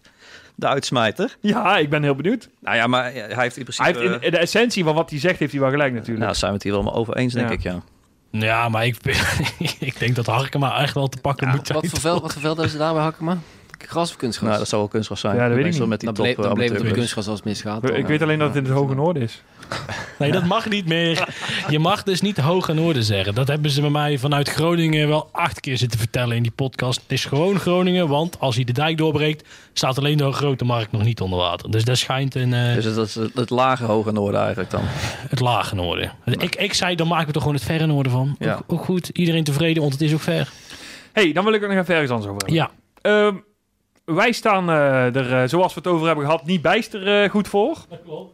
de 0.55 0.67
uitsmijter. 0.67 1.37
ja, 1.39 1.77
ik 1.77 1.89
ben 1.89 2.03
heel 2.03 2.15
benieuwd. 2.15 2.49
Nou 2.59 2.75
ja, 2.75 2.87
maar 2.87 3.03
hij 3.13 3.35
heeft 3.35 3.57
in 3.57 3.63
principe... 3.63 3.83
Hij 3.89 3.99
heeft 4.01 4.13
in, 4.13 4.21
in 4.21 4.31
de 4.31 4.37
essentie 4.37 4.83
van 4.83 4.95
wat 4.95 5.09
hij 5.09 5.19
zegt, 5.19 5.39
heeft 5.39 5.51
hij 5.51 5.61
wel 5.61 5.69
gelijk 5.69 5.93
natuurlijk. 5.93 6.19
Nou, 6.19 6.35
zijn 6.35 6.49
we 6.51 6.55
het 6.57 6.63
hier 6.65 6.73
wel 6.73 6.83
maar 6.83 6.93
over 6.93 7.15
eens, 7.15 7.33
denk 7.33 7.47
Ja. 7.47 7.53
ik, 7.53 7.61
ja. 7.63 7.81
Ja, 8.39 8.69
maar 8.69 8.85
ik, 8.85 8.97
ik 9.79 9.99
denk 9.99 10.15
dat 10.15 10.25
Harkema 10.25 10.79
echt 10.79 10.93
wel 10.93 11.07
te 11.07 11.17
pakken 11.17 11.47
moet 11.47 11.67
zijn. 11.67 11.79
Wat 11.81 11.89
voor 11.89 11.99
veld, 11.99 12.21
wat 12.21 12.33
voor 12.33 12.41
veld 12.41 12.55
hebben 12.55 12.73
ze 12.73 12.79
daar 12.79 12.93
bij 12.93 13.03
Hakkema? 13.03 13.37
Gras 13.77 14.09
of 14.09 14.15
kunstgras? 14.15 14.47
Nou, 14.49 14.59
dat 14.59 14.69
zou 14.69 14.81
wel 14.81 14.91
kunstgras 14.91 15.19
zijn. 15.19 15.35
Ja, 15.35 15.47
dat 15.47 15.57
weet 15.57 15.65
ik 15.65 15.79
niet. 15.79 15.87
met 15.87 15.99
die 15.99 16.11
dan 16.11 16.21
bleef, 16.23 16.35
top 16.35 16.43
dan 16.43 16.53
bleef 16.53 16.69
het 16.69 16.77
op 16.77 16.83
amateurclubs. 16.83 16.97
kunstgras 16.97 17.27
als 17.27 17.35
het 17.35 17.45
misgaat. 17.45 17.83
ik 17.83 17.91
dan, 17.95 18.05
weet 18.05 18.21
alleen 18.21 18.39
dat 18.39 18.47
het 18.47 18.57
in 18.57 18.63
het 18.63 18.73
Hoge 18.73 18.95
Noorden 18.95 19.21
is. 19.23 19.41
Nee, 20.19 20.31
dat 20.31 20.45
mag 20.45 20.69
niet 20.69 20.85
meer. 20.85 21.27
Je 21.69 21.79
mag 21.79 22.03
dus 22.03 22.21
niet 22.21 22.37
hoog 22.37 22.69
en 22.69 22.75
noorden 22.75 23.03
zeggen. 23.03 23.35
Dat 23.35 23.47
hebben 23.47 23.71
ze 23.71 23.81
bij 23.81 23.89
mij 23.89 24.17
vanuit 24.17 24.49
Groningen 24.49 25.07
wel 25.07 25.29
acht 25.31 25.59
keer 25.59 25.77
zitten 25.77 25.99
vertellen 25.99 26.35
in 26.35 26.43
die 26.43 26.51
podcast. 26.51 27.01
Het 27.01 27.11
is 27.11 27.25
gewoon 27.25 27.59
Groningen, 27.59 28.07
want 28.07 28.39
als 28.39 28.55
hij 28.55 28.63
de 28.63 28.71
dijk 28.71 28.97
doorbreekt, 28.97 29.47
staat 29.73 29.97
alleen 29.97 30.17
de 30.17 30.31
grote 30.31 30.65
markt 30.65 30.91
nog 30.91 31.03
niet 31.03 31.21
onder 31.21 31.39
water. 31.39 31.71
Dus 31.71 31.83
dat 31.83 31.97
schijnt 31.97 32.35
een, 32.35 32.53
eh, 32.53 32.73
Dus 32.73 32.93
dat 32.93 33.07
is 33.07 33.15
het, 33.15 33.33
het 33.35 33.49
lage 33.49 33.83
hoge 33.83 34.11
noorden 34.11 34.39
eigenlijk 34.39 34.71
dan. 34.71 34.81
het 35.29 35.39
lage 35.39 35.75
noorden. 35.75 36.11
Ik, 36.25 36.55
ik 36.55 36.73
zei, 36.73 36.95
dan 36.95 37.07
maken 37.07 37.27
we 37.27 37.33
er 37.33 37.39
gewoon 37.39 37.55
het 37.55 37.63
verre 37.65 37.85
noorden 37.85 38.11
van. 38.11 38.35
Ja. 38.39 38.53
Ook, 38.53 38.63
ook 38.67 38.83
goed, 38.85 39.09
iedereen 39.09 39.43
tevreden, 39.43 39.81
want 39.81 39.93
het 39.93 40.01
is 40.01 40.13
ook 40.13 40.21
ver. 40.21 40.49
hey, 41.11 41.31
dan 41.31 41.43
wil 41.43 41.53
ik 41.53 41.61
er 41.61 41.67
nog 41.67 41.77
even 41.77 41.93
ergens 41.93 42.11
anders 42.11 42.31
over 42.31 42.41
hebben. 42.45 42.55
Ja, 42.55 42.71
Ehm, 43.01 43.35
wij 44.05 44.31
staan 44.31 44.69
eh, 44.69 45.15
er, 45.15 45.41
eh, 45.41 45.47
zoals 45.49 45.73
we 45.73 45.79
het 45.83 45.89
over 45.89 46.05
hebben 46.07 46.25
gehad, 46.25 46.45
niet 46.45 46.61
bijster 46.61 47.23
eh, 47.23 47.29
goed 47.29 47.47
voor. 47.47 47.77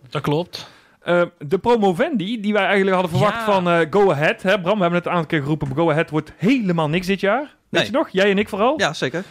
dat 0.09 0.21
klopt. 0.21 0.69
Eh, 1.01 1.21
de 1.39 1.57
promovendi, 1.57 2.39
die 2.41 2.53
wij 2.53 2.63
eigenlijk 2.65 2.93
hadden 2.95 3.11
verwacht 3.17 3.37
Ja. 3.45 3.45
van 3.53 3.69
eh, 3.69 3.79
Go 3.89 4.11
Ahead. 4.11 4.41
Hè? 4.41 4.61
Bram, 4.61 4.75
we 4.75 4.81
hebben 4.81 4.99
het 4.99 5.05
een 5.05 5.11
aantal 5.11 5.27
keer 5.29 5.41
geroepen. 5.41 5.75
Go 5.75 5.89
Ahead 5.91 6.09
wordt 6.09 6.33
helemaal 6.37 6.89
niks 6.89 7.07
dit 7.07 7.19
jaar. 7.19 7.39
Weet 7.41 7.81
Nee. 7.81 7.85
je 7.85 7.91
nog? 7.97 8.09
Jij 8.09 8.29
en 8.31 8.37
ik 8.37 8.49
vooral. 8.49 8.73
Ja, 8.79 8.93
zeker. 8.93 9.23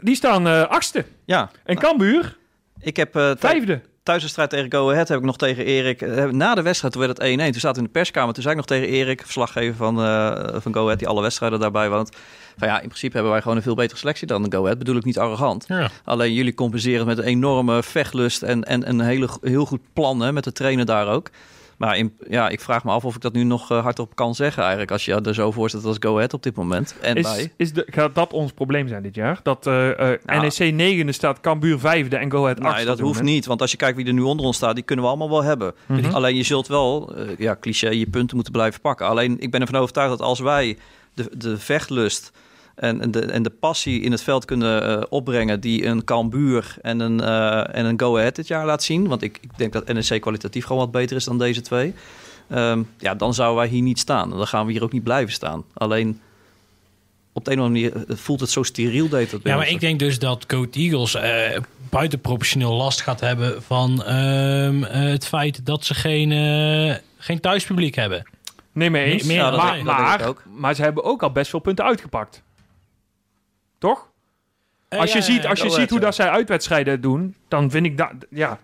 Die 0.00 0.14
staan 0.14 0.46
eh, 0.48 0.62
achtste. 0.62 1.04
Ja, 1.24 1.50
En 1.64 1.78
Cambuur, 1.78 2.36
ik 2.80 2.96
heb 2.96 3.16
uh, 3.16 3.30
vijfde. 3.38 3.80
thuis 4.02 4.22
de 4.22 4.28
strijd 4.28 4.50
tegen 4.50 4.72
Go 4.72 4.90
Ahead 4.90 5.08
heb 5.08 5.18
ik 5.18 5.24
nog 5.24 5.36
tegen 5.36 5.64
Erik. 5.64 6.30
na 6.32 6.54
de 6.54 6.62
wedstrijd 6.62 6.92
toen 6.92 7.02
werd 7.02 7.18
het 7.18 7.26
1-1. 7.26 7.60
Toen 7.60 7.70
we 7.72 7.78
in 7.78 7.84
de 7.84 7.90
perskamer. 7.90 8.34
Toen 8.34 8.42
zei 8.42 8.54
ik 8.54 8.60
nog 8.60 8.68
tegen 8.78 8.88
Erik, 8.88 9.22
verslaggever 9.22 9.76
van, 9.76 10.02
eh, 10.02 10.54
van 10.60 10.74
Go 10.74 10.82
Ahead, 10.84 10.98
die 10.98 11.08
alle 11.08 11.22
wedstrijden 11.22 11.60
daarbij 11.60 11.90
woont. 11.90 12.16
Van 12.58 12.68
ja, 12.68 12.74
in 12.74 12.86
principe 12.86 13.14
hebben 13.14 13.32
wij 13.32 13.42
gewoon 13.42 13.56
een 13.56 13.62
veel 13.62 13.74
betere 13.74 13.98
selectie 13.98 14.26
dan 14.26 14.42
de 14.42 14.56
Go 14.56 14.62
Ahead. 14.62 14.78
Bedoel 14.78 14.96
ik 14.96 15.04
niet 15.04 15.18
arrogant. 15.18 15.64
Ja. 15.68 15.90
Alleen 16.04 16.32
jullie 16.32 16.54
compenseren 16.54 17.06
met 17.06 17.18
een 17.18 17.24
enorme 17.24 17.82
vechtlust 17.82 18.42
en, 18.42 18.64
en 18.64 18.88
een 18.88 19.00
hele, 19.00 19.28
heel 19.40 19.66
goed 19.66 19.80
plan 19.92 20.20
hè, 20.20 20.32
met 20.32 20.44
de 20.44 20.52
trainer 20.52 20.84
daar 20.84 21.08
ook. 21.08 21.30
Maar 21.78 21.96
in, 21.96 22.16
ja, 22.28 22.48
ik 22.48 22.60
vraag 22.60 22.84
me 22.84 22.90
af 22.90 23.04
of 23.04 23.14
ik 23.14 23.20
dat 23.20 23.32
nu 23.32 23.44
nog 23.44 23.70
eh, 23.70 23.82
hardop 23.82 24.14
kan 24.14 24.34
zeggen 24.34 24.62
eigenlijk. 24.62 24.90
Als 24.90 25.04
je 25.04 25.14
er 25.14 25.34
zo 25.34 25.50
voor 25.50 25.68
staat 25.68 25.84
als 25.84 25.96
Go 26.00 26.14
Ahead 26.14 26.34
op 26.34 26.42
dit 26.42 26.56
moment. 26.56 26.96
En 27.00 27.16
Is, 27.16 27.22
wij. 27.22 27.52
is 27.56 27.72
de, 27.72 27.86
gaat 27.90 28.14
dat 28.14 28.32
ons 28.32 28.52
probleem 28.52 28.88
zijn 28.88 29.02
dit 29.02 29.14
jaar? 29.14 29.40
Dat 29.42 29.66
eh, 29.66 30.12
eh, 30.12 30.20
Nou. 30.24 30.40
NEC 30.40 30.74
negende 30.74 31.12
staat, 31.12 31.40
Cambuur 31.40 31.78
vijfde 31.78 32.16
en 32.16 32.30
Go 32.30 32.42
Ahead 32.42 32.60
achtste. 32.60 32.76
Nee, 32.76 32.86
dat 32.86 33.00
hoeft 33.00 33.22
niet. 33.22 33.46
Want 33.46 33.60
als 33.60 33.70
je 33.70 33.76
kijkt 33.76 33.96
wie 33.96 34.06
er 34.06 34.12
nu 34.12 34.22
onder 34.22 34.46
ons 34.46 34.56
staat, 34.56 34.74
die 34.74 34.84
kunnen 34.84 35.04
we 35.04 35.10
allemaal 35.10 35.30
wel 35.30 35.42
hebben. 35.42 35.74
Mhm. 35.86 36.14
Alleen 36.14 36.36
je 36.36 36.42
zult 36.42 36.66
wel, 36.66 37.14
ja, 37.38 37.56
cliché, 37.60 37.88
je 37.88 38.06
punten 38.06 38.34
moeten 38.34 38.52
blijven 38.52 38.80
pakken. 38.80 39.06
Alleen 39.06 39.40
ik 39.40 39.50
ben 39.50 39.60
ervan 39.60 39.80
overtuigd 39.80 40.10
dat 40.10 40.26
als 40.26 40.40
wij 40.40 40.78
de, 41.14 41.30
de 41.36 41.58
vechtlust 41.58 42.32
en, 42.80 43.00
en, 43.00 43.10
de, 43.10 43.20
en 43.20 43.42
de 43.42 43.50
passie 43.50 44.00
in 44.00 44.10
het 44.12 44.22
veld 44.22 44.44
kunnen 44.44 44.82
eh, 44.82 45.02
opbrengen... 45.08 45.60
die 45.60 45.86
een 45.86 46.04
Cambuur 46.04 46.76
en 46.82 47.00
een, 47.00 47.20
eh, 47.20 47.76
en 47.76 47.84
een 47.84 48.00
Go 48.00 48.16
Ahead 48.18 48.36
dit 48.36 48.46
jaar 48.46 48.66
laat 48.66 48.82
zien... 48.82 49.08
want 49.08 49.22
ik, 49.22 49.38
ik 49.40 49.50
denk 49.56 49.72
dat 49.72 49.92
NEC 49.92 50.20
kwalitatief 50.20 50.64
gewoon 50.64 50.82
wat 50.82 50.90
beter 50.90 51.16
is 51.16 51.24
dan 51.24 51.38
deze 51.38 51.60
twee... 51.60 51.94
ehm, 52.48 52.82
ja, 52.98 53.14
dan 53.14 53.34
zouden 53.34 53.58
wij 53.58 53.68
hier 53.68 53.82
niet 53.82 53.98
staan. 53.98 54.30
En 54.30 54.36
dan 54.36 54.46
gaan 54.46 54.66
we 54.66 54.72
hier 54.72 54.82
ook 54.82 54.92
niet 54.92 55.02
blijven 55.02 55.32
staan. 55.32 55.64
Alleen 55.74 56.20
op 57.32 57.44
de 57.44 57.50
een 57.52 57.58
of 57.58 57.64
andere 57.64 57.90
manier 57.90 58.06
eh, 58.08 58.16
voelt 58.16 58.40
het 58.40 58.50
zo 58.50 58.62
steriel, 58.62 59.08
deed 59.08 59.30
het 59.30 59.42
bij 59.42 59.52
Ja, 59.52 59.58
maar 59.58 59.68
ik 59.68 59.80
denk 59.80 59.98
dus 59.98 60.18
dat 60.18 60.46
Coat 60.46 60.74
Eagles 60.76 61.14
eh 61.14 61.60
buitenproportioneel 61.90 62.72
last 62.72 63.00
gaat 63.00 63.20
hebben 63.20 63.62
van 63.62 64.04
ehm, 64.04 64.84
eh, 64.84 65.00
het 65.10 65.26
feit 65.26 65.66
dat 65.66 65.84
ze 65.84 65.94
geen, 65.94 66.32
eh, 66.32 66.96
geen 67.18 67.40
thuispubliek 67.40 67.94
hebben. 67.94 68.22
Nee, 68.72 68.90
mee 68.90 69.04
eens. 69.04 69.22
Nee, 69.22 69.36
meer- 69.36 69.44
Ja, 69.44 69.50
dat 69.50 69.60
maar, 69.62 69.74
dat 69.76 69.84
maar, 69.84 70.26
ook. 70.26 70.42
maar 70.56 70.74
ze 70.74 70.82
hebben 70.82 71.04
ook 71.04 71.22
al 71.22 71.32
best 71.32 71.50
veel 71.50 71.58
punten 71.60 71.84
uitgepakt. 71.84 72.42
Toch? 73.78 74.10
Eh, 74.88 74.98
Als 74.98 75.12
je 75.12 75.18
ja, 75.18 75.24
ziet, 75.24 75.46
als 75.46 75.60
je 75.60 75.70
ziet 75.70 75.90
hoe 75.90 76.00
dat 76.00 76.14
zij 76.14 76.28
uitwedstrijden 76.28 77.00
doen, 77.00 77.34
dan 77.48 77.70
vind 77.70 77.86
ik 77.86 77.98
dat, 77.98 78.10
ja, 78.30 78.58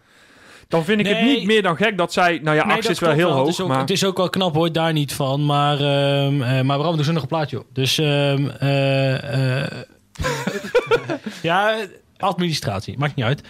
dan 0.69 0.85
vind 0.85 1.01
ik 1.01 1.07
het 1.07 1.21
niet 1.23 1.45
meer 1.47 1.63
dan 1.63 1.77
gek 1.77 1.99
dat 1.99 2.13
zij, 2.13 2.39
nou 2.43 2.57
ja, 2.57 2.65
Nee, 2.65 2.73
8 2.77 2.83
dat 2.83 2.93
is 2.93 2.99
wel 2.99 3.11
heel 3.13 3.29
Het 3.29 3.37
hoog, 3.37 3.49
is, 3.49 3.61
ook, 3.61 3.69
maar 3.69 3.79
het 3.79 3.91
is 3.91 4.05
ook 4.05 4.17
wel 4.17 4.31
knap 4.31 4.55
hoor, 4.55 4.73
daar 4.73 4.93
niet 4.93 5.13
van. 5.15 5.45
Maar, 5.47 5.75
ehm 5.81 6.43
eh 6.43 6.61
maar 6.61 6.79
Bram, 6.79 6.95
doe 6.97 7.05
ze 7.05 7.13
nog 7.13 7.23
een 7.23 7.29
plaatje 7.29 7.59
op. 7.59 7.67
Dus 7.73 7.99
ehm 7.99 8.49
eh, 8.49 9.81
ja, 11.43 11.77
administratie, 12.19 12.99
maakt 12.99 13.15
niet 13.15 13.25
uit. 13.25 13.43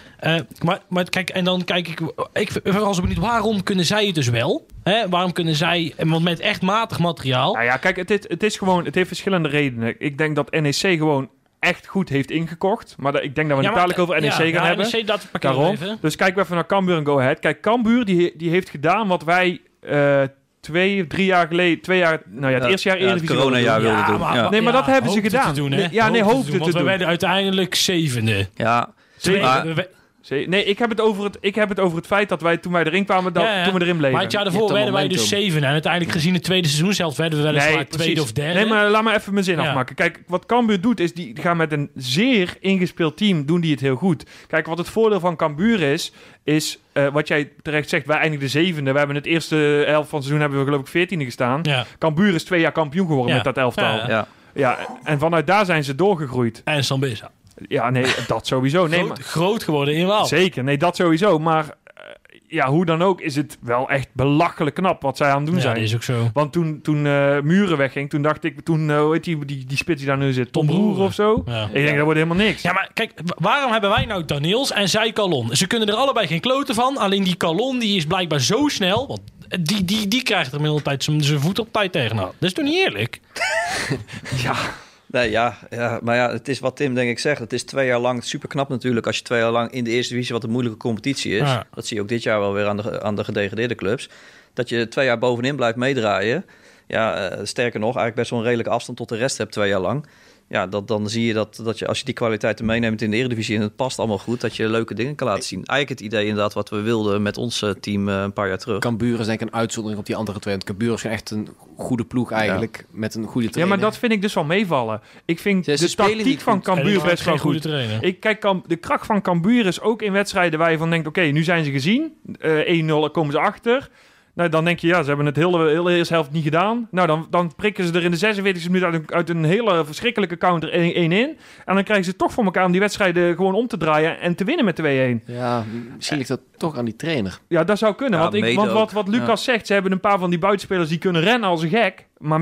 Maar, 0.63 0.79
maar 0.89 1.09
kijk, 1.09 1.29
en 1.29 1.43
dan 1.43 1.63
kijk 1.63 1.87
ik, 1.87 1.99
ik 2.33 2.49
wel 2.63 2.93
zo 2.93 3.01
benieuwd, 3.01 3.19
waarom 3.19 3.63
kunnen 3.63 3.85
zij 3.85 4.05
het 4.05 4.15
dus 4.15 4.27
wel? 4.29 4.65
Hè? 4.83 5.09
Waarom 5.09 5.31
kunnen 5.31 5.55
zij, 5.55 5.93
want 5.97 6.23
met 6.23 6.39
echt 6.39 6.61
matig 6.61 6.99
materiaal. 6.99 7.53
nou 7.53 7.65
ja, 7.65 7.77
kijk, 7.77 7.95
het, 7.95 8.11
is- 8.11 8.25
het 8.27 8.43
is 8.43 8.57
gewoon, 8.57 8.85
het 8.85 8.95
heeft 8.95 9.07
verschillende 9.07 9.49
redenen. 9.49 9.95
Ik 9.97 10.17
denk 10.17 10.35
dat 10.35 10.51
NEC 10.51 10.75
gewoon 10.75 11.29
echt 11.65 11.87
goed 11.87 12.09
heeft 12.09 12.31
ingekocht, 12.31 12.95
maar 12.97 13.11
dat, 13.11 13.23
ik 13.23 13.35
denk 13.35 13.47
dat 13.49 13.57
we 13.57 13.63
Ja, 13.63 13.69
het 13.69 13.77
dadelijk 13.77 13.99
over 13.99 14.21
NEC 14.21 14.31
ja, 14.31 14.37
gaan 14.37 14.47
ja, 14.47 14.65
hebben. 14.65 14.87
NEC, 14.91 15.07
dat 15.07 15.27
Daarom. 15.39 15.71
even. 15.71 15.97
Dus 16.01 16.15
kijken 16.15 16.35
we 16.35 16.41
even 16.41 16.55
naar 16.55 16.65
Cambuur 16.65 16.97
en 16.97 17.05
Go 17.05 17.19
Ahead. 17.19 17.39
Kijk, 17.39 17.61
Cambuur 17.61 18.05
die, 18.05 18.33
die 18.37 18.49
heeft 18.49 18.69
gedaan 18.69 19.07
wat 19.07 19.23
wij 19.23 19.61
eh, 19.81 20.21
twee, 20.59 21.07
drie 21.07 21.25
jaar 21.25 21.47
geleden, 21.47 21.81
twee 21.81 21.97
jaar, 21.97 22.21
nou 22.25 22.47
ja, 22.47 22.53
het 22.53 22.63
Ja, 22.63 22.69
eerste 22.69 22.89
jaar 22.89 22.99
ja, 22.99 23.03
wilden 23.05 23.25
coronajaar 23.27 23.79
doen. 23.81 23.95
wilde 23.95 24.11
doen. 24.11 24.19
ja. 24.33 24.49
Nee, 24.49 24.61
maar 24.61 24.73
dat 24.73 24.85
hebben 24.85 25.11
ze 25.11 25.21
gedaan. 25.21 25.53
Te 25.53 25.59
doen, 25.59 25.71
hè? 25.71 25.77
Nee, 25.77 25.87
ja, 25.91 26.09
nee, 26.09 26.23
Hoopte 26.23 26.51
te 26.51 26.57
Want 26.57 26.71
we 26.71 26.77
doen. 26.77 26.87
werden 26.87 27.07
uiteindelijk 27.07 27.75
zevende. 27.75 28.47
Ja, 28.55 28.93
Zeker. 29.17 29.41
Maar- 29.41 29.65
We- 29.65 29.73
we- 29.73 29.81
Zee- 29.81 29.93
Nee, 30.29 30.63
ik 30.63 30.79
heb, 30.79 30.89
het 30.89 31.01
over 31.01 31.23
het, 31.23 31.37
ik 31.39 31.55
heb 31.55 31.69
het 31.69 31.79
over 31.79 31.97
het 31.97 32.05
feit 32.07 32.29
dat 32.29 32.41
wij 32.41 32.57
toen 32.57 32.71
wij 32.71 32.83
erin 32.83 33.05
kwamen, 33.05 33.33
dat, 33.33 33.43
Ja, 33.43 33.57
ja. 33.57 33.63
toen 33.63 33.73
we 33.73 33.81
erin 33.81 33.95
bleven. 33.97 34.13
Maar 34.13 34.23
het 34.23 34.31
jaar 34.31 34.43
daarvoor 34.43 34.73
werden 34.73 34.93
wij 34.93 35.07
dus 35.07 35.27
zeven. 35.27 35.63
En 35.63 35.69
uiteindelijk 35.71 36.11
gezien 36.11 36.33
het 36.33 36.43
tweede 36.43 36.67
seizoen 36.67 36.93
zelf 36.93 37.17
werden 37.17 37.39
we 37.39 37.45
weliswaar 37.45 37.73
Nee, 37.75 37.87
tweede 37.87 38.21
of 38.21 38.31
derde. 38.31 38.53
Nee, 38.59 38.65
maar 38.65 38.89
laat 38.89 39.03
maar 39.03 39.15
even 39.15 39.33
mijn 39.33 39.45
zin 39.45 39.57
Ja. 39.57 39.67
afmaken. 39.67 39.95
Kijk, 39.95 40.19
wat 40.27 40.45
Cambuur 40.45 40.81
doet, 40.81 40.99
is 40.99 41.13
die 41.13 41.35
gaan 41.41 41.57
met 41.57 41.71
een 41.71 41.89
zeer 41.95 42.55
ingespeeld 42.59 43.17
team, 43.17 43.45
doen 43.45 43.61
die 43.61 43.71
het 43.71 43.79
heel 43.79 43.95
goed. 43.95 44.25
Kijk, 44.47 44.65
wat 44.65 44.77
het 44.77 44.89
voordeel 44.89 45.19
van 45.19 45.35
Cambuur 45.35 45.81
is, 45.81 46.11
is 46.43 46.79
eh, 46.93 47.07
wat 47.07 47.27
jij 47.27 47.51
terecht 47.61 47.89
zegt, 47.89 48.05
wij 48.05 48.17
eindigden 48.17 48.49
zevende. 48.49 48.91
We 48.91 48.97
hebben 48.97 49.15
het 49.15 49.25
eerste 49.25 49.55
helft 49.87 50.09
van 50.09 50.19
het 50.19 50.27
seizoen 50.27 50.39
hebben 50.39 50.59
we 50.59 50.65
geloof 50.65 50.81
ik 50.81 50.87
veertiende 50.87 51.25
gestaan. 51.25 51.59
Ja. 51.63 51.85
Cambuur 51.99 52.33
is 52.33 52.43
twee 52.43 52.59
jaar 52.59 52.71
kampioen 52.71 53.07
geworden 53.07 53.29
Ja. 53.29 53.35
met 53.43 53.43
dat 53.55 53.57
elftal. 53.57 53.85
Ja, 53.85 53.95
Ja. 53.95 54.07
ja. 54.07 54.27
ja. 54.53 54.77
en 55.03 55.19
vanuit 55.19 55.47
daar 55.47 55.65
zijn 55.65 55.83
ze 55.83 55.95
doorgegroeid. 55.95 56.61
En 56.63 56.83
Sambisa. 56.83 57.31
Ja, 57.67 57.89
nee, 57.89 58.05
dat 58.27 58.47
sowieso. 58.47 58.87
Nee, 58.87 58.97
groot, 58.99 59.07
maar, 59.07 59.17
groot 59.21 59.63
geworden 59.63 59.95
in 59.95 60.07
Waal. 60.07 60.25
zeker, 60.25 60.63
nee, 60.63 60.77
dat 60.77 60.95
sowieso. 60.95 61.39
Maar 61.39 61.63
eh, 61.83 62.03
ja, 62.47 62.67
hoe 62.69 62.85
dan 62.85 63.01
ook 63.03 63.21
is 63.21 63.35
het 63.35 63.57
wel 63.61 63.89
echt 63.89 64.07
belachelijk 64.13 64.75
knap 64.75 65.01
wat 65.01 65.17
zij 65.17 65.29
aan 65.29 65.37
het 65.37 65.45
doen 65.45 65.55
Ja, 65.55 65.61
zijn. 65.61 65.73
dat 65.75 65.83
is 65.83 65.95
ook 65.95 66.03
zo. 66.03 66.29
Want 66.33 66.51
toen, 66.53 66.79
toen 66.81 67.05
eh, 67.05 67.39
Muren 67.39 67.77
wegging, 67.77 68.09
toen 68.09 68.21
dacht 68.21 68.43
ik, 68.43 68.61
toen, 68.61 68.89
eh, 68.89 68.99
hoe 68.99 69.13
heet 69.13 69.23
die, 69.23 69.45
die, 69.45 69.65
die 69.65 69.77
spits 69.77 69.97
die 69.99 70.07
daar 70.07 70.17
nu 70.17 70.33
zit, 70.33 70.51
Tom 70.51 70.67
Tom 70.67 70.75
Broer 70.75 70.99
of 71.05 71.13
zo. 71.13 71.43
Ja. 71.45 71.63
Ik 71.65 71.73
denk, 71.73 71.95
dat 71.95 72.03
wordt 72.03 72.19
helemaal 72.19 72.45
niks. 72.45 72.61
Ja, 72.61 72.73
maar 72.73 72.89
kijk, 72.93 73.11
wa- 73.25 73.35
waarom 73.39 73.71
hebben 73.71 73.89
wij 73.89 74.05
nou 74.05 74.25
Daniels 74.25 74.71
en 74.71 74.89
zij 74.89 75.11
Calon? 75.11 75.49
Ze 75.55 75.67
kunnen 75.67 75.87
er 75.87 75.93
allebei 75.95 76.27
geen 76.27 76.39
kloten 76.39 76.75
van. 76.75 76.97
Alleen 76.97 77.23
die 77.23 77.37
Calon 77.37 77.79
die 77.79 77.97
is 77.97 78.05
blijkbaar 78.05 78.39
zo 78.41 78.67
snel. 78.67 79.07
Want 79.07 79.21
die, 79.67 79.85
die, 79.85 80.07
die 80.07 80.23
krijgt 80.23 80.47
er 80.47 80.53
inmiddels 80.55 80.83
tijd 80.83 81.03
zijn 81.03 81.39
voet 81.39 81.59
op 81.59 81.67
tijd 81.71 81.91
tegenaan. 81.91 82.25
Dat 82.39 82.49
is 82.49 82.53
toch 82.53 82.65
niet 82.65 82.75
eerlijk? 82.85 83.19
Nee, 85.07 85.29
ja, 85.29 85.57
ja, 85.69 85.99
maar 86.03 86.15
ja, 86.15 86.31
het 86.31 86.47
is 86.47 86.59
wat 86.59 86.75
Tim 86.75 86.93
denk 86.93 87.09
ik 87.09 87.19
zegt. 87.19 87.39
Het 87.39 87.53
is 87.53 87.63
twee 87.63 87.87
jaar 87.87 87.99
lang 87.99 88.23
super 88.23 88.49
knap 88.49 88.69
natuurlijk 88.69 89.05
als 89.05 89.17
je 89.17 89.23
twee 89.23 89.39
jaar 89.39 89.51
lang 89.51 89.71
in 89.71 89.83
de 89.83 89.89
eerste 89.89 90.13
divisie, 90.13 90.33
wat 90.33 90.43
een 90.43 90.49
moeilijke 90.49 90.77
competitie 90.77 91.33
is. 91.33 91.39
Ja. 91.39 91.67
Dat 91.73 91.85
zie 91.85 91.97
je 91.97 92.03
ook 92.03 92.09
dit 92.09 92.23
jaar 92.23 92.39
wel 92.39 92.53
weer 92.53 92.67
aan 92.67 92.77
de, 92.77 93.01
aan 93.01 93.15
de 93.15 93.23
gedegradeerde 93.23 93.75
clubs. 93.75 94.09
Dat 94.53 94.69
je 94.69 94.87
twee 94.87 95.05
jaar 95.05 95.17
bovenin 95.17 95.55
blijft 95.55 95.77
meedraaien. 95.77 96.45
ja, 96.87 97.29
eh, 97.29 97.39
sterker 97.43 97.79
nog, 97.79 97.95
eigenlijk 97.95 98.15
best 98.15 98.29
wel 98.29 98.39
een 98.39 98.45
redelijke 98.45 98.71
afstand 98.71 98.97
tot 98.97 99.09
de 99.09 99.17
rest 99.17 99.37
hebt 99.37 99.51
twee 99.51 99.69
jaar 99.69 99.79
lang. 99.79 100.05
Ja, 100.49 100.67
dat, 100.67 100.87
dan 100.87 101.09
zie 101.09 101.25
je 101.25 101.33
dat, 101.33 101.61
dat 101.63 101.79
je 101.79 101.87
als 101.87 101.99
je 101.99 102.05
die 102.05 102.13
kwaliteiten 102.13 102.65
meeneemt 102.65 103.01
in 103.01 103.11
de 103.11 103.17
Eredivisie 103.17 103.55
en 103.55 103.61
het 103.61 103.75
past 103.75 103.99
allemaal 103.99 104.17
goed, 104.17 104.41
dat 104.41 104.55
je 104.55 104.69
leuke 104.69 104.93
dingen 104.93 105.15
kan 105.15 105.27
laten 105.27 105.43
zien. 105.43 105.65
Eigenlijk 105.65 105.99
het 105.99 106.11
idee 106.13 106.25
inderdaad 106.25 106.53
wat 106.53 106.69
we 106.69 106.81
wilden 106.81 107.21
met 107.21 107.37
ons 107.37 107.61
eh, 107.61 107.69
team 107.69 108.09
eh, 108.09 108.21
een 108.21 108.33
paar 108.33 108.47
jaar 108.47 108.57
terug. 108.57 108.79
Cambuur 108.79 109.19
is 109.19 109.25
denk 109.25 109.41
ik 109.41 109.47
een 109.47 109.53
uitzondering 109.53 109.99
op 109.99 110.05
die 110.05 110.15
andere 110.15 110.39
twee. 110.39 110.53
Want 110.53 110.65
Cambuur 110.65 110.93
is 110.93 111.03
echt 111.03 111.31
een 111.31 111.49
goede 111.77 112.05
ploeg 112.05 112.31
eigenlijk. 112.31 112.85
Met 112.91 113.15
een 113.15 113.25
goede 113.25 113.47
Ja, 113.47 113.53
trainer. 113.53 113.77
maar 113.77 113.85
dat 113.89 113.97
vind 113.97 114.11
ik 114.11 114.21
dus 114.21 114.33
wel 114.33 114.43
meevallen. 114.43 115.01
Ik 115.25 115.39
vind 115.39 115.65
Ja, 115.65 115.75
de 115.75 115.95
tactiek 115.95 116.39
van 116.39 116.61
Cambuur 116.61 117.01
best 117.01 117.25
wel 117.25 117.37
goed. 117.37 117.65
Ik 118.01 118.19
kijk, 118.19 118.47
de 118.67 118.75
kracht 118.75 119.05
van 119.05 119.21
Cambuur 119.21 119.65
is 119.65 119.81
ook 119.81 120.01
in 120.01 120.11
wedstrijden 120.11 120.59
waar 120.59 120.71
je 120.71 120.77
van 120.77 120.89
denkt... 120.89 121.07
oké, 121.07 121.21
nu 121.21 121.43
zijn 121.43 121.63
ze 121.65 121.71
gezien. 121.71 122.13
Eh 122.39 122.83
1-0 123.07 123.11
komen 123.11 123.31
ze 123.31 123.39
achter. 123.39 123.89
Nou, 124.35 124.49
dan 124.49 124.65
denk 124.65 124.79
je, 124.79 124.87
ja, 124.87 125.01
ze 125.01 125.07
hebben 125.07 125.25
het 125.25 125.35
hele, 125.35 125.67
hele 125.67 125.95
eerste 125.95 126.13
helft 126.13 126.31
niet 126.31 126.43
gedaan. 126.43 126.87
Nou, 126.91 127.07
dan, 127.07 127.27
dan 127.29 127.55
prikken 127.55 127.85
ze 127.85 127.93
er 127.93 128.03
in 128.03 128.11
de 128.11 128.35
46e 128.35 128.71
minuut 128.71 128.83
uit 128.83 128.93
een, 128.93 129.05
uit 129.13 129.29
een 129.29 129.43
hele 129.43 129.85
verschrikkelijke 129.85 130.37
counter 130.37 130.71
1 130.71 130.93
1 130.93 131.11
in. 131.11 131.37
En 131.65 131.75
dan 131.75 131.83
krijgen 131.83 132.05
ze 132.05 132.15
toch 132.15 132.31
voor 132.31 132.43
elkaar 132.43 132.65
om 132.65 132.71
die 132.71 132.79
wedstrijden 132.81 133.35
gewoon 133.35 133.53
om 133.53 133.67
te 133.67 133.77
draaien... 133.77 134.19
en 134.19 134.35
te 134.35 134.43
winnen 134.43 134.65
met 134.65 134.81
2-1. 135.21 135.25
Ja, 135.25 135.63
misschien 135.95 136.17
ligt 136.17 136.29
dat 136.29 136.41
toch 136.57 136.77
aan 136.77 136.85
die 136.85 136.95
trainer. 136.95 137.39
Ja, 137.47 137.63
dat 137.63 137.77
zou 137.77 137.95
kunnen. 137.95 138.19
Ja, 138.19 138.29
want 138.29 138.43
ik, 138.43 138.55
want 138.55 138.71
wat, 138.71 138.91
wat 138.91 139.07
Lucas 139.07 139.43
zegt, 139.43 139.67
ze 139.67 139.73
hebben 139.73 139.91
een 139.91 139.99
paar 139.99 140.19
van 140.19 140.29
die 140.29 140.39
buitenspelers 140.39 140.89
die 140.89 140.97
kunnen 140.97 141.21
rennen 141.21 141.49
als 141.49 141.61
een 141.61 141.69
gek. 141.69 142.07
Maar 142.17 142.41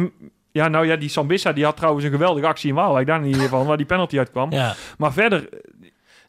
ja, 0.51 0.67
nou 0.67 0.87
ja, 0.87 0.95
die 0.95 1.09
Sambissa 1.09 1.53
die 1.53 1.63
had 1.63 1.77
trouwens 1.77 2.05
een 2.05 2.11
geweldige 2.11 2.47
actie 2.47 2.69
in 2.69 2.75
Waalwijk. 2.75 3.07
Daar 3.07 3.21
niet 3.21 3.37
van, 3.37 3.65
waar 3.65 3.77
die 3.77 3.85
penalty 3.85 4.17
uitkwam. 4.17 4.51
Ja, 4.51 4.75
Maar 4.97 5.13
verder, 5.13 5.49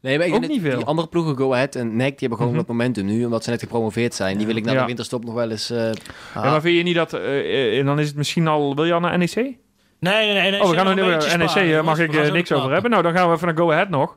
Nee, 0.05 0.19
maar 0.19 0.27
ik 0.27 0.35
Ook 0.35 0.47
niet 0.49 0.61
veel. 0.61 0.77
Die 0.77 0.85
andere 0.87 1.09
ploegen, 1.09 1.37
Go 1.37 1.53
Ahead 1.53 1.75
en 1.75 1.97
NEC, 1.97 2.09
die 2.09 2.15
hebben 2.19 2.39
gewoon 2.39 2.53
Mhm. 2.53 2.57
dat 2.57 2.69
momentum 2.69 3.05
nu. 3.07 3.25
Omdat 3.25 3.45
ze 3.45 3.51
net 3.51 3.61
gepromoveerd 3.61 4.15
zijn. 4.15 4.37
Die 4.37 4.47
wil 4.47 4.57
ik 4.57 4.65
na 4.65 4.73
Ja. 4.73 4.81
de 4.81 4.87
winterstop 4.87 5.25
nog 5.25 5.35
wel 5.35 5.51
eens... 5.51 5.71
eh, 5.71 5.93
ja, 6.35 6.41
maar 6.43 6.61
vind 6.61 6.77
je 6.77 6.83
niet 6.83 6.95
dat... 6.95 7.13
eh, 7.13 7.79
eh, 7.79 7.87
dan 7.87 7.99
is 8.01 8.07
het 8.07 8.17
misschien 8.17 8.47
al... 8.49 8.75
Wil 8.75 8.85
je 8.85 8.93
al 8.93 9.01
naar 9.01 9.19
NEC? 9.19 9.35
nee, 9.35 9.57
nee, 9.99 10.33
nee. 10.33 10.51
nee 10.51 10.63
oh, 10.63 10.71
we 10.71 10.77
gaan 10.77 10.95
beetje 10.95 11.37
NEC, 11.37 11.49
sparen, 11.49 11.79
eh, 11.79 11.85
mag 11.85 11.99
ik 11.99 12.33
niks 12.33 12.53
over 12.53 12.73
hebben. 12.73 12.91
Nou, 12.91 13.03
dan 13.03 13.13
gaan 13.13 13.29
we 13.29 13.35
even 13.35 13.47
naar 13.47 13.57
Go 13.57 13.71
Ahead 13.73 13.89
nog. 13.89 14.17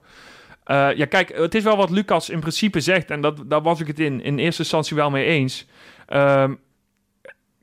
Eh, 0.64 0.90
ja, 0.96 1.06
kijk, 1.06 1.38
het 1.38 1.56
is 1.56 1.64
wel 1.64 1.78
wat 1.78 1.90
Lucas 1.90 2.30
in 2.30 2.40
principe 2.40 2.80
zegt. 2.80 3.12
En 3.12 3.22
dat, 3.22 3.44
daar 3.46 3.62
was 3.62 3.80
ik 3.80 3.88
het 3.88 4.00
in, 4.00 4.22
in 4.22 4.40
eerste 4.40 4.62
instantie 4.62 4.96
wel 4.96 5.10
mee 5.10 5.26
eens. 5.26 5.68
Ehm, 6.08 6.54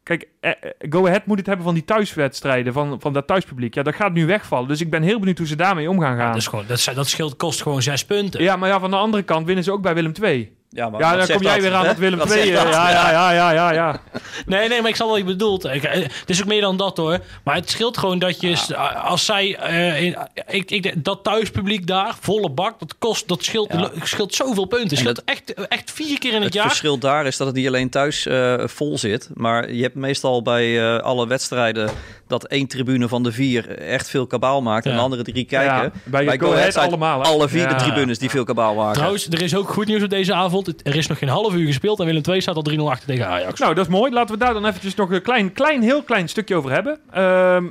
kijk, 0.04 0.28
eh, 0.40 0.50
eh, 0.50 0.56
Go 0.90 1.06
Ahead 1.06 1.26
moet 1.26 1.38
het 1.38 1.46
hebben 1.46 1.64
van 1.64 1.74
die 1.74 1.84
thuiswedstrijden, 1.84 2.72
van, 2.72 3.00
van 3.00 3.12
dat 3.12 3.26
thuispubliek. 3.26 3.74
Ja, 3.74 3.82
dat 3.82 3.94
gaat 3.94 4.12
nu 4.12 4.26
wegvallen. 4.26 4.68
Dus 4.68 4.80
ik 4.80 4.90
ben 4.90 5.02
heel 5.02 5.18
benieuwd 5.18 5.38
hoe 5.38 5.46
ze 5.46 5.56
daarmee 5.56 5.90
om 5.90 6.00
gaan 6.00 6.16
gaan. 6.16 6.32
Dat, 6.32 6.40
is 6.40 6.46
gewoon, 6.46 6.64
dat, 6.66 6.92
dat 6.94 7.08
scheelt, 7.08 7.36
kost 7.36 7.62
gewoon 7.62 7.82
zes 7.82 8.04
punten. 8.04 8.42
Ja, 8.42 8.56
maar 8.56 8.68
ja, 8.68 8.80
van 8.80 8.90
de 8.90 8.96
andere 8.96 9.22
kant 9.22 9.46
winnen 9.46 9.64
ze 9.64 9.72
ook 9.72 9.82
bij 9.82 9.94
Willem 9.94 10.12
II. 10.22 10.56
Ja, 10.74 10.88
maar 10.90 11.00
Ja, 11.00 11.16
dan 11.16 11.26
kom 11.26 11.42
jij 11.42 11.52
dat, 11.52 11.62
weer 11.62 11.74
aan 11.74 11.82
hè? 11.82 11.88
met 11.88 11.98
Willem 11.98 12.20
II. 12.20 12.50
eh, 12.50 12.62
dat? 12.64 12.72
Ja, 12.74 12.90
ja, 12.90 13.10
ja, 13.10 13.30
ja, 13.32 13.50
ja, 13.52 13.72
ja. 13.72 14.00
Nee, 14.46 14.68
nee, 14.68 14.80
maar 14.80 14.88
ik 14.90 14.96
snap 14.96 15.08
wat 15.08 15.18
je 15.18 15.24
bedoelt. 15.24 15.64
Ik, 15.64 15.82
eh, 15.82 16.02
het 16.02 16.30
is 16.30 16.40
ook 16.40 16.46
meer 16.48 16.60
dan 16.60 16.76
dat 16.76 16.96
hoor. 16.96 17.18
Maar 17.44 17.54
het 17.54 17.70
scheelt 17.70 17.98
gewoon 17.98 18.18
dat 18.18 18.40
je, 18.40 18.76
als 19.04 19.24
zij, 19.24 19.56
eh, 19.56 20.02
in, 20.02 20.16
ik, 20.46 20.70
ik, 20.70 21.04
dat 21.04 21.24
thuispubliek 21.24 21.86
daar, 21.86 22.14
volle 22.20 22.50
bak, 22.50 22.78
dat 22.78 22.94
kost, 22.98 23.28
dat 23.28 23.44
scheelt, 23.44 23.72
Ja. 23.72 23.90
scheelt 24.02 24.34
zoveel 24.34 24.64
punten. 24.64 24.88
Het 24.88 24.90
En 24.90 24.96
scheelt 24.96 25.24
echt, 25.24 25.68
echt 25.68 25.90
vier 25.92 26.18
keer 26.18 26.30
in 26.30 26.36
het, 26.36 26.44
Het 26.44 26.54
jaar. 26.54 26.66
verschil 26.68 26.98
daar 26.98 27.26
is 27.26 27.36
dat 27.36 27.46
het 27.46 27.56
niet 27.56 27.66
alleen 27.66 27.90
thuis 27.90 28.26
eh, 28.26 28.54
vol 28.64 28.98
zit, 28.98 29.28
maar 29.34 29.72
je 29.72 29.82
hebt 29.82 29.94
meestal 29.94 30.42
bij 30.42 30.80
eh, 30.96 31.02
alle 31.02 31.26
wedstrijden 31.26 31.90
dat 32.28 32.44
één 32.46 32.66
tribune 32.66 33.08
van 33.08 33.22
de 33.22 33.32
vier 33.32 33.78
echt 33.78 34.08
veel 34.10 34.26
kabaal 34.26 34.62
maakt 34.62 34.86
en 34.86 34.94
de 34.94 35.00
andere 35.00 35.22
drie 35.22 35.44
kijken. 35.44 35.74
Ja, 35.82 35.90
bij 36.04 36.24
bij 36.24 36.38
Go 36.38 36.52
Ahead 36.52 36.66
het 36.66 36.76
allemaal, 36.76 37.20
hè? 37.22 37.26
alle 37.28 37.48
vier 37.48 37.68
de 37.68 37.74
tribunes 37.74 38.18
die 38.18 38.30
veel 38.30 38.44
kabaal 38.44 38.74
maken. 38.74 38.94
Trouwens, 38.94 39.26
er 39.28 39.42
is 39.42 39.56
ook 39.56 39.68
goed 39.68 39.86
nieuws 39.86 40.02
op 40.02 40.10
deze 40.10 40.34
avond. 40.34 40.63
Er 40.82 40.96
is 40.96 41.06
nog 41.06 41.18
geen 41.18 41.28
half 41.28 41.54
uur 41.54 41.66
gespeeld 41.66 42.00
en 42.00 42.06
Willem 42.06 42.22
II 42.28 42.40
staat 42.40 42.56
al 42.56 42.64
3-0 42.70 42.76
achter 42.80 43.06
tegen 43.06 43.26
Ajax. 43.26 43.60
Nou, 43.60 43.74
dat 43.74 43.86
is 43.86 43.92
mooi. 43.92 44.12
Laten 44.12 44.34
we 44.38 44.44
daar 44.44 44.52
dan 44.54 44.66
eventjes 44.66 44.94
nog 44.94 45.10
een 45.10 45.22
klein, 45.22 45.52
klein, 45.52 45.82
heel 45.82 46.02
klein 46.02 46.28
stukje 46.28 46.54
over 46.56 46.70
hebben. 46.70 46.98
Ehm, 47.10 47.64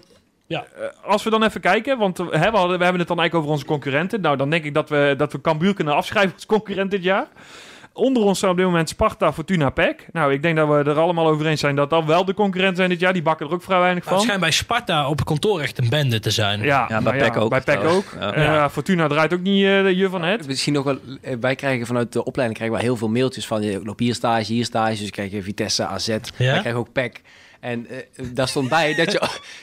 Ja. 0.47 0.65
eh, 0.79 0.85
als 1.11 1.23
we 1.23 1.29
dan 1.29 1.43
even 1.43 1.61
kijken, 1.61 1.97
want 1.97 2.19
eh, 2.19 2.25
hè, 2.31 2.51
we, 2.51 2.57
hadden, 2.57 2.77
we 2.77 2.83
hebben 2.83 2.99
het 2.99 3.07
dan 3.07 3.19
eigenlijk 3.19 3.35
over 3.35 3.49
onze 3.51 3.65
concurrenten. 3.65 4.21
Nou, 4.21 4.37
dan 4.37 4.49
denk 4.49 4.63
ik 4.63 4.73
dat 4.73 4.89
we, 4.89 5.13
dat 5.17 5.31
we 5.31 5.41
Cambuur 5.41 5.73
kunnen 5.73 5.95
afschrijven 5.95 6.33
als 6.33 6.45
concurrent 6.45 6.91
dit 6.91 7.03
jaar. 7.03 7.27
Onder 7.93 8.23
ons 8.23 8.37
staan 8.37 8.49
op 8.49 8.55
dit 8.57 8.65
moment 8.65 8.89
Sparta, 8.89 9.33
Fortuna, 9.33 9.69
PEC. 9.69 10.05
Nou, 10.11 10.33
ik 10.33 10.41
denk 10.41 10.55
dat 10.57 10.67
we 10.67 10.73
er 10.91 10.99
allemaal 10.99 11.27
over 11.27 11.45
eens 11.45 11.59
zijn 11.59 11.75
dat 11.75 11.89
dat 11.89 12.05
wel 12.05 12.25
de 12.25 12.33
concurrenten 12.33 12.77
zijn 12.77 12.89
dit 12.89 12.99
jaar. 12.99 13.13
Die 13.13 13.21
bakken 13.21 13.47
er 13.47 13.53
ook 13.53 13.63
vrij 13.63 13.79
weinig 13.79 14.03
Nou, 14.03 14.15
het 14.15 14.15
van. 14.15 14.23
schijnt 14.23 14.41
bij 14.41 14.51
Sparta 14.51 15.09
op 15.09 15.25
kantoor 15.25 15.61
echt 15.61 15.77
een 15.77 15.89
bende 15.89 16.19
te 16.19 16.29
zijn. 16.29 16.61
Ja, 16.61 16.85
Ja, 16.89 17.01
bij 17.01 17.17
PEC 17.17 17.37
ook, 17.37 17.49
Bij 17.49 17.61
PEC 17.61 17.83
ook. 17.83 18.03
Ja. 18.19 18.33
Eh, 18.33 18.43
Ja. 18.43 18.69
Fortuna 18.69 19.07
draait 19.07 19.33
ook 19.33 19.41
niet 19.41 19.65
eh, 19.65 19.83
de 19.83 19.95
je 19.95 20.09
van 20.09 20.23
het. 20.23 20.47
Misschien 20.47 20.73
nog 20.73 20.83
wel, 20.83 20.97
eh, 21.21 21.35
wij 21.39 21.55
krijgen 21.55 21.85
vanuit 21.85 22.11
de 22.13 22.23
opleiding 22.25 22.57
krijgen 22.59 22.77
wij 22.77 22.87
heel 22.87 22.97
veel 22.97 23.09
mailtjes 23.09 23.47
van 23.47 23.61
je 23.61 23.81
loopt 23.83 23.99
hier 23.99 24.15
stage, 24.15 24.53
hier 24.53 24.65
stage. 24.65 24.99
Dus 24.99 25.09
krijg 25.09 25.31
je 25.31 25.43
Vitesse, 25.43 25.85
AZ. 25.85 26.07
Wij 26.07 26.19
krijgen 26.37 26.75
ook 26.75 26.91
PEC. 26.91 27.21
En 27.63 27.87
eh, 27.89 28.25
daar 28.33 28.47
stond 28.47 28.69
bij 28.69 28.95
dat 28.95 29.11
je... 29.11 29.21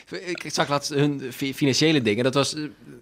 ik 0.43 0.43
zag 0.47 0.69
laatst 0.69 0.89
hun 0.93 1.21
fi- 1.33 1.53
financiële 1.53 2.01
dingen. 2.01 2.23
Dat 2.23 2.33
was 2.33 2.55
eh, 2.55 2.61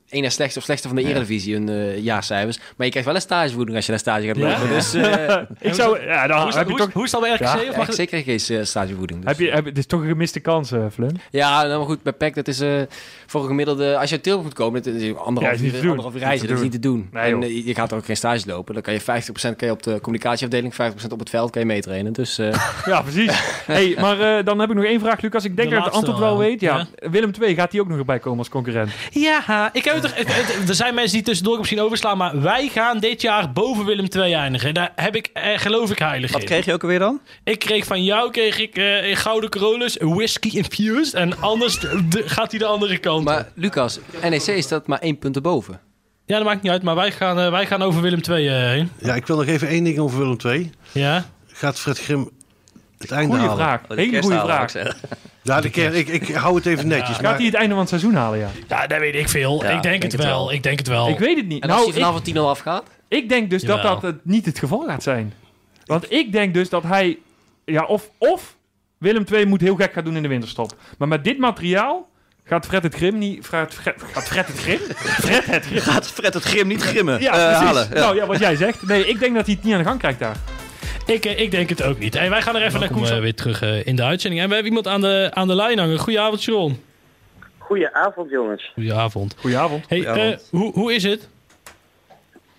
één 0.09 0.23
na 0.23 0.29
slechtste 0.29 0.59
of 0.59 0.65
slechtste 0.65 0.87
van 0.87 0.97
de 0.97 1.03
Eredivisie, 1.03 1.53
hun 1.53 1.69
eh, 1.69 1.97
jaarcijfers. 1.97 2.57
Maar 2.57 2.85
je 2.85 2.89
krijgt 2.89 3.05
wel 3.07 3.15
een 3.15 3.21
stagevoeding 3.21 3.75
als 3.75 3.85
je 3.85 3.91
naar 3.91 3.99
stage 3.99 4.25
gaat 4.27 4.37
Ja? 4.37 4.49
lopen. 4.49 4.69
Dus 4.69 4.93
eh 4.93 5.37
Ik 5.69 5.73
zou, 5.73 6.01
ja, 6.05 6.27
dan 6.27 6.39
Hoe 6.39 6.49
is, 6.49 6.55
heb 6.55 6.69
je 6.69 6.75
toch... 6.75 6.93
hoe 6.93 7.03
is 7.03 7.11
dat 7.11 7.21
bij 7.21 7.31
RKC? 7.33 7.39
Ja, 7.41 7.69
of 7.69 7.75
mag 7.77 7.89
RKC 7.95 8.07
kreeg 8.07 8.23
geen 8.23 8.65
stagevoeding. 8.65 9.19
Dus. 9.19 9.29
Heb 9.29 9.39
je, 9.39 9.51
heb, 9.51 9.65
het 9.65 9.77
is 9.77 9.85
toch 9.85 10.01
een 10.01 10.07
gemiste 10.07 10.39
kans, 10.39 10.71
Flynn? 10.93 11.19
Ja, 11.31 11.63
nou 11.63 11.77
maar 11.77 11.87
goed, 11.87 12.03
bij 12.03 12.13
PEC, 12.13 12.35
dat 12.35 12.47
is 12.47 12.59
eh, 12.59 12.81
voor 13.25 13.41
een 13.41 13.47
gemiddelde... 13.47 13.97
Als 13.97 14.09
je 14.09 14.15
uit 14.15 14.23
Tilburg 14.23 14.45
moet 14.45 14.53
komen, 14.55 14.83
dat 14.83 14.93
is 14.93 15.03
Ja, 15.03 15.13
anderhalf, 15.13 15.61
uur, 15.61 15.83
uur 15.83 15.95
reizen, 16.13 16.47
dat 16.47 16.47
te 16.47 16.53
is 16.53 16.61
niet 16.61 16.71
te 16.71 16.79
doen. 16.79 17.09
Nee, 17.11 17.31
en 17.33 17.65
je 17.65 17.75
gaat 17.75 17.93
ook 17.93 18.05
geen 18.05 18.17
stage 18.17 18.47
lopen. 18.47 18.73
Dan 18.73 18.83
kan 18.83 18.93
je 18.93 19.01
50% 19.01 19.05
kan 19.41 19.55
je 19.57 19.71
op 19.71 19.83
de 19.83 19.99
communicatieafdeling, 20.01 20.73
50% 20.73 20.77
op 21.09 21.19
het 21.19 21.29
veld 21.29 21.51
kan 21.51 21.61
je 21.61 21.67
meetrainen. 21.67 22.13
Dus 22.13 22.37
eh, 22.37 22.53
Ja, 22.85 23.01
precies. 23.01 23.39
hey, 23.65 23.95
maar 23.99 24.19
eh, 24.37 24.45
dan 24.45 24.59
heb 24.59 24.69
ik 24.69 24.75
nog 24.75 24.85
één 24.89 24.99
vraag, 24.99 25.21
Lucas. 25.21 25.43
Ik 25.45 25.55
denk 25.55 25.69
De 25.69 25.75
dat 25.75 25.85
ik 25.85 25.91
het 25.91 25.95
antwoord 25.95 26.19
wel 26.19 26.37
wel, 26.37 26.47
weet. 26.47 26.61
Ja. 26.61 26.87
Willem 26.95 27.31
II, 27.41 27.55
gaat 27.55 27.71
die 27.71 27.81
ook 27.81 27.87
nog 27.87 27.97
erbij 27.97 28.19
komen 28.19 28.39
als 28.39 28.49
concurrent? 28.49 28.91
Ja, 29.11 29.69
ik 29.73 29.83
heb 29.83 29.95
het 29.95 30.03
er, 30.03 30.27
er 30.67 30.75
zijn 30.75 30.93
mensen 30.93 31.13
die 31.15 31.25
tussendoor 31.25 31.57
misschien 31.57 31.81
overslaan, 31.81 32.17
maar 32.17 32.41
wij 32.41 32.67
gaan 32.67 32.99
dit 32.99 33.21
jaar 33.21 33.51
boven 33.51 33.85
Willem 33.85 34.07
II 34.15 34.33
eindigen. 34.33 34.73
Daar 34.73 34.91
heb 34.95 35.15
ik, 35.15 35.29
eh, 35.33 35.57
geloof 35.57 35.91
ik 35.91 35.99
heilig 35.99 36.31
Wat 36.31 36.41
in. 36.41 36.47
kreeg 36.47 36.65
je 36.65 36.73
ook 36.73 36.81
alweer 36.81 36.99
dan? 36.99 37.19
Ik 37.43 37.59
kreeg 37.59 37.85
van 37.85 38.03
jou 38.03 38.31
kreeg 38.31 38.59
ik 38.59 38.75
eh, 38.77 39.15
Gouden 39.15 39.49
Corollas, 39.49 39.97
whisky 39.99 40.49
infused. 40.57 41.13
En 41.13 41.39
anders 41.41 41.79
de- 41.79 42.23
gaat 42.25 42.49
hij 42.51 42.59
de 42.59 42.65
andere 42.65 42.97
kant. 42.97 43.17
op. 43.19 43.23
Maar 43.25 43.47
Lucas, 43.55 43.99
NEC 44.29 44.61
staat 44.63 44.87
maar 44.87 44.99
één 44.99 45.17
punt 45.17 45.35
erboven. 45.35 45.79
Ja, 46.25 46.35
dat 46.37 46.45
maakt 46.45 46.61
niet 46.61 46.71
uit, 46.71 46.83
maar 46.83 46.95
wij 46.95 47.11
gaan, 47.11 47.39
eh, 47.39 47.51
wij 47.51 47.65
gaan 47.65 47.81
over 47.81 48.01
Willem 48.01 48.19
II 48.29 48.47
eh, 48.47 48.53
heen. 48.55 48.91
Ja, 49.01 49.15
ik 49.15 49.27
wil 49.27 49.35
nog 49.37 49.45
even 49.45 49.67
één 49.67 49.83
ding 49.83 49.99
over 49.99 50.19
Willem 50.19 50.37
II. 50.45 50.71
Ja? 50.91 51.25
Gaat 51.47 51.79
Fred 51.79 51.99
Grim 51.99 52.29
het 53.01 53.11
einde 53.11 53.27
Goeie 53.35 53.47
halen? 53.49 53.63
vraag. 53.65 53.81
Oh, 53.81 53.89
de 53.89 53.95
Hele 53.95 54.21
goede 54.21 54.39
vraag. 54.39 54.75
ik. 54.75 54.93
Ja, 55.41 55.61
de 55.61 55.69
ik, 55.69 56.07
ik 56.07 56.27
hou 56.35 56.55
het 56.55 56.65
even 56.65 56.87
netjes. 56.87 57.09
Gaat 57.15 57.21
maar- 57.21 57.35
hij 57.35 57.45
het 57.45 57.53
einde 57.53 57.69
van 57.69 57.79
het 57.79 57.89
seizoen 57.89 58.13
halen, 58.15 58.39
ja? 58.39 58.47
Ja, 58.67 58.87
dat 58.87 58.99
weet 58.99 59.15
ik 59.15 59.29
veel. 59.29 59.63
Ja, 59.63 59.69
ik 59.69 59.81
denk, 59.81 60.03
het 60.03 60.11
het 60.11 60.21
wel. 60.21 60.29
wel. 60.29 60.51
Ik 60.51 60.63
denk 60.63 60.77
het 60.77 60.87
wel. 60.87 61.09
Ik 61.09 61.19
weet 61.19 61.37
het 61.37 61.47
niet. 61.47 61.63
En 61.63 61.69
als 61.69 61.77
Nou, 61.79 61.91
hij 61.91 61.99
ik, 61.99 62.05
vanavond 62.05 62.35
10-0 62.37 62.39
afgaat? 62.49 62.83
ik 63.07 63.29
denk 63.29 63.49
dus 63.49 63.61
dat 63.63 63.75
Jawel. 63.77 63.93
dat 63.93 64.01
het 64.01 64.25
niet 64.25 64.45
het 64.45 64.59
geval 64.59 64.83
gaat 64.87 65.03
zijn. 65.03 65.33
Want 65.85 66.11
ik 66.11 66.31
denk 66.31 66.53
dus 66.53 66.69
dat 66.69 66.83
hij... 66.83 67.17
Ja, 67.65 67.83
of, 67.85 68.09
of 68.17 68.55
Willem 68.97 69.23
II 69.31 69.45
moet 69.45 69.61
heel 69.61 69.75
gek 69.75 69.93
gaan 69.93 70.03
doen 70.03 70.15
in 70.15 70.21
de 70.21 70.27
winterstop. 70.27 70.75
Maar 70.97 71.07
met 71.07 71.23
dit 71.23 71.37
materiaal 71.37 72.09
gaat 72.43 72.65
Fred 72.65 72.83
het 72.83 72.95
Grim 72.95 73.17
niet... 73.17 73.45
Fred, 73.45 73.73
Fred, 73.73 73.95
gaat 74.13 74.23
Fred 74.27 74.47
het 74.47 74.57
Grim? 74.59 74.79
Fred 75.25 75.45
het 75.45 75.65
Grim. 75.65 75.81
Gaat 75.81 76.07
Fred 76.07 76.33
het 76.33 76.43
grim 76.43 76.67
niet 76.67 76.81
grimmen 76.81 77.21
Ja, 77.21 77.31
eh, 77.31 77.45
precies. 77.47 77.65
halen? 77.65 77.87
Ja. 77.93 77.99
Nou 77.99 78.15
ja, 78.15 78.25
wat 78.25 78.39
jij 78.39 78.55
zegt. 78.55 78.87
Nee, 78.87 79.07
ik 79.07 79.19
denk 79.19 79.35
dat 79.35 79.45
hij 79.45 79.55
het 79.55 79.63
niet 79.63 79.73
aan 79.73 79.79
de 79.79 79.85
gang 79.87 79.99
krijgt 79.99 80.19
daar. 80.19 80.35
Ik, 81.09 81.25
eh, 81.25 81.39
ik 81.39 81.51
denk 81.51 81.69
het 81.69 81.83
ook 81.83 81.99
niet. 81.99 82.17
Hey, 82.17 82.29
wij 82.29 82.41
gaan 82.41 82.55
er 82.55 82.61
even 82.61 82.79
Welkom, 82.79 83.01
naar 83.01 83.11
eh, 83.11 83.19
weer 83.19 83.35
terug 83.35 83.61
eh, 83.61 83.85
in 83.85 83.95
de 83.95 84.03
uitzending. 84.03 84.41
En 84.41 84.47
we 84.47 84.53
hebben 84.53 84.71
iemand 84.73 84.93
aan 84.93 85.01
de, 85.01 85.29
aan 85.33 85.47
de 85.47 85.55
lijn 85.55 85.77
hangen. 85.79 85.97
Goedenavond, 85.99 86.41
Sharon. 86.41 86.83
Goedenavond, 87.57 88.29
jongens. 88.29 88.71
Goedenavond. 88.73 89.35
Goedenavond. 89.39 89.85
Hey, 89.89 89.97
Goedenavond. 89.97 90.41
eh, 90.51 90.59
hoe, 90.59 90.71
hoe 90.73 90.93
is 90.93 91.03
het? 91.03 91.29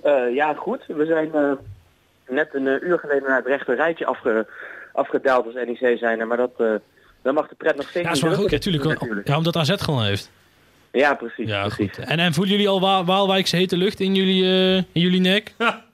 Eh, 0.03 0.35
ja, 0.35 0.55
goed. 0.55 0.81
We 0.87 1.07
zijn 1.07 1.33
eh, 1.35 1.53
net 2.29 2.49
een 2.53 2.67
uur 2.67 2.99
geleden 2.99 3.29
naar 3.29 3.37
het 3.37 3.47
rechte 3.47 3.75
rijtje 3.75 4.07
afge, 4.07 4.47
afgedaald 4.93 5.45
als 5.47 5.55
NEC 5.55 5.99
zijn. 5.99 6.29
Maar 6.29 6.37
dat, 6.37 6.51
eh 6.59 6.67
dan 7.23 7.35
mag 7.35 7.49
de 7.49 7.55
pret 7.55 7.77
nog 7.77 7.89
steeds 7.89 8.07
Ja, 8.07 8.13
niet 8.13 8.21
dat 8.21 8.31
is 8.31 8.39
wel 8.39 8.49
drukken. 8.49 8.73
goed. 8.73 8.83
Ja, 8.83 8.99
tuurlijk. 9.01 9.29
Ja, 9.29 9.37
omdat 9.37 9.57
AZ 9.57 9.73
gewoon 9.77 10.05
heeft. 10.05 10.31
Ja, 10.93 11.15
precies. 11.15 11.49
Ja, 11.49 11.67
precies. 11.67 11.97
goed. 11.97 12.05
En, 12.07 12.19
en 12.19 12.33
voelen 12.33 12.53
jullie 12.53 12.69
al 12.69 12.81
Wa- 12.81 13.05
Waalwijkse 13.05 13.57
hete 13.57 13.77
lucht 13.77 14.01
in 14.01 14.15
jullie, 14.15 14.43
eh, 14.45 14.75
in 14.77 15.01
jullie 15.01 15.21
nek? 15.21 15.53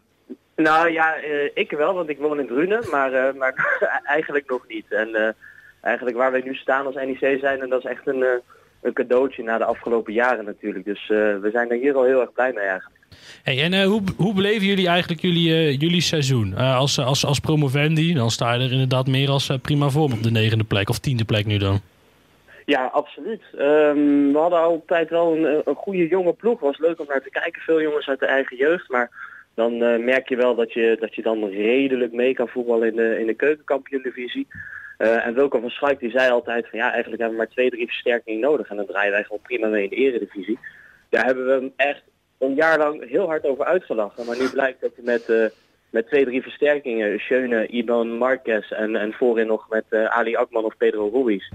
Nou 0.57 0.91
ja, 0.91 1.17
eh, 1.17 1.51
ik 1.55 1.71
wel, 1.71 1.95
want 1.95 2.09
ik 2.09 2.19
woon 2.19 2.41
in 2.41 2.47
Drunen, 2.47 2.83
maar, 2.91 3.13
eh, 3.13 3.35
maar 3.35 3.79
eigenlijk 4.17 4.51
nog 4.51 4.65
niet. 4.69 4.87
En 4.89 5.15
eh, 5.15 5.29
eigenlijk 5.81 6.17
waar 6.17 6.31
wij 6.31 6.43
nu 6.45 6.55
staan 6.55 6.87
als 6.87 6.95
NEC 6.95 7.39
zijn, 7.41 7.61
en 7.61 7.69
dat 7.69 7.85
is 7.85 7.91
echt 7.91 8.07
een, 8.07 8.25
een 8.83 8.93
cadeautje 8.93 9.43
na 9.43 9.59
de 9.59 9.65
afgelopen 9.65 10.13
jaren 10.13 10.45
natuurlijk. 10.45 10.85
Dus 10.85 11.07
we 11.09 11.49
zijn 11.53 11.71
er 11.71 11.77
hier 11.77 11.95
al 11.95 12.05
heel 12.05 12.21
erg 12.21 12.33
blij 12.33 12.53
mee 12.53 12.65
eigenlijk. 12.65 13.01
Hey, 13.43 13.63
en 13.63 13.83
hoe, 13.83 14.03
hoe 14.17 14.35
beleven 14.35 14.67
jullie 14.67 14.89
eigenlijk 14.89 15.21
jullie, 15.21 15.77
jullie 15.77 16.01
seizoen? 16.01 16.55
Als, 16.55 16.99
als, 16.99 17.25
als 17.25 17.41
promovendi, 17.41 18.15
dan 18.15 18.31
sta 18.31 18.53
je 18.53 18.65
er 18.65 18.73
inderdaad 18.73 19.07
meer 19.07 19.29
als 19.29 19.51
prima 19.63 19.89
vorm 19.89 20.13
op 20.13 20.23
de 20.23 20.31
negende 20.31 20.65
plek. 20.65 20.89
Of 20.89 20.99
tiende 20.99 21.25
plek 21.25 21.47
nu 21.47 21.59
dan. 21.59 21.81
Ja, 22.65 22.85
absoluut. 22.93 23.43
Ehm, 23.59 24.33
we 24.33 24.39
hadden 24.39 24.61
altijd 24.61 25.11
wel 25.11 25.37
een, 25.37 25.63
een 25.65 25.75
goede 25.75 26.09
jonge 26.09 26.33
ploeg. 26.33 26.61
was 26.61 26.79
leuk 26.79 27.01
om 27.01 27.07
naar 27.09 27.23
te 27.23 27.31
kijken. 27.31 27.63
Veel 27.63 27.83
jongens 27.83 28.09
uit 28.09 28.21
de 28.21 28.27
eigen 28.27 28.57
jeugd. 28.57 28.89
Maar 28.89 29.11
dan 29.57 29.83
eh, 29.83 29.99
merk 29.99 30.29
je 30.29 30.37
wel 30.37 30.55
dat 30.55 30.73
je, 30.73 30.97
dat 31.01 31.15
je 31.15 31.23
dan 31.23 31.49
redelijk 31.49 32.13
mee 32.13 32.35
kan 32.35 32.49
voetballen 32.49 32.89
in 32.89 32.97
de, 32.97 33.19
in 33.21 33.27
de 33.27 33.35
keukenkampioen-divisie. 33.35 34.47
Eh, 34.97 35.27
en 35.27 35.35
Wilco 35.35 35.61
van 35.61 35.71
Schaik 35.71 35.99
die 35.99 36.11
zei 36.11 36.31
altijd 36.31 36.69
van 36.69 36.79
ja, 36.79 36.93
eigenlijk 36.93 37.23
hebben 37.23 37.39
we 37.39 37.45
maar 37.45 37.55
twee, 37.55 37.71
drie 37.71 37.87
versterkingen 37.87 38.41
nodig. 38.41 38.69
En 38.69 38.77
dan 38.77 38.87
draaien 38.87 39.13
wij 39.13 39.23
gewoon 39.23 39.43
prima 39.43 39.67
mee 39.69 39.83
in 39.83 39.91
de 39.91 39.97
eredivisie. 39.97 40.59
Daar 41.09 41.25
hebben 41.25 41.47
we 41.47 41.53
hem 41.53 41.73
echt 41.77 42.03
een 42.39 42.55
jaar 42.55 42.79
lang 42.79 43.09
heel 43.09 43.27
hard 43.27 43.45
over 43.45 43.65
uitgelachen. 43.65 44.27
Maar 44.27 44.39
nu 44.39 44.51
blijkt 44.51 44.81
dat 44.81 44.93
hij 44.95 45.05
met, 45.05 45.29
eh, 45.29 45.47
met 45.91 46.07
twee, 46.07 46.25
drie 46.25 46.43
versterkingen, 46.43 47.19
Schöne, 47.19 47.67
Iban 47.67 48.09
Marquez 48.09 48.71
en, 48.71 48.97
en 48.97 49.13
voorin 49.13 49.47
nog 49.47 49.69
met 49.69 49.85
Ali 49.91 50.37
Akman 50.37 50.65
of 50.65 50.77
Pedro 50.77 51.11
Ruiz. 51.13 51.53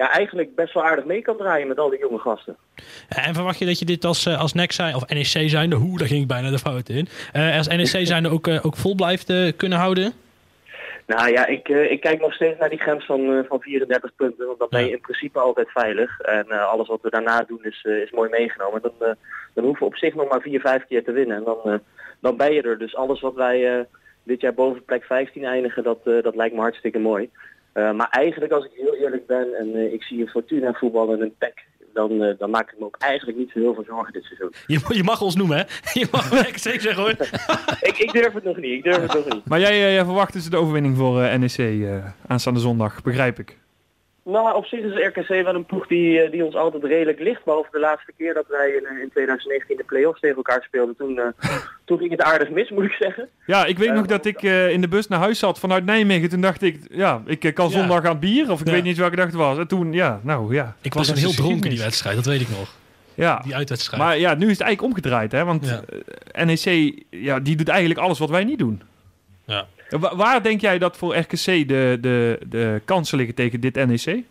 Ja, 0.00 0.10
eigenlijk 0.10 0.54
best 0.54 0.74
wel 0.74 0.84
aardig 0.84 1.04
mee 1.04 1.22
kan 1.22 1.36
draaien 1.36 1.68
met 1.68 1.78
al 1.78 1.90
die 1.90 1.98
jonge 1.98 2.18
gasten. 2.18 2.56
En 3.08 3.34
verwacht 3.34 3.58
je 3.58 3.66
dat 3.66 3.78
je 3.78 3.84
dit 3.84 4.04
als, 4.04 4.26
eh, 4.26 4.40
als 4.40 4.52
NEC 4.52 4.72
zijn, 4.72 4.94
of 4.94 5.08
NEC 5.08 5.48
zijnde, 5.50 5.76
hoe, 5.76 5.98
daar 5.98 6.06
ging 6.06 6.22
ik 6.22 6.28
bijna 6.28 6.50
de 6.50 6.58
fout 6.58 6.88
in. 6.88 7.08
Eh, 7.32 7.56
als 7.56 7.68
NEC 7.68 8.06
zijnde 8.06 8.28
ook, 8.28 8.46
eh, 8.46 8.66
ook 8.66 8.76
vol 8.76 8.94
blijft 8.94 9.30
eh, 9.30 9.52
kunnen 9.56 9.78
houden? 9.78 10.12
Nou 11.06 11.30
ja, 11.30 11.46
ik, 11.46 11.68
eh, 11.68 11.90
ik 11.90 12.00
kijk 12.00 12.20
nog 12.20 12.32
steeds 12.34 12.58
naar 12.58 12.68
die 12.68 12.78
grens 12.78 13.04
van, 13.06 13.20
eh, 13.32 13.44
van 13.48 13.60
34 13.60 14.14
punten. 14.16 14.46
Want 14.46 14.58
dan 14.58 14.68
ben 14.70 14.84
je 14.84 14.90
in 14.90 15.00
principe 15.00 15.38
altijd 15.38 15.70
veilig. 15.70 16.20
En 16.20 16.44
eh, 16.48 16.68
alles 16.68 16.88
wat 16.88 17.00
we 17.02 17.10
daarna 17.10 17.44
doen 17.48 17.64
is, 17.64 17.80
eh, 17.82 17.96
is 17.96 18.10
mooi 18.10 18.30
meegenomen. 18.30 18.82
Dan, 18.82 18.92
eh, 18.98 19.10
dan 19.54 19.64
hoeven 19.64 19.82
we 19.86 19.92
op 19.92 19.96
zich 19.96 20.14
nog 20.14 20.28
maar 20.28 20.40
4, 20.40 20.60
5 20.60 20.86
keer 20.88 21.04
te 21.04 21.12
winnen. 21.12 21.36
En 21.36 21.44
dan, 21.44 21.58
eh, 21.64 21.78
dan 22.20 22.36
ben 22.36 22.52
je 22.52 22.62
er. 22.62 22.78
Dus 22.78 22.96
alles 22.96 23.20
wat 23.20 23.34
wij 23.34 23.78
eh, 23.78 23.84
dit 24.22 24.40
jaar 24.40 24.54
boven 24.54 24.84
plek 24.84 25.04
15 25.04 25.44
eindigen, 25.44 25.82
dat, 25.82 25.98
eh, 26.04 26.22
dat 26.22 26.36
lijkt 26.36 26.54
me 26.54 26.60
hartstikke 26.60 26.98
mooi. 26.98 27.30
Eh, 27.72 27.92
maar 27.92 28.08
eigenlijk 28.10 28.52
als 28.52 28.64
ik 28.64 28.70
heel 28.74 28.94
eerlijk 28.94 29.26
ben 29.26 29.54
en 29.54 29.74
eh, 29.74 29.92
ik 29.92 30.02
zie 30.02 30.20
een 30.20 30.28
Fortuna 30.28 30.72
voetballen 30.72 31.18
en 31.18 31.24
een 31.24 31.34
PEC, 31.38 31.64
dan, 31.92 32.22
eh, 32.22 32.38
dan 32.38 32.50
maak 32.50 32.72
ik 32.72 32.78
me 32.78 32.84
ook 32.84 32.96
eigenlijk 32.98 33.38
niet 33.38 33.50
zo 33.50 33.58
heel 33.58 33.74
veel 33.74 33.84
zorgen 33.84 34.12
dit 34.12 34.24
seizoen. 34.24 34.52
Je, 34.66 34.94
je 34.96 35.02
mag 35.02 35.22
ons 35.22 35.34
noemen, 35.34 35.56
hè? 35.56 35.64
Je 36.00 36.08
mag 36.10 36.32
NEC 36.32 36.58
zeggen, 36.58 36.94
hoor. 36.94 37.10
ik, 37.90 37.98
ik 37.98 38.12
durf 38.12 38.32
het 38.32 38.44
nog 38.44 38.56
niet, 38.56 38.72
ik 38.72 38.82
durf 38.82 39.02
het 39.02 39.14
nog 39.14 39.34
niet. 39.34 39.44
Maar 39.44 39.60
jij, 39.60 39.78
jij 39.78 40.04
verwacht 40.04 40.32
dus 40.32 40.50
de 40.50 40.56
overwinning 40.56 40.96
voor 40.96 41.22
eh, 41.22 41.38
NEC 41.38 41.58
eh, 41.58 42.04
aanstaande 42.26 42.60
zondag, 42.60 43.02
begrijp 43.02 43.38
ik. 43.38 43.58
Nou, 44.24 44.54
op 44.56 44.64
zich 44.66 44.80
is 44.80 45.06
RKC 45.06 45.28
wel 45.28 45.54
een 45.54 45.64
ploeg 45.66 45.86
die, 45.86 46.20
eh, 46.20 46.30
die 46.30 46.44
ons 46.44 46.54
altijd 46.54 46.84
redelijk 46.84 47.18
ligt. 47.20 47.44
Behalve 47.44 47.68
de 47.72 47.78
laatste 47.78 48.12
keer 48.16 48.34
dat 48.34 48.44
wij 48.48 48.68
in, 48.70 48.86
eh, 48.86 49.02
in 49.02 49.10
2019 49.10 49.76
de 49.76 49.84
play-offs 49.84 50.20
tegen 50.20 50.36
elkaar 50.36 50.62
speelden. 50.62 50.96
Toen, 50.96 51.18
eh, 51.18 51.26
toen 51.86 51.98
ging 51.98 52.10
het 52.10 52.22
aardig 52.22 52.50
mis, 52.50 52.70
moet 52.70 52.84
ik 52.84 52.92
zeggen. 52.92 53.28
Ja, 53.46 53.64
ik 53.66 53.78
weet 53.78 53.88
Eh, 53.88 53.94
nog 53.94 54.06
dat 54.06 54.24
ik 54.26 54.42
eh, 54.42 54.70
in 54.70 54.80
de 54.80 54.88
bus 54.88 55.08
naar 55.08 55.18
huis 55.18 55.38
zat 55.38 55.58
vanuit 55.58 55.84
Nijmegen. 55.84 56.28
Toen 56.28 56.40
dacht 56.40 56.62
ik, 56.62 56.80
ja, 56.90 57.22
ik 57.26 57.44
eh, 57.44 57.52
kan 57.54 57.68
Ja. 57.70 57.78
zondag 57.78 58.04
aan 58.04 58.18
bier. 58.18 58.50
Of 58.50 58.60
ik 58.60 58.66
Ja. 58.66 58.72
weet 58.72 58.82
niet 58.82 58.96
welke 58.96 59.16
dag 59.16 59.26
het 59.26 59.34
was. 59.34 59.58
En 59.58 59.66
toen, 59.68 59.92
ja, 59.92 60.20
nou 60.22 60.54
ja. 60.54 60.76
Ik 60.82 60.94
was 60.94 61.06
Dat 61.06 61.16
een 61.16 61.22
heel 61.22 61.32
dronken 61.32 61.70
die 61.70 61.78
wedstrijd, 61.78 62.16
dat 62.16 62.26
weet 62.26 62.40
ik 62.40 62.48
nog. 62.48 62.74
Ja, 63.14 63.38
Die 63.44 63.54
uitwedstrijd. 63.54 64.02
maar 64.02 64.18
ja, 64.18 64.34
nu 64.34 64.44
is 64.46 64.52
het 64.58 64.60
eigenlijk 64.60 64.82
omgedraaid. 64.94 65.32
Hè? 65.32 65.44
Want 65.44 65.66
Ja. 65.68 65.82
eh, 66.32 66.44
NEC, 66.44 66.94
ja, 67.10 67.40
die 67.40 67.56
doet 67.56 67.68
eigenlijk 67.68 68.00
alles 68.00 68.18
wat 68.18 68.30
wij 68.30 68.44
niet 68.44 68.58
doen. 68.58 68.82
Ja. 69.44 69.66
Wa- 69.90 70.16
waar 70.16 70.42
denk 70.42 70.60
jij 70.60 70.78
dat 70.78 70.96
voor 70.96 71.16
RKC 71.16 71.44
de, 71.44 71.98
de, 72.00 72.38
de 72.48 72.80
kansen 72.84 73.16
liggen 73.16 73.34
tegen 73.34 73.60
dit 73.60 73.74
NEC? 73.74 74.24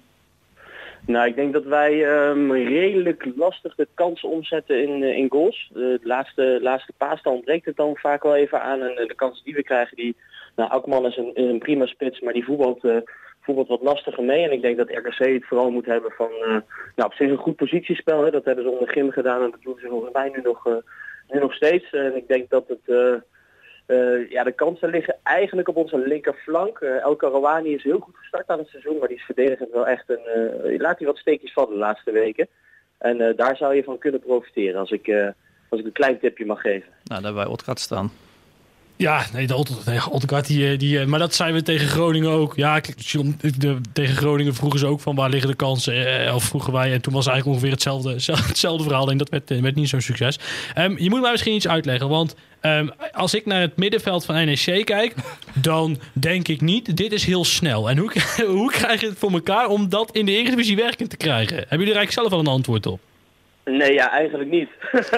Nou, 1.06 1.28
ik 1.28 1.36
denk 1.36 1.54
dat 1.54 1.64
wij 1.64 2.06
ehm, 2.06 2.52
redelijk 2.52 3.28
lastig 3.36 3.76
de 3.76 3.88
kansen 3.94 4.30
omzetten 4.30 4.82
in, 4.88 5.04
eh, 5.04 5.18
in 5.18 5.30
goals. 5.30 5.70
De 5.74 6.00
laatste, 6.04 6.60
laatste 6.62 6.94
paas, 6.98 7.22
dan 7.22 7.34
ontbreekt 7.34 7.66
het 7.66 7.76
dan 7.76 7.96
vaak 7.96 8.24
wel 8.24 8.36
even 8.36 8.62
aan. 8.62 8.82
En 8.82 8.98
eh, 8.98 9.08
de 9.08 9.16
kansen 9.16 9.46
die 9.46 9.54
we 9.54 9.64
krijgen, 9.64 9.98
die... 9.98 10.16
Nou, 10.56 10.70
Akman 10.70 11.06
is 11.06 11.18
een, 11.18 11.32
een 11.34 11.60
prima 11.60 11.86
spits, 11.86 12.20
maar 12.20 12.34
die 12.34 12.46
voetbalt, 12.46 12.84
eh, 12.84 12.98
voetbalt 13.42 13.68
wat 13.68 13.82
lastiger 13.82 14.24
mee. 14.24 14.44
En 14.44 14.52
ik 14.52 14.62
denk 14.62 14.78
dat 14.78 14.90
RKC 14.90 15.18
het 15.18 15.46
vooral 15.46 15.72
moet 15.72 15.86
hebben 15.86 16.12
van... 16.12 16.30
nou, 16.96 17.10
op 17.10 17.14
zich 17.14 17.30
een 17.30 17.38
goed 17.38 17.56
positiespel. 17.56 18.24
Hè. 18.24 18.32
Dat 18.32 18.46
hebben 18.46 18.64
ze 18.64 18.70
onder 18.70 18.88
Grim 18.88 19.12
gedaan 19.12 19.44
en 19.44 19.52
dat 19.52 19.62
doen 19.62 19.78
ze 19.82 19.88
volgens 19.88 20.14
mij 20.14 20.32
nu 20.36 20.42
nog, 20.42 20.66
nu 21.28 21.40
nog 21.40 21.54
steeds. 21.54 21.92
En 21.92 22.16
ik 22.16 22.28
denk 22.28 22.50
dat 22.50 22.68
het... 22.68 23.22
eh, 23.90 24.30
ja, 24.30 24.44
de 24.44 24.52
kansen 24.52 24.90
liggen 24.90 25.16
eigenlijk 25.24 25.68
op 25.68 25.76
onze 25.76 25.98
linkerflank. 26.08 26.78
Eh 26.80 27.04
El 27.04 27.16
Karawani 27.16 27.74
is 27.74 27.84
heel 27.84 28.00
goed 28.00 28.16
gestart 28.18 28.48
aan 28.48 28.58
het 28.58 28.68
seizoen, 28.68 28.98
maar 29.00 29.08
die 29.08 29.18
is 29.18 29.24
verdedigend 29.24 29.72
wel 29.72 29.88
echt 29.88 30.04
een... 30.08 30.26
eh, 30.64 30.80
laat 30.80 30.98
hij 30.98 31.08
wat 31.08 31.18
steekjes 31.18 31.54
vallen 31.54 31.70
de 31.74 31.78
laatste 31.78 32.12
weken. 32.12 32.48
En 32.98 33.22
eh, 33.22 33.38
daar 33.38 33.56
zou 33.58 33.76
je 33.76 33.84
van 33.84 33.98
kunnen 33.98 34.20
profiteren 34.20 34.80
als 34.80 34.92
ik, 34.92 35.08
eh, 35.08 35.28
als 35.70 35.80
ik 35.80 35.86
een 35.86 35.92
klein 35.92 36.20
tipje 36.20 36.46
mag 36.46 36.62
geven. 36.62 36.88
Nou, 36.90 37.04
daar 37.04 37.24
hebben 37.24 37.44
wij 37.44 37.52
Otgaard 37.52 37.80
staan. 37.80 38.12
Ja, 38.96 39.26
nee, 39.34 39.48
de 39.48 39.56
Ottegaard, 40.12 40.48
die, 40.48 40.78
die, 40.78 41.00
eh, 41.00 41.06
maar 41.06 41.20
dat 41.20 41.34
zijn 41.36 41.54
we 41.54 41.62
tegen 41.62 41.88
Groningen 41.88 42.30
ook. 42.30 42.56
Ja, 42.56 42.80
kijk, 42.80 42.98
de, 43.60 43.82
tegen 43.94 44.16
Groningen 44.16 44.54
vroegen 44.54 44.80
ze 44.80 44.86
ook 44.86 45.00
van 45.00 45.16
waar 45.16 45.30
liggen 45.30 45.50
de 45.50 45.56
kansen. 45.56 46.26
eh, 46.26 46.36
of 46.36 46.44
vroegen 46.44 46.74
wij, 46.74 46.94
en 46.94 47.02
toen 47.02 47.14
was 47.14 47.28
eigenlijk 47.28 47.56
ongeveer 47.56 47.74
hetzelfde, 47.76 48.10
hetzelfde 48.48 48.84
verhaal. 48.84 49.02
Alleen 49.02 49.18
dat 49.18 49.30
werd, 49.30 49.60
werd 49.62 49.76
niet 49.76 49.90
zo'n 49.90 50.02
succes. 50.02 50.40
Ehm, 50.74 50.98
je 50.98 51.10
moet 51.10 51.22
mij 51.22 51.32
misschien 51.32 51.54
iets 51.56 51.68
uitleggen, 51.68 52.10
want 52.10 52.36
ehm, 52.62 52.88
als 53.12 53.34
ik 53.34 53.46
naar 53.46 53.62
het 53.62 53.78
middenveld 53.78 54.26
van 54.26 54.36
NEC 54.36 54.86
kijk, 54.86 55.14
dan 55.54 55.98
denk 56.14 56.48
ik 56.48 56.62
niet, 56.62 56.98
dit 56.98 57.12
is 57.12 57.26
heel 57.26 57.46
snel. 57.46 57.90
En 57.90 57.98
hoe, 57.98 58.12
hoe 58.60 58.72
krijg 58.72 59.02
je 59.02 59.08
het 59.08 59.18
voor 59.18 59.32
elkaar 59.32 59.68
om 59.68 59.90
dat 59.90 60.12
in 60.12 60.26
de 60.26 60.32
Eredivisie 60.32 60.76
werkend 60.76 61.10
te 61.10 61.18
krijgen? 61.18 61.56
Hebben 61.56 61.78
jullie 61.78 61.94
er 61.94 61.98
eigenlijk 61.98 62.30
zelf 62.30 62.32
al 62.32 62.40
een 62.40 62.54
antwoord 62.58 62.86
op? 62.86 63.00
Nee, 63.64 63.94
ja, 63.94 64.12
eigenlijk 64.12 64.50
niet. 64.50 64.70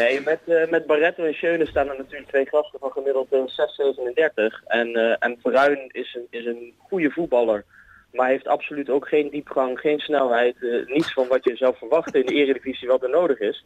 nee, 0.00 0.20
met, 0.20 0.40
eh, 0.46 0.70
met 0.70 0.86
Barretto 0.86 1.24
en 1.24 1.34
Schöne 1.34 1.66
staan 1.66 1.88
er 1.88 1.96
natuurlijk 1.96 2.28
twee 2.28 2.46
gasten 2.46 2.78
van 2.78 2.90
gemiddeld 2.90 3.32
eh, 3.32 3.40
6,37. 3.40 4.64
En, 4.66 4.94
eh 4.94 5.16
en 5.18 5.38
Verruin 5.42 5.78
is 5.88 6.14
een, 6.14 6.26
is 6.30 6.46
een 6.46 6.72
goede 6.78 7.10
voetballer. 7.10 7.64
Maar 8.12 8.28
heeft 8.28 8.46
absoluut 8.46 8.90
ook 8.90 9.08
geen 9.08 9.30
diepgang, 9.30 9.78
geen 9.78 9.98
snelheid. 9.98 10.56
eh, 10.62 10.86
niets 10.86 11.12
van 11.12 11.28
wat 11.28 11.44
je 11.44 11.56
zou 11.56 11.74
verwachten 11.76 12.20
in 12.20 12.26
de 12.26 12.34
eredivisie 12.34 12.88
wat 12.88 13.02
er 13.02 13.10
nodig 13.10 13.38
is. 13.38 13.64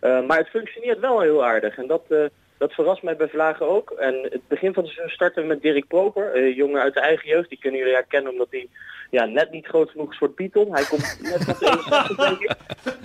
Eh, 0.00 0.26
maar 0.26 0.38
het 0.38 0.48
functioneert 0.48 0.98
wel 0.98 1.20
heel 1.20 1.44
aardig. 1.44 1.76
En 1.78 1.86
dat, 1.86 2.02
eh, 2.08 2.24
dat 2.58 2.72
verrast 2.72 3.02
mij 3.02 3.16
bij 3.16 3.28
Vlagen 3.28 3.68
ook. 3.68 3.90
En 3.90 4.14
het 4.30 4.48
begin 4.48 4.74
van 4.74 4.82
het 4.82 4.92
seizoen 4.92 5.14
starten 5.14 5.42
we 5.42 5.48
met 5.48 5.62
Dirk 5.62 5.86
Proper. 5.86 6.32
eh, 6.34 6.56
jongen 6.56 6.80
uit 6.82 6.94
de 6.94 7.00
eigen 7.00 7.28
jeugd. 7.28 7.48
Die 7.48 7.58
kunnen 7.58 7.78
jullie 7.80 7.94
herkennen 7.94 8.32
omdat 8.32 8.46
hij 8.50 8.68
ja, 9.10 9.24
net 9.24 9.50
niet 9.50 9.66
groot 9.66 9.90
genoeg 9.90 10.10
is 10.12 10.18
voor 10.18 10.30
Python. 10.30 10.72
Hij 10.74 10.84
komt 10.84 11.18
net 11.32 11.44
van 11.44 11.54
de 11.58 11.66
61 11.66 12.16
denk 12.16 12.40
ik. 12.40 12.56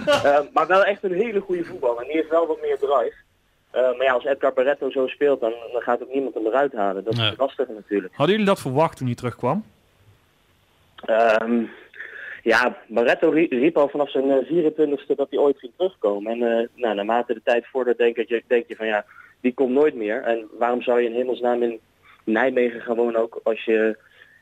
Eh, 0.06 0.39
maar 0.54 0.68
wel 0.68 0.84
echt 0.84 1.04
een 1.04 1.14
hele 1.14 1.39
goede 1.39 1.64
voetbal. 1.64 2.00
En 2.02 2.06
die 2.08 2.16
heeft 2.16 2.30
wel 2.30 2.48
wat 2.48 2.62
meer 2.62 2.78
drive. 2.80 3.14
Eh, 3.72 3.82
maar 3.82 4.04
ja, 4.04 4.14
als 4.14 4.26
Edgar 4.26 4.54
Barretto 4.54 4.89
zo 4.89 5.08
speelt, 5.08 5.39
dan, 5.41 5.54
dan 5.72 5.82
gaat 5.82 6.02
ook 6.02 6.14
niemand 6.14 6.34
hem 6.34 6.46
eruit 6.46 6.74
halen. 6.74 7.04
Dat 7.04 7.14
is 7.14 7.20
Nee. 7.20 7.30
het 7.30 7.39
lastige 7.39 7.72
natuurlijk. 7.72 8.14
Hadden 8.16 8.36
jullie 8.36 8.50
dat 8.52 8.62
verwacht 8.62 8.98
toen 8.98 9.08
hij 9.08 9.16
terugkwam? 9.16 9.66
Ehm, 11.06 11.64
ja, 12.44 12.78
Barretto 12.88 13.30
rie- 13.30 13.60
riep 13.60 13.78
al 13.78 13.89
vanaf 13.89 14.10
zijn 14.12 14.32
eh, 14.32 14.64
24ste 14.64 15.16
dat 15.16 15.30
hij 15.30 15.39
ooit 15.39 15.60
ging 15.60 15.72
terugkomen. 15.76 16.32
En 16.32 16.58
eh, 16.58 16.68
nou, 16.76 16.96
naarmate 16.96 17.34
de 17.34 17.41
tijd 17.44 17.68
vordert 17.68 17.98
denk, 17.98 18.18
ik, 18.18 18.44
denk 18.48 18.68
je 18.68 18.76
van 18.76 18.88
ja, 18.88 19.06
die 19.41 19.54
komt 19.54 19.72
nooit 19.72 19.96
meer. 19.96 20.22
En 20.22 20.48
waarom 20.58 20.82
zou 20.82 21.02
je 21.02 21.10
in 21.10 21.16
hemelsnaam 21.16 21.64
in 21.64 21.80
Nijmegen 22.24 22.82
gaan 22.82 22.96
wonen 22.96 23.22
ook 23.22 23.39
als 23.44 23.66
je 23.66 23.98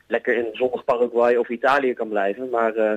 lekker 0.06 0.36
in 0.36 0.48
zonnig 0.52 0.84
Paraguay 0.84 1.36
of 1.36 1.48
Italië 1.48 1.94
kan 1.94 2.08
blijven. 2.08 2.50
Maar 2.50 2.74
eh, 2.74 2.92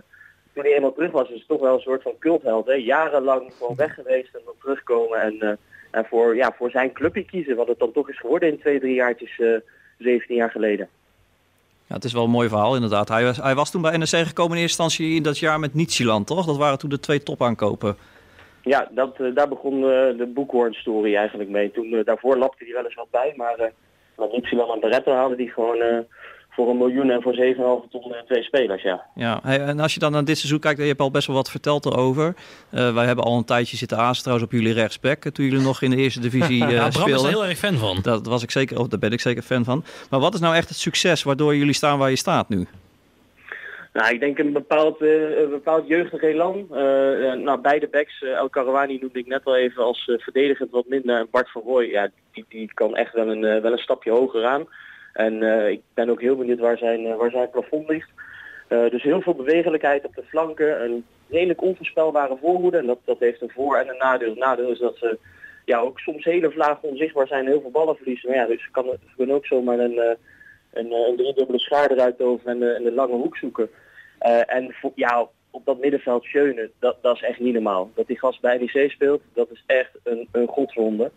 toen 0.53 0.63
hij 0.63 0.73
eenmaal 0.73 0.93
terug 0.93 1.11
was, 1.11 1.29
is 1.29 1.39
het 1.39 1.47
toch 1.47 1.61
wel 1.61 1.73
een 1.73 1.79
soort 1.79 2.01
van 2.01 2.17
cultheld. 2.19 2.65
Hè? 2.65 2.73
Jarenlang 2.73 3.53
gewoon 3.57 3.75
weg 3.75 3.93
geweest 3.93 4.35
en 4.35 4.41
dan 4.45 4.53
terugkomen 4.59 5.21
en, 5.21 5.41
eh, 5.41 5.51
en 5.91 6.05
voor, 6.05 6.35
ja, 6.35 6.53
voor 6.57 6.69
zijn 6.69 6.91
clubje 6.93 7.25
kiezen. 7.25 7.55
Wat 7.55 7.67
het 7.67 7.79
dan 7.79 7.91
toch 7.91 8.09
is 8.09 8.19
geworden 8.19 8.49
in 8.49 8.59
twee, 8.59 8.79
drie 8.79 8.93
jaartjes, 8.93 9.39
eh 9.39 9.55
17 9.97 10.35
jaar 10.35 10.51
geleden. 10.51 10.89
Ja, 11.87 11.95
het 11.95 12.03
is 12.03 12.13
wel 12.13 12.23
een 12.23 12.29
mooi 12.29 12.49
verhaal 12.49 12.75
inderdaad. 12.75 13.07
Hij 13.07 13.23
was, 13.23 13.37
hij 13.37 13.55
was 13.55 13.71
toen 13.71 13.81
bij 13.81 13.97
NEC 13.97 14.07
gekomen 14.27 14.57
in 14.57 14.61
eerste 14.61 14.81
instantie 14.83 15.15
in 15.15 15.23
dat 15.23 15.39
jaar 15.39 15.59
met 15.59 15.73
Nietzscheland, 15.73 16.27
toch? 16.27 16.45
Dat 16.45 16.57
waren 16.57 16.77
toen 16.77 16.89
de 16.89 16.99
twee 16.99 17.23
topaankopen. 17.23 17.97
Ja, 18.61 18.87
dat, 18.91 19.19
eh, 19.19 19.35
daar 19.35 19.47
begon 19.47 19.73
eh, 19.73 20.17
de 20.17 20.31
Boekhoorn-story 20.33 21.15
eigenlijk 21.15 21.49
mee. 21.49 21.71
Toen, 21.71 21.93
eh, 21.93 22.05
daarvoor 22.05 22.37
lapte 22.37 22.63
hij 22.63 22.73
wel 22.73 22.83
eens 22.83 22.95
wat 22.95 23.11
bij, 23.11 23.33
maar 23.35 23.71
met 24.17 24.33
Ypsilon 24.33 24.71
en 24.71 24.79
Barretto 24.79 25.11
haalden 25.11 25.37
die 25.37 25.49
gewoon 25.49 26.05
voor 26.55 26.69
een 26.69 26.77
miljoen 26.77 27.09
en 27.09 27.21
voor 27.21 27.33
7,5 27.35 27.89
ton 27.89 28.13
eh, 28.15 28.21
twee 28.21 28.43
spelers, 28.43 28.81
ja. 28.83 29.05
Ja, 29.15 29.39
hey, 29.43 29.59
en 29.59 29.79
als 29.79 29.93
je 29.93 29.99
dan 29.99 30.11
naar 30.11 30.25
dit 30.25 30.37
seizoen 30.37 30.59
kijkt, 30.59 30.79
je 30.79 30.85
hebt 30.85 30.99
al 30.99 31.11
best 31.11 31.27
wel 31.27 31.35
wat 31.35 31.49
verteld 31.49 31.85
erover. 31.85 32.33
Eh, 32.71 32.93
wij 32.93 33.05
hebben 33.05 33.25
al 33.25 33.37
een 33.37 33.45
tijdje 33.45 33.77
zitten 33.77 33.97
aanstaan 33.97 34.23
trouwens 34.23 34.47
op 34.47 34.59
jullie 34.59 34.73
rechtsback, 34.73 35.25
eh, 35.25 35.31
toen 35.31 35.45
jullie 35.45 35.61
nog 35.63 35.81
in 35.81 35.89
de 35.89 35.95
eerste 35.97 36.19
divisie 36.19 36.63
eh 36.65 36.71
Ja, 36.71 36.91
speelden. 36.91 37.23
er 37.25 37.29
heel 37.31 37.45
erg 37.45 37.57
fan 37.57 37.75
van. 37.77 37.97
Dat 38.01 38.25
was 38.27 38.43
ik 38.43 38.51
zeker, 38.51 38.79
oh, 38.79 38.89
daar 38.89 38.99
ben 38.99 39.11
ik 39.11 39.19
zeker 39.21 39.43
fan 39.43 39.63
van. 39.63 39.83
Maar 40.09 40.19
wat 40.19 40.33
is 40.33 40.39
nou 40.39 40.55
echt 40.55 40.69
het 40.69 40.77
succes 40.77 41.23
waardoor 41.23 41.55
jullie 41.55 41.73
staan 41.73 41.97
waar 41.99 42.09
je 42.09 42.15
staat 42.15 42.49
nu? 42.49 42.67
Nou, 43.93 44.13
ik 44.13 44.19
denk 44.19 44.37
een 44.39 44.53
bepaald, 44.53 45.01
eh, 45.01 45.39
een 45.41 45.49
bepaald 45.49 45.87
jeugdig 45.87 46.21
elan. 46.21 46.67
Eh, 46.71 47.31
eh, 47.31 47.39
nou, 47.39 47.61
beide 47.61 47.87
backs, 47.87 48.21
eh, 48.21 48.29
El 48.37 48.49
Karawani 48.49 48.97
noemde 49.01 49.19
ik 49.19 49.27
net 49.27 49.41
al 49.45 49.55
even 49.55 49.83
als 49.83 50.07
eh, 50.07 50.17
verdedigend 50.19 50.71
wat 50.71 50.85
minder. 50.87 51.17
En 51.19 51.27
Bart 51.31 51.51
van 51.51 51.61
Rooij, 51.65 51.87
ja, 51.89 52.09
die, 52.33 52.45
die 52.49 52.71
kan 52.73 52.95
echt 52.95 53.13
wel 53.13 53.27
een, 53.27 53.43
eh, 53.43 53.61
wel 53.61 53.71
een 53.71 53.77
stapje 53.77 54.11
hoger 54.11 54.45
aan. 54.45 54.65
En 55.15 55.43
eh, 55.43 55.69
ik 55.69 55.81
ben 55.93 56.09
ook 56.09 56.21
heel 56.21 56.35
benieuwd 56.35 56.59
waar 56.59 56.77
zijn, 56.77 57.05
eh, 57.05 57.15
waar 57.15 57.31
zijn 57.31 57.49
plafond 57.49 57.89
ligt. 57.89 58.09
Eh, 58.67 58.89
dus 58.89 59.03
heel 59.03 59.21
veel 59.21 59.35
bewegelijkheid 59.35 60.05
op 60.05 60.15
de 60.15 60.23
flanken. 60.23 60.83
Een 60.83 61.05
redelijk 61.29 61.61
onvoorspelbare 61.61 62.37
voorhoede. 62.41 62.77
En 62.77 62.85
dat, 62.85 62.99
dat 63.03 63.19
heeft 63.19 63.41
een 63.41 63.51
voor- 63.51 63.77
en 63.77 63.89
een 63.89 63.97
nadeel. 63.97 64.29
Het 64.29 64.37
nadeel 64.37 64.69
is 64.69 64.79
dat 64.79 64.97
ze 64.97 65.17
ja, 65.65 65.79
ook 65.79 65.99
soms 65.99 66.23
hele 66.23 66.51
vlagen 66.51 66.89
onzichtbaar 66.89 67.27
zijn 67.27 67.45
heel 67.45 67.61
veel 67.61 67.71
ballen 67.71 67.95
verliezen. 67.95 68.29
Maar 68.29 68.37
ja, 68.37 68.45
dus 68.45 68.63
ze, 68.63 68.71
kan, 68.71 68.97
kunnen 69.15 69.35
ook 69.35 69.45
zomaar 69.45 69.79
een, 69.79 70.17
een, 70.73 70.91
een 70.91 71.15
driedubbele 71.15 71.59
schaar 71.59 71.91
eruit 71.91 72.21
over 72.21 72.47
en, 72.47 72.75
en 72.75 72.83
de 72.83 72.91
lange 72.91 73.15
hoek 73.15 73.37
zoeken. 73.37 73.69
En 74.47 74.75
ja, 74.95 75.27
op 75.51 75.65
dat 75.65 75.79
middenveld 75.79 76.23
Schöne, 76.23 76.69
dat, 76.79 76.97
dat 77.01 77.15
is 77.15 77.21
echt 77.21 77.39
niet 77.39 77.53
normaal. 77.53 77.91
Dat 77.95 78.07
die 78.07 78.19
gast 78.19 78.41
bij 78.41 78.57
NEC 78.57 78.91
speelt, 78.91 79.21
dat 79.33 79.51
is 79.51 79.63
echt 79.65 79.91
een, 80.03 80.27
een 80.31 80.47
godswonde. 80.47 81.11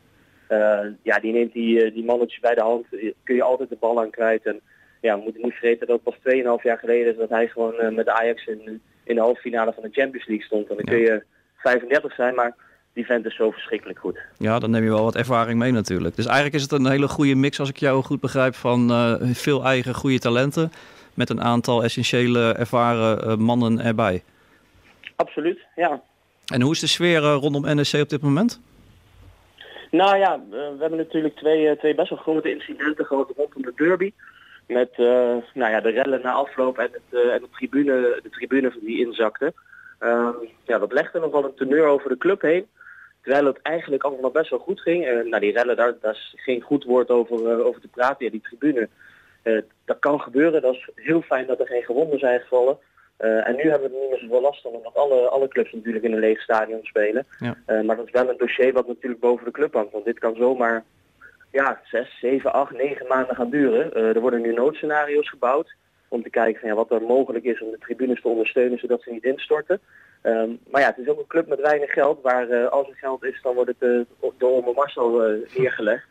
Eh, 0.48 0.86
ja, 1.02 1.18
die 1.18 1.32
neemt 1.32 1.52
die, 1.52 1.84
eh, 1.84 1.94
die 1.94 2.04
mannetjes 2.04 2.40
bij 2.40 2.54
de 2.54 2.60
hand. 2.60 2.84
Eh, 2.90 3.12
Kun 3.24 3.34
je 3.34 3.42
altijd 3.42 3.68
de 3.68 3.76
bal 3.80 4.00
aan 4.00 4.10
kwijt. 4.10 4.46
En 4.46 4.60
ja, 5.00 5.16
we 5.16 5.22
moeten 5.22 5.42
niet 5.42 5.52
vergeten 5.52 5.86
dat 5.86 6.00
het 6.04 6.04
pas 6.04 6.18
2,5 6.22 6.62
jaar 6.62 6.78
geleden 6.78 7.12
is 7.12 7.18
dat 7.18 7.28
hij 7.28 7.48
gewoon 7.48 7.94
met 7.94 8.08
Ajax 8.08 8.46
in, 8.46 8.80
in 9.04 9.14
de 9.14 9.20
halve 9.20 9.40
finale 9.40 9.72
van 9.72 9.82
de 9.82 10.00
Champions 10.00 10.26
League 10.26 10.46
stond. 10.46 10.68
En 10.68 10.76
dan 10.76 10.84
kun 10.84 10.98
je 10.98 11.22
35 11.56 12.14
zijn, 12.14 12.34
maar 12.34 12.54
die 12.92 13.06
vent 13.06 13.26
is 13.26 13.36
zo 13.36 13.50
verschrikkelijk 13.50 13.98
goed. 13.98 14.18
Ja, 14.38 14.58
dan 14.58 14.70
neem 14.70 14.82
je 14.82 14.90
wel 14.90 15.04
wat 15.04 15.16
ervaring 15.16 15.58
mee 15.58 15.72
natuurlijk. 15.72 16.16
Dus 16.16 16.26
eigenlijk 16.26 16.54
is 16.54 16.62
het 16.62 16.72
een 16.72 16.90
hele 16.90 17.08
goede 17.08 17.34
mix, 17.34 17.60
als 17.60 17.68
ik 17.68 17.76
jou 17.76 18.02
goed 18.02 18.20
begrijp, 18.20 18.54
van 18.54 18.90
veel 19.34 19.64
eigen 19.64 19.94
goede 19.94 20.18
talenten 20.18 20.70
met 21.14 21.30
een 21.30 21.40
aantal 21.40 21.82
essentiële 21.82 22.52
ervaren 22.52 23.40
mannen 23.40 23.80
erbij. 23.80 24.22
Absoluut, 25.16 25.58
ja. 25.76 26.02
En 26.46 26.60
hoe 26.60 26.72
is 26.72 26.80
de 26.80 26.86
sfeer 26.86 27.18
rondom 27.18 27.74
NEC 27.74 27.92
op 28.02 28.08
dit 28.08 28.22
moment? 28.22 28.60
Nou 29.90 30.16
ja, 30.16 30.34
eh, 30.34 30.50
we 30.50 30.76
hebben 30.78 30.98
natuurlijk 30.98 31.36
twee, 31.36 31.68
eh, 31.68 31.78
twee 31.78 31.94
best 31.94 32.10
wel 32.10 32.18
grote 32.18 32.50
incidenten 32.50 33.06
gehad 33.06 33.32
rondom 33.36 33.62
de 33.62 33.72
derby. 33.76 34.12
Met 34.66 34.90
eh, 34.90 35.36
nou 35.54 35.72
ja, 35.72 35.80
de 35.80 35.90
rellen 35.90 36.20
na 36.22 36.32
afloop 36.32 36.78
en, 36.78 36.90
het, 36.92 37.22
en 37.30 37.40
de, 37.40 37.48
tribune, 37.52 38.20
de 38.22 38.30
tribune 38.30 38.72
die 38.80 39.06
inzakte. 39.06 39.52
Ehm, 39.98 40.32
ja, 40.64 40.78
dat 40.78 40.92
legde 40.92 41.18
nogal 41.18 41.44
een 41.44 41.54
teneur 41.54 41.86
over 41.86 42.08
de 42.08 42.18
club 42.18 42.40
heen. 42.40 42.66
Terwijl 43.22 43.46
het 43.46 43.62
eigenlijk 43.62 44.02
allemaal 44.02 44.30
best 44.30 44.50
wel 44.50 44.58
goed 44.58 44.80
ging. 44.80 45.06
Eh, 45.06 45.24
nou, 45.24 45.40
die 45.40 45.52
rellen, 45.52 45.76
daar, 45.76 45.94
daar 46.00 46.12
is 46.12 46.32
geen 46.36 46.60
goed 46.60 46.84
woord 46.84 47.08
over, 47.08 47.64
over 47.64 47.80
te 47.80 47.88
praten. 47.88 48.24
Ja, 48.24 48.30
die 48.30 48.40
tribune, 48.40 48.88
dat 49.84 49.98
kan 49.98 50.20
gebeuren. 50.20 50.62
Dat 50.62 50.74
is 50.74 50.88
heel 50.94 51.22
fijn 51.22 51.46
dat 51.46 51.60
er 51.60 51.66
geen 51.66 51.82
gewonden 51.82 52.18
zijn 52.18 52.40
gevallen. 52.40 52.78
Eh, 53.18 53.48
en 53.48 53.56
nu 53.56 53.70
hebben 53.70 53.90
we 53.90 53.94
er 53.94 54.00
niet 54.00 54.10
meer 54.10 54.18
zoveel 54.18 54.40
last 54.40 54.62
van, 54.62 54.70
omdat 54.70 54.94
alle, 54.94 55.28
alle 55.28 55.48
clubs 55.48 55.72
natuurlijk 55.72 56.04
in 56.04 56.12
een 56.12 56.18
leeg 56.18 56.40
stadion 56.40 56.80
spelen. 56.82 57.26
Ja. 57.38 57.56
Eh, 57.66 57.80
maar 57.80 57.96
dat 57.96 58.06
is 58.06 58.12
wel 58.12 58.28
een 58.28 58.36
dossier 58.36 58.72
wat 58.72 58.86
natuurlijk 58.86 59.20
boven 59.20 59.44
de 59.44 59.50
club 59.50 59.74
hangt. 59.74 59.92
Want 59.92 60.04
dit 60.04 60.18
kan 60.18 60.34
zomaar 60.34 60.84
ja, 61.50 61.80
zes, 61.84 62.18
zeven, 62.20 62.52
acht, 62.52 62.72
negen 62.72 63.06
maanden 63.06 63.36
gaan 63.36 63.50
duren. 63.50 63.94
Eh, 63.94 64.14
er 64.14 64.20
worden 64.20 64.40
nu 64.40 64.52
noodscenario's 64.52 65.28
gebouwd 65.28 65.74
om 66.08 66.22
te 66.22 66.30
kijken 66.30 66.60
van, 66.60 66.68
ja, 66.68 66.74
wat 66.74 66.90
er 66.90 67.02
mogelijk 67.02 67.44
is 67.44 67.60
om 67.60 67.70
de 67.70 67.78
tribunes 67.78 68.20
te 68.20 68.28
ondersteunen 68.28 68.78
zodat 68.78 69.02
ze 69.02 69.10
niet 69.10 69.24
instorten. 69.24 69.80
Ehm, 70.22 70.50
maar 70.70 70.80
ja, 70.80 70.86
het 70.86 70.98
is 70.98 71.08
ook 71.08 71.18
een 71.18 71.26
club 71.26 71.46
met 71.48 71.60
weinig 71.60 71.92
geld, 71.92 72.22
waar 72.22 72.68
als 72.68 72.88
er 72.88 72.96
geld 72.96 73.24
is, 73.24 73.40
dan 73.42 73.54
wordt 73.54 73.74
het 73.78 74.06
door 74.38 74.50
Oma 74.50 74.72
Marcel 74.72 75.10
neergelegd. 75.56 76.06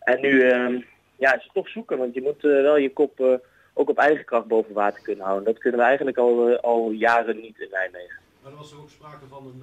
En 0.00 0.20
nu 0.20 0.42
ehm, 0.42 0.80
ja, 1.16 1.34
is 1.36 1.42
het 1.42 1.52
toch 1.52 1.68
zoeken, 1.68 1.98
want 1.98 2.14
je 2.14 2.22
moet 2.22 2.42
wel 2.42 2.76
je 2.76 2.92
kop 2.92 3.40
ook 3.72 3.88
op 3.88 3.98
eigen 3.98 4.24
kracht 4.24 4.46
boven 4.46 4.74
water 4.74 5.02
kunnen 5.02 5.24
houden. 5.24 5.44
Dat 5.44 5.58
kunnen 5.58 5.80
we 5.80 5.86
eigenlijk 5.86 6.16
al, 6.16 6.48
eh, 6.48 6.58
al 6.58 6.90
jaren 6.90 7.36
niet 7.36 7.58
in 7.58 7.68
Nijmegen. 7.70 8.18
Maar 8.42 8.52
er 8.52 8.58
was 8.58 8.74
ook 8.74 8.90
sprake 8.90 9.26
van 9.28 9.46
een... 9.46 9.62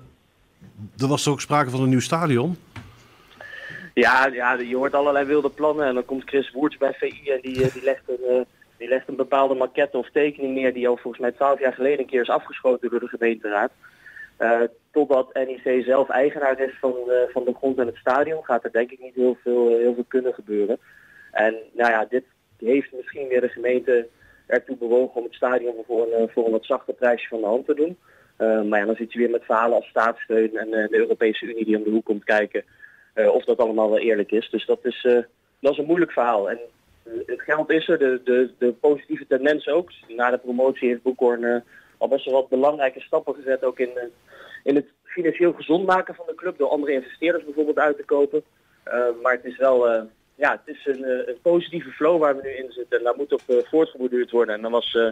Er 0.98 1.08
was 1.08 1.28
ook 1.28 1.42
sprake 1.42 1.70
van 1.70 1.82
een 1.82 1.90
nieuw 1.90 2.00
stadion. 2.00 2.58
Ja, 3.94 4.28
ja, 4.28 4.54
je 4.54 4.76
hoort 4.76 4.94
allerlei 4.94 5.26
wilde 5.26 5.50
plannen 5.50 5.86
en 5.86 5.94
dan 5.94 6.06
komt 6.06 6.30
Chris 6.30 6.52
Woerts 6.52 6.78
bij 6.78 6.94
VI 6.94 7.30
en 7.30 7.40
die, 7.42 7.64
eh, 7.64 7.74
die, 7.74 7.84
legt 7.84 8.04
een, 8.08 8.38
eh, 8.38 8.42
die 8.78 8.88
legt 8.88 9.08
een 9.08 9.16
bepaalde 9.16 9.56
maquette 9.56 9.98
of 9.98 10.10
tekening 10.10 10.54
neer 10.54 10.74
die 10.74 10.88
al 10.88 10.98
volgens 10.98 11.22
mij 11.22 11.32
twaalf 11.32 11.60
jaar 11.60 11.74
geleden 11.74 12.00
een 12.00 12.06
keer 12.06 12.22
is 12.22 12.30
afgeschoten 12.30 12.90
door 12.90 13.00
de 13.00 13.08
gemeenteraad. 13.08 13.72
Eh, 14.40 14.62
totdat 14.92 15.34
NEC 15.34 15.84
zelf 15.84 16.10
eigenaar 16.10 16.60
is 16.60 16.78
van, 16.80 16.94
eh, 17.08 17.34
van 17.34 17.44
de 17.44 17.54
grond 17.54 17.78
en 17.78 17.86
het 17.86 17.96
stadion, 17.96 18.44
gaat 18.44 18.64
er 18.64 18.72
denk 18.72 18.92
ik 18.92 19.00
niet 19.00 19.16
heel 19.16 19.38
veel, 19.44 19.68
heel 19.68 19.94
veel 19.94 20.06
kunnen 20.08 20.34
gebeuren. 20.34 20.78
En 21.32 21.56
nou 21.74 21.92
ja, 21.92 22.06
dit 22.06 22.24
heeft 22.68 22.92
misschien 22.94 23.28
weer 23.28 23.42
de 23.42 23.50
gemeente 23.50 24.08
ertoe 24.46 24.78
bewogen 24.78 25.16
om 25.16 25.24
het 25.24 25.34
stadion 25.34 25.76
voor 25.86 26.06
een, 26.06 26.12
eh, 26.12 26.34
voor 26.34 26.46
een 26.46 26.52
wat 26.52 26.66
zachter 26.66 26.94
prijsje 26.94 27.28
van 27.28 27.40
de 27.40 27.46
hand 27.46 27.66
te 27.66 27.76
doen. 27.76 27.98
Eh, 28.38 28.62
maar 28.62 28.80
ja, 28.80 28.86
dan 28.86 28.96
zit 28.96 29.14
je 29.14 29.20
weer 29.20 29.30
met 29.30 29.46
verhalen 29.46 29.76
als 29.76 29.88
staatssteun 29.88 30.58
en 30.58 30.74
eh, 30.74 30.90
de 30.90 30.98
Europese 30.98 31.46
Unie 31.46 31.66
die 31.66 31.78
om 31.78 31.84
de 31.84 31.90
hoek 31.90 32.06
komt 32.06 32.24
kijken 32.24 32.64
of 33.34 33.44
dat 33.44 33.58
allemaal 33.58 33.90
wel 33.90 34.00
eerlijk 34.00 34.32
is. 34.32 34.50
Dus 34.50 34.66
dat 34.66 34.80
is, 34.86 35.02
dat 35.60 35.72
is 35.72 35.78
een 35.78 35.86
moeilijk 35.86 36.12
verhaal. 36.12 36.50
En 36.50 36.60
het 37.26 37.42
geld 37.42 37.72
is 37.72 37.88
er, 37.88 37.98
de, 37.98 38.22
de, 38.24 38.52
de 38.58 38.72
positieve 38.72 39.28
tendens 39.28 39.68
ook. 39.68 39.92
Na 40.08 40.30
de 40.30 40.38
promotie 40.38 40.88
heeft 40.88 41.02
Boekhorn 41.02 41.44
eh, 41.44 41.62
al 41.98 42.08
best 42.08 42.26
wel 42.26 42.34
wat 42.34 42.50
belangrijke 42.50 43.00
stappen 43.00 43.36
gezet, 43.36 43.64
ook 43.64 43.80
in, 43.80 43.90
in 44.64 44.76
het 44.76 44.86
financieel 45.04 45.54
gezond 45.54 45.86
maken 45.86 46.16
van 46.16 46.26
de 46.28 46.36
club, 46.36 46.58
door 46.58 46.70
andere 46.70 46.92
investeerders 46.92 47.44
bijvoorbeeld 47.44 47.80
uit 47.80 47.98
te 47.98 48.06
kopen. 48.06 48.44
Maar 49.22 49.34
het 49.34 49.46
is 49.46 49.58
wel 49.58 50.10
ja, 50.40 50.62
het 50.66 50.76
is 50.76 50.86
een, 50.96 51.04
eh, 51.04 51.28
een 51.28 51.42
positieve 51.42 51.90
flow 51.90 52.20
waar 52.22 52.36
we 52.36 52.42
nu 52.44 52.50
in 52.50 52.72
zitten. 52.72 52.98
En 52.98 53.04
daar 53.04 53.16
moet 53.18 53.34
op 53.34 53.42
eh, 53.48 53.56
voortgeborduurd 53.70 54.32
worden. 54.32 54.56
En 54.56 54.62
dan 54.62 54.72
was 54.72 54.96
eh, 54.96 55.08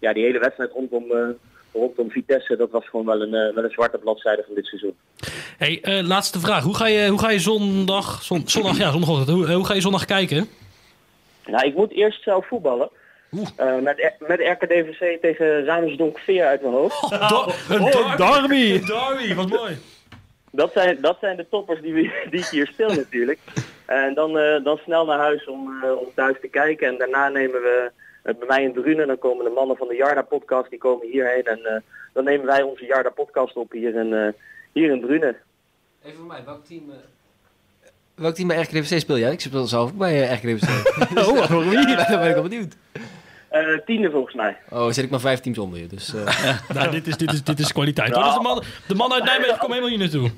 ja, 0.00 0.12
die 0.12 0.24
hele 0.24 0.38
wedstrijd 0.38 0.72
rondom, 0.72 1.04
rondom 1.72 2.10
Vitesse, 2.10 2.56
dat 2.56 2.70
was 2.70 2.88
gewoon 2.88 3.06
wel 3.06 3.20
een, 3.22 3.34
eh, 3.34 3.54
wel 3.54 3.64
een 3.64 3.70
zwarte 3.70 3.98
bladzijde 3.98 4.42
van 4.46 4.54
dit 4.54 4.66
seizoen. 4.66 4.94
Hey, 5.58 5.78
eh, 5.82 6.06
laatste 6.06 6.40
vraag. 6.40 6.62
Hoe 6.62 6.76
ga 6.76 6.86
je, 6.86 7.08
hoe 7.08 7.18
ga 7.18 7.30
je 7.30 7.38
zondag, 7.38 8.22
zon- 8.22 8.48
zondag, 8.48 8.78
ja, 8.78 8.90
zondagochtend, 8.90 9.28
hoe, 9.36 9.52
hoe 9.52 9.66
ga 9.66 9.74
je 9.74 9.80
zondag 9.80 10.04
kijken? 10.04 10.48
Nou, 11.46 11.66
ik 11.66 11.74
moet 11.74 11.92
eerst 11.92 12.22
zelf 12.22 12.46
voetballen. 12.46 12.88
Eh, 13.56 13.78
met, 13.78 14.12
met 14.26 14.40
RKDVC 14.40 15.18
tegen 15.20 15.64
Rijmersdonk 15.64 16.18
Veer 16.18 16.44
uit 16.46 16.62
mijn 16.62 16.74
hoofd. 16.74 17.02
een 17.68 17.82
Oh, 17.82 18.16
Darby! 18.16 18.80
Darby, 18.86 19.34
wat 19.34 19.48
mooi. 19.48 19.76
Dat 20.56 20.72
zijn, 20.72 20.98
dat 21.00 21.16
zijn 21.20 21.36
de 21.36 21.46
toppers 21.50 21.80
die, 21.80 21.94
we, 21.94 22.00
die 22.30 22.40
ik 22.40 22.46
hier 22.46 22.66
speel 22.66 22.94
natuurlijk. 22.94 23.38
En 23.84 24.14
dan, 24.14 24.38
eh, 24.38 24.64
dan 24.64 24.76
snel 24.76 25.04
naar 25.04 25.18
huis 25.18 25.46
om, 25.46 25.84
eh, 25.84 25.92
om 25.92 26.08
thuis 26.14 26.36
te 26.40 26.48
kijken. 26.48 26.88
En 26.88 26.98
daarna 26.98 27.28
nemen 27.28 27.60
we 27.60 27.90
eh, 28.22 28.34
bij 28.38 28.46
mij 28.48 28.62
in 28.62 28.72
Drunen, 28.72 29.06
dan 29.06 29.18
komen 29.18 29.44
de 29.44 29.50
mannen 29.50 29.76
van 29.76 29.88
de 29.88 29.94
Jarda 29.96 30.22
podcast, 30.22 30.70
die 30.70 30.78
komen 30.78 31.06
hierheen. 31.06 31.44
En 31.44 31.64
eh, 31.64 31.80
dan 32.12 32.24
nemen 32.24 32.46
wij 32.46 32.62
onze 32.62 32.84
Jarda 32.86 33.10
podcast 33.10 33.56
op 33.56 33.72
hier 33.72 33.94
in, 33.94 34.12
eh, 34.12 34.28
hier 34.72 34.90
in 34.90 35.00
Drunen. 35.00 35.36
Even 36.04 36.18
voor 36.18 36.26
mij, 36.26 36.44
welk 36.44 36.64
team, 36.64 36.82
eh, 36.90 36.96
welk 38.14 38.34
team 38.34 38.48
bij 38.48 38.60
RKDVC 38.60 39.00
speel 39.00 39.18
jij? 39.18 39.32
Ik 39.32 39.40
speel 39.40 39.66
zelf 39.66 39.90
ook 39.90 39.98
bij 39.98 40.32
RKDVC. 40.34 40.68
Oh, 41.18 41.38
waarom 41.38 41.68
niet? 41.68 41.96
Daar 42.08 42.18
ben 42.18 42.28
ik 42.28 42.34
wel 42.34 42.42
benieuwd. 42.42 42.74
Eh, 43.48 43.78
tiende 43.84 44.10
volgens 44.10 44.34
mij. 44.34 44.56
Oh, 44.70 44.86
zit 44.90 45.04
ik 45.04 45.10
maar 45.10 45.20
vijf 45.20 45.40
teams 45.40 45.58
onder 45.58 45.78
je. 45.78 45.86
Dus, 45.86 46.14
eh, 46.14 46.58
Nou, 46.74 46.90
dit 46.90 47.06
is, 47.06 47.16
dit 47.16 47.32
is, 47.32 47.44
dit 47.44 47.58
is 47.58 47.72
kwaliteit. 47.72 48.16
Is 48.16 48.34
de, 48.34 48.40
man, 48.42 48.62
de 48.88 48.94
man 48.94 49.12
uit 49.12 49.24
Nijmegen 49.24 49.58
komen 49.58 49.76
helemaal 49.76 49.88
hier 49.88 49.98
naartoe. 49.98 50.30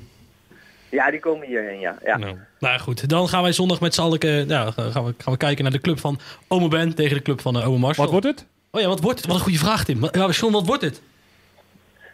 Ja, 0.89 1.11
die 1.11 1.19
komen 1.19 1.47
hierheen, 1.47 1.79
ja. 1.79 1.97
ja. 2.03 2.17
Nou, 2.17 2.37
nou 2.59 2.79
goed, 2.79 3.09
dan 3.09 3.29
gaan 3.29 3.41
wij 3.41 3.51
zondag 3.51 3.79
met 3.79 3.93
z'n 3.93 4.01
allen 4.01 4.19
eh, 4.19 4.45
nou, 4.45 4.71
gaan, 4.71 5.05
we, 5.05 5.13
gaan 5.17 5.33
we 5.33 5.37
kijken 5.37 5.63
naar 5.63 5.73
de 5.73 5.81
club 5.81 5.99
van 5.99 6.19
Ome 6.47 6.67
Ben 6.67 6.95
tegen 6.95 7.15
de 7.15 7.21
club 7.21 7.41
van 7.41 7.57
uh, 7.57 7.67
Ome 7.67 7.77
Marcel. 7.77 8.03
Wat 8.03 8.11
wordt 8.11 8.27
het? 8.27 8.45
Oh 8.71 8.81
ja, 8.81 8.87
wat 8.87 9.01
wordt 9.01 9.17
het? 9.17 9.27
Wat 9.27 9.35
een 9.35 9.41
goede 9.41 9.57
vraag, 9.57 9.85
Tim. 9.85 10.07
Ja, 10.11 10.29
John, 10.29 10.53
wat 10.53 10.65
wordt 10.65 10.81
het? 10.81 11.01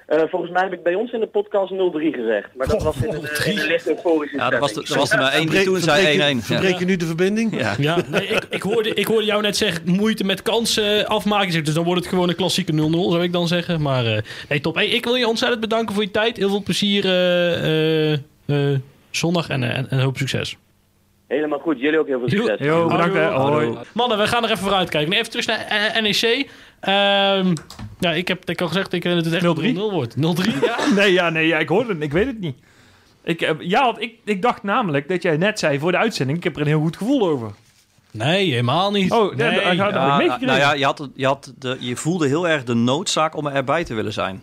Eh, 0.05 0.21
volgens 0.29 0.51
mij 0.51 0.63
heb 0.63 0.73
ik 0.73 0.83
bij 0.83 0.95
ons 0.95 1.11
in 1.11 1.19
de 1.19 1.27
podcast 1.27 1.71
0-3 1.71 1.75
gezegd. 2.13 2.49
Maar 2.55 2.67
dat 2.67 2.83
was 2.83 2.95
in 2.95 3.13
een, 3.13 3.25
eh, 3.27 3.47
in 3.47 3.57
een 3.57 3.67
licht 3.67 3.87
euforische 3.87 4.37
Ja, 4.37 4.51
er 4.51 4.59
was, 4.59 4.75
er 4.75 4.97
was 4.97 5.11
er 5.11 5.17
maar 5.17 5.31
één 5.31 5.49
die 5.49 5.63
toen 5.63 5.79
zei 5.79 6.05
1-1. 6.05 6.37
Ja. 6.37 6.41
Verbreek 6.41 6.79
je 6.79 6.85
nu 6.85 6.95
de 6.95 7.05
verbinding? 7.05 7.59
Ja. 7.59 7.75
Ja, 7.77 7.97
nee, 8.07 8.27
ik, 8.27 8.45
ik, 8.49 8.61
hoorde, 8.61 8.93
ik 8.93 9.05
hoorde 9.05 9.25
jou 9.25 9.41
net 9.41 9.57
zeggen 9.57 9.81
moeite 9.85 10.23
met 10.23 10.41
kansen 10.41 11.07
afmaken. 11.07 11.63
Dus 11.63 11.73
dan 11.73 11.83
wordt 11.83 11.99
het 11.99 12.09
gewoon 12.09 12.29
een 12.29 12.35
klassieke 12.35 12.71
0-0, 12.71 12.75
zou 13.11 13.23
ik 13.23 13.31
dan 13.31 13.47
zeggen. 13.47 13.81
Maar 13.81 14.05
eh, 14.05 14.21
nee, 14.49 14.61
top. 14.61 14.75
Hey, 14.75 14.87
ik 14.87 15.05
wil 15.05 15.15
je 15.15 15.27
ontzettend 15.27 15.61
bedanken 15.61 15.93
voor 15.93 16.03
je 16.03 16.11
tijd. 16.11 16.37
Heel 16.37 16.49
veel 16.49 16.63
plezier 16.63 17.05
eh, 17.05 18.17
zondag 19.15 19.49
en, 19.49 19.63
eh, 19.63 19.77
en, 19.77 19.89
en 19.89 19.99
hoop 19.99 20.17
succes. 20.17 20.57
Helemaal 21.27 21.59
goed. 21.59 21.79
Jullie 21.79 21.99
ook 21.99 22.07
heel 22.07 22.19
veel 22.19 22.29
succes. 22.29 22.59
Yo, 22.59 22.87
bedankt. 22.87 23.17
Hoi. 23.17 23.77
Mannen, 23.93 24.17
we 24.17 24.27
gaan 24.27 24.43
er 24.43 24.49
even 24.49 24.63
vooruit 24.63 24.89
kijken. 24.89 25.13
Even 25.13 25.29
terug 25.29 25.47
naar 25.47 25.59
eh, 25.59 26.01
NEC. 26.01 26.49
Ehm, 26.79 27.55
ja, 27.99 28.11
ik 28.11 28.27
heb, 28.27 28.49
ik 28.49 28.61
al 28.61 28.67
gezegd 28.67 28.93
ik, 28.93 29.03
dat 29.03 29.25
het 29.25 29.33
echt 29.33 29.43
0-3? 29.43 29.73
0-0 29.73 29.77
wordt. 29.77 30.15
0-3, 30.15 30.19
ja. 30.65 30.93
Nee, 30.95 31.13
ja, 31.13 31.29
nee, 31.29 31.47
ja, 31.47 31.57
ik 31.57 31.67
hoorde 31.67 31.93
het. 31.93 32.03
Ik 32.03 32.11
weet 32.11 32.25
het 32.25 32.39
niet. 32.39 32.55
Ik, 33.23 33.41
eh, 33.41 33.51
ja, 33.59 33.83
want 33.83 34.01
ik, 34.01 34.15
ik 34.23 34.41
dacht 34.41 34.63
namelijk 34.63 35.07
dat 35.09 35.21
jij 35.21 35.37
net 35.37 35.59
zei 35.59 35.79
voor 35.79 35.91
de 35.91 35.97
uitzending, 35.97 36.37
ik 36.37 36.43
heb 36.43 36.55
er 36.55 36.61
een 36.61 36.67
heel 36.67 36.81
goed 36.81 36.97
gevoel 36.97 37.27
over. 37.27 37.51
Nee, 38.11 38.49
helemaal 38.49 38.91
niet. 38.91 39.11
Oh, 39.11 39.35
nee. 39.35 39.51
Ja, 39.51 40.17
meegekregen. 40.17 40.47
nou 40.47 40.59
ja, 40.59 40.73
je, 40.73 40.85
had, 40.85 41.09
je, 41.15 41.25
had 41.25 41.53
de, 41.59 41.77
je 41.79 41.95
voelde 41.95 42.27
heel 42.27 42.47
erg 42.47 42.63
de 42.63 42.73
noodzaak 42.73 43.35
om 43.35 43.47
erbij 43.47 43.83
te 43.83 43.93
willen 43.93 44.13
zijn. 44.13 44.41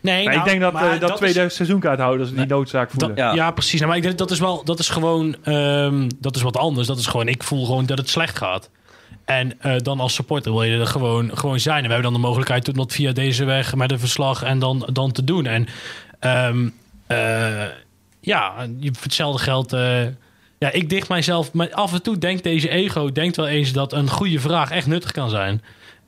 Nee 0.00 0.24
Maar 0.24 0.34
nou, 0.34 0.44
ik 0.44 0.50
denk 0.50 0.60
dat, 0.62 0.72
maar 0.72 0.92
eh, 0.92 1.00
dat, 1.00 1.10
is- 1.10 1.16
tweede 1.16 1.48
seizoenkaarthouders 1.48 2.34
die 2.34 2.46
noodzaak 2.46 2.90
voelen. 2.90 3.16
Ja. 3.16 3.34
Ja. 3.34 3.50
precies. 3.50 3.74
Nou, 3.78 3.86
maar 3.86 3.96
ik 3.96 4.02
denk 4.02 4.18
dat 4.18 4.30
is 4.30 4.38
wel, 4.38 4.64
dat 4.64 4.78
is 4.78 4.88
gewoon, 4.88 5.36
ehm, 5.42 6.08
dat 6.18 6.36
is 6.36 6.42
wat 6.42 6.56
anders. 6.56 6.86
Dat 6.86 6.98
is 6.98 7.06
gewoon, 7.06 7.28
ik 7.28 7.42
voel 7.42 7.64
gewoon 7.64 7.86
dat 7.86 7.98
het 7.98 8.08
slecht 8.08 8.38
gaat. 8.38 8.70
En 9.24 9.60
eh, 9.60 9.74
dan 9.76 10.00
als 10.00 10.14
supporter 10.14 10.52
wil 10.52 10.62
je 10.62 10.78
er 10.78 10.86
gewoon, 10.86 11.30
gewoon 11.38 11.60
zijn. 11.60 11.76
En 11.76 11.82
we 11.86 11.92
hebben 11.92 12.12
dan 12.12 12.20
de 12.20 12.26
mogelijkheid 12.26 12.68
om 12.68 12.74
dat 12.74 12.92
via 12.92 13.12
deze 13.12 13.44
weg 13.44 13.74
met 13.74 13.90
een 13.92 13.98
verslag 13.98 14.42
en 14.42 14.58
dan, 14.58 14.88
dan 14.92 15.12
te 15.12 15.24
doen. 15.24 15.46
En 15.46 15.66
ehm, 16.18 16.68
eh, 17.06 17.64
ja, 18.20 18.52
hetzelfde 19.02 19.42
geld. 19.42 19.72
eh, 19.72 20.00
ja, 20.58 20.70
ik 20.72 20.88
dicht 20.88 21.08
mijzelf. 21.08 21.52
Maar 21.52 21.72
af 21.72 21.92
en 21.92 22.02
toe 22.02 22.18
denkt 22.18 22.42
deze 22.42 22.68
ego 22.68 23.12
denkt 23.12 23.36
wel 23.36 23.46
eens 23.48 23.72
dat 23.72 23.92
een 23.92 24.08
goede 24.10 24.40
vraag 24.40 24.70
echt 24.70 24.86
nuttig 24.86 25.10
kan 25.12 25.30
zijn. 25.30 25.62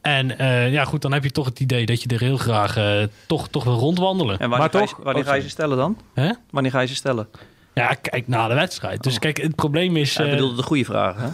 En 0.04 0.38
eh, 0.38 0.72
ja, 0.72 0.84
goed, 0.84 1.02
dan 1.02 1.12
heb 1.12 1.24
je 1.24 1.30
toch 1.30 1.44
het 1.46 1.60
idee 1.60 1.86
dat 1.86 2.02
je 2.02 2.08
er 2.08 2.20
heel 2.20 2.36
graag 2.36 2.76
eh, 2.76 3.02
toch, 3.26 3.48
toch 3.48 3.64
wil 3.64 3.74
rondwandelen. 3.74 4.38
En 4.38 4.48
wanneer, 4.50 4.58
Maar 4.58 4.70
ga 4.70 4.78
je, 4.80 4.86
toch- 4.86 5.00
wanneer 5.04 5.22
oh, 5.22 5.28
ga 5.28 5.34
je 5.34 5.42
ze 5.42 5.48
stellen 5.48 5.76
dan? 5.76 5.98
Hè? 6.14 6.30
Wanneer 6.50 6.70
ga 6.72 6.80
je 6.80 6.86
ze 6.86 6.94
stellen? 6.94 7.28
Ja, 7.74 7.94
kijk 7.94 8.28
na 8.28 8.48
de 8.48 8.54
wedstrijd. 8.54 9.02
Dus 9.02 9.18
kijk, 9.18 9.36
het 9.36 9.54
probleem 9.54 9.96
is. 9.96 10.14
Ja, 10.14 10.20
ik 10.20 10.26
eh, 10.26 10.32
bedoelde 10.34 10.56
de 10.56 10.62
goede 10.62 10.84
vraag. 10.84 11.16
Hè? 11.16 11.26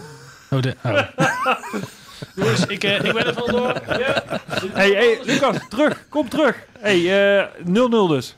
Oh, 0.55 0.61
de, 0.61 0.75
oh. 0.83 0.99
Jongens, 2.35 2.65
ik, 2.65 2.83
eh, 2.83 2.95
ik 3.03 3.13
ben 3.13 3.25
er 3.25 3.33
vandoor. 3.33 3.81
Ja. 3.87 4.23
Hey, 4.73 4.89
hey, 4.91 5.19
Lucas, 5.23 5.55
terug. 5.69 6.05
Kom 6.09 6.29
terug. 6.29 6.57
Hey, 6.79 7.37
eh, 7.39 7.47
0-0 7.65 8.07
dus. 8.07 8.35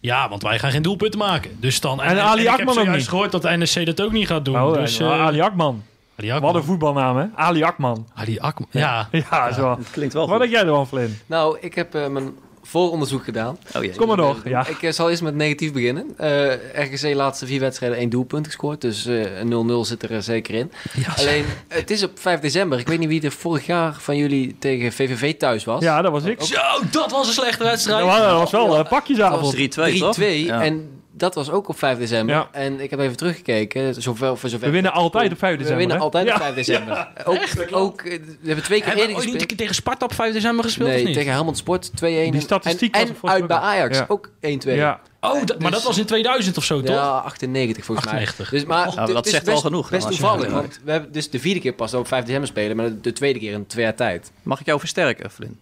Ja, 0.00 0.28
want 0.28 0.42
wij 0.42 0.58
gaan 0.58 0.70
geen 0.70 0.82
doelpunten 0.82 1.18
maken. 1.18 1.56
Dus 1.60 1.80
dan, 1.80 2.02
En 2.02 2.20
Ali 2.22 2.40
ik 2.42 2.48
heb 2.48 2.58
Akman 2.58 2.68
ook 2.68 2.74
zojuist 2.74 2.98
niet. 3.00 3.08
gehoord 3.08 3.32
dat 3.32 3.42
de 3.42 3.56
NSC 3.56 3.86
dat 3.86 4.00
ook 4.02 4.12
niet 4.12 4.26
gaat 4.26 4.44
doen. 4.44 4.60
Oh, 4.62 4.74
dus, 4.74 4.98
en, 4.98 5.06
eh, 5.06 5.20
Ali 5.20 5.40
Akman. 5.40 5.82
Ali 6.20 6.30
Akman. 6.30 6.52
Wat 6.52 6.60
een 6.60 6.66
voetbalnaam, 6.66 7.16
hè? 7.16 7.26
Ali 7.34 7.62
Akman. 7.62 8.06
Ali 8.14 8.38
Akman. 8.38 8.68
Ja. 8.70 9.08
Ja, 9.30 9.52
zo. 9.52 9.78
Klinkt 9.90 10.14
wel 10.14 10.22
Wat 10.22 10.30
goed. 10.30 10.40
denk 10.40 10.52
jij 10.52 10.62
ervan, 10.62 10.86
Flynn? 10.86 11.18
Nou, 11.26 11.58
ik 11.60 11.74
heb 11.74 11.94
eh, 11.94 12.06
mijn 12.06 12.32
vooronderzoek 12.62 13.24
gedaan. 13.24 13.58
Oh 13.76 13.82
jee. 13.82 13.94
Kom 13.96 14.06
maar 14.06 14.16
door. 14.16 14.36
Ja. 14.44 14.66
Ik 14.66 14.82
eh, 14.82 14.92
zal 14.92 15.10
eerst 15.10 15.22
met 15.22 15.34
negatief 15.34 15.72
beginnen. 15.72 16.06
Eh 16.16 16.52
RGC 16.84 17.14
laatste 17.14 17.46
vier 17.46 17.60
wedstrijden 17.60 17.98
één 17.98 18.08
doelpunt 18.08 18.46
gescoord. 18.46 18.80
Dus 18.80 19.06
eh, 19.06 19.38
een 19.38 19.70
0-0 19.84 19.86
zit 19.86 20.02
er 20.10 20.22
zeker 20.22 20.54
in. 20.54 20.72
Alleen, 21.16 21.44
het 21.68 21.90
is 21.90 22.02
op 22.04 22.18
5 22.18 22.40
december. 22.40 22.78
Ik 22.78 22.88
weet 22.88 22.98
niet 22.98 23.08
wie 23.08 23.22
er 23.22 23.32
vorig 23.32 23.66
jaar 23.66 23.96
van 23.98 24.16
jullie 24.16 24.56
tegen 24.58 24.92
VVV 24.92 25.34
thuis 25.36 25.64
was. 25.64 25.82
Ja, 25.82 26.02
dat 26.02 26.12
was 26.12 26.24
ik. 26.24 26.42
Zo, 26.42 26.60
dat 26.90 27.10
was 27.10 27.26
een 27.26 27.32
slechte 27.32 27.64
wedstrijd. 27.64 27.98
Dat 27.98 28.08
was, 28.08 28.18
dat 28.18 28.38
was 28.38 28.50
wel 28.50 28.64
een 28.64 28.76
Dat 28.76 28.88
pakjesavond. 28.88 29.56
3-2, 29.56 29.58
toch? 29.98 30.16
3-2. 30.18 30.22
Ja. 30.22 30.62
En 30.62 31.00
dat 31.20 31.34
was 31.34 31.50
ook 31.50 31.68
op 31.68 31.78
5 31.78 31.98
december. 31.98 32.34
Ja. 32.34 32.48
En 32.52 32.80
ik 32.80 32.90
heb 32.90 32.98
even 33.00 33.16
teruggekeken. 33.16 34.02
Zoveel, 34.02 34.36
voor 34.36 34.48
zover 34.48 34.66
We 34.66 34.72
winnen 34.72 34.92
altijd 34.92 35.32
op 35.32 35.38
5 35.38 35.52
We 35.52 35.58
december. 35.58 35.76
winnen 35.78 35.96
hè? 35.96 36.02
altijd 36.02 36.26
Ja. 36.26 36.34
op 36.34 36.40
5 36.40 36.54
december. 36.54 37.08
Ook, 37.24 37.38
ook, 37.70 38.00
eh, 38.02 38.18
we 38.40 38.46
hebben 38.46 38.64
twee 38.64 38.78
keer 38.78 38.86
Hebben 38.86 38.86
eerder 38.86 39.06
we 39.06 39.14
ooit 39.14 39.24
niet 39.24 39.34
gespeeld. 39.34 39.58
tegen 39.58 39.74
Sparta 39.74 40.04
op 40.04 40.14
5 40.14 40.32
december 40.32 40.64
gespeeld 40.64 40.88
Nee, 40.88 40.98
of 41.00 41.04
niet? 41.06 41.14
tegen 41.16 41.32
Helmond 41.32 41.56
Sport 41.56 41.90
2-1. 41.96 42.32
Die 42.32 42.40
statistiek 42.40 42.94
en, 42.94 43.00
was 43.00 43.08
en 43.10 43.16
volgens 43.16 43.40
uit 43.40 43.48
bij. 43.50 43.56
Ajax 43.58 43.98
Ja. 43.98 44.04
ook 44.08 44.30
1-2. 44.40 44.74
Ja. 44.76 45.00
Oh, 45.20 45.44
dat- 45.44 45.58
maar 45.60 45.70
dat 45.70 45.82
was 45.82 45.98
in 45.98 46.04
2000 46.06 46.56
of 46.56 46.64
zo, 46.64 46.80
toch? 46.80 46.94
Ja, 46.94 47.18
98 47.18 47.84
volgens 47.84 48.06
98. 48.06 48.50
mij. 48.50 48.60
Dus, 48.60 48.68
maar 48.68 48.78
Ja, 48.88 48.94
maar 48.94 49.04
het 49.04 49.14
dat 49.14 49.24
is 49.26 49.32
zegt 49.32 49.44
wel 49.44 49.54
best, 49.54 49.66
genoeg, 49.66 49.90
Best 49.90 50.06
toevallig, 50.06 50.50
want 50.50 50.80
we 50.84 50.90
hebben 50.90 51.12
dus 51.12 51.30
de 51.30 51.38
vierde 51.38 51.60
keer 51.60 51.72
pas 51.72 51.94
op 51.94 52.06
5 52.08 52.24
december 52.24 52.48
spelen, 52.48 52.76
maar 52.76 52.86
de, 52.86 53.00
de 53.00 53.12
tweede 53.12 53.38
keer 53.38 53.52
in 53.52 53.66
twee 53.66 53.84
jaar 53.84 53.94
tijd. 53.94 54.32
Mag 54.42 54.60
ik 54.60 54.66
jou 54.66 54.78
versterken, 54.80 55.30
Flynn? 55.30 55.58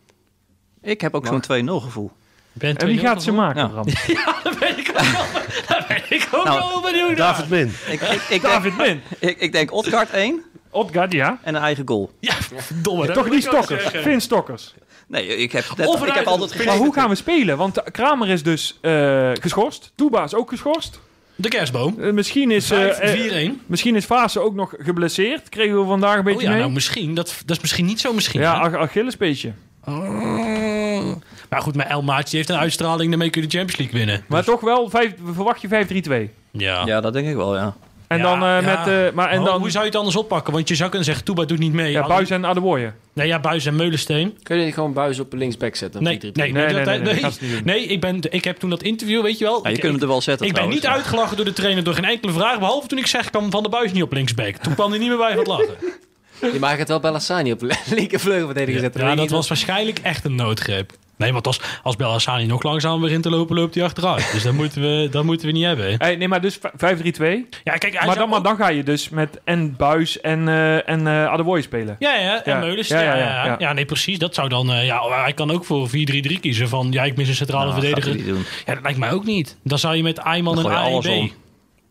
Ik 0.82 1.00
heb 1.00 1.14
ook 1.14 1.26
zo'n 1.26 1.40
2-0 1.40 1.80
gevoel. 1.80 2.10
Ben 2.58 2.76
En 2.76 2.86
wie 2.86 2.98
gaat 2.98 3.22
ze 3.22 3.32
maken, 3.32 3.62
Ja. 4.06 4.36
Dat 4.42 4.58
weet 4.58 4.78
ik 4.78 4.88
ook 4.88 5.00
wel. 5.00 5.24
Dat 5.78 5.86
weet 5.88 6.10
ik 6.10 6.28
ook 6.32 6.44
Nou, 6.44 6.58
wel 6.58 6.80
benieuwd 6.80 7.08
naar. 7.08 7.16
David 7.16 7.48
Min. 7.48 7.72
Ik, 7.86 8.00
ik, 8.00 8.10
ik, 8.10 8.22
denk, 8.28 8.42
David 8.42 8.76
Min. 8.76 9.00
ik, 9.18 9.38
ik 9.38 9.52
denk 9.52 9.72
Odgaard 9.72 10.10
1 10.10 10.42
Odgaard, 10.70 11.12
ja. 11.12 11.38
en 11.42 11.54
een 11.54 11.62
eigen 11.62 11.88
goal. 11.88 12.10
Ja, 12.20 12.34
verdomme. 12.58 13.06
dat 13.06 13.14
Toch 13.14 13.30
niet 13.30 13.42
Stokkers. 13.42 13.84
Finn 13.84 14.20
Stokkers. 14.20 14.74
Nee, 15.06 15.36
ik 15.36 15.52
heb, 15.52 15.64
net, 15.76 15.86
Of 15.86 16.06
ik 16.06 16.14
heb 16.14 16.26
altijd 16.26 16.64
Maar 16.64 16.76
hoe 16.76 16.92
gaan 16.92 17.08
we 17.08 17.14
spelen? 17.14 17.56
Want 17.56 17.82
Kramer 17.92 18.28
is 18.28 18.42
dus 18.42 18.78
eh, 18.80 19.30
geschorst. 19.40 19.92
Toeba 19.94 20.24
is 20.24 20.34
ook 20.34 20.48
geschorst. 20.48 21.00
De 21.34 21.48
kerstboom. 21.48 22.00
Eh, 22.00 22.12
misschien 22.12 22.50
is... 22.50 22.70
één. 22.70 23.60
Misschien 23.66 23.96
is 23.96 24.04
Fase 24.04 24.40
ook 24.40 24.54
nog 24.54 24.74
geblesseerd. 24.78 25.48
Kregen 25.48 25.80
we 25.80 25.86
vandaag 25.86 26.16
een 26.18 26.24
beetje 26.24 26.38
Oh 26.38 26.44
ja, 26.44 26.50
mee. 26.50 26.58
nou 26.60 26.72
misschien. 26.72 27.14
Dat, 27.14 27.34
dat 27.46 27.56
is 27.56 27.62
misschien 27.62 27.86
niet 27.86 28.00
zo 28.00 28.12
misschien. 28.12 28.40
ja? 28.40 28.52
Ach- 28.52 28.74
Achillespeetje. 28.74 29.52
Oh. 29.84 31.12
Maar 31.48 31.60
goed, 31.62 31.76
maar 31.76 31.86
El 31.86 32.02
Maatje 32.02 32.36
heeft 32.36 32.48
een 32.48 32.56
uitstraling, 32.58 33.08
daarmee 33.10 33.30
kun 33.30 33.42
je 33.42 33.48
de 33.48 33.56
Champions 33.56 33.80
League 33.80 33.98
winnen. 34.06 34.24
Maar 34.28 34.44
toch 34.44 34.60
wel, 34.60 34.90
vijf, 34.90 35.12
verwacht 35.34 35.60
je 35.60 35.68
5-3-2. 36.28 36.30
Ja. 36.50 36.86
Ja, 36.86 37.00
dat 37.00 37.12
denk 37.12 37.28
ik 37.28 37.36
wel, 37.36 37.56
ja. 37.56 37.76
En 38.06 38.18
Ja, 38.18 38.22
dan 38.22 38.42
eh, 38.42 38.48
ja. 38.66 38.84
met... 38.84 38.94
eh, 39.08 39.14
maar 39.14 39.30
en 39.30 39.38
Oh, 39.38 39.44
dan... 39.44 39.60
hoe 39.60 39.70
zou 39.70 39.82
je 39.84 39.88
het 39.90 39.98
anders 39.98 40.16
oppakken? 40.16 40.52
Want 40.52 40.68
je 40.68 40.74
zou 40.74 40.88
kunnen 40.88 41.06
zeggen, 41.06 41.24
Toeba 41.24 41.44
doet 41.44 41.58
niet 41.58 41.72
mee. 41.72 41.90
Ja, 41.92 42.06
Buis 42.06 42.30
en 42.30 42.46
Adewoye. 42.46 42.92
Nee, 43.12 43.26
ja, 43.26 43.40
Buis 43.40 43.66
en 43.66 43.76
Meulensteen. 43.76 44.38
Kun 44.42 44.58
je 44.58 44.64
niet 44.64 44.74
gewoon 44.74 44.92
buis 44.92 45.18
op 45.20 45.32
linksback 45.32 45.74
zetten? 45.76 46.02
Nee, 46.02 46.18
nee, 46.20 46.32
nee, 46.32 46.52
Nee, 46.52 46.84
dat- 46.84 47.40
nee, 47.40 47.60
nee, 47.64 47.84
ik, 47.86 48.00
ben, 48.00 48.20
ik 48.30 48.44
heb 48.44 48.56
toen 48.58 48.70
dat 48.70 48.82
interview, 48.82 49.22
weet 49.22 49.38
je 49.38 49.44
wel. 49.44 49.60
ja 49.62 49.68
je 49.68 49.74
ik, 49.74 49.80
kunt 49.80 49.92
hem 49.92 50.02
er 50.02 50.08
wel 50.08 50.20
zetten 50.20 50.46
ik 50.46 50.52
ben 50.54 50.68
niet 50.68 50.82
ja. 50.82 50.92
uitgelachen 50.92 51.36
door 51.36 51.44
de 51.44 51.52
trainer 51.52 51.84
door 51.84 51.94
geen 51.94 52.04
enkele 52.04 52.32
vraag. 52.32 52.58
Behalve 52.58 52.86
toen 52.88 52.98
ik 52.98 53.06
zeg, 53.06 53.30
kan 53.30 53.50
Van 53.50 53.62
der 53.62 53.70
Buis 53.70 53.92
niet 53.92 54.02
op 54.02 54.12
linksback. 54.12 54.56
Toen 54.56 54.74
kwam 54.74 54.90
hij 54.90 54.98
niet 54.98 55.08
meer 55.08 55.16
bij 55.18 55.28
van 55.30 55.38
het 55.38 55.46
lachen. 55.46 55.74
Je 56.52 56.58
mag 56.60 56.76
het 56.76 56.88
wel 56.88 57.00
Bellassani 57.00 57.52
op 57.52 57.62
linkervleugelverdediger 57.96 58.80
zetten. 58.80 59.00
Ja, 59.00 59.06
weet 59.08 59.16
dat 59.16 59.30
was 59.30 59.48
waarschijnlijk 59.48 59.98
echt 60.02 60.24
een 60.24 60.34
noodgreep. 60.34 60.92
Nee, 61.18 61.32
want 61.32 61.46
als, 61.46 61.60
als 61.82 61.96
Bellassani 61.96 62.46
nog 62.46 62.62
langzamer 62.62 63.00
begint 63.00 63.22
te 63.22 63.30
lopen, 63.30 63.56
loopt 63.56 63.74
hij 63.74 63.84
achteruit. 63.84 64.32
Dus 64.32 64.42
dat 64.42 64.52
moeten 64.60 64.80
we, 64.82 65.08
dat 65.10 65.24
moeten 65.24 65.46
we 65.46 65.52
niet 65.52 65.64
hebben. 65.64 65.94
Hey, 65.98 66.16
nee, 66.16 66.28
maar 66.28 66.40
dus 66.40 66.58
5-3-2. 66.58 66.60
Ja, 66.60 66.68
kijk, 66.82 67.82
hij 67.82 67.92
Maar 67.92 68.02
zou 68.04 68.16
dan, 68.16 68.28
maar 68.28 68.42
dan 68.42 68.56
ga 68.56 68.68
je 68.68 68.82
dus 68.82 69.08
met 69.08 69.40
en 69.44 69.76
Buis 69.76 70.20
en, 70.20 70.48
eh 70.48 70.88
en 70.88 71.06
eh 71.06 71.26
Adewoye 71.26 71.62
spelen. 71.62 71.96
Ja, 71.98 72.14
ja, 72.14 72.44
en 72.44 72.52
Ja. 72.52 72.58
Meulens. 72.58 72.88
Ja, 72.88 73.00
Ja, 73.00 73.16
ja, 73.16 73.56
ja, 73.58 73.72
nee, 73.72 73.84
precies. 73.84 74.18
Dat 74.18 74.34
zou 74.34 74.48
dan... 74.48 74.72
eh, 74.72 74.86
ja, 74.86 75.22
hij 75.22 75.32
kan 75.32 75.50
ook 75.50 75.64
voor 75.64 75.88
4-3-3 75.88 75.92
kiezen 76.40 76.68
van... 76.68 76.92
Ja, 76.92 77.02
ik 77.04 77.16
mis 77.16 77.28
een 77.28 77.34
centrale 77.34 77.70
Nou, 77.70 77.80
verdediger. 77.80 78.10
hij 78.10 78.20
niet 78.20 78.26
doen. 78.28 78.44
Ja, 78.66 78.74
dat 78.74 78.82
lijkt 78.82 78.98
mij 78.98 79.12
ook 79.12 79.24
niet. 79.24 79.56
Dan 79.62 79.78
zou 79.78 79.96
je 79.96 80.02
met 80.02 80.20
Ayman 80.20 80.58
en 80.58 80.66
AEB. 80.66 81.06
om. 81.06 81.32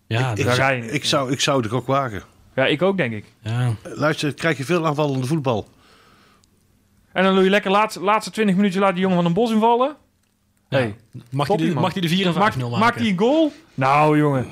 Ja, 0.08 0.32
Ik, 0.36 0.46
Daar 0.46 0.56
ga 0.56 0.70
je 0.70 0.82
zou, 0.82 0.94
ik, 0.94 1.06
zou, 1.06 1.32
ik 1.32 1.40
zou 1.40 1.62
het 1.62 1.72
ook 1.72 1.88
wagen. 1.88 2.24
Ja, 2.56 2.66
ik 2.66 2.82
ook, 2.82 2.98
denk 2.98 3.14
ik. 3.14 3.26
ja. 3.42 3.74
Luister, 3.84 4.34
krijg 4.34 4.58
je 4.58 4.64
veel 4.64 4.86
aanvallende 4.86 5.28
voetbal. 5.28 5.68
En 7.18 7.24
dan 7.24 7.36
doe 7.36 7.44
je 7.44 7.50
lekker 7.50 7.72
laatste, 7.72 8.02
laatste 8.02 8.32
20 8.32 8.56
minuten 8.56 8.80
laat 8.80 8.92
die 8.92 9.02
jongen 9.02 9.16
van 9.18 9.26
een 9.26 9.34
bos 9.34 9.52
invallen. 9.52 9.96
Ja. 10.70 10.78
Hey, 10.78 10.96
Mag, 11.30 11.48
Toppie, 11.48 11.66
hij 11.66 11.68
de, 11.68 11.74
man. 11.74 11.84
mag 11.84 11.94
hij 11.94 12.02
de 12.02 12.10
4 12.10 12.26
en 12.26 12.34
5-0 12.34 12.38
maakt, 12.38 12.58
maken? 12.58 12.80
maakt 12.80 13.00
hij 13.00 13.08
een 13.10 13.18
goal? 13.18 13.52
Nou, 13.74 14.18
jongen. 14.18 14.48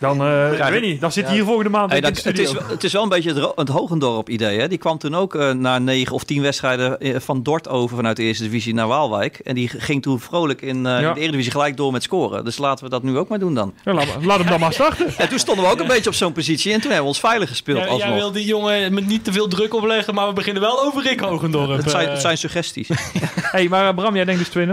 Dan, 0.00 0.20
eh 0.22 0.52
ik 0.52 0.62
weet 0.72 0.82
niet, 0.82 1.00
dan 1.00 1.12
zit 1.12 1.22
hij 1.24 1.32
ja. 1.32 1.38
hier 1.38 1.46
volgende 1.48 1.70
maand 1.70 1.90
Hey, 1.90 1.98
in 2.00 2.04
de 2.06 2.12
dat, 2.12 2.24
het, 2.24 2.38
is, 2.38 2.52
wel- 2.52 2.62
het 2.68 2.84
is 2.84 2.92
wel 2.92 3.02
een 3.02 3.08
beetje 3.08 3.52
het, 3.54 3.68
Hogendorp-idee. 3.68 4.58
hè. 4.60 4.68
Die 4.68 4.78
kwam 4.78 4.98
toen 4.98 5.14
ook 5.14 5.34
eh, 5.34 5.50
na 5.50 5.78
negen 5.78 6.14
of 6.14 6.24
tien 6.24 6.42
wedstrijden 6.42 7.00
eh, 7.00 7.20
van 7.20 7.42
Dort 7.42 7.68
over 7.68 7.96
vanuit 7.96 8.16
de 8.16 8.22
eerste 8.22 8.42
divisie 8.44 8.74
naar 8.74 8.86
Waalwijk. 8.88 9.38
En 9.38 9.54
die 9.54 9.68
ging 9.68 10.02
toen 10.02 10.20
vrolijk 10.20 10.62
in, 10.62 10.86
eh, 10.86 11.00
Ja. 11.00 11.08
in 11.08 11.14
de 11.14 11.20
Eredivisie 11.20 11.50
gelijk 11.52 11.76
door 11.76 11.92
met 11.92 12.02
scoren. 12.02 12.44
Dus 12.44 12.58
laten 12.58 12.84
we 12.84 12.90
dat 12.90 13.02
nu 13.02 13.18
ook 13.18 13.28
maar 13.28 13.38
doen 13.38 13.54
dan. 13.54 13.74
Ja, 13.84 13.92
laat, 13.94 14.38
hem 14.38 14.46
dan 14.46 14.60
maar 14.60 14.72
starten. 14.72 15.06
En 15.18 15.28
toen 15.28 15.38
stonden 15.38 15.64
we 15.64 15.70
ook 15.70 15.80
een 15.80 15.86
beetje 15.86 16.10
op 16.10 16.16
zo'n 16.16 16.32
positie. 16.32 16.72
En 16.72 16.80
toen 16.80 16.90
hebben 16.90 17.02
we 17.10 17.14
ons 17.16 17.20
veilig 17.20 17.48
gespeeld 17.48 17.78
Ja, 17.84 17.94
jij 17.96 18.14
wil 18.14 18.32
die 18.32 18.44
jongen 18.44 18.94
met 18.94 19.06
niet 19.06 19.24
te 19.24 19.32
veel 19.32 19.48
druk 19.48 19.74
opleggen, 19.74 20.14
maar 20.14 20.26
we 20.28 20.32
beginnen 20.32 20.62
wel 20.62 20.82
over 20.84 21.02
Rick 21.02 21.20
Hogendorp. 21.20 21.76
Het 21.76 21.90
zijn, 21.90 22.08
het 22.08 22.20
zijn 22.20 22.38
suggesties. 22.38 22.88
hey, 23.54 23.68
maar 23.68 23.94
Bram, 23.94 24.14
jij 24.16 24.24
denkt 24.24 24.52
dus 24.52 24.66
2-0? 24.68 24.70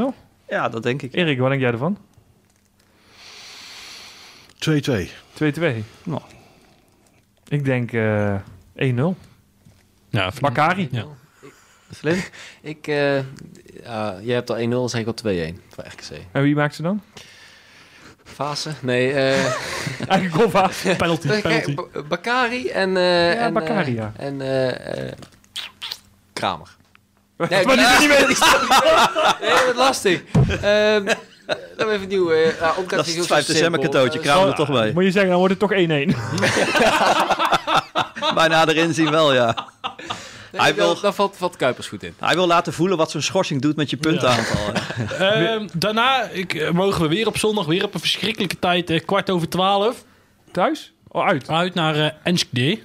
ja, 0.49 0.69
dat 0.69 0.83
denk 0.83 1.01
ik. 1.01 1.13
Erik, 1.13 1.39
wat 1.39 1.49
denk 1.49 1.61
jij 1.61 1.71
ervan? 1.71 1.97
2-2. 4.59 5.09
2-2. 5.43 5.83
Nou. 6.03 6.21
Ik 7.47 7.65
denk 7.65 7.91
eh 7.93 8.35
1-0. 8.75 9.15
ja, 10.09 10.31
Bakari. 10.41 10.87
Ja. 10.91 11.05
Flint? 11.95 12.29
Ik, 12.61 12.87
eh 12.87 13.15
ja, 13.83 14.17
jij 14.21 14.35
hebt 14.35 14.49
al 14.49 14.57
1-0, 14.57 14.69
dan 14.69 14.89
zeg 14.89 15.01
ik 15.01 15.07
al 15.07 15.13
2-1 15.13 15.55
voor 15.69 15.83
RKC. 15.83 16.21
En 16.31 16.41
wie 16.41 16.55
maakt 16.55 16.75
ze 16.75 16.81
dan? 16.81 17.01
Fase? 18.23 18.71
Nee, 18.81 19.13
eh 19.13 19.45
Eigen 20.07 20.31
Gova. 20.31 20.69
Penalty, 20.97 21.27
kijk, 21.27 21.41
penalty. 21.41 21.73
Ba- 21.73 22.01
Bakari 22.03 22.67
en... 22.69 22.97
eh 22.97 23.33
Ja, 23.33 23.39
en, 23.45 23.53
Bakari, 23.53 23.93
ja. 23.93 24.13
En 24.17 24.41
eh, 24.41 25.07
eh, 25.07 25.13
Kramer. 26.33 26.67
maar 27.37 27.49
die 27.49 27.59
is 27.59 27.99
niet 27.99 28.07
mee. 28.09 28.25
Nee, 29.41 29.65
wat 29.65 29.75
lastig. 29.75 30.23
Ehm 31.47 31.57
dan 31.77 31.89
even 31.89 32.07
nieuw. 32.07 32.31
eh 32.31 32.59
ja, 32.59 32.73
Omkart 32.77 32.89
Dat 32.89 33.07
is 33.07 33.13
het 33.13 33.23
ik 33.23 33.29
5 33.29 33.39
ook 33.39 33.45
zo 33.47 33.53
december 33.53 33.79
cadeautje. 33.79 34.19
Eh, 34.19 34.25
Kramen 34.25 34.47
er 34.47 34.55
toch 34.55 34.71
bij. 34.71 34.91
Moet 34.93 35.03
je 35.03 35.11
zeggen, 35.11 35.29
dan 35.31 35.39
wordt 35.39 35.53
het 35.53 35.61
toch 35.61 35.71
1-1. 35.71 35.75
Bijna 38.35 38.67
erin 38.67 38.93
zien 38.93 39.11
wel, 39.11 39.33
ja. 39.33 39.67
nee, 40.51 40.61
Hij 40.61 40.73
dan- 40.73 40.85
wil- 40.85 40.99
Dan 41.01 41.13
valt, 41.13 41.37
valt 41.37 41.55
Kuipers 41.55 41.87
goed 41.87 42.03
in. 42.03 42.13
Hij 42.19 42.35
wil 42.35 42.47
laten 42.47 42.73
voelen 42.73 42.97
wat 42.97 43.11
zo'n 43.11 43.21
schorsing 43.21 43.61
doet 43.61 43.75
met 43.75 43.89
je 43.89 43.97
puntenaantal. 43.97 44.57
Ehm, 45.19 45.67
daarna 45.73 46.23
ik, 46.23 46.53
eh, 46.53 46.71
mogen 46.71 47.01
we 47.01 47.07
weer 47.07 47.27
op 47.27 47.37
zondag, 47.37 47.65
weer 47.65 47.83
op 47.83 47.93
een 47.93 47.99
verschrikkelijke 47.99 48.59
tijd, 48.59 48.89
eh, 48.89 49.05
kwart 49.05 49.29
over 49.29 49.49
twaalf, 49.49 50.03
Thuis? 50.51 50.93
Oh, 51.07 51.25
uit. 51.27 51.49
uit 51.49 51.73
naar 51.73 51.95
eh 51.95 52.09
Enschede. 52.23 52.79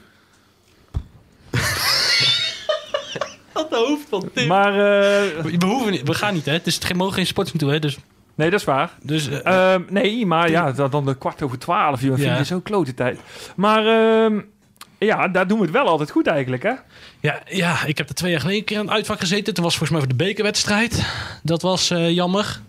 Wat 3.52 3.70
de 3.70 3.76
hoofd 3.76 4.06
van 4.08 4.30
Tim. 4.34 4.46
Maar, 4.46 4.72
eh, 4.72 5.42
we, 5.42 5.54
we 5.58 5.66
hoeven 5.66 5.92
niet, 5.92 6.02
we 6.08 6.14
gaan 6.14 6.34
niet, 6.34 6.44
hè. 6.44 6.52
Het 6.52 6.66
is 6.66 6.78
geen, 6.82 6.96
mogen 6.96 7.14
geen 7.14 7.26
sports 7.26 7.52
toe, 7.56 7.70
hè. 7.70 7.78
Dus, 7.78 7.96
nee, 8.34 8.50
dat 8.50 8.60
is 8.60 8.66
waar. 8.66 8.90
dus 9.02 9.28
eh, 9.28 9.72
Ehm, 9.74 9.82
nee, 9.88 10.26
maar 10.26 10.50
ja, 10.50 10.72
dan, 10.72 10.90
dan 10.90 11.04
de 11.04 11.14
kwart 11.16 11.42
over 11.42 11.58
twaalf, 11.58 12.00
joh. 12.00 12.14
Vind 12.14 12.26
Ja. 12.26 12.36
je 12.38 12.44
zo'n 12.44 12.62
klote 12.62 12.94
tijd. 12.94 13.20
Maar 13.56 13.86
ehm, 13.86 14.40
ja, 14.98 15.28
daar 15.28 15.46
doen 15.46 15.58
we 15.58 15.64
het 15.64 15.72
wel 15.72 15.86
altijd 15.86 16.10
goed 16.10 16.26
eigenlijk, 16.26 16.62
hè? 16.62 16.72
ja, 17.20 17.40
ja, 17.48 17.84
ik 17.84 17.98
heb 17.98 18.08
er 18.08 18.14
twee 18.14 18.30
jaar 18.30 18.40
geleden 18.40 18.60
een 18.60 18.66
keer 18.66 18.78
aan 18.78 18.84
het 18.86 18.94
uitvak 18.94 19.20
gezeten. 19.20 19.54
Toen 19.54 19.64
was 19.64 19.76
volgens 19.76 19.98
mij 19.98 20.08
voor 20.08 20.18
de 20.18 20.24
bekerwedstrijd. 20.24 21.06
Dat 21.42 21.62
was 21.62 21.90
eh, 21.90 22.10
jammer. 22.10 22.60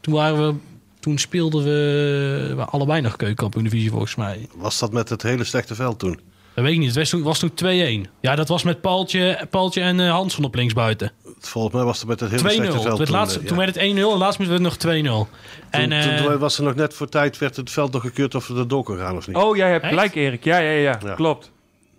Toen 0.00 0.14
waren 0.14 0.46
we... 0.48 0.54
Toen 1.00 1.18
speelden 1.18 1.64
we, 1.64 2.64
allebei 2.70 3.00
nog 3.00 3.16
keukenkampioen-divisie 3.16 3.90
volgens 3.90 4.14
mij. 4.14 4.48
Was 4.54 4.78
dat 4.78 4.92
met 4.92 5.08
het 5.08 5.22
hele 5.22 5.44
slechte 5.44 5.74
veld 5.74 5.98
toen? 5.98 6.20
Dat 6.54 6.64
weet 6.64 6.72
ik 6.72 6.78
niet. 6.78 6.88
Het 6.88 6.96
was 6.96 7.08
toen, 7.08 7.22
was 7.22 7.38
toen 7.38 8.06
2-1. 8.06 8.10
Ja, 8.20 8.34
dat 8.34 8.48
was 8.48 8.62
met 8.62 8.80
Paaltje, 8.80 9.46
Paaltje 9.50 9.80
en 9.80 10.00
eh, 10.00 10.10
Hanson 10.10 10.44
op 10.44 10.54
linksbuiten. 10.54 11.12
2-0. 11.46 11.48
Volgens 11.50 11.74
mij 11.74 11.84
was 11.84 11.98
het 11.98 12.08
met 12.08 12.20
het 12.20 12.30
hele 12.30 12.42
Toen, 12.42 12.50
slechte 12.52 12.80
veld 12.80 12.98
Het 12.98 13.06
toen. 13.06 13.16
laatste, 13.16 13.42
toen 13.42 13.56
werd 13.56 13.74
het 13.74 13.84
1-0 13.84 13.88
en 13.88 14.18
laatst 14.18 14.38
werd 14.38 14.50
het 14.50 14.60
nog 14.60 14.76
2-0. 14.76 14.78
Toen, 14.80 15.26
En, 15.70 15.92
eh, 15.92 16.16
toen 16.24 16.38
was 16.38 16.58
er 16.58 16.64
nog 16.64 16.74
net 16.74 16.94
voor 16.94 17.08
tijd, 17.08 17.38
werd 17.38 17.56
het 17.56 17.70
veld 17.70 17.92
nog 17.92 18.02
gekeurd 18.02 18.34
of 18.34 18.46
we 18.48 18.58
er 18.58 18.68
door 18.68 18.82
kon 18.84 18.98
gaan 18.98 19.16
of 19.16 19.26
niet. 19.26 19.36
Oh, 19.36 19.56
jij 19.56 19.70
hebt 19.70 19.82
Echt? 19.84 19.92
gelijk, 19.92 20.14
Erik. 20.14 20.44
Ja, 20.44 20.58
ja, 20.58 20.70
ja, 20.70 20.98
Ja. 21.04 21.14
Klopt. 21.14 21.50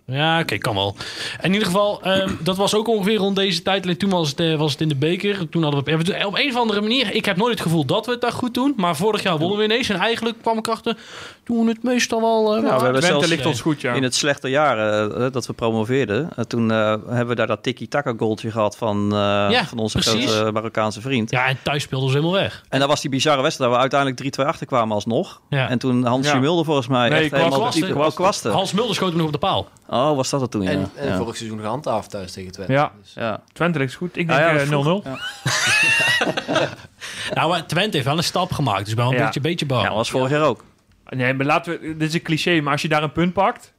Ja, 0.06 0.40
oké, 0.40 0.58
kan 0.58 0.74
wel. 0.74 0.96
In 1.42 1.52
ieder 1.52 1.66
geval, 1.66 2.02
ehm, 2.02 2.30
dat 2.40 2.56
was 2.56 2.74
ook 2.74 2.88
ongeveer 2.88 3.16
rond 3.16 3.36
deze 3.36 3.62
tijd. 3.62 3.82
Alleen 3.84 3.96
toen 3.96 4.10
was 4.10 4.28
het, 4.28 4.40
eh, 4.40 4.54
was 4.56 4.72
het 4.72 4.80
in 4.80 4.88
de 4.88 4.94
beker. 4.96 5.48
Toen 5.48 5.62
hadden 5.62 5.84
we 5.84 5.96
we- 5.96 6.26
op 6.26 6.34
een 6.38 6.48
of 6.50 6.56
andere 6.56 6.80
manier. 6.80 7.14
Ik 7.14 7.24
heb 7.24 7.36
nooit 7.36 7.50
het 7.52 7.60
gevoel 7.60 7.84
dat 7.84 8.06
we 8.06 8.12
het 8.12 8.20
daar 8.20 8.32
goed 8.32 8.54
doen. 8.54 8.72
Maar 8.76 8.96
vorig 8.96 9.22
jaar 9.22 9.38
wonnen 9.38 9.58
we 9.58 9.64
ineens. 9.64 9.88
En 9.88 9.96
eigenlijk 9.96 10.36
kwam 10.42 10.58
ik 10.58 10.68
achter. 10.68 10.96
Toen 11.44 11.66
het 11.68 11.82
meestal 11.82 12.20
wel. 12.20 12.38
eh, 12.38 12.44
Nou, 12.44 12.54
we 12.60 12.62
wel 12.62 12.70
hebben 12.70 12.86
aardig. 12.86 13.00
Twente 13.00 13.18
zelfs 13.26 13.28
ligt 13.28 13.46
ons 13.46 13.60
goed, 13.60 13.80
ja. 13.80 13.92
in 13.92 14.02
het 14.02 14.14
slechte 14.14 14.48
jaar 14.48 15.00
eh, 15.10 15.26
dat 15.32 15.46
we 15.46 15.52
promoveerden. 15.52 16.28
toen 16.46 16.70
eh, 16.70 16.76
hebben 17.08 17.26
we 17.28 17.34
daar 17.34 17.46
dat 17.46 17.62
tiki-taka 17.62 18.14
goaltje 18.16 18.50
gehad 18.50 18.76
van, 18.76 19.04
eh, 19.12 19.18
Ja, 19.50 19.64
van 19.66 19.78
onze 19.78 19.98
precies. 19.98 20.30
grote 20.34 20.52
Marokkaanse 20.52 21.00
vriend. 21.00 21.30
Ja, 21.30 21.46
en 21.46 21.58
thuis 21.62 21.82
speelden 21.82 22.10
ze 22.10 22.16
helemaal 22.16 22.40
weg. 22.40 22.64
En 22.68 22.78
dat 22.78 22.88
was 22.88 23.00
die 23.00 23.10
bizarre 23.10 23.42
wedstrijd 23.42 23.70
waar 23.70 23.78
we 23.78 23.90
uiteindelijk 23.94 24.20
3-2 24.20 24.46
achter 24.46 24.66
kwamen 24.66 24.94
alsnog. 24.94 25.40
Ja. 25.48 25.68
En 25.68 25.78
toen 25.78 26.04
Hansje 26.04 26.34
Ja. 26.34 26.40
Mulder 26.40 26.64
volgens 26.64 26.86
mij 26.86 27.08
Nee, 27.08 27.20
echt 27.22 27.30
helemaal... 27.30 27.60
Kwasten. 27.60 28.14
Kwasten. 28.14 28.52
Hans 28.52 28.72
Mulder 28.72 28.94
schoot 28.94 29.08
hem 29.08 29.16
nog 29.18 29.26
op 29.26 29.32
de 29.32 29.38
paal. 29.38 29.68
Oh, 29.94 30.16
was 30.16 30.30
dat 30.30 30.40
het 30.40 30.50
toen, 30.50 30.62
ja. 30.62 30.70
En, 30.70 30.90
en 30.94 31.08
ja. 31.08 31.16
vorig 31.16 31.36
seizoen 31.36 31.60
gehandhaafd 31.60 32.10
thuis 32.10 32.32
tegen 32.32 32.52
Twente. 32.52 32.72
Ja. 32.72 32.92
Dus, 33.02 33.12
ja. 33.14 33.42
Twente 33.52 33.78
ligt 33.78 33.94
goed. 33.94 34.16
Ik 34.16 34.30
Ah, 34.30 34.36
denk 34.36 34.48
ja, 34.48 34.52
dat 34.52 34.62
eh, 34.62 34.66
is 34.68 34.74
0-0. 34.74 34.80
vroeg. 34.80 35.04
Ja. 35.04 36.68
Nou, 37.34 37.48
maar 37.50 37.66
Twente 37.66 37.90
heeft 37.96 38.08
wel 38.08 38.16
een 38.16 38.24
stap 38.24 38.52
gemaakt. 38.52 38.80
Dus 38.80 38.88
ik 38.88 38.94
ben 38.96 39.04
wel 39.04 39.12
een 39.12 39.18
Ja. 39.18 39.24
beetje, 39.24 39.40
beetje 39.40 39.66
bang. 39.66 39.82
Ja, 39.82 39.88
dat 39.88 39.96
was 39.96 40.10
vorig 40.10 40.30
jaar 40.30 40.42
ook. 40.42 40.64
Nee, 41.08 41.34
maar 41.34 41.46
laten 41.46 41.80
we... 41.80 41.96
Dit 41.96 42.08
is 42.08 42.14
een 42.14 42.22
cliché, 42.22 42.60
maar 42.60 42.72
als 42.72 42.82
je 42.82 42.88
daar 42.88 43.02
een 43.02 43.12
punt 43.12 43.32
pakt... 43.32 43.72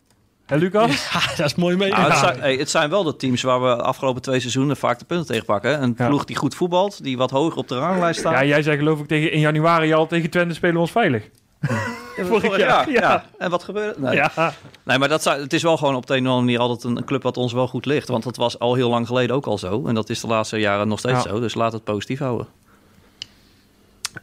Hè, 0.45 0.55
Lucas? 0.55 1.09
Ja, 1.13 1.19
dat 1.35 1.45
is 1.45 1.55
mooi 1.55 1.75
mee. 1.75 1.91
Nou, 1.91 2.09
het, 2.09 2.17
zijn, 2.19 2.39
hey, 2.39 2.55
het 2.55 2.69
zijn 2.69 2.89
wel 2.89 3.03
de 3.03 3.15
teams 3.15 3.41
waar 3.41 3.61
we 3.61 3.67
de 3.75 3.81
afgelopen 3.83 4.21
twee 4.21 4.39
seizoenen 4.39 4.77
vaak 4.77 4.99
de 4.99 5.05
punten 5.05 5.27
tegen 5.27 5.45
pakken. 5.45 5.81
Een 5.83 5.93
Ja. 5.97 6.07
ploeg 6.07 6.25
die 6.25 6.35
goed 6.35 6.55
voetbalt, 6.55 7.03
die 7.03 7.17
wat 7.17 7.31
hoger 7.31 7.57
op 7.57 7.67
de 7.67 7.77
ranglijst 7.77 8.19
staat. 8.19 8.33
Ja, 8.33 8.43
jij 8.45 8.61
zei 8.61 8.77
geloof 8.77 8.99
ik 8.99 9.07
tegen, 9.07 9.31
in 9.31 9.39
januari 9.39 9.93
al 9.93 10.07
tegen 10.07 10.29
Twente 10.29 10.53
spelen 10.53 10.75
we 10.75 10.81
ons 10.81 10.91
veilig. 10.91 11.29
Vorig 12.17 12.57
jaar, 12.57 12.89
Ja, 12.91 13.01
ja. 13.01 13.25
En 13.37 13.49
wat 13.49 13.63
gebeurde? 13.63 13.99
Nee. 14.01 14.15
Ja. 14.15 14.53
nee, 14.83 14.97
maar 14.97 15.09
dat 15.09 15.23
zijn, 15.23 15.41
het 15.41 15.53
is 15.53 15.63
wel 15.63 15.77
gewoon 15.77 15.95
op 15.95 16.05
de 16.05 16.13
een 16.13 16.19
of 16.19 16.25
andere 16.27 16.45
manier 16.45 16.59
altijd 16.59 16.83
een 16.97 17.05
club 17.05 17.23
wat 17.23 17.37
ons 17.37 17.53
wel 17.53 17.67
goed 17.67 17.85
ligt. 17.85 18.07
Want 18.07 18.23
dat 18.23 18.35
was 18.35 18.59
al 18.59 18.73
heel 18.73 18.89
lang 18.89 19.07
geleden 19.07 19.35
ook 19.35 19.45
al 19.45 19.57
zo. 19.57 19.87
En 19.87 19.93
dat 19.95 20.09
is 20.09 20.19
de 20.21 20.27
laatste 20.27 20.57
jaren 20.57 20.87
nog 20.87 20.99
steeds 20.99 21.23
Ja. 21.23 21.29
zo. 21.29 21.39
Dus 21.39 21.53
laat 21.53 21.73
het 21.73 21.83
positief 21.83 22.19
houden. 22.19 22.47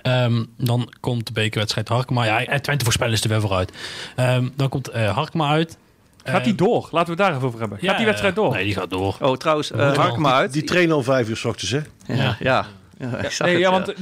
Ehm, 0.02 0.44
dan 0.56 0.92
komt 1.00 1.26
de 1.26 1.32
bekerwedstrijd 1.32 1.88
Harkema. 1.88 2.24
Ja, 2.24 2.44
en 2.44 2.62
Twente 2.62 2.84
voorspellen 2.84 3.12
is 3.12 3.22
er 3.22 3.28
weer 3.28 3.40
vooruit. 3.40 3.72
Ehm, 4.16 4.48
dan 4.56 4.68
komt 4.68 4.88
eh 4.88 5.14
Harkema 5.14 5.48
uit. 5.48 5.76
Gaat 6.24 6.44
die 6.44 6.54
Ehm, 6.56 6.64
door? 6.64 6.88
Laten 6.90 7.16
we 7.16 7.22
het 7.22 7.28
daar 7.30 7.36
even 7.36 7.46
over 7.46 7.60
hebben. 7.60 7.78
Gaat 7.78 7.90
ja, 7.90 7.96
die 7.96 8.06
wedstrijd 8.06 8.34
door? 8.34 8.52
Nee, 8.52 8.64
die 8.64 8.74
gaat 8.74 8.90
door. 8.90 9.16
Oh, 9.20 9.36
trouwens, 9.36 9.70
uh. 9.70 9.96
Harkema 9.96 10.32
uit. 10.32 10.52
Die 10.52 10.64
trainen 10.64 10.94
al 10.96 11.02
vijf 11.02 11.28
uur 11.28 11.36
s 11.36 11.44
ochtends, 11.44 11.70
hè? 11.70 12.14
ja, 12.14 12.36
ja. 12.38 12.66
Ja, 13.02 13.08
Nee, 13.10 13.20
het, 13.22 13.36
ja, 13.38 13.46
ja. 13.46 13.70
want 13.70 13.86
de 13.86 13.92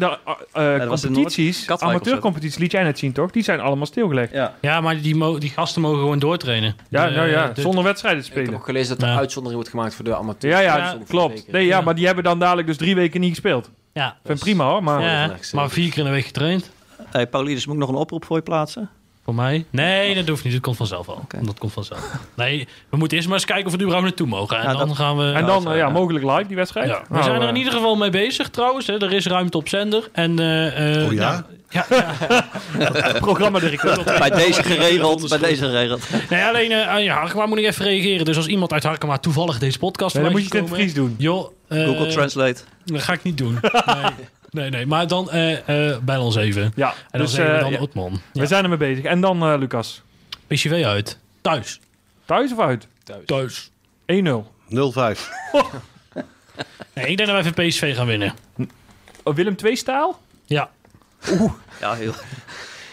eh, 0.52 0.78
dat 0.78 0.88
was 0.88 1.04
in 1.04 1.12
competities, 1.12 1.70
amateurcompetities, 1.70 2.58
liet 2.58 2.72
jij 2.72 2.82
net 2.82 2.98
zien 2.98 3.12
toch? 3.12 3.30
Die 3.30 3.42
zijn 3.42 3.60
allemaal 3.60 3.86
stilgelegd. 3.86 4.32
Ja. 4.32 4.54
Ja, 4.60 4.80
maar 4.80 5.00
die, 5.00 5.16
mo- 5.16 5.38
die 5.38 5.50
gasten 5.50 5.82
mogen 5.82 5.98
gewoon 5.98 6.18
doortrainen. 6.18 6.76
Ja, 6.88 7.06
De- 7.08 7.14
nou 7.14 7.28
ja, 7.28 7.48
de- 7.48 7.60
zonder 7.60 7.84
wedstrijden 7.84 8.20
ik 8.20 8.26
heb 8.28 8.36
spelen. 8.38 8.58
ook 8.58 8.64
gelezen 8.64 8.98
dat 8.98 9.02
er 9.08 9.12
Ja. 9.14 9.18
uitzondering 9.18 9.60
wordt 9.62 9.74
gemaakt 9.76 9.94
voor 9.94 10.04
de 10.04 10.16
amateurs. 10.16 10.54
Ja, 10.54 10.60
ja, 10.60 10.94
de 10.94 11.04
klopt. 11.04 11.52
Nee, 11.52 11.66
ja, 11.66 11.76
Ja. 11.78 11.84
maar 11.84 11.94
die 11.94 12.06
hebben 12.06 12.24
dan 12.24 12.38
dadelijk 12.38 12.66
dus 12.66 12.76
drie 12.76 12.94
weken 12.94 13.20
niet 13.20 13.30
gespeeld. 13.30 13.70
Ja, 13.92 14.16
Vind 14.24 14.38
ik 14.38 14.44
prima 14.44 14.64
hoor, 14.68 14.82
maar... 14.82 15.30
maar 15.52 15.70
vier 15.70 15.88
keer 15.90 15.98
in 15.98 16.04
de 16.04 16.10
week 16.10 16.24
getraind. 16.26 16.70
Hey, 17.10 17.26
Paulidis, 17.26 17.66
moet 17.66 17.74
ik 17.74 17.80
nog 17.80 17.88
een 17.88 17.94
oproep 17.94 18.24
voor 18.24 18.36
je 18.36 18.42
plaatsen? 18.42 18.90
Voor 19.30 19.42
mij? 19.42 19.64
Nee, 19.70 20.14
dat 20.14 20.28
hoeft 20.28 20.44
niet. 20.44 20.52
Dat 20.52 20.62
komt 20.62 20.76
vanzelf 20.76 21.08
al. 21.08 21.24
Dat 21.42 21.58
komt 21.58 21.72
vanzelf. 21.72 22.00
Nee, 22.36 22.68
we 22.90 22.96
moeten 22.96 23.16
eerst 23.16 23.28
maar 23.28 23.38
eens 23.38 23.46
kijken 23.46 23.66
of 23.66 23.72
we 23.72 23.76
er 23.78 23.84
überhaupt 23.84 24.08
naartoe 24.08 24.26
mogen. 24.26 24.56
En 24.56 24.62
Ja, 24.62 24.76
dan 24.76 24.88
dat- 24.88 24.96
gaan 24.96 25.16
we... 25.16 25.32
En 25.32 25.46
dan 25.46 25.62
ja, 25.62 25.74
ja. 25.74 25.88
mogelijk 25.88 26.24
live 26.24 26.46
die 26.46 26.56
wedstrijd. 26.56 26.88
Ja, 26.88 26.98
we 27.08 27.12
Nou, 27.14 27.24
zijn 27.24 27.42
er 27.42 27.48
in 27.48 27.56
ieder 27.56 27.72
geval 27.72 27.96
mee 27.96 28.10
bezig 28.10 28.48
trouwens. 28.48 28.86
Hè. 28.86 29.02
Er 29.02 29.12
is 29.12 29.26
ruimte 29.26 29.56
op 29.56 29.68
zender. 29.68 30.08
En, 30.12 30.38
eh, 30.38 30.96
eh, 31.02 31.06
Oh 31.06 31.12
ja? 31.12 31.30
nou, 31.30 31.42
ja, 31.68 31.86
ja. 32.78 33.12
Programmadirecteur. 33.20 34.02
Bij 34.18 34.30
deze 34.30 34.62
geregeld. 34.62 35.28
Bij 35.28 35.38
deze 35.38 35.64
geregeld. 35.64 36.02
Nee, 36.30 36.44
alleen 36.44 36.72
eh 36.72 36.88
aan 36.88 37.02
ja, 37.04 37.14
Harkema 37.18 37.46
moet 37.46 37.58
ik 37.58 37.64
even 37.64 37.84
reageren. 37.84 38.24
Dus 38.24 38.36
als 38.36 38.46
iemand 38.46 38.72
uit 38.72 38.82
Harkema 38.82 39.18
toevallig 39.18 39.58
deze 39.58 39.78
podcast 39.78 40.14
Nee, 40.14 40.22
dan 40.24 40.32
moet 40.32 40.40
je 40.40 40.46
het 40.46 40.56
in 40.56 40.60
ziet 40.62 40.70
het 40.70 40.80
Fries 40.80 40.94
doen. 40.94 41.14
Joh, 41.18 41.48
Google 41.68 42.06
Translate. 42.06 42.60
Dat 42.84 43.02
ga 43.02 43.12
ik 43.12 43.22
niet 43.22 43.38
doen. 43.38 43.58
Nee, 43.86 44.10
nee, 44.50 44.70
nee. 44.70 44.86
Maar 44.86 45.06
dan 45.06 45.30
eh, 45.30 45.90
eh, 45.92 45.98
bel 46.02 46.24
ons 46.24 46.36
even. 46.36 46.72
Ja, 46.74 46.88
En 46.90 46.94
dan 47.10 47.20
dus 47.20 47.32
zeggen 47.32 47.52
we 47.54 47.58
eh, 47.58 47.64
dan 47.64 47.72
ja, 47.72 47.80
Otman. 47.80 48.12
we 48.32 48.40
Ja. 48.40 48.46
zijn 48.46 48.62
ermee 48.62 48.78
bezig. 48.78 49.04
En 49.04 49.20
dan 49.20 49.42
eh, 49.42 49.58
Lucas. 49.58 50.02
PCV 50.46 50.84
uit. 50.84 51.18
Thuis. 51.40 51.80
Thuis 52.24 52.52
of 52.52 52.58
uit? 52.58 52.86
Thuis. 53.26 53.70
1-0. 54.06 54.14
0-5. 54.68 54.72
Nee, 56.94 57.06
ik 57.06 57.16
denk 57.16 57.28
dat 57.28 57.42
wij 57.42 57.52
van 57.52 57.66
PSV 57.66 57.94
gaan 57.96 58.06
winnen. 58.06 58.34
Oh, 59.22 59.34
Willem 59.34 59.56
2 59.56 59.76
staal? 59.76 60.20
Ja. 60.46 60.70
Ja, 61.80 61.94
heel. 61.94 62.12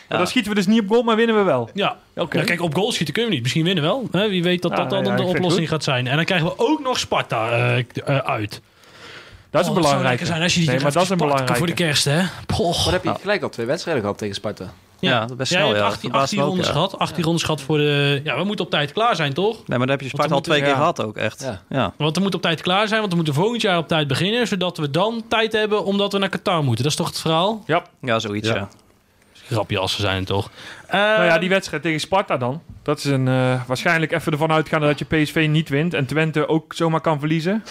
Maar 0.09 0.17
dan 0.17 0.27
schieten 0.27 0.51
we 0.51 0.57
dus 0.57 0.67
niet 0.67 0.81
op 0.81 0.87
goal, 0.89 1.03
maar 1.03 1.15
winnen 1.15 1.35
we 1.37 1.41
wel. 1.43 1.69
Ja. 1.73 1.97
Oké. 2.15 2.37
Ja, 2.37 2.43
kijk, 2.43 2.61
op 2.61 2.73
goal 2.75 2.91
schieten 2.91 3.13
kunnen 3.13 3.29
we 3.31 3.35
niet. 3.35 3.43
Misschien 3.45 3.65
winnen 3.65 3.83
we 3.83 3.89
wel. 3.89 4.07
Hè? 4.11 4.29
Wie 4.29 4.43
weet 4.43 4.61
dat 4.61 4.71
Ja, 4.71 4.77
dat 4.77 4.89
dan 4.89 5.05
ja, 5.05 5.11
ik 5.11 5.17
de 5.17 5.23
oplossing 5.23 5.69
gaat 5.69 5.83
zijn. 5.83 6.07
En 6.07 6.15
dan 6.15 6.25
krijgen 6.25 6.47
we 6.47 6.53
ook 6.57 6.79
nog 6.79 6.99
Sparta 6.99 7.49
uit. 8.23 8.61
Dat 9.49 9.61
is 9.61 9.69
Oh, 9.69 9.75
een 9.75 9.81
belangrijke. 9.81 10.25
zijn 10.25 10.41
als 10.41 10.53
je 10.53 10.59
die 10.59 10.69
nee, 10.69 10.79
maar 10.79 10.91
dat 10.91 11.03
is 11.03 11.09
een 11.09 11.17
belangrijke. 11.17 11.55
Voor 11.55 11.67
de 11.67 11.73
kerst, 11.73 12.05
hè? 12.05 12.21
Poch. 12.45 12.75
Maar 12.75 12.83
dan 12.83 12.93
heb 12.93 13.03
je 13.03 13.21
gelijk 13.21 13.41
al 13.43 13.49
twee 13.49 13.65
wedstrijden 13.65 14.03
gehad 14.03 14.17
tegen 14.17 14.35
Sparta. 14.35 14.65
Ja, 14.99 15.19
dat 15.19 15.29
is 15.29 15.35
best 15.35 15.51
Ja, 15.51 15.59
je 15.59 15.65
snel. 15.65 15.75
Ja, 15.77 15.83
18, 15.85 15.89
Dat 15.89 15.99
verbaast 15.99 16.23
18 16.23 16.37
me 16.37 16.43
ook, 16.43 16.49
rondes 16.49 16.67
ja. 16.67 16.73
gehad. 16.73 16.99
18 16.99 17.23
rondes 17.23 17.43
gehad 17.43 17.61
voor 17.61 17.77
de... 17.77 18.21
Ja, 18.23 18.37
we 18.37 18.43
moeten 18.43 18.65
op 18.65 18.71
tijd 18.71 18.91
klaar 18.93 19.15
zijn, 19.15 19.33
toch? 19.33 19.53
Nee, 19.55 19.77
maar 19.77 19.87
dan 19.87 19.89
heb 19.89 20.01
je 20.01 20.07
Sparta 20.07 20.33
al 20.33 20.41
twee 20.41 20.59
keer 20.59 20.69
ja. 20.69 20.75
gehad 20.75 21.03
ook, 21.03 21.17
echt. 21.17 21.41
Ja. 21.41 21.61
Ja. 21.69 21.93
Want 21.97 22.15
we 22.15 22.21
moeten 22.21 22.39
op 22.39 22.45
tijd 22.45 22.61
klaar 22.61 22.87
zijn. 22.87 22.99
Want 22.99 23.09
we 23.11 23.15
moeten 23.17 23.33
volgend 23.33 23.61
jaar 23.61 23.77
op 23.77 23.87
tijd 23.87 24.07
beginnen. 24.07 24.47
Zodat 24.47 24.77
we 24.77 24.91
dan 24.91 25.23
tijd 25.27 25.51
hebben 25.51 25.83
omdat 25.85 26.11
we 26.13 26.17
naar 26.19 26.29
Qatar 26.29 26.63
moeten. 26.63 26.83
Dat 26.83 26.91
is 26.91 26.97
toch 26.97 27.07
het 27.07 27.19
verhaal? 27.19 27.63
Ja, 27.65 27.83
Ja, 28.01 28.19
zoiets, 28.19 28.47
Ja. 28.47 28.55
ja. 28.55 28.69
Grapjassen 29.47 30.01
zijn 30.01 30.17
het 30.17 30.25
toch? 30.25 30.49
nou 30.91 31.03
ja, 31.23 31.27
Ehm, 31.31 31.39
die 31.39 31.49
wedstrijd 31.49 31.83
tegen 31.83 31.99
Sparta 31.99 32.37
dan. 32.37 32.61
Dat 32.83 32.97
is 32.97 33.05
een, 33.05 33.27
eh, 33.27 33.61
waarschijnlijk 33.67 34.11
even 34.11 34.31
ervan 34.31 34.51
uitgaande 34.51 34.87
dat 34.87 34.99
je 34.99 35.05
PSV 35.05 35.47
niet 35.49 35.69
wint. 35.69 35.93
En 35.93 36.05
Twente 36.05 36.47
ook 36.47 36.73
zomaar 36.73 37.01
kan 37.01 37.19
verliezen. 37.19 37.63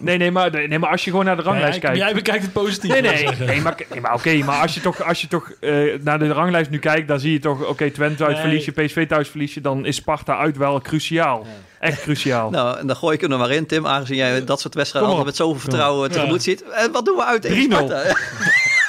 nee, 0.08 0.16
nee, 0.16 0.30
maar, 0.30 0.50
nee, 0.50 0.78
maar 0.78 0.90
als 0.90 1.04
je 1.04 1.10
gewoon 1.10 1.24
naar 1.24 1.36
de 1.36 1.42
ranglijst 1.42 1.78
kijkt. 1.78 1.96
Jij 1.96 2.14
bekijkt 2.14 2.42
het 2.42 2.52
positief. 2.52 2.90
Nee, 2.90 3.02
nee, 3.02 3.28
nee, 3.38 3.60
maar, 3.60 3.74
nee, 3.90 4.00
maar 4.00 4.14
oké, 4.14 4.34
maar 4.34 4.60
als 4.60 4.74
je 4.74 4.80
toch, 4.80 5.02
als 5.04 5.20
je 5.20 5.28
toch 5.28 5.50
eh, 5.60 5.72
naar 6.00 6.18
de 6.18 6.32
ranglijst 6.32 6.70
nu 6.70 6.78
kijkt, 6.78 7.08
dan 7.08 7.20
zie 7.20 7.32
je 7.32 7.38
toch, 7.38 7.66
oké, 7.66 7.90
Twente 7.90 8.24
uit 8.24 8.32
Nee. 8.32 8.42
verlies 8.42 8.64
je, 8.64 8.72
PSV 8.72 9.06
thuis 9.06 9.28
verlies 9.28 9.54
je, 9.54 9.60
dan 9.60 9.86
is 9.86 9.96
Sparta 9.96 10.38
uit 10.38 10.56
wel 10.56 10.80
cruciaal. 10.80 11.46
Echt 11.80 12.02
cruciaal. 12.02 12.50
Nou, 12.60 12.78
en 12.78 12.86
dan 12.86 12.96
gooi 12.96 13.14
ik 13.14 13.20
hem 13.20 13.32
er 13.32 13.38
maar 13.38 13.50
in, 13.50 13.66
Tim. 13.66 13.86
Aangezien 13.86 14.16
jij 14.16 14.44
dat 14.44 14.60
soort 14.60 14.74
wedstrijden 14.74 15.10
altijd 15.10 15.28
met 15.28 15.36
zoveel 15.36 15.60
vertrouwen 15.60 16.10
tegemoet 16.10 16.42
ziet. 16.42 16.62
En 16.62 16.92
wat 16.92 17.04
doen 17.04 17.16
we 17.16 17.24
uit 17.24 17.42
tegen 17.42 17.70
3-0. 17.70 17.74
Sparta? 17.74 18.02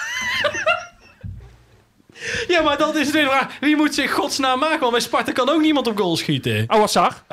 Ja, 2.47 2.61
maar 2.61 2.77
dat 2.77 2.95
is 2.95 3.05
het 3.05 3.15
weer 3.15 3.25
waar. 3.25 3.57
Wie 3.59 3.75
moet 3.75 3.93
zich 3.95 4.11
godsnaam 4.11 4.59
maken? 4.59 4.79
Want 4.79 4.91
bij 4.91 5.01
Sparta 5.01 5.31
kan 5.31 5.49
ook 5.49 5.61
niemand 5.61 5.87
op 5.87 5.97
goal 5.97 6.17
schieten. 6.17 6.63
Awassar. 6.67 7.13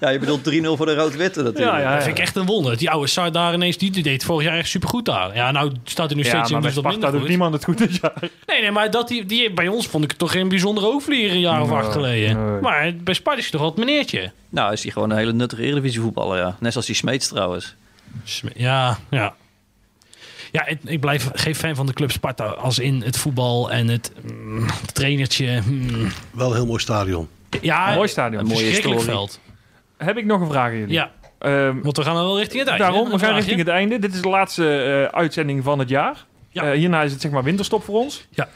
Ja, 0.00 0.08
je 0.10 0.18
bedoelt 0.18 0.50
3-0 0.50 0.52
voor 0.76 0.86
de 0.86 0.94
rood-witte 0.94 1.42
natuurlijk. 1.42 1.76
Ja, 1.76 1.78
ja, 1.82 1.84
Dat 1.90 1.98
ja. 1.98 2.02
vind 2.04 2.18
ik 2.18 2.22
echt 2.22 2.36
een 2.36 2.46
wonder. 2.46 2.76
Die 2.76 2.90
oude 2.90 3.06
Sar 3.06 3.32
daar 3.32 3.54
ineens, 3.54 3.76
die, 3.76 3.90
die 3.90 4.02
deed 4.02 4.24
vorig 4.24 4.46
jaar 4.46 4.58
echt 4.58 4.68
supergoed 4.68 5.04
daar. 5.04 5.34
Ja, 5.34 5.50
nou 5.50 5.72
staat 5.84 6.06
hij 6.06 6.16
nu 6.16 6.22
Ja, 6.24 6.28
steeds 6.28 6.50
in, 6.50 6.60
dus 6.60 6.74
dat 6.74 6.82
Sparta 6.84 6.98
minder 7.00 7.20
doet 7.20 7.28
niemand 7.28 7.54
het 7.54 7.64
goed 7.64 7.78
dit 7.78 7.98
jaar. 8.02 8.14
Nee, 8.46 8.60
nee, 8.60 8.70
maar 8.70 8.90
dat 8.90 9.08
die, 9.08 9.26
die, 9.26 9.52
bij 9.52 9.68
ons 9.68 9.86
vond 9.86 10.04
ik 10.04 10.10
het 10.10 10.18
toch 10.18 10.30
geen 10.30 10.48
bijzondere 10.48 10.86
hoofdvlieger 10.86 11.30
een 11.30 11.40
jaar 11.40 11.62
of 11.62 11.70
acht 11.70 11.92
geleden. 11.92 12.50
nee. 12.52 12.60
Maar 12.60 12.92
bij 12.96 13.14
Sparta 13.14 13.38
is 13.38 13.44
hij 13.44 13.52
toch 13.52 13.60
wel 13.60 13.70
het 13.70 13.78
meneertje. 13.78 14.32
Nou, 14.48 14.72
is 14.72 14.82
hij 14.82 14.92
gewoon 14.92 15.10
een 15.10 15.16
hele 15.16 15.32
nuttige 15.32 15.62
Eredivisie 15.62 16.00
voetballer, 16.00 16.38
ja. 16.38 16.56
Net 16.60 16.72
zoals 16.72 16.86
die 16.86 16.96
Smeets 16.96 17.28
trouwens. 17.28 17.74
Ja, 18.54 18.98
ja. 19.10 19.34
Ja, 20.54 20.66
ik, 20.66 20.78
ik 20.84 21.00
blijf 21.00 21.30
geen 21.32 21.54
fan 21.54 21.74
van 21.74 21.86
de 21.86 21.92
club 21.92 22.10
Sparta 22.10 22.44
als 22.44 22.78
in 22.78 23.02
het 23.02 23.16
voetbal 23.18 23.70
en 23.70 23.88
het 23.88 24.12
mm, 24.32 24.66
trainertje. 24.92 25.60
mm. 25.66 26.08
Wel 26.30 26.48
een 26.48 26.54
heel 26.56 26.66
mooi 26.66 26.80
stadion. 26.80 27.28
Ja, 27.60 27.94
Mooi 27.94 28.08
stadion. 28.08 28.40
Een 28.50 28.50
historie. 28.56 28.98
veld. 28.98 29.40
Heb 29.96 30.16
ik 30.16 30.24
nog 30.24 30.40
een 30.40 30.48
vraag 30.48 30.70
aan 30.70 30.78
jullie? 30.78 30.94
Ja, 30.94 31.10
Ehm, 31.38 31.80
want 31.82 31.96
we 31.96 32.02
gaan 32.02 32.14
wel 32.14 32.38
richting 32.38 32.58
het 32.60 32.68
einde. 32.68 32.84
daarom, 32.84 33.10
we 33.10 33.18
gaan 33.18 33.28
Een 33.28 33.34
richting 33.34 33.58
het 33.58 33.68
einde. 33.68 33.98
Dit 33.98 34.14
is 34.14 34.20
de 34.22 34.28
laatste 34.28 34.82
eh, 35.12 35.18
uitzending 35.18 35.64
van 35.64 35.78
het 35.78 35.88
jaar. 35.88 36.24
Ja. 36.48 36.62
Eh, 36.72 36.78
hierna 36.78 37.02
is 37.02 37.12
het 37.12 37.20
zeg 37.20 37.30
maar 37.30 37.42
winterstop 37.42 37.84
voor 37.84 37.94
ons. 38.00 38.26
Ja. 38.30 38.48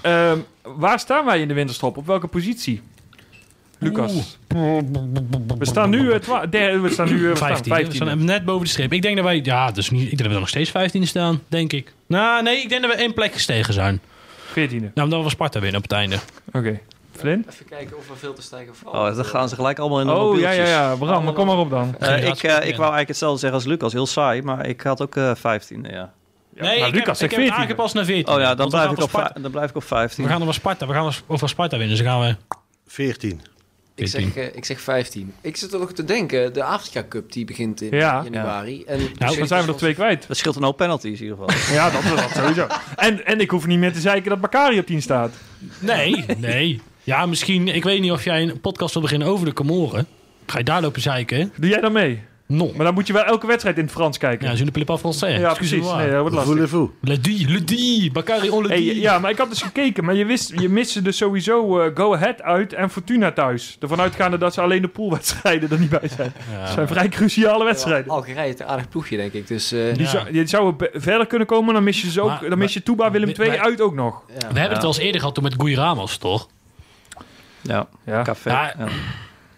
Ehm, 0.00 0.38
waar 0.62 0.98
staan 0.98 1.24
wij 1.24 1.40
in 1.40 1.48
de 1.48 1.54
winterstop? 1.54 1.96
Op 1.96 2.06
welke 2.06 2.26
positie? 2.26 2.82
Lucas. 3.78 4.38
We 5.58 5.66
staan 5.66 5.90
nu, 5.90 6.10
eh, 6.10 6.20
der- 6.50 6.82
we 6.82 6.88
staan 6.90 7.08
nu 7.08 7.24
eh, 7.24 7.30
we 7.30 7.36
staan 7.36 7.48
15. 7.48 7.72
We 7.72 7.78
15. 7.78 7.94
staan 8.06 8.24
net 8.24 8.44
boven 8.44 8.64
de 8.64 8.70
streep. 8.70 8.92
Ik 8.92 9.02
denk 9.02 9.16
dat 9.16 9.24
wij, 9.24 9.40
ja, 9.42 9.70
dus 9.70 9.90
niet, 9.90 10.02
ik 10.02 10.08
denk 10.08 10.22
dat 10.22 10.32
we 10.32 10.38
nog 10.38 10.48
steeds 10.48 10.70
15 10.70 11.06
staan, 11.06 11.42
denk 11.48 11.72
ik. 11.72 11.92
Nou, 12.06 12.42
nee, 12.42 12.62
ik 12.62 12.68
denk 12.68 12.82
dat 12.82 12.90
we 12.90 12.96
één 12.96 13.14
plek 13.14 13.32
gestegen 13.32 13.74
zijn. 13.74 14.00
14e. 14.52 14.90
Nou, 14.94 15.08
omdat 15.08 15.22
we 15.22 15.30
Sparta 15.30 15.60
winnen 15.60 15.76
op 15.76 15.82
het 15.82 15.92
einde. 15.92 16.16
Oké. 16.52 16.80
Flynn? 17.12 17.46
Even 17.50 17.66
kijken 17.66 17.96
of 17.96 18.10
er 18.10 18.16
veel 18.16 18.32
te 18.32 18.42
stijgen 18.42 18.74
vallen. 18.76 19.10
Oh, 19.10 19.16
dan 19.16 19.24
gaan 19.24 19.48
ze 19.48 19.54
gelijk 19.54 19.78
allemaal 19.78 20.00
in 20.00 20.06
de 20.06 20.12
Oh, 20.12 20.38
ja, 20.38 20.50
ja, 20.50 20.66
ja. 20.66 20.94
Bram, 20.96 21.24
maar 21.24 21.32
kom 21.32 21.46
maar 21.46 21.58
op 21.58 21.70
dan. 21.70 21.94
Eh, 21.98 22.26
ik, 22.26 22.42
eh, 22.42 22.50
ik 22.52 22.58
wou 22.58 22.64
eigenlijk 22.66 23.08
hetzelfde 23.08 23.38
zeggen 23.38 23.58
als 23.58 23.66
Lucas. 23.68 23.92
Heel 23.92 24.06
saai, 24.06 24.42
maar 24.42 24.66
ik 24.66 24.80
had 24.80 25.02
ook 25.02 25.16
eh 25.16 25.34
15. 25.34 25.86
Ja. 25.90 26.12
Ja, 26.54 26.62
nee, 26.64 26.78
ik 26.78 26.94
Lucas 26.94 27.06
heb, 27.06 27.16
zegt 27.16 27.22
ik 27.22 27.30
heb 27.30 27.40
het 27.40 27.48
14e. 27.48 27.60
aangepast 27.60 27.94
naar 27.94 28.04
14. 28.04 28.34
Oh 28.34 28.40
ja, 28.40 28.54
dan 28.54 28.66
we 28.66 28.72
blijf, 28.76 28.90
ik 28.90 29.00
op 29.02 29.32
dan 29.42 29.50
blijf 29.50 29.70
ik 29.70 29.76
op 29.76 29.84
15. 29.84 30.24
We 30.24 30.30
gaan 30.30 30.42
over 30.42 30.54
Sparta, 30.54 30.86
we 30.86 30.92
gaan 30.92 31.12
over 31.26 31.48
Sparta 31.48 31.76
winnen, 31.78 31.96
dus 31.96 32.04
dan 32.06 32.14
gaan 32.14 32.28
we... 32.28 32.56
14. 32.86 33.40
Ik 33.98 34.08
zeg, 34.08 34.36
eh, 34.36 34.44
ik 34.56 34.64
zeg 34.64 34.80
15. 34.80 35.32
Ik 35.40 35.56
zit 35.56 35.72
er 35.72 35.78
nog 35.78 35.92
te 35.92 36.04
denken, 36.04 36.52
de 36.52 36.62
Afrika 36.62 37.04
Cup 37.08 37.32
die 37.32 37.44
begint 37.44 37.80
in 37.82 37.96
Ja. 37.96 38.22
januari. 38.24 38.84
En 38.84 38.98
Nou, 39.18 39.36
Dan 39.38 39.46
zijn 39.46 39.64
we 39.64 39.70
er 39.72 39.76
twee 39.76 39.94
kwijt. 39.94 40.24
Dat 40.28 40.36
scheelt 40.36 40.56
een 40.56 40.62
hoop 40.62 40.76
penalties 40.76 41.20
in 41.20 41.26
ieder 41.26 41.38
geval. 41.46 41.74
Ja, 41.74 41.90
dat, 41.90 42.02
dat 42.16 42.30
sowieso. 42.36 42.66
En, 42.96 43.26
en 43.26 43.40
ik 43.40 43.50
hoef 43.50 43.66
niet 43.66 43.78
meer 43.78 43.92
te 43.92 44.00
zeiken 44.00 44.30
dat 44.30 44.40
Bakari 44.40 44.78
op 44.78 44.86
10 44.86 45.02
staat. 45.02 45.32
Nee, 45.78 46.24
nee. 46.38 46.80
Ja, 47.02 47.26
misschien. 47.26 47.68
Ik 47.68 47.84
weet 47.84 48.00
niet 48.00 48.12
of 48.12 48.24
jij 48.24 48.42
een 48.42 48.60
podcast 48.60 48.92
wil 48.92 49.02
beginnen 49.02 49.28
over 49.28 49.46
de 49.46 49.52
Comoren. 49.52 50.06
Ga 50.46 50.58
je 50.58 50.64
daar 50.64 50.80
lopen 50.82 51.00
zeiken? 51.00 51.52
Doe 51.56 51.70
jij 51.70 51.80
dan 51.80 51.92
mee? 51.92 52.20
Non. 52.50 52.72
Maar 52.76 52.84
dan 52.84 52.94
moet 52.94 53.06
je 53.06 53.12
wel 53.12 53.24
elke 53.24 53.46
wedstrijd 53.46 53.76
in 53.76 53.82
het 53.82 53.92
Frans 53.92 54.18
kijken. 54.18 54.48
Ja, 54.48 54.54
je 54.56 54.64
ne 54.64 54.70
parlez 54.70 54.86
pas 54.88 55.00
français. 55.00 55.40
Ja, 55.40 55.52
precies. 55.54 55.84
Nee, 55.92 56.10
dat 56.10 56.20
wordt 56.20 56.34
lastig. 56.34 56.44
Voulez-vous? 56.44 56.88
Le 57.00 57.20
die, 57.20 57.48
le 57.48 57.64
die. 57.64 58.12
Bakari 58.12 58.48
on 58.50 58.62
le 58.62 58.68
Hey, 58.68 58.76
die. 58.76 59.00
ja, 59.00 59.18
maar 59.18 59.30
ik 59.30 59.38
had 59.38 59.48
dus 59.48 59.62
gekeken, 59.62 60.04
maar 60.04 60.14
je, 60.14 60.24
wist, 60.24 60.52
je 60.60 60.68
miste 60.68 61.02
dus 61.02 61.16
sowieso 61.16 61.80
eh, 61.80 61.90
Go 61.94 62.14
Ahead 62.14 62.42
uit 62.42 62.72
en 62.72 62.90
Fortuna 62.90 63.32
thuis. 63.32 63.76
Ervan 63.80 64.00
uitgaande 64.00 64.38
dat 64.38 64.54
ze 64.54 64.60
alleen 64.60 64.82
de 64.82 64.88
poolwedstrijden 64.88 65.70
er 65.70 65.78
niet 65.78 65.90
bij 65.90 66.08
zijn. 66.16 66.32
Het 66.36 66.70
zijn 66.70 66.88
vrij 66.88 67.08
cruciale 67.08 67.64
wedstrijden. 67.64 68.10
Algerije 68.12 68.52
is 68.54 68.60
een 68.60 68.66
aardig 68.66 68.88
ploegje, 68.88 69.16
denk 69.16 69.32
ik. 69.32 69.46
Dus 69.48 69.72
eh, 69.72 69.94
Die, 69.94 70.02
Ja. 70.32 70.46
zou, 70.46 70.76
die 70.76 70.88
verder 71.00 71.26
kunnen 71.26 71.46
komen, 71.46 71.74
dan 71.74 71.84
mis 71.84 72.00
je 72.02 72.10
ze 72.10 72.20
ook. 72.20 72.28
Maar- 72.28 72.48
dan 72.48 72.58
mis 72.58 72.72
je 72.72 72.82
Touba 72.82 73.10
Willem 73.10 73.28
II 73.40 73.50
uit 73.58 73.80
ook 73.80 73.94
nog. 73.94 74.22
ja. 74.28 74.34
We 74.38 74.44
hebben 74.44 74.62
het 74.70 74.78
wel 74.82 74.86
eens 74.90 74.98
eerder 74.98 75.20
gehad 75.20 75.34
toen 75.34 75.44
met 75.44 75.54
Guy 75.58 75.74
Ramos, 75.74 76.16
toch? 76.16 76.48
Ja, 77.62 77.86
Ja. 78.06 78.22
café. 78.22 78.72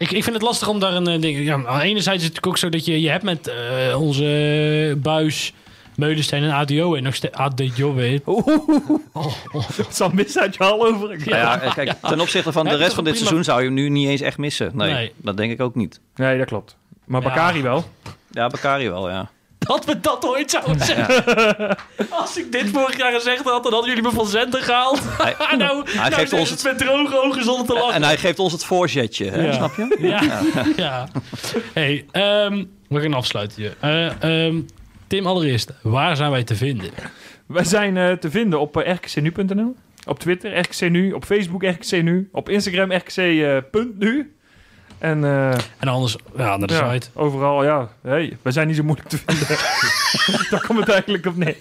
Ja, 0.00 0.06
Ja. 0.06 0.06
Ik, 0.06 0.10
ik 0.10 0.22
vind 0.22 0.34
het 0.36 0.44
lastig 0.44 0.68
om 0.68 0.78
daar 0.80 0.92
een 0.94 1.06
eh, 1.08 1.20
ding... 1.20 1.44
Ja, 1.44 1.52
aan 1.66 1.78
de 1.78 1.84
ene 1.84 2.00
zijde 2.00 2.18
is 2.18 2.24
het 2.26 2.34
natuurlijk 2.34 2.46
ook 2.46 2.56
zo 2.58 2.68
dat 2.68 2.84
je... 2.84 3.00
Je 3.00 3.10
hebt 3.10 3.24
met 3.24 3.48
eh, 3.48 4.00
onze 4.00 4.98
Buis, 5.02 5.52
Meulensteen 5.96 6.42
en 6.42 6.50
ADO 6.50 6.94
en 6.94 7.02
nog 7.02 7.14
steeds... 7.14 7.36
ADO, 7.46 7.94
weet 7.94 8.22
Oeh, 8.26 8.46
Het 9.76 9.96
zal 9.96 10.10
mis 10.12 10.38
uit 10.38 10.54
je 10.56 10.62
hal 10.64 10.86
over. 10.86 11.08
Nou 11.08 11.30
ja, 11.30 11.60
eh, 11.60 11.74
kijk, 11.74 11.92
ten 12.02 12.20
opzichte 12.20 12.52
van 12.52 12.64
de 12.64 12.76
rest 12.76 12.94
van 12.94 13.04
dit 13.04 13.12
prima- 13.12 13.28
seizoen 13.28 13.44
zou 13.44 13.58
je 13.60 13.64
hem 13.64 13.74
nu 13.74 13.88
niet 13.88 14.08
eens 14.08 14.20
echt 14.20 14.38
missen. 14.38 14.70
Nee, 14.74 14.92
Nee. 14.92 15.12
dat 15.16 15.36
denk 15.36 15.52
ik 15.52 15.60
ook 15.60 15.74
niet. 15.74 16.00
Nee, 16.14 16.38
dat 16.38 16.46
klopt. 16.46 16.76
Maar 17.06 17.22
Ja. 17.22 17.28
Bakari 17.28 17.62
wel. 17.62 17.84
Ja, 18.30 18.46
Bakari 18.46 18.88
wel, 18.90 19.08
ja. 19.08 19.30
Dat 19.68 19.84
we 19.84 20.00
dat 20.00 20.24
ooit 20.26 20.50
zouden 20.50 20.80
zeggen. 20.86 21.76
Als 22.20 22.36
ik 22.38 22.52
dit 22.52 22.68
vorig 22.70 22.96
jaar 22.96 23.12
gezegd 23.12 23.42
had, 23.44 23.62
dan 23.62 23.72
hadden 23.72 23.88
jullie 23.90 24.04
me 24.08 24.10
van 24.10 24.26
zender 24.26 24.62
gehaald. 24.62 25.00
Hij, 25.02 25.34
nou, 25.56 25.84
nou 25.94 26.12
geeft 26.12 26.32
ons 26.32 26.50
het 26.50 26.62
met 26.62 26.78
droge 26.78 27.22
ogen 27.22 27.44
zonder 27.44 27.66
te 27.66 27.72
lachen. 27.72 27.94
en 27.94 28.02
hij 28.02 28.16
geeft 28.16 28.38
ons 28.38 28.52
het 28.52 28.64
voorzetje, 28.64 29.30
hè, 29.30 29.44
Ja. 29.46 29.52
snap 29.52 29.74
je? 29.76 29.96
Ja, 30.00 30.40
ja. 30.76 31.08
Hey, 31.72 32.06
ehm, 32.10 32.64
we 32.88 33.00
gaan 33.00 33.14
afsluiten 33.14 33.62
hier. 33.62 33.76
Eh, 33.80 34.46
ehm, 34.46 34.60
Tim, 35.06 35.26
allereerst, 35.26 35.70
waar 35.82 36.16
zijn 36.16 36.30
wij 36.30 36.44
te 36.44 36.54
vinden? 36.56 36.90
Wij 37.46 37.64
zijn 37.64 37.96
eh, 37.96 38.12
te 38.12 38.30
vinden 38.30 38.60
op 38.60 38.76
rkcnu.nl. 38.76 39.76
Op 40.06 40.18
Twitter, 40.18 40.58
RKCNU. 40.58 41.12
Op 41.12 41.24
Facebook, 41.24 41.62
RKCNU. 41.62 42.28
Op 42.32 42.48
Instagram, 42.48 42.92
RKC.nu. 42.92 44.34
En 45.00 45.24
eh, 45.24 45.50
En 45.78 45.88
anders, 45.88 46.16
ja, 46.36 46.56
naar 46.56 46.68
de 46.68 46.74
ja, 46.74 46.92
site. 46.92 47.08
overal, 47.14 47.64
ja. 47.64 47.88
Hey, 48.02 48.36
wij 48.42 48.52
zijn 48.52 48.66
niet 48.66 48.76
zo 48.76 48.82
moeilijk 48.82 49.08
te 49.08 49.18
vinden. 49.26 49.46
Daar 50.50 50.66
komt 50.66 50.78
het 50.80 50.88
eigenlijk 50.88 51.26
op 51.26 51.36
neer. 51.36 51.56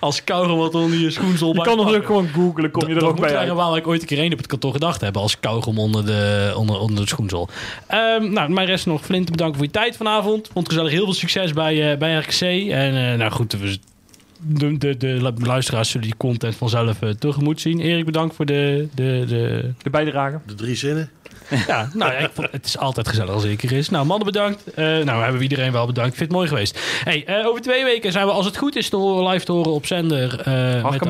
Als 0.00 0.24
kauwgom 0.24 0.58
wat 0.58 0.74
onder 0.74 0.98
je 0.98 1.10
schoenzol 1.10 1.54
Je 1.54 1.62
kan 1.62 1.76
nog 1.76 1.94
ook 1.94 2.06
gewoon 2.06 2.28
googlen, 2.28 2.70
kom 2.70 2.88
je 2.88 2.94
Dat- 2.94 2.96
er 2.96 3.00
dat 3.00 3.02
ook 3.02 3.16
moet 3.18 3.26
bij 3.26 3.36
uit. 3.36 3.48
een 3.48 3.54
waar 3.56 3.76
ik 3.76 3.86
ooit 3.86 4.00
een 4.00 4.06
keer 4.06 4.18
één 4.18 4.32
op 4.32 4.38
het 4.38 4.46
kantoor 4.46 4.72
gedacht 4.72 5.00
hebben 5.00 5.22
als 5.22 5.40
kauwgom 5.40 5.78
onder 5.78 6.06
de, 6.06 6.52
onder, 6.56 6.78
onder 6.78 7.00
de 7.02 7.08
schoenzol. 7.08 7.48
Ehm, 7.86 8.32
nou, 8.32 8.50
mijn 8.50 8.66
rest 8.66 8.86
nog 8.86 9.04
flink 9.04 9.24
te 9.24 9.30
bedanken 9.30 9.56
voor 9.56 9.66
je 9.66 9.72
tijd 9.72 9.96
vanavond. 9.96 10.50
Vond 10.52 10.68
gezellig. 10.68 10.90
Heel 10.92 11.04
veel 11.04 11.14
succes 11.14 11.52
bij, 11.52 11.92
eh, 11.92 11.98
bij 11.98 12.14
RKC. 12.16 12.40
En 12.70 13.10
eh, 13.12 13.18
nou 13.18 13.30
goed, 13.30 13.52
we, 13.52 13.78
de, 14.46 14.78
de, 14.78 14.96
de 14.96 15.18
luisteraars 15.42 15.90
zullen 15.90 16.06
die 16.06 16.16
content 16.16 16.56
vanzelf 16.56 17.02
eh, 17.02 17.10
tegemoet 17.10 17.60
zien. 17.60 17.80
Erik, 17.80 18.04
bedankt 18.04 18.34
voor 18.34 18.46
de, 18.46 18.88
de, 18.94 19.24
de, 19.28 19.70
De 19.82 19.90
bijdrage. 19.90 20.40
De 20.46 20.54
drie 20.54 20.74
zinnen. 20.76 21.10
Ja, 21.66 21.88
nou 21.94 22.12
ja, 22.12 22.18
ik 22.18 22.30
vond, 22.34 22.48
het 22.50 22.66
is 22.66 22.78
altijd 22.78 23.08
gezellig 23.08 23.34
als 23.34 23.44
ik 23.44 23.62
er 23.62 23.72
is. 23.72 23.88
Nou, 23.88 24.06
mannen 24.06 24.26
bedankt. 24.26 24.74
Eh, 24.74 24.84
nou, 24.84 25.22
hebben 25.22 25.36
we 25.36 25.42
iedereen 25.42 25.72
wel 25.72 25.86
bedankt. 25.86 26.10
Ik 26.10 26.16
vind 26.16 26.28
het 26.28 26.38
mooi 26.38 26.48
geweest. 26.48 26.78
Hey, 27.04 27.24
eh, 27.26 27.46
over 27.46 27.60
twee 27.60 27.84
weken 27.84 28.12
zijn 28.12 28.26
we, 28.26 28.32
als 28.32 28.46
het 28.46 28.56
goed 28.56 28.76
is, 28.76 28.88
te 28.88 28.96
horen, 28.96 29.28
live 29.32 29.44
te 29.44 29.52
horen 29.52 29.72
op 29.72 29.86
zender 29.86 30.40
eh 30.40 30.90
met. 30.90 31.02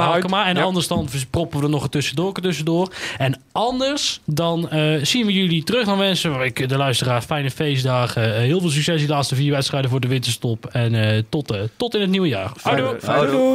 En 0.46 0.56
Ja. 0.56 0.62
anders 0.62 0.88
dan 0.88 1.08
proppen 1.30 1.58
we 1.58 1.64
er 1.64 1.70
nog 1.70 1.82
een 1.82 1.88
tussendoor, 1.88 2.32
tussendoor. 2.32 2.92
En 3.18 3.40
anders 3.52 4.20
dan 4.24 4.70
eh, 4.70 4.94
zien 5.02 5.26
we 5.26 5.32
jullie 5.32 5.64
terug. 5.64 5.86
Dan 5.86 5.98
wensen 5.98 6.38
we 6.38 6.44
ik, 6.44 6.68
de 6.68 6.76
luisteraar 6.76 7.22
fijne 7.22 7.50
feestdagen. 7.50 8.40
Heel 8.40 8.60
veel 8.60 8.70
succes 8.70 9.00
die 9.00 9.08
laatste 9.08 9.34
vier 9.34 9.52
wedstrijden 9.52 9.90
voor 9.90 10.00
de 10.00 10.08
winterstop. 10.08 10.66
En 10.66 10.94
eh, 10.94 11.22
tot, 11.28 11.50
eh, 11.50 11.60
tot 11.76 11.94
in 11.94 12.00
het 12.00 12.10
nieuwe 12.10 12.28
jaar. 12.28 12.50
Fijne, 12.56 12.96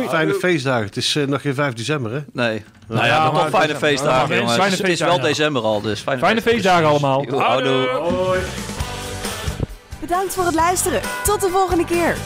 fijne 0.08 0.34
feestdagen. 0.34 0.86
Het 0.86 0.98
is 0.98 1.18
nog 1.28 1.42
geen 1.42 1.54
5 1.54 1.74
december, 1.74 2.12
hè? 2.12 2.20
Nee. 2.34 2.64
Nou 2.90 3.06
Ja, 3.06 3.14
ja, 3.14 3.30
toch 3.30 3.50
fijne 3.50 3.76
feestdagen, 3.76 4.36
jongens. 4.36 4.56
fijne 4.56 4.76
het 4.76 4.88
is 4.88 5.00
wel 5.00 5.20
december 5.20 5.62
al, 5.62 5.82
dus 5.82 6.00
fijne, 6.02 6.20
Fijne 6.20 6.42
feestdagen 6.42 6.88
allemaal. 6.88 7.26
Houdoe. 7.30 8.40
Bedankt 10.00 10.34
voor 10.34 10.46
het 10.46 10.56
luisteren. 10.56 11.02
Tot 11.24 11.42
de 11.42 11.50
volgende 11.50 11.86
keer. 11.86 12.18